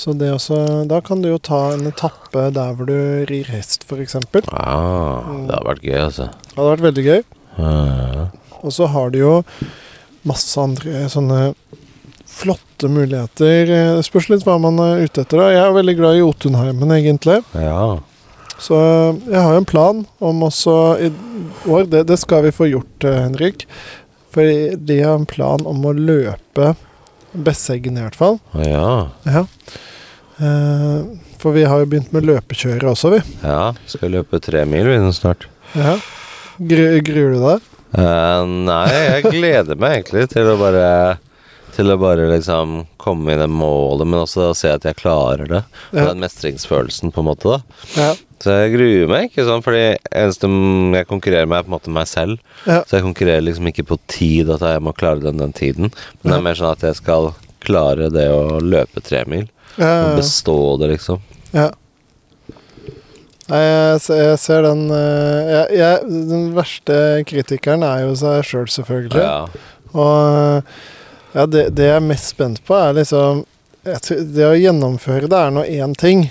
Så 0.00 0.14
det 0.16 0.30
også, 0.32 0.86
da 0.88 1.00
kan 1.04 1.20
du 1.20 1.26
jo 1.32 1.38
ta 1.42 1.72
en 1.74 1.82
etappe 1.90 2.46
der 2.54 2.76
hvor 2.78 2.86
du 2.88 3.26
rir 3.28 3.50
hest, 3.50 3.82
f.eks. 3.90 4.14
Ja, 4.14 4.22
Ah, 4.54 5.26
det 5.26 5.50
hadde 5.50 5.66
vært 5.66 5.82
gøy, 5.84 5.98
altså. 6.06 6.28
Det 6.46 6.54
hadde 6.56 6.70
vært 6.70 6.86
veldig 6.86 7.04
gøy. 7.08 7.20
Ja. 7.58 8.28
Og 8.62 8.72
så 8.76 8.86
har 8.94 9.10
du 9.12 9.18
jo 9.18 9.34
masse 10.30 10.54
andre 10.62 11.08
sånne 11.10 11.40
flotte 12.30 12.88
muligheter. 12.88 13.68
Eh, 13.74 13.96
Det 13.98 14.06
spørs 14.06 14.30
litt 14.30 14.46
hva 14.46 14.54
man 14.62 14.78
er 14.80 15.02
ute 15.04 15.24
etter. 15.26 15.36
da. 15.42 15.50
Jeg 15.52 15.64
er 15.66 15.74
veldig 15.76 15.96
glad 15.98 16.16
i 16.20 16.24
Otunheimen, 16.24 16.94
egentlig. 16.96 17.42
ja. 17.58 17.98
Så 18.60 18.76
jeg 19.24 19.40
har 19.40 19.56
en 19.56 19.68
plan 19.68 20.04
om 20.20 20.42
også 20.44 20.74
i 21.00 21.08
år 21.70 21.86
Det, 21.88 22.04
det 22.10 22.18
skal 22.20 22.44
vi 22.44 22.52
få 22.52 22.68
gjort, 22.68 23.04
eh, 23.08 23.22
Henrik. 23.24 23.64
For 24.30 24.76
de 24.76 25.00
har 25.00 25.16
en 25.16 25.28
plan 25.28 25.64
om 25.66 25.84
å 25.88 25.96
løpe 25.96 26.74
Besseggen 27.30 27.98
i 27.98 28.02
hvert 28.02 28.18
fall. 28.18 28.40
Ja. 28.58 29.10
Ja. 29.22 29.44
Eh, 30.42 31.04
for 31.40 31.54
vi 31.54 31.64
har 31.64 31.82
jo 31.82 31.88
begynt 31.88 32.12
med 32.12 32.26
løpekjøret 32.26 32.88
også, 32.90 33.14
vi. 33.14 33.20
Ja, 33.46 33.72
skal 33.88 34.16
løpe 34.16 34.40
tre 34.42 34.64
mil 34.68 34.90
vi 34.90 34.98
nå 35.00 35.12
snart. 35.14 35.46
Ja. 35.78 35.94
Gru, 36.58 36.84
gruer 37.06 37.36
du 37.36 37.44
deg? 37.44 37.68
Uh, 37.90 38.42
nei, 38.66 38.86
jeg 38.94 39.32
gleder 39.32 39.78
meg 39.80 39.96
egentlig 39.96 40.28
til 40.30 40.46
å 40.46 40.52
bare 40.60 40.84
Til 41.74 41.90
å 41.90 41.96
bare 41.98 42.28
liksom 42.30 42.84
komme 43.02 43.32
i 43.34 43.38
det 43.38 43.48
målet, 43.50 44.06
men 44.06 44.22
også 44.22 44.50
se 44.58 44.70
at 44.74 44.84
jeg 44.86 44.98
klarer 44.98 45.46
det. 45.48 45.62
Ja. 45.94 46.10
Den 46.10 46.20
mestringsfølelsen, 46.22 47.14
på 47.14 47.22
en 47.22 47.28
måte, 47.30 47.56
da. 47.56 47.78
Ja. 47.94 48.10
Så 48.40 48.54
jeg 48.56 48.72
gruer 48.72 49.10
meg 49.10 49.26
ikke 49.28 49.44
sånn, 49.44 49.62
fordi 49.64 49.82
eneste 50.16 50.48
jeg 50.48 51.08
konkurrerer 51.10 51.48
med, 51.48 51.58
er 51.58 51.66
på 51.66 51.70
en 51.70 51.76
måte 51.76 51.92
meg 51.92 52.08
selv. 52.08 52.40
Ja. 52.64 52.80
Så 52.88 52.96
jeg 52.96 53.04
konkurrerer 53.04 53.44
liksom 53.44 53.68
ikke 53.68 53.84
på 53.90 53.98
tid, 54.08 54.48
at 54.54 54.64
jeg 54.64 54.80
må 54.84 54.94
klare 54.96 55.20
den 55.26 55.42
den 55.42 55.52
tiden. 55.56 55.92
Men 56.22 56.32
det 56.32 56.38
er 56.38 56.46
mer 56.48 56.56
sånn 56.56 56.72
at 56.72 56.86
jeg 56.88 56.96
skal 57.02 57.34
klare 57.60 58.08
det 58.12 58.26
å 58.32 58.62
løpe 58.64 59.02
tre 59.04 59.26
mil. 59.28 59.44
Ja, 59.76 59.90
ja, 59.90 60.16
bestå 60.16 60.56
det, 60.80 60.94
liksom. 60.96 61.20
ja. 61.54 61.68
Nei, 63.50 63.60
jeg, 63.66 64.02
jeg 64.14 64.38
ser 64.38 64.62
den 64.62 64.82
eh, 64.94 65.48
jeg, 65.50 65.78
jeg, 65.80 66.18
Den 66.30 66.42
verste 66.54 66.96
kritikeren 67.26 67.82
er 67.82 68.04
jo 68.04 68.12
seg 68.18 68.44
sjøl, 68.46 68.68
selv, 68.68 68.74
selvfølgelig. 68.76 69.24
Ja. 69.24 69.64
Og 69.90 71.34
ja, 71.34 71.46
det, 71.50 71.64
det 71.74 71.88
jeg 71.88 71.96
er 71.96 72.04
mest 72.06 72.30
spent 72.30 72.62
på, 72.66 72.76
er 72.78 72.94
liksom 73.00 73.42
jeg 73.86 74.20
Det 74.36 74.44
å 74.46 74.54
gjennomføre 74.58 75.30
det 75.30 75.40
er 75.40 75.52
nå 75.56 75.64
én 75.66 75.96
ting. 75.98 76.26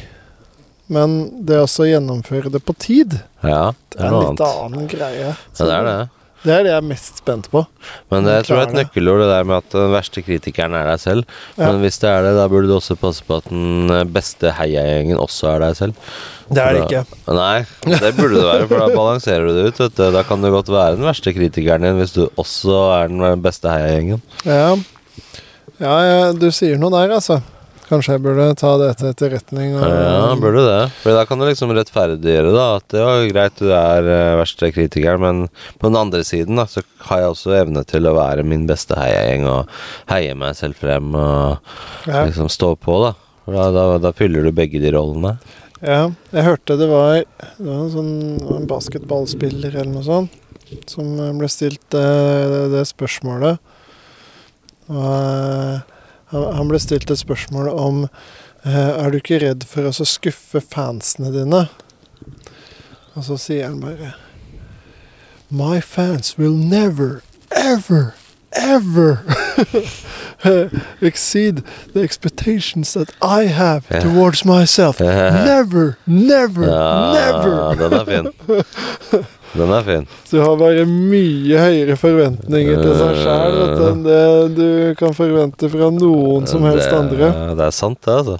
Men 0.89 1.19
det 1.45 1.59
å 1.61 1.67
gjennomføre 1.85 2.49
det 2.53 2.63
på 2.65 2.73
tid, 2.81 3.19
ja, 3.45 3.73
det 3.93 3.99
er 4.01 4.09
en 4.09 4.31
litt 4.31 4.41
annen 4.41 4.87
greie. 4.89 5.35
Ja, 5.35 5.35
det 5.59 5.75
er 5.75 5.85
det. 5.85 5.99
Det 6.39 6.53
er 6.55 6.63
det 6.63 6.71
jeg 6.71 6.79
er 6.79 6.85
mest 6.87 7.17
spent 7.19 7.49
på. 7.51 7.65
Men 8.13 8.23
det, 8.23 8.37
jeg 8.37 8.45
tror 8.47 8.59
det 8.59 8.61
er 8.61 8.69
et 8.69 8.77
nøkkelord, 8.77 9.21
det 9.25 9.27
der 9.27 9.47
med 9.49 9.57
at 9.57 9.73
den 9.75 9.89
verste 9.91 10.21
kritikeren 10.23 10.75
er 10.79 10.87
deg 10.87 11.01
selv. 11.01 11.33
Ja. 11.57 11.65
Men 11.65 11.81
hvis 11.83 11.99
det 11.99 12.07
er 12.13 12.23
det, 12.23 12.31
da 12.37 12.45
burde 12.51 12.69
du 12.69 12.75
også 12.77 12.95
passe 12.99 13.25
på 13.27 13.41
at 13.41 13.49
den 13.51 13.91
beste 14.15 14.53
heiagjengen 14.55 15.19
også 15.19 15.49
er 15.51 15.65
deg 15.65 15.75
selv. 15.81 16.13
Det 16.47 16.63
er 16.63 16.77
det 16.77 16.85
ikke. 16.85 17.03
Nei, 17.35 17.57
det 17.91 18.13
burde 18.15 18.39
det 18.39 18.47
være, 18.47 18.69
for 18.71 18.85
da 18.85 18.87
balanserer 18.95 19.49
du 19.49 19.57
det 19.57 19.67
ut. 19.67 19.83
Vet 19.83 19.99
du. 19.99 20.05
Da 20.15 20.23
kan 20.31 20.45
du 20.45 20.49
godt 20.55 20.71
være 20.71 20.95
den 20.95 21.09
verste 21.09 21.35
kritikeren 21.35 21.85
din 21.85 21.99
hvis 21.99 22.15
du 22.15 22.23
også 22.29 22.81
er 22.95 23.11
den 23.11 23.43
beste 23.43 23.75
heiagjengen. 23.75 24.23
Ja. 24.47 24.71
ja, 25.83 25.95
ja, 26.07 26.19
du 26.31 26.47
sier 26.55 26.79
noe 26.79 26.95
der, 26.95 27.19
altså. 27.19 27.41
Kanskje 27.89 28.15
jeg 28.15 28.21
burde 28.21 28.43
ta 28.59 28.71
det 28.77 28.89
til 28.99 29.09
etterretning. 29.09 29.71
Og, 29.79 29.83
Ja, 29.89 30.33
burde 30.37 30.61
det. 30.67 30.81
For 31.01 31.17
da 31.17 31.23
kan 31.25 31.41
du 31.41 31.47
liksom 31.47 31.73
rettferdiggjøre 31.73 32.51
da 32.53 32.65
at 32.77 32.85
det 32.93 33.05
var 33.05 33.23
greit, 33.31 33.55
du 33.57 33.71
er 33.73 34.09
eh, 34.13 34.35
verste 34.37 34.69
kritikeren, 34.75 35.23
men 35.23 35.39
på 35.81 35.89
den 35.89 35.97
andre 35.97 36.21
siden 36.27 36.61
da, 36.61 36.67
så 36.69 36.83
har 37.09 37.23
jeg 37.23 37.33
også 37.33 37.55
evne 37.57 37.83
til 37.89 38.05
å 38.05 38.13
være 38.17 38.45
min 38.45 38.67
beste 38.69 38.97
heiagjeng 38.99 39.47
og 39.49 39.73
heie 40.11 40.35
meg 40.37 40.53
selv 40.59 40.77
frem 40.77 41.15
og 41.17 41.57
ja. 42.05 42.27
liksom 42.27 42.51
stå 42.53 42.75
på, 42.77 42.99
da. 43.07 43.15
For 43.47 43.57
da, 43.57 43.69
da, 43.73 43.87
da 44.05 44.13
fyller 44.13 44.45
du 44.45 44.53
begge 44.53 44.81
de 44.83 44.93
rollene. 44.93 45.39
ja, 45.81 46.11
jeg 46.35 46.45
hørte 46.45 46.77
det 46.77 46.91
var, 46.91 47.23
det 47.57 47.65
var 47.65 47.81
en 47.87 47.95
sånn 47.95 48.69
basketballspiller 48.69 49.73
eller 49.73 49.93
noe 49.95 50.05
sånt 50.05 50.37
som 50.85 51.15
ble 51.39 51.47
stilt 51.49 51.95
eh, 51.97 52.43
det, 52.51 52.65
det 52.75 52.83
spørsmålet. 52.85 53.57
Og 54.93 55.07
eh, 55.09 55.97
han 56.31 56.69
ble 56.69 56.79
stilt 56.79 57.09
et 57.11 57.19
spørsmål 57.21 57.69
om 57.73 58.03
eh, 58.65 58.73
Er 58.73 59.09
du 59.11 59.17
ikke 59.17 59.39
redd 59.41 59.65
for 59.67 59.89
å 59.89 59.93
skuffe 60.05 60.61
fansene 60.61 61.31
dine? 61.33 61.65
Og 63.15 63.25
så 63.25 63.37
sier 63.41 63.69
han 63.69 63.79
bare 63.81 64.13
My 65.49 65.79
fans 65.81 66.37
will 66.37 66.53
never, 66.53 67.23
ever, 67.49 68.13
ever 68.53 69.25
exceed 71.01 71.63
the 71.93 72.03
expectations 72.03 72.93
that 72.93 73.09
I 73.19 73.45
have 73.45 73.87
yeah. 73.89 73.99
towards 73.99 74.45
myself. 74.45 74.99
Never, 75.01 75.97
never, 76.05 76.67
Ja, 76.69 77.13
never! 77.13 77.75
den 77.75 77.93
er 77.93 78.05
fin. 78.05 79.25
Den 79.57 79.71
er 79.73 79.83
fin. 79.87 80.03
Så 80.29 80.37
du 80.37 80.43
har 80.43 80.57
bare 80.59 80.83
mye 80.85 81.57
høyere 81.63 81.95
forventninger 81.97 82.81
til 82.83 82.93
seg 82.99 83.15
sjæl 83.23 83.57
enn 83.89 84.03
det 84.05 84.19
du 84.57 84.67
kan 84.99 85.15
forvente 85.17 85.69
fra 85.73 85.89
noen 85.95 86.45
som 86.49 86.65
helst 86.67 86.89
det, 86.91 86.99
andre. 86.99 87.31
Det 87.57 87.65
er 87.65 87.73
sant, 87.73 87.97
det, 88.05 88.13
altså. 88.21 88.37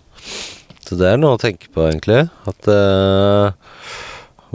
Så 0.85 0.97
det 0.99 1.07
er 1.09 1.17
noe 1.21 1.37
å 1.37 1.41
tenke 1.41 1.67
på, 1.73 1.87
egentlig. 1.89 2.27
At 2.49 2.69
uh, 2.69 3.51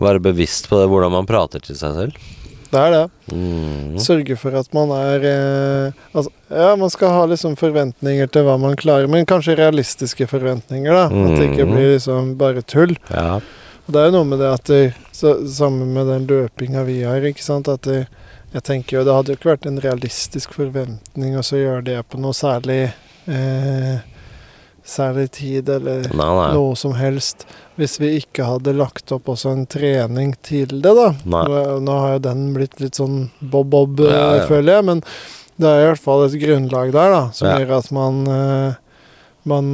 Være 0.02 0.18
bevisst 0.22 0.66
på 0.70 0.78
det, 0.80 0.88
hvordan 0.90 1.12
man 1.14 1.26
prater 1.28 1.62
til 1.62 1.76
seg 1.78 1.94
selv. 1.94 2.30
Det 2.74 2.80
er 2.80 2.90
det. 2.90 3.02
Mm. 3.30 3.98
Sørge 4.02 4.34
for 4.40 4.56
at 4.58 4.66
man 4.74 4.90
er 4.96 5.22
uh, 5.22 6.00
altså, 6.10 6.32
Ja, 6.50 6.72
man 6.80 6.90
skal 6.90 7.12
ha 7.14 7.20
liksom 7.30 7.54
forventninger 7.60 8.30
til 8.34 8.46
hva 8.48 8.56
man 8.58 8.74
klarer, 8.78 9.06
men 9.10 9.26
kanskje 9.30 9.54
realistiske 9.60 10.26
forventninger, 10.30 10.90
da. 10.90 11.04
At 11.06 11.36
det 11.38 11.50
ikke 11.52 11.66
Mhm. 11.68 11.74
blir 11.76 11.92
liksom 11.94 12.34
bare 12.40 12.62
tull. 12.66 12.96
Ja. 13.10 13.38
Det 13.86 14.00
er 14.00 14.10
jo 14.10 14.16
noe 14.18 14.24
med 14.32 14.38
det 14.42 14.50
at 14.54 14.70
så, 15.14 15.36
Sammen 15.46 15.92
med 15.94 16.08
den 16.10 16.24
løpinga 16.26 16.82
vi 16.88 16.96
har, 17.06 17.22
ikke 17.28 17.44
sant, 17.44 17.68
at 17.70 17.86
det, 17.86 18.00
jeg 18.54 18.62
tenker 18.66 18.98
jo 18.98 19.04
det 19.06 19.14
hadde 19.14 19.32
jo 19.34 19.38
ikke 19.38 19.52
vært 19.52 19.68
en 19.70 19.78
realistisk 19.84 20.56
forventning 20.56 21.36
å 21.38 21.44
gjøre 21.46 21.84
det 21.86 22.00
på 22.10 22.18
noe 22.22 22.34
særlig 22.34 22.80
eh, 23.30 24.02
Særlig 24.84 25.30
tid 25.32 25.68
eller 25.72 26.02
Nei, 26.12 26.26
nei. 26.36 26.48
noe 26.52 26.74
som 26.76 26.92
helst 26.98 27.46
hvis 27.78 27.94
vi 28.02 28.10
ikke 28.20 28.44
hadde 28.44 28.74
lagt 28.76 29.10
opp 29.16 29.30
også 29.32 29.50
en 29.54 29.62
trening 29.66 30.34
til 30.46 30.74
det, 30.84 30.92
da. 30.94 31.06
Nei. 31.24 31.40
Nå, 31.82 31.94
har 32.04 32.12
jo 32.18 32.20
den 32.26 32.42
blitt 32.54 32.76
litt 32.82 32.98
sånn 33.00 33.30
bob-bob, 33.40 34.02
Ja, 34.04 34.12
ja. 34.12 34.42
eh, 34.42 34.44
føler 34.50 34.76
jeg, 34.76 34.84
men 34.90 35.00
det 35.58 35.70
er 35.72 35.80
i 35.80 35.88
hvert 35.88 36.02
fall 36.04 36.26
et 36.26 36.36
grunnlag 36.42 36.92
der 36.94 37.14
da, 37.16 37.22
som 37.34 37.48
Ja. 37.48 37.56
gjør 37.62 37.72
at 37.80 37.88
man 37.96 38.20
eh, 38.28 38.76
man 39.48 39.66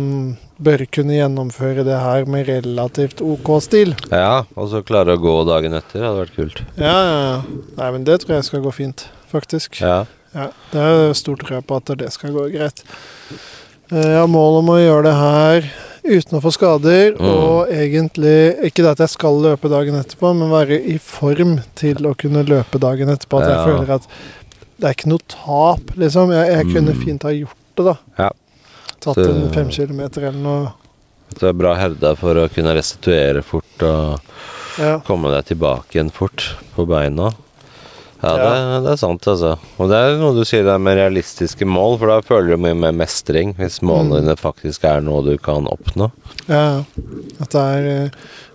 bør 0.60 0.82
kunne 0.92 1.14
gjennomføre 1.16 1.84
det 1.86 1.98
her 2.00 2.26
med 2.28 2.46
relativt 2.50 3.20
OK 3.24 3.48
stil. 3.64 3.94
Ja, 4.12 4.44
og 4.56 4.68
så 4.72 4.82
klare 4.84 5.16
å 5.16 5.20
gå 5.22 5.34
dagen 5.48 5.72
etter 5.78 6.04
hadde 6.04 6.20
vært 6.26 6.36
kult. 6.36 6.62
Ja, 6.76 6.96
ja, 6.96 7.20
ja. 7.30 7.42
Nei, 7.78 7.90
men 7.96 8.04
det 8.04 8.20
tror 8.22 8.36
jeg 8.36 8.44
skal 8.50 8.64
gå 8.66 8.72
fint, 8.76 9.06
faktisk. 9.32 9.80
Ja. 9.80 10.02
Ja, 10.34 10.50
det 10.70 10.80
er 10.86 11.12
stor 11.18 11.40
tro 11.40 11.58
på 11.66 11.76
at 11.80 11.90
det 11.98 12.12
skal 12.14 12.30
gå 12.36 12.44
greit. 12.52 12.84
Eh, 13.90 13.98
Jeg 14.12 14.18
har 14.20 14.28
mål 14.30 14.60
om 14.60 14.68
å 14.70 14.76
gjøre 14.78 15.02
det 15.08 15.14
her 15.18 15.70
uten 16.04 16.38
å 16.38 16.42
få 16.44 16.52
skader, 16.54 17.16
Mm. 17.18 17.26
og 17.26 17.68
egentlig 17.68 18.36
Ikke 18.68 18.82
det 18.84 18.92
at 18.92 18.98
jeg 18.98 19.08
skal 19.16 19.40
løpe 19.42 19.68
dagen 19.68 19.94
etterpå, 19.98 20.30
men 20.38 20.50
være 20.50 20.78
i 20.86 20.98
form 20.98 21.60
til 21.74 21.96
å 22.06 22.14
kunne 22.16 22.44
løpe 22.46 22.78
dagen 22.78 23.08
etterpå. 23.08 23.42
At 23.42 23.48
jeg 23.50 23.66
føler 23.66 23.90
at 23.96 24.06
det 24.80 24.86
er 24.88 24.94
ikke 24.94 25.10
noe 25.12 25.26
tap, 25.28 25.96
liksom. 25.96 26.30
Jeg, 26.32 26.46
jeg 26.54 26.64
kunne 26.74 26.94
Mm. 26.94 27.02
fint 27.04 27.22
ha 27.22 27.30
gjort 27.30 27.56
det, 27.76 27.84
da. 27.84 27.96
Ja. 28.18 28.30
Tatt 29.00 29.14
Så- 29.16 29.30
en 29.30 29.50
fem 29.52 29.70
kilometer 29.70 30.28
eller 30.28 30.38
noe. 30.44 30.72
Du 31.38 31.46
er 31.48 31.52
bra 31.54 31.74
herda 31.78 32.16
for 32.18 32.34
å 32.34 32.48
kunne 32.52 32.74
restituere 32.74 33.42
fort 33.42 33.82
og 33.86 34.20
Ja. 34.78 34.98
komme 35.06 35.30
deg 35.30 35.44
tilbake 35.56 35.94
igjen 35.94 36.10
fort 36.12 36.54
på 36.76 36.86
beina. 36.86 37.32
Ja, 38.22 38.36
Ja. 38.36 38.36
Det, 38.36 38.84
det 38.84 38.92
er 38.92 38.96
sant, 39.00 39.22
altså. 39.26 39.58
Og 39.78 39.88
det 39.88 39.96
er 39.96 40.18
noe 40.18 40.34
du 40.34 40.44
sier 40.44 40.62
der 40.64 40.76
med 40.78 40.98
realistiske 40.98 41.64
mål, 41.64 41.98
for 41.98 42.06
da 42.08 42.20
føler 42.20 42.50
du 42.50 42.56
mye 42.58 42.76
mer 42.76 42.92
mestring 42.92 43.54
hvis 43.56 43.80
målene 43.80 44.20
Mm. 44.20 44.26
dine 44.26 44.36
faktisk 44.36 44.84
er 44.84 45.00
noe 45.00 45.22
du 45.24 45.38
kan 45.38 45.64
oppnå. 45.64 46.10
Ja, 46.46 46.84
at 47.40 47.48
det 47.48 47.54
er 47.54 47.88
eh, 48.04 48.10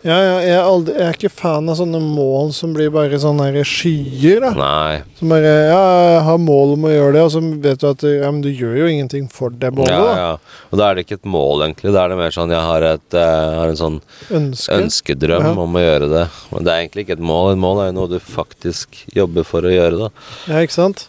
Ja, 0.05 0.15
ja, 0.21 0.33
jeg 0.45 0.53
er, 0.53 0.61
aldri, 0.69 0.93
jeg 0.99 1.05
er 1.09 1.15
ikke 1.17 1.29
fan 1.33 1.69
av 1.71 1.79
sånne 1.79 1.97
mål 1.97 2.51
som 2.53 2.75
blir 2.75 2.91
bare 2.93 3.17
sånne 3.17 3.47
der 3.55 3.65
skyer, 3.65 4.43
da. 4.43 4.51
Nei. 4.53 4.99
Som 5.17 5.31
bare 5.33 5.53
Ja, 5.71 5.79
jeg 6.11 6.19
har 6.27 6.37
mål 6.43 6.75
om 6.75 6.85
å 6.85 6.91
gjøre 6.93 7.15
det, 7.15 7.23
og 7.25 7.31
så 7.33 7.41
vet 7.63 7.81
du 7.81 7.87
at 7.89 8.05
ja, 8.05 8.29
men 8.29 8.43
du 8.45 8.51
gjør 8.51 8.75
jo 8.83 8.89
ingenting 8.91 9.25
for 9.33 9.49
det 9.49 9.71
målet, 9.73 9.89
Ja, 9.95 10.11
ja. 10.19 10.59
Og 10.69 10.77
da 10.77 10.91
er 10.91 10.99
det 10.99 11.07
ikke 11.07 11.17
et 11.17 11.25
mål, 11.25 11.65
egentlig. 11.65 11.95
Da 11.97 12.03
er 12.05 12.13
det 12.13 12.19
mer 12.21 12.35
sånn 12.37 12.53
jeg 12.53 12.61
har, 12.69 12.85
et, 12.91 13.17
jeg 13.17 13.57
har 13.57 13.73
en 13.73 13.81
sånn 13.81 13.97
Ønske. 14.29 14.77
ønskedrøm 14.77 15.47
Ja. 15.49 15.55
om 15.65 15.73
å 15.81 15.83
gjøre 15.87 16.11
det. 16.13 16.23
Men 16.53 16.69
det 16.69 16.75
er 16.75 16.83
egentlig 16.85 17.07
ikke 17.07 17.17
et 17.17 17.25
mål. 17.33 17.51
Et 17.55 17.63
mål 17.65 17.81
er 17.81 17.89
jo 17.89 17.97
noe 17.97 18.13
du 18.13 18.19
faktisk 18.21 19.01
jobber 19.17 19.43
for 19.43 19.65
å 19.65 19.73
gjøre, 19.73 20.05
da. 20.05 20.09
Ja, 20.53 20.61
ikke 20.61 20.77
sant? 20.77 21.07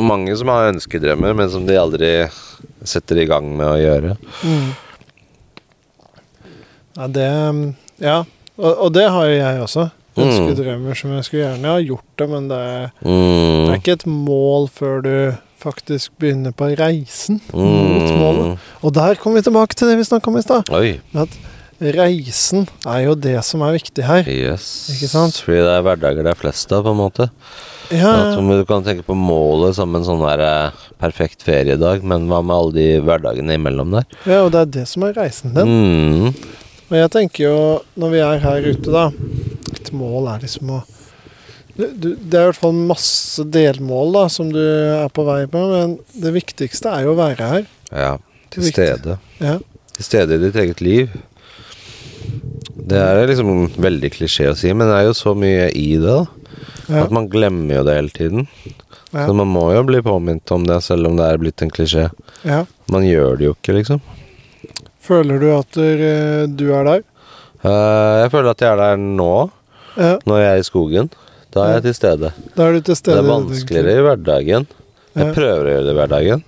Mange 0.00 0.32
som 0.40 0.48
har 0.48 0.72
ønskedrømmer, 0.72 1.36
men 1.36 1.50
som 1.52 1.66
de 1.68 1.76
aldri 1.76 2.14
setter 2.82 3.18
i 3.20 3.28
gang 3.28 3.52
med 3.58 3.66
å 3.66 3.76
gjøre. 3.76 4.16
Mm. 4.40 4.68
Ja, 6.96 7.06
det 7.12 7.28
Ja. 8.02 8.22
Og, 8.56 8.70
og 8.86 8.92
det 8.96 9.06
har 9.12 9.26
jeg 9.30 9.62
også. 9.64 9.88
Mm. 10.16 10.22
Ønskedrømmer 10.24 10.96
som 10.96 11.10
jeg 11.12 11.24
skulle 11.26 11.42
gjerne 11.44 11.72
ha 11.74 11.80
gjort 11.84 12.06
det, 12.16 12.28
men 12.30 12.46
det 12.48 12.56
er, 12.56 12.86
det 13.02 13.10
Mm. 13.10 13.66
er 13.68 13.74
ikke 13.80 13.96
et 13.98 14.06
mål 14.08 14.70
før 14.72 15.02
du 15.04 15.12
faktisk 15.60 16.12
begynner 16.20 16.52
på 16.56 16.70
reisen 16.78 17.40
mot 17.52 18.08
målet. 18.16 18.46
Mm. 18.54 18.56
Og 18.86 18.94
der 18.96 19.14
kommer 19.20 19.40
vi 19.42 19.48
tilbake 19.50 19.74
til 19.76 19.88
det 19.90 19.98
vi 19.98 20.04
snakka 20.08 20.30
om 20.32 20.38
i 20.40 20.42
stad. 20.46 20.72
Reisen 21.76 22.64
er 22.88 23.02
jo 23.04 23.14
det 23.20 23.36
som 23.44 23.60
er 23.66 23.74
viktig 23.76 24.04
her. 24.08 24.24
Yes. 24.24 24.88
Ikke 24.94 25.10
sant? 25.12 25.36
Fordi 25.44 25.58
det 25.60 25.72
er 25.74 25.82
hverdager 25.84 26.24
det 26.24 26.32
er 26.32 26.38
flest 26.40 26.72
av, 26.72 26.86
på 26.86 26.94
en 26.94 27.00
måte. 27.02 27.26
Ja, 27.92 28.32
At 28.32 28.38
du 28.40 28.64
kan 28.66 28.82
tenke 28.86 29.04
på 29.06 29.14
målet 29.14 29.76
som 29.76 29.92
en 29.94 30.06
sånn 30.06 30.22
der 30.24 30.40
eh, 30.42 30.86
perfekt 30.98 31.44
feriedag, 31.46 32.00
men 32.02 32.24
hva 32.30 32.40
med 32.42 32.56
alle 32.56 32.72
de 32.74 32.86
hverdagene 33.04 33.58
imellom 33.60 33.92
der? 33.98 34.06
ja, 34.24 34.40
og 34.46 34.54
det 34.56 34.62
er 34.64 34.72
det 34.80 34.86
som 34.88 35.04
er 35.06 35.12
reisen 35.20 35.52
din. 35.54 35.68
Mm. 35.68 36.32
Og 36.86 36.94
jeg 37.00 37.12
tenker 37.14 37.48
jo, 37.48 37.56
når 37.98 38.12
vi 38.12 38.20
er 38.22 38.44
her 38.44 38.68
ute, 38.70 38.92
da 38.94 39.08
Et 39.74 39.90
mål 39.94 40.28
er 40.34 40.44
liksom 40.44 40.70
å 40.76 40.82
du, 41.76 41.86
du, 41.92 42.08
Det 42.16 42.38
er 42.38 42.46
i 42.46 42.50
hvert 42.50 42.60
fall 42.60 42.76
masse 42.88 43.44
delmål 43.52 44.14
da 44.14 44.26
som 44.32 44.52
du 44.52 44.62
er 44.62 45.10
på 45.12 45.26
vei 45.26 45.42
på, 45.50 45.60
men 45.74 45.98
det 46.16 46.32
viktigste 46.32 46.88
er 46.88 47.04
jo 47.04 47.12
å 47.12 47.18
være 47.18 47.50
her. 47.50 47.66
Ja. 47.90 48.14
Til 48.54 48.64
stede. 48.70 49.18
Ja. 49.42 49.58
Til 49.98 50.06
stede 50.06 50.38
i 50.38 50.42
ditt 50.46 50.56
eget 50.56 50.80
liv. 50.80 51.12
Det 52.76 52.96
er 52.96 53.26
liksom 53.28 53.68
veldig 53.76 54.12
klisjé 54.14 54.48
å 54.52 54.56
si, 54.56 54.72
men 54.72 54.88
det 54.88 54.96
er 54.96 55.08
jo 55.10 55.18
så 55.18 55.34
mye 55.36 55.68
i 55.76 55.98
det, 56.00 56.16
da. 56.16 56.56
Ja. 56.86 57.02
At 57.02 57.12
man 57.12 57.28
glemmer 57.28 57.80
jo 57.80 57.84
det 57.84 57.98
hele 57.98 58.14
tiden. 58.14 58.48
Ja. 59.10 59.26
Så 59.26 59.36
man 59.36 59.50
må 59.50 59.66
jo 59.74 59.84
bli 59.84 60.00
påminnet 60.06 60.50
om 60.54 60.64
det, 60.68 60.80
selv 60.86 61.10
om 61.10 61.18
det 61.18 61.28
er 61.28 61.40
blitt 61.42 61.66
en 61.66 61.72
klisjé. 61.72 62.08
ja. 62.46 62.64
Man 62.92 63.02
gjør 63.02 63.36
det 63.36 63.48
jo 63.48 63.54
ikke, 63.56 63.74
liksom. 63.74 63.98
Føler 65.06 65.38
du 65.42 65.46
at 65.54 65.78
eh, 65.82 66.46
du 66.50 66.66
er 66.74 66.88
der? 66.88 67.04
Eh, 67.62 68.14
jeg 68.24 68.32
føler 68.32 68.50
at 68.52 68.64
jeg 68.64 68.72
er 68.72 68.82
der 68.82 68.98
nå, 69.02 69.50
Ja. 69.96 70.16
når 70.28 70.42
jeg 70.42 70.50
er 70.50 70.58
i 70.60 70.66
skogen. 70.66 71.12
Da 71.54 71.62
er 71.64 71.78
jeg 71.78 71.86
til 71.86 71.94
stede. 71.96 72.32
Da 72.56 72.66
er 72.66 72.74
du 72.76 72.80
til 72.84 72.98
Det 73.00 73.14
er 73.16 73.24
vanskeligere 73.24 73.94
i 73.96 74.04
hverdagen. 74.04 74.66
Jeg 75.16 75.32
prøver 75.32 75.64
å 75.64 75.70
gjøre 75.72 75.84
det 75.86 75.92
i 75.94 75.96
hverdagen, 75.96 76.42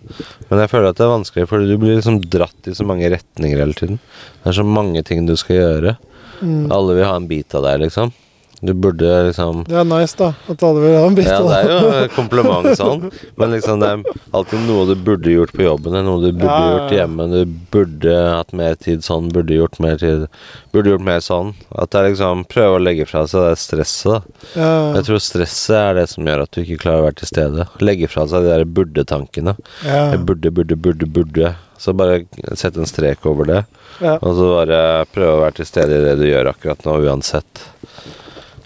men 0.50 0.60
jeg 0.60 0.68
føler 0.68 0.90
at 0.90 0.98
det 0.98 1.04
er 1.06 1.14
vanskelig, 1.14 1.46
fordi 1.48 1.68
du 1.70 1.78
blir 1.80 1.94
liksom 1.96 2.18
dratt 2.28 2.68
i 2.68 2.74
så 2.76 2.84
mange 2.84 3.08
retninger 3.08 3.62
hele 3.62 3.72
tiden. 3.72 3.96
Det 4.42 4.50
er 4.50 4.56
så 4.58 4.64
mange 4.68 5.00
ting 5.08 5.24
du 5.24 5.32
skal 5.40 5.56
gjøre. 5.56 5.94
Mm. 6.42 6.66
Alle 6.76 6.98
vil 6.98 7.08
ha 7.08 7.14
en 7.16 7.28
bit 7.30 7.56
av 7.56 7.64
deg, 7.64 7.86
liksom. 7.86 8.12
Du 8.60 8.72
burde 8.74 9.06
liksom 9.28 9.60
Det 9.68 9.76
er 9.78 9.84
nice, 9.86 10.16
da. 10.18 10.32
At 10.50 10.62
alle 10.66 10.80
vil 10.82 10.96
ha 10.98 11.04
en 11.06 11.14
bit 11.14 11.28
Ja, 11.28 11.38
det 11.46 11.58
er 11.62 11.68
jo 11.70 12.08
kompliment 12.16 12.66
sånn, 12.78 13.04
men 13.38 13.52
liksom 13.54 13.78
det 13.84 13.90
er 13.92 14.02
alltid 14.34 14.64
noe 14.66 14.86
du 14.88 14.94
burde 15.06 15.30
gjort 15.30 15.52
på 15.54 15.62
jobben, 15.62 15.94
eller 15.94 16.06
noe 16.08 16.22
du 16.24 16.32
burde 16.32 16.48
Ja, 16.50 16.64
ja, 16.64 16.72
gjort 16.74 16.96
hjemme. 16.96 17.28
Du 17.30 17.54
burde 17.76 18.16
hatt 18.34 18.50
mer 18.58 18.74
tid 18.82 19.04
sånn, 19.06 19.28
burde 19.34 19.54
gjort 19.54 19.78
mer 19.84 19.96
tid 20.02 20.26
Burde 20.74 20.90
gjort 20.96 21.06
mer 21.06 21.22
sånn. 21.24 21.54
At 21.70 21.92
det 21.94 22.00
er 22.02 22.08
liksom 22.10 22.42
Prøve 22.50 22.80
å 22.80 22.82
legge 22.82 23.06
fra 23.08 23.22
seg 23.30 23.46
det 23.46 23.62
stresset, 23.62 24.10
da. 24.10 24.42
Ja. 24.58 24.72
Jeg 24.98 25.06
tror 25.08 25.22
stresset 25.22 25.76
er 25.78 25.94
det 26.00 26.08
som 26.10 26.26
gjør 26.26 26.42
at 26.44 26.52
du 26.54 26.60
ikke 26.64 26.82
klarer 26.82 27.04
å 27.04 27.06
være 27.08 27.20
til 27.22 27.30
stede. 27.30 27.68
Legge 27.84 28.10
fra 28.10 28.26
seg 28.30 28.42
de 28.44 28.52
der 28.52 28.66
burde-tankene. 28.66 29.54
Ja. 29.86 30.02
Jeg 30.16 30.24
burde, 30.28 30.50
burde, 30.54 30.76
burde, 30.76 31.06
burde. 31.06 31.54
Så 31.78 31.94
bare 31.94 32.24
sett 32.58 32.76
en 32.76 32.88
strek 32.90 33.22
over 33.30 33.46
det, 33.46 33.60
Ja. 34.02 34.16
og 34.18 34.34
så 34.34 34.46
bare 34.56 35.04
prøve 35.14 35.36
å 35.36 35.42
være 35.44 35.54
til 35.60 35.66
stede 35.68 35.94
i 35.94 36.02
det 36.04 36.16
du 36.18 36.24
gjør 36.26 36.50
akkurat 36.52 36.82
nå, 36.86 36.96
uansett. 37.06 37.62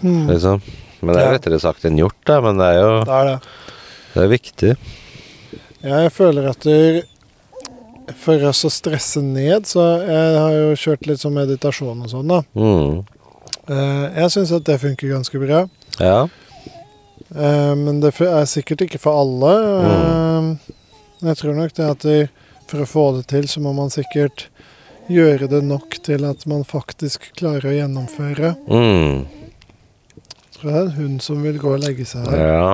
Mm. 0.03 0.27
Liksom. 0.29 0.63
Men 1.03 1.15
det 1.15 1.23
er 1.23 1.27
Ja. 1.33 1.33
lettere 1.39 1.61
sagt 1.61 1.85
enn 1.85 1.97
gjort, 1.99 2.19
da. 2.27 2.41
Men 2.41 2.59
det 2.59 2.67
er 2.67 2.81
jo 2.81 3.05
Det 3.05 3.09
er 3.21 3.25
det. 3.25 3.41
det 4.15 4.23
er 4.23 4.29
viktig. 4.29 4.77
Jeg 5.83 6.13
føler 6.13 6.49
at 6.51 6.61
du 6.61 7.03
for 8.19 8.45
oss 8.45 8.65
å 8.65 8.71
stresse 8.71 9.23
ned, 9.23 9.65
så 9.67 9.81
jeg 10.07 10.39
har 10.39 10.53
jo 10.53 10.75
kjørt 10.75 11.07
litt 11.07 11.19
sånn 11.23 11.35
meditasjon 11.35 12.03
og 12.03 12.11
sånn, 12.11 12.29
da. 12.29 12.43
Mm. 12.55 13.05
Eh, 13.69 14.21
Jeg 14.21 14.31
syns 14.31 14.53
at 14.53 14.65
det 14.65 14.81
funker 14.81 15.09
ganske 15.09 15.39
bra. 15.47 15.69
Ja. 16.01 16.29
Eh, 17.35 17.75
Men 17.75 18.01
det 18.01 18.15
er 18.21 18.45
sikkert 18.45 18.83
ikke 18.87 18.99
for 19.01 19.13
alle. 19.23 19.53
Mm. 19.83 20.59
Jeg 21.23 21.37
tror 21.37 21.55
nok 21.55 21.73
det 21.75 21.91
at 21.91 22.31
for 22.67 22.79
å 22.83 22.87
få 22.89 23.17
det 23.17 23.27
til, 23.29 23.43
så 23.45 23.61
må 23.61 23.75
man 23.75 23.89
sikkert 23.91 24.47
gjøre 25.11 25.49
det 25.49 25.63
nok 25.65 25.99
til 26.03 26.25
at 26.25 26.47
man 26.47 26.65
faktisk 26.65 27.33
klarer 27.37 27.69
å 27.71 27.77
gjennomføre. 27.77 28.57
Mm. 28.69 29.27
Tror 30.63 30.71
det 30.71 30.79
er 30.79 30.85
en 30.87 30.91
hund 30.95 31.23
som 31.25 31.39
vil 31.43 31.57
gå 31.59 31.71
og 31.75 31.81
legge 31.83 32.05
seg 32.07 32.23
her 32.31 32.39
ja. 32.39 32.67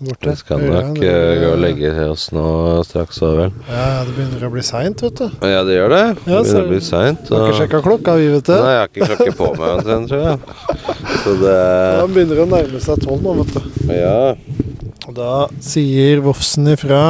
borte. 0.00 0.30
Vi 0.30 0.40
skal 0.40 0.62
nok 0.64 1.00
eh, 1.04 1.32
gå 1.42 1.50
og 1.50 1.58
legge 1.60 1.90
oss 2.06 2.30
nå 2.32 2.44
straks 2.88 3.18
òg, 3.26 3.34
vel. 3.42 3.50
Ja, 3.68 3.88
det 4.06 4.14
begynner 4.16 4.46
å 4.46 4.48
bli 4.54 4.62
seint, 4.64 5.02
vet 5.04 5.20
du. 5.20 5.34
Ja, 5.44 5.58
det 5.68 5.74
gjør 5.76 5.92
det. 5.92 5.98
Det 6.22 6.32
Ja, 6.32 6.38
begynner 6.40 6.64
å 6.64 6.70
bli 6.70 6.78
seint. 6.86 7.28
Har 7.28 7.44
ikke 7.44 7.58
sjekka 7.58 7.80
klokka, 7.84 8.14
vi, 8.16 8.30
vet 8.38 8.48
du. 8.48 8.54
Nei, 8.56 8.70
jeg 8.72 8.80
har 8.80 8.88
ikke 8.88 9.08
klokke 9.10 9.34
på 9.42 9.50
meg, 9.58 9.74
omtrent, 9.74 10.08
tror 10.14 10.24
jeg. 10.24 10.86
Så 11.26 11.34
det 11.42 11.58
det 11.58 12.08
begynner 12.14 12.40
å 12.40 12.48
nærme 12.54 12.80
seg 12.86 13.04
tolv 13.04 13.28
nå, 13.28 13.36
vet 13.42 13.52
du. 13.52 13.92
Ja. 13.98 14.16
Og 15.04 15.12
da 15.20 15.34
sier 15.62 16.24
Vofsen 16.24 16.72
ifra 16.72 17.02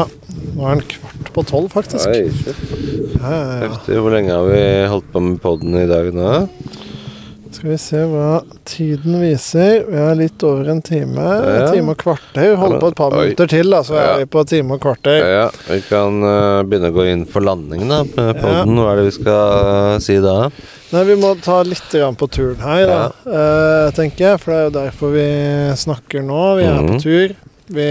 Nå 0.56 0.66
er 0.66 0.80
den 0.80 0.82
kvart 0.90 1.30
på 1.38 1.46
tolv, 1.46 1.70
faktisk. 1.70 2.10
Oi, 2.10 2.26
shit. 2.34 2.66
Ja, 3.14 3.30
ja, 3.30 3.38
ja. 3.46 3.62
Heftig. 3.68 4.02
Hvor 4.02 4.10
lenge 4.18 4.34
har 4.34 4.50
vi 4.50 4.66
holdt 4.90 5.06
på 5.14 5.22
med 5.22 5.38
poden 5.44 5.78
i 5.78 5.86
dag 5.86 6.10
nå? 6.18 6.34
Skal 7.56 7.70
vi 7.70 7.76
se 7.80 8.00
hva 8.04 8.42
tiden 8.68 9.14
viser. 9.22 9.86
Vi 9.88 9.96
er 9.96 10.16
litt 10.18 10.42
over 10.44 10.66
en 10.68 10.82
time. 10.84 11.22
Ja. 11.24 11.54
En 11.54 11.70
time 11.72 11.94
og 11.94 12.02
kvarter. 12.02 12.50
Holder 12.60 12.82
på 12.82 12.90
et 12.92 12.98
par 12.98 13.16
Oi. 13.16 13.22
minutter 13.22 13.48
til, 13.48 13.70
da, 13.72 13.80
så 13.86 13.94
Ja. 13.96 14.02
er 14.10 14.18
vi 14.20 14.26
på 14.34 14.42
en 14.42 14.50
time 14.50 14.76
og 14.76 14.82
kvarter. 14.82 15.24
Ja, 15.24 15.46
vi 15.70 15.78
kan 15.88 16.20
uh, 16.20 16.60
begynne 16.68 16.92
å 16.92 16.96
gå 16.98 17.06
inn 17.08 17.24
for 17.24 17.40
landing, 17.40 17.88
da. 17.88 18.02
på 18.04 18.26
podden. 18.42 18.76
Hva 18.76 18.92
er 18.92 19.00
det 19.00 19.06
vi 19.08 19.16
skal 19.16 19.96
uh, 19.96 19.98
si 20.04 20.18
da? 20.20 20.36
Nei, 20.92 21.04
Vi 21.08 21.16
må 21.16 21.32
ta 21.40 21.62
litt 21.64 21.96
på 22.20 22.28
turen 22.28 22.60
her, 22.60 22.84
da, 22.92 23.00
uh, 23.24 23.90
tenker 23.96 24.28
jeg. 24.28 24.44
For 24.44 24.52
det 24.52 24.58
er 24.58 24.68
jo 24.68 24.76
derfor 24.76 25.16
vi 25.16 25.28
snakker 25.80 26.28
nå. 26.28 26.44
Vi 26.60 26.68
er 26.68 26.76
mm. 26.76 26.92
på 26.92 27.02
tur. 27.08 27.36
Vi, 27.72 27.90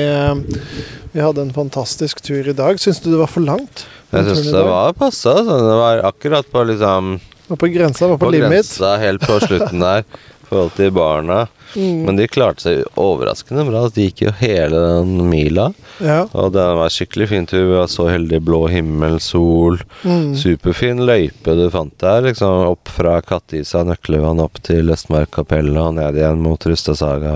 vi 1.12 1.20
hadde 1.26 1.42
en 1.42 1.56
fantastisk 1.58 2.22
tur 2.22 2.46
i 2.48 2.54
dag. 2.54 2.78
Syns 2.78 3.02
du 3.02 3.10
det 3.10 3.18
var 3.18 3.34
for 3.34 3.42
langt? 3.42 3.88
Jeg 4.14 4.30
syns 4.30 4.52
det 4.54 4.68
var 4.70 4.94
passa. 4.94 5.40
Det 5.42 5.80
var 5.82 6.06
akkurat 6.06 6.54
på 6.54 6.70
liksom 6.70 7.18
Var 7.48 7.58
på 7.62 7.68
grensa, 7.74 8.08
var 8.08 8.18
på, 8.18 8.26
På 8.26 8.32
limit. 8.32 8.50
grensa 8.50 8.96
helt 9.02 9.22
på 9.22 9.40
slutten 9.44 9.80
der. 9.84 10.06
I 10.46 10.48
forhold 10.48 10.76
til 10.78 10.92
barna. 10.94 11.48
Mm. 11.76 12.04
Men 12.06 12.16
de 12.20 12.28
klarte 12.30 12.62
seg 12.62 12.84
overraskende 13.02 13.64
bra. 13.66 13.80
De 13.90 14.04
gikk 14.06 14.22
jo 14.28 14.34
hele 14.38 14.78
den 14.78 15.16
mila. 15.32 15.72
Ja. 16.06 16.20
Og 16.38 16.52
det 16.54 16.66
var 16.78 16.94
skikkelig 16.94 17.28
fin 17.32 17.48
tur. 17.50 17.64
Vi 17.66 17.74
var 17.80 17.90
så 17.90 18.06
heldige. 18.12 18.44
Blå 18.46 18.60
himmel, 18.70 19.18
sol. 19.26 19.80
Mm. 20.06 20.36
Superfin 20.38 21.02
løype 21.10 21.56
du 21.58 21.66
fant 21.74 21.98
der. 22.00 22.22
Liksom 22.30 22.70
Opp 22.70 22.94
fra 22.94 23.18
Kattisa, 23.26 23.82
Nøklevann, 23.90 24.40
opp 24.46 24.62
til 24.64 24.94
Østmarkkapellet 24.94 25.82
og 25.82 25.98
ned 25.98 26.22
igjen 26.22 26.46
mot 26.46 26.70
Rustasaga. 26.70 27.34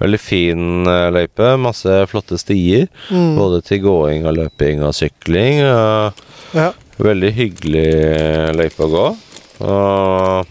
Veldig 0.00 0.20
fin 0.24 0.88
eh, 0.88 1.10
løype. 1.14 1.52
Masse 1.60 2.00
flotte 2.10 2.40
stier. 2.40 2.88
Mm. 3.12 3.34
Både 3.36 3.60
til 3.68 3.84
gåing 3.84 4.24
og 4.26 4.38
løping 4.40 4.82
og 4.88 4.96
sykling. 4.96 5.60
Og 5.68 6.24
Ja. 6.56 6.72
veldig 6.98 7.34
hyggelig 7.36 7.88
løype 8.56 8.88
å 8.88 8.92
gå. 8.96 9.06
Og 9.60 10.46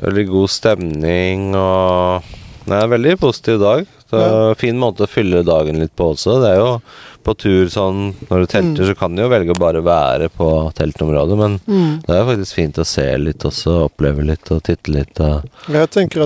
veldig 0.00 0.26
god 0.30 0.48
stemning 0.50 1.50
og 1.58 2.32
Nei, 2.64 2.78
veldig 2.88 3.18
positiv 3.20 3.58
dag. 3.60 3.82
Det 4.08 4.16
er 4.16 4.30
Ja. 4.48 4.54
Fin 4.56 4.78
måte 4.80 5.04
å 5.04 5.08
fylle 5.10 5.42
dagen 5.44 5.76
litt 5.78 5.94
på 5.94 6.14
også. 6.14 6.40
Det 6.40 6.48
er 6.54 6.56
jo 6.62 6.80
på 7.22 7.34
tur 7.36 7.66
sånn 7.68 8.14
Når 8.30 8.40
du 8.40 8.46
telter, 8.46 8.80
Mm. 8.84 8.88
så 8.88 8.96
kan 8.96 9.14
du 9.14 9.20
jo 9.22 9.28
velge 9.28 9.50
å 9.52 9.58
bare 9.58 9.82
være 9.82 10.30
på 10.30 10.72
teltområdet, 10.72 11.36
men 11.36 11.60
Mm. 11.68 12.00
det 12.06 12.08
er 12.16 12.24
faktisk 12.24 12.54
fint 12.54 12.74
å 12.78 12.86
se 12.86 13.18
litt 13.18 13.38
også, 13.44 13.90
oppleve 13.90 14.24
litt 14.24 14.50
og 14.50 14.62
titte 14.62 14.88
litt 14.88 15.20
og 15.20 15.42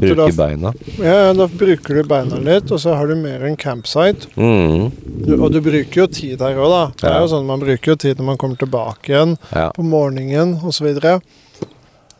du 0.02 0.14
da 0.14 0.26
bruke 0.28 0.36
beina. 0.36 0.72
Ja, 0.98 1.32
da 1.32 1.46
bruker 1.48 1.94
du 1.94 2.02
beina 2.04 2.36
litt, 2.38 2.70
og 2.70 2.78
så 2.78 2.94
har 2.94 3.06
du 3.08 3.16
mer 3.16 3.44
en 3.44 3.56
campsite. 3.56 4.28
Mm. 4.36 4.92
Du, 5.26 5.42
og 5.42 5.50
du 5.50 5.60
bruker 5.60 5.92
jo 5.92 6.06
tid 6.06 6.38
her 6.38 6.54
òg, 6.54 6.70
da. 6.70 6.86
Det 6.96 7.04
er 7.10 7.14
Ja. 7.14 7.20
jo 7.26 7.26
sånn 7.26 7.46
Man 7.46 7.58
bruker 7.60 7.84
jo 7.86 7.96
tid 7.96 8.16
når 8.18 8.24
man 8.24 8.36
kommer 8.36 8.56
tilbake 8.56 9.08
igjen 9.08 9.38
Ja. 9.52 9.72
på 9.72 9.82
morgenen 9.82 10.62
osv. 10.62 10.94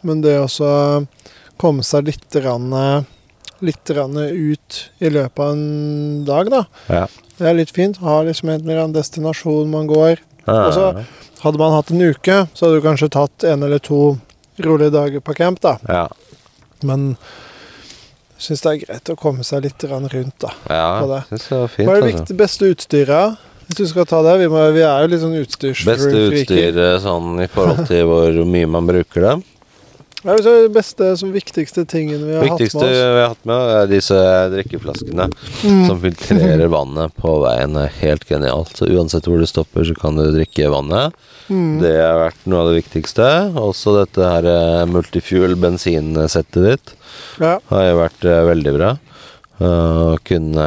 Men 0.07 0.21
det 0.23 0.37
å 0.41 1.07
komme 1.59 1.83
seg 1.87 2.07
litt, 2.07 2.37
rann, 2.45 2.71
litt 3.61 3.91
rann 3.97 4.19
ut 4.19 4.83
i 5.03 5.11
løpet 5.11 5.39
av 5.43 5.53
en 5.53 6.25
dag, 6.29 6.51
da. 6.55 6.65
Ja. 6.87 7.07
Det 7.39 7.47
er 7.47 7.59
litt 7.59 7.71
fint. 7.75 7.99
Ha 8.03 8.21
liksom 8.27 8.51
en 8.51 8.61
eller 8.63 8.83
annen 8.85 8.97
destinasjon 8.97 9.71
man 9.71 9.87
går. 9.91 10.19
Og 10.47 10.73
så- 10.75 11.05
Hadde 11.39 11.59
man 11.59 11.71
hatt 11.71 11.91
en 11.93 12.01
uke, 12.03 12.49
så 12.53 12.67
hadde 12.67 12.81
du 12.81 12.87
kanskje 12.89 13.11
tatt 13.15 13.45
en 13.45 13.63
eller 13.63 13.79
to 13.79 14.19
rolige 14.59 14.91
dager 14.91 15.21
på 15.21 15.37
camp, 15.37 15.61
da. 15.61 15.77
ja. 15.87 16.09
Men 16.83 17.17
syns 18.39 18.63
det 18.63 18.71
er 18.73 18.81
greit 18.87 19.11
å 19.13 19.17
komme 19.19 19.45
seg 19.47 19.63
litt 19.63 19.85
rann 19.91 20.09
rundt, 20.09 20.35
da. 20.43 20.51
ja. 20.69 21.01
På 21.01 21.07
det. 21.13 21.21
Synes 21.31 21.49
det 21.49 21.59
var 21.59 21.69
fint. 21.69 21.89
Hva 21.89 21.95
er 21.95 22.01
det 22.01 22.09
altså. 22.09 22.19
viktig, 22.19 22.37
beste 22.37 22.73
utstyret? 22.73 23.39
Hvis 23.69 23.77
du 23.77 23.87
skal 23.87 24.07
ta 24.09 24.23
det. 24.25 24.39
Vi, 24.41 24.49
må, 24.49 24.73
vi 24.73 24.81
er 24.81 25.03
jo 25.05 25.09
litt 25.13 25.21
sånn 25.21 25.37
Beste 25.85 26.21
utstyret 26.25 27.03
sånn 27.05 27.43
i 27.45 27.49
forhold 27.53 27.87
til 27.91 28.07
hvor 28.09 28.39
mye 28.49 28.67
man 28.67 28.87
bruker 28.89 29.27
det. 29.27 29.35
Hva 30.25 30.35
er 30.35 30.43
det 30.43 30.73
beste, 30.75 31.13
som 31.21 31.31
viktigste 31.31 31.85
tingene 31.87 32.25
vi 32.27 32.33
har 32.35 32.43
Viktigste 32.49 32.81
hatt 32.81 32.89
med 32.89 32.91
oss? 32.91 32.99
vi 33.15 33.21
har 33.23 33.29
hatt 33.31 33.45
med, 33.47 33.71
er 33.79 33.91
disse 33.93 34.23
drikkeflaskene 34.55 35.27
Mm. 35.63 35.87
som 35.87 36.01
filtrerer 36.03 36.69
vannet 36.79 37.15
på 37.23 37.37
veien. 37.45 37.77
Helt 38.01 38.25
genialt. 38.29 38.75
Så 38.77 38.89
uansett 38.91 39.29
hvor 39.31 39.39
du 39.39 39.47
stopper, 39.47 39.85
så 39.87 39.95
kan 39.99 40.17
du 40.19 40.25
drikke 40.35 40.71
vannet. 40.75 41.15
Mm. 41.49 41.79
Det 41.83 41.95
har 42.03 42.19
vært 42.25 42.43
noe 42.51 42.65
av 42.65 42.71
det 42.73 42.81
viktigste. 42.83 43.29
Også 43.63 43.95
dette 44.01 44.27
her 44.27 44.49
eh, 44.51 44.87
multifuel 44.91 45.55
bensinsettet 45.57 46.67
ditt 46.67 46.95
Ja, 47.41 47.59
har 47.71 47.85
jo 47.89 48.01
vært 48.03 48.27
eh, 48.27 48.43
veldig 48.51 48.75
bra. 48.79 48.91
Å 49.59 50.19
kunne 50.23 50.67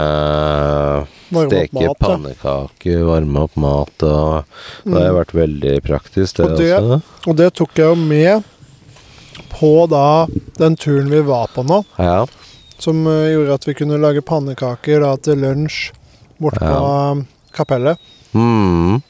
Varme 1.31 1.47
steke 1.47 1.85
mat, 1.87 1.99
pannekaker, 2.01 3.03
varme 3.07 3.43
opp 3.45 3.53
mat 3.55 4.03
og 4.03 4.49
Det 4.83 4.95
har 4.97 5.05
jo 5.07 5.19
vært 5.21 5.35
veldig 5.37 5.75
praktisk, 5.85 6.35
det, 6.41 6.43
Og 6.49 6.57
det- 6.59 6.73
også. 6.75 6.97
og 7.31 7.35
det 7.39 7.53
tok 7.55 7.71
jeg 7.75 7.87
jo 7.87 7.95
med 7.95 8.43
på 9.51 9.71
da 9.91 10.25
den 10.59 10.75
turen 10.79 11.09
vi 11.11 11.21
var 11.27 11.51
på 11.55 11.63
nå. 11.67 11.81
Ja. 12.01 12.25
Som 12.81 13.05
eh, 13.07 13.29
gjorde 13.35 13.59
at 13.59 13.67
vi 13.69 13.75
kunne 13.77 13.99
lage 14.01 14.23
pannekaker 14.25 15.03
da 15.05 15.15
til 15.21 15.41
lunsj 15.43 15.91
borte 16.41 16.63
Ja. 16.65 16.75
på 16.75 17.25
kapellet. 17.53 17.99
Mm. 18.33 19.01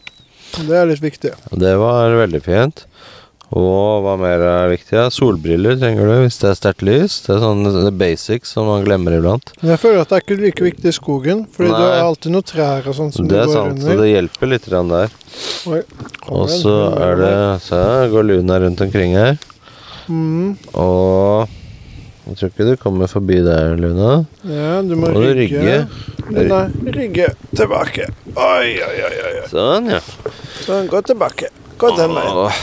Det 0.68 0.76
er 0.76 0.90
litt 0.90 1.04
viktig. 1.04 1.32
Det 1.56 1.76
var 1.80 2.12
veldig 2.20 2.42
fint. 2.44 2.86
Og 3.52 4.04
hva 4.06 4.14
mer 4.20 4.40
er 4.48 4.70
viktig? 4.72 4.94
Ja, 4.96 5.10
solbriller 5.12 5.76
trenger 5.80 6.08
du 6.08 6.14
hvis 6.24 6.38
det 6.40 6.50
er 6.54 6.56
sterkt 6.56 6.84
lys. 6.88 7.18
Det 7.26 7.34
er 7.36 7.42
sånn 7.44 7.66
det 7.68 7.82
er 7.90 7.98
basics 8.00 8.54
som 8.56 8.70
man 8.70 8.86
glemmer 8.86 9.18
iblant. 9.18 9.52
Men 9.60 9.74
jeg 9.74 9.82
føler 9.82 10.04
at 10.06 10.12
det 10.12 10.20
er 10.20 10.24
ikke 10.24 10.38
like 10.40 10.64
viktig 10.70 10.88
i 10.88 10.96
skogen, 10.96 11.42
fordi 11.52 11.68
Nei. 11.74 11.82
det 11.84 11.90
er 11.98 12.06
alltid 12.06 12.32
noen 12.32 12.48
trær 12.48 12.88
og 12.88 12.96
sånn 12.96 13.12
som 13.12 13.28
Det 13.28 13.36
du 13.36 13.42
er 13.42 13.50
går 13.50 13.58
sant, 13.58 13.82
under. 13.84 14.00
det 14.00 14.12
hjelper 14.14 14.52
litt 14.54 14.70
der. 14.72 15.18
Og 16.32 16.48
så 16.52 16.76
er 16.96 17.20
det. 17.20 17.34
Se, 17.68 17.82
går 18.16 18.28
Luna 18.30 18.60
rundt 18.64 18.86
omkring 18.88 19.18
her. 19.20 19.36
Mm, 20.12 20.76
Og 20.78 21.50
jeg 22.28 22.38
tror 22.38 22.52
ikke 22.52 22.68
du 22.68 22.76
kommer 22.80 23.10
forbi 23.12 23.40
der, 23.44 23.74
Luna. 23.82 24.12
Ja, 24.46 24.82
du 24.86 24.94
må 24.96 25.10
Må 25.10 25.24
du 25.24 25.32
rygge. 25.34 25.58
rygge. 25.58 26.46
Nei, 26.52 26.62
rygge 26.96 27.32
tilbake. 27.58 28.06
Oi, 28.36 28.70
oi. 28.78 28.94
oi. 29.08 29.16
oi. 29.32 29.34
Sånn, 29.52 29.90
ja. 29.92 30.00
Sånn, 30.62 30.88
gå 30.92 31.02
tilbake. 31.10 31.50
Gå 31.82 31.90
den 31.98 32.14
veien. 32.16 32.54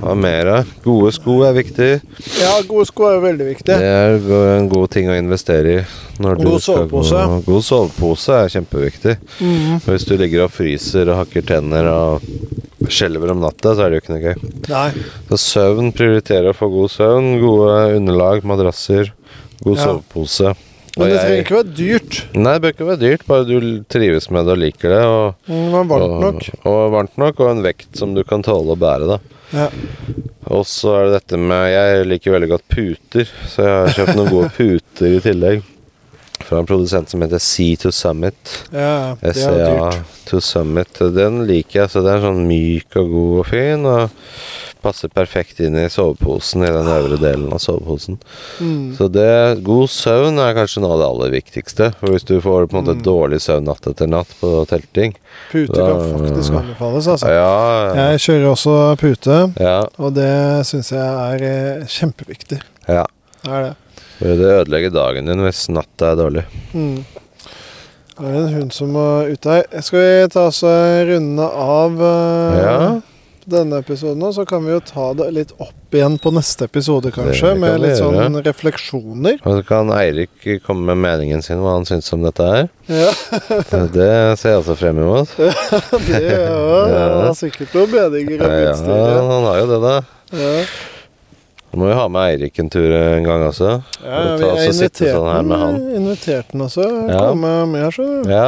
Hva 0.00 0.14
mer, 0.16 0.46
av. 0.48 0.68
Gode 0.84 1.10
sko 1.12 1.34
er 1.44 1.52
viktig. 1.58 1.88
Ja, 2.40 2.54
gode 2.68 2.86
sko 2.88 3.04
er 3.10 3.20
veldig 3.20 3.46
viktig. 3.50 3.74
Det 3.80 3.90
er 3.90 4.16
en 4.56 4.68
god 4.72 4.88
ting 4.94 5.10
å 5.12 5.16
investere 5.18 5.74
i. 5.74 5.82
God 6.20 6.60
sovepose. 6.64 7.20
gå-. 7.20 7.42
God 7.46 7.64
sovepose 7.66 8.38
er 8.44 8.48
kjempeviktig. 8.56 9.16
Mm. 9.40 9.76
Hvis 9.84 10.06
du 10.08 10.16
ligger 10.20 10.46
og 10.46 10.54
fryser 10.54 11.08
og 11.12 11.20
hakker 11.24 11.44
tenner 11.52 11.88
og 11.92 12.24
skjelver 12.90 13.34
om 13.34 13.40
natta, 13.44 13.74
så 13.76 13.84
er 13.84 13.92
det 13.92 14.00
jo 14.00 14.04
ikke 14.04 14.14
noe 14.16 14.24
gøy. 14.24 14.48
Nei. 14.72 14.88
Så 15.30 15.38
søvn, 15.44 15.92
prioritere 15.96 16.50
å 16.52 16.56
få 16.56 16.70
god 16.72 16.90
søvn. 16.96 17.30
Gode 17.44 17.76
underlag, 18.00 18.42
madrasser, 18.48 19.12
god 19.62 19.76
Ja. 19.76 19.84
sovepose. 19.84 20.54
Men 20.98 21.08
det 21.12 21.18
trenger 21.20 21.44
ikke 21.44 21.58
være 21.60 21.74
dyrt. 21.76 22.16
Nei, 22.34 22.52
det 22.58 22.62
bør 22.64 22.72
ikke 22.74 22.86
være 22.88 23.00
dyrt, 23.04 23.26
bare 23.28 23.44
du 23.46 23.84
trives 23.88 24.26
med 24.34 24.44
det 24.48 24.52
og 24.56 24.58
liker 24.58 24.88
det. 24.90 25.02
Og, 25.06 25.34
Mm, 25.46 25.86
varmt 25.88 26.24
og. 26.24 26.48
Og 26.66 26.80
varmt 26.92 27.16
nok, 27.16 27.38
og 27.40 27.50
en 27.52 27.62
vekt 27.62 27.96
som 27.96 28.12
du 28.14 28.24
kan 28.24 28.42
tåle 28.42 28.74
å 28.74 28.80
bære, 28.80 29.06
da. 29.06 29.18
Ja. 29.54 29.66
Og 30.50 30.64
så 30.66 30.92
er 30.96 31.04
det 31.08 31.18
dette 31.20 31.38
med 31.42 31.66
Jeg 31.72 32.06
liker 32.10 32.34
veldig 32.36 32.48
godt 32.52 32.64
puter, 32.70 33.28
så 33.50 33.66
jeg 33.66 33.76
har 33.76 33.92
kjøpt 33.98 34.16
noen 34.18 34.32
gode 34.32 34.50
puter 34.58 35.16
i 35.16 35.20
tillegg. 35.24 35.62
Fra 36.40 36.62
en 36.62 36.66
produsent 36.66 37.10
som 37.12 37.20
heter 37.22 37.38
Sea 37.44 37.76
to 37.78 37.90
Summit. 37.94 38.54
ja, 38.72 39.12
det 39.20 39.34
er 39.44 39.58
dyrt. 39.60 40.14
to 40.30 40.40
Summit. 40.42 41.02
Den 41.14 41.42
liker 41.46 41.82
jeg, 41.82 41.90
så 41.92 42.00
den 42.02 42.14
er 42.16 42.24
sånn 42.24 42.46
myk 42.48 42.96
og 43.02 43.10
god 43.12 43.34
og 43.42 43.46
fin. 43.50 43.84
Og 43.86 44.69
passer 44.82 45.08
perfekt 45.12 45.60
inn 45.60 45.76
i 45.76 45.86
soveposen, 45.92 46.64
i 46.64 46.72
den 46.74 46.88
øvre 46.90 47.18
delen 47.20 47.52
av 47.52 47.58
soveposen. 47.62 48.18
Mm. 48.60 48.96
Så 48.98 49.08
det, 49.12 49.62
god 49.66 49.88
søvn 49.92 50.38
er 50.42 50.54
kanskje 50.58 50.82
noe 50.84 50.94
av 50.96 51.00
det 51.02 51.08
aller 51.10 51.30
viktigste. 51.36 51.90
For 52.00 52.14
hvis 52.14 52.26
du 52.28 52.36
får 52.40 52.66
på 52.68 52.76
en 52.78 52.84
måte 52.84 52.96
Mm. 52.98 53.02
dårlig 53.06 53.40
søvn 53.44 53.64
natt 53.70 53.86
etter 53.86 54.06
natt 54.10 54.32
på 54.40 54.66
telting 54.68 55.14
Pute 55.52 55.72
Da- 55.76 55.86
kan 55.86 56.26
faktisk 56.26 56.52
anbefales, 56.58 57.06
altså. 57.08 57.28
Ja, 57.28 57.94
Jeg 58.10 58.18
kjører 58.26 58.50
også 58.52 58.74
pute, 58.98 59.38
ja, 59.60 59.84
og 59.98 60.14
det 60.14 60.66
syns 60.66 60.90
jeg 60.90 60.98
er 61.00 61.42
eh, 61.80 61.84
kjempeviktig. 61.86 62.60
ja. 62.88 63.06
Det 63.42 63.50
er 63.52 63.62
det. 63.62 63.76
Det 64.20 64.50
ødelegger 64.66 64.90
dagen 64.92 65.26
din 65.26 65.38
hvis 65.40 65.68
natta 65.72 66.10
er 66.12 66.16
dårlig. 66.16 66.44
Mm. 66.74 67.04
Det 68.20 68.26
er 68.28 68.34
en 68.36 68.52
hund 68.52 68.72
som 68.76 68.90
må 68.92 69.04
ut 69.32 69.44
her. 69.48 69.62
Skal 69.80 69.98
vi 69.98 70.28
ta 70.28 70.42
oss 70.50 70.62
en 70.62 71.06
runde 71.08 71.46
av 71.56 71.94
Uh, 71.96 72.58
Ja. 72.60 73.00
Denne 73.50 73.78
episoden, 73.82 74.22
så 74.32 74.44
kan 74.48 74.64
vi 74.66 74.72
jo 74.72 74.80
ta 74.86 75.08
det 75.18 75.26
litt 75.36 75.52
opp 75.58 75.94
igjen 75.96 76.16
på 76.22 76.30
neste 76.32 76.68
episode, 76.68 77.10
kanskje, 77.14 77.50
kan 77.52 77.60
med 77.60 77.80
litt 77.82 77.96
gjøre. 77.98 78.26
sånn 78.26 78.38
refleksjoner. 78.46 79.40
Og 79.44 79.58
så 79.58 79.64
kan 79.68 79.90
Eirik 79.96 80.46
komme 80.66 80.92
med 80.94 81.02
meningen 81.04 81.42
sin, 81.42 81.58
hva 81.62 81.74
han 81.78 81.84
syns 81.88 82.12
om 82.14 82.22
dette 82.26 82.46
her. 82.46 82.68
Ja, 82.86 83.10
Det 83.96 84.08
ser 84.38 84.54
jeg 84.56 84.62
også 84.62 84.76
frem 84.78 85.02
imot. 85.02 85.34
det 86.06 86.22
ja, 86.30 86.86
Ja. 86.94 87.04
har 87.26 87.34
sikkert 87.38 87.74
noen 87.74 87.90
meninger 87.98 88.40
Ja, 88.46 88.72
utstyret. 88.72 89.20
han 89.34 89.44
har 89.50 89.60
jo 89.64 89.68
det, 89.74 89.80
da. 89.84 89.94
Ja. 90.40 90.54
Da 91.70 91.78
må 91.78 91.86
vi 91.86 91.94
ha 91.94 92.08
med 92.10 92.32
Eirik 92.32 92.56
en 92.58 92.70
tur 92.70 92.90
en 92.96 93.22
gang 93.28 93.44
også. 93.46 93.76
Ja, 94.02 94.22
vi 94.40 94.48
har 94.48 94.62
invitert 94.66 95.14
sånn 95.14 95.52
han. 95.54 95.76
invitert 95.94 96.48
den 96.50 96.64
også. 96.66 96.82
Ja. 97.06 97.20
Komme 97.30 97.52
med, 97.70 97.84
her, 97.84 97.94
så. 97.94 98.06
Ja, 98.26 98.46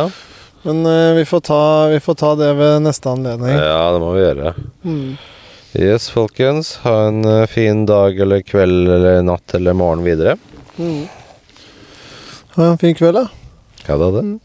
Men 0.62 0.86
uh, 0.86 1.14
vi, 1.18 1.24
får 1.26 1.40
ta, 1.40 1.62
vi 1.90 2.00
får 2.00 2.14
ta 2.14 2.34
det 2.38 2.52
ved 2.54 2.82
neste 2.84 3.10
anledning. 3.10 3.56
ja 3.56 3.92
det 3.92 4.02
må 4.02 4.12
vi 4.14 4.22
gjøre. 4.22 4.54
Mm. 4.84 5.16
Yes, 5.72 6.10
folkens. 6.12 6.76
Ha 6.84 6.94
en 7.08 7.24
uh, 7.26 7.46
fin 7.50 7.86
dag 7.88 8.20
eller 8.20 8.44
kveld 8.46 8.88
eller 8.88 9.22
natt 9.26 9.54
eller 9.58 9.74
morgen 9.74 10.04
videre. 10.06 10.36
Mm. 10.76 11.06
Ha 12.54 12.70
en 12.70 12.78
fin 12.78 12.94
kveld, 12.94 13.16
da. 13.16 13.26
Ha 13.88 13.98
det. 13.98 14.22
Mm. 14.22 14.38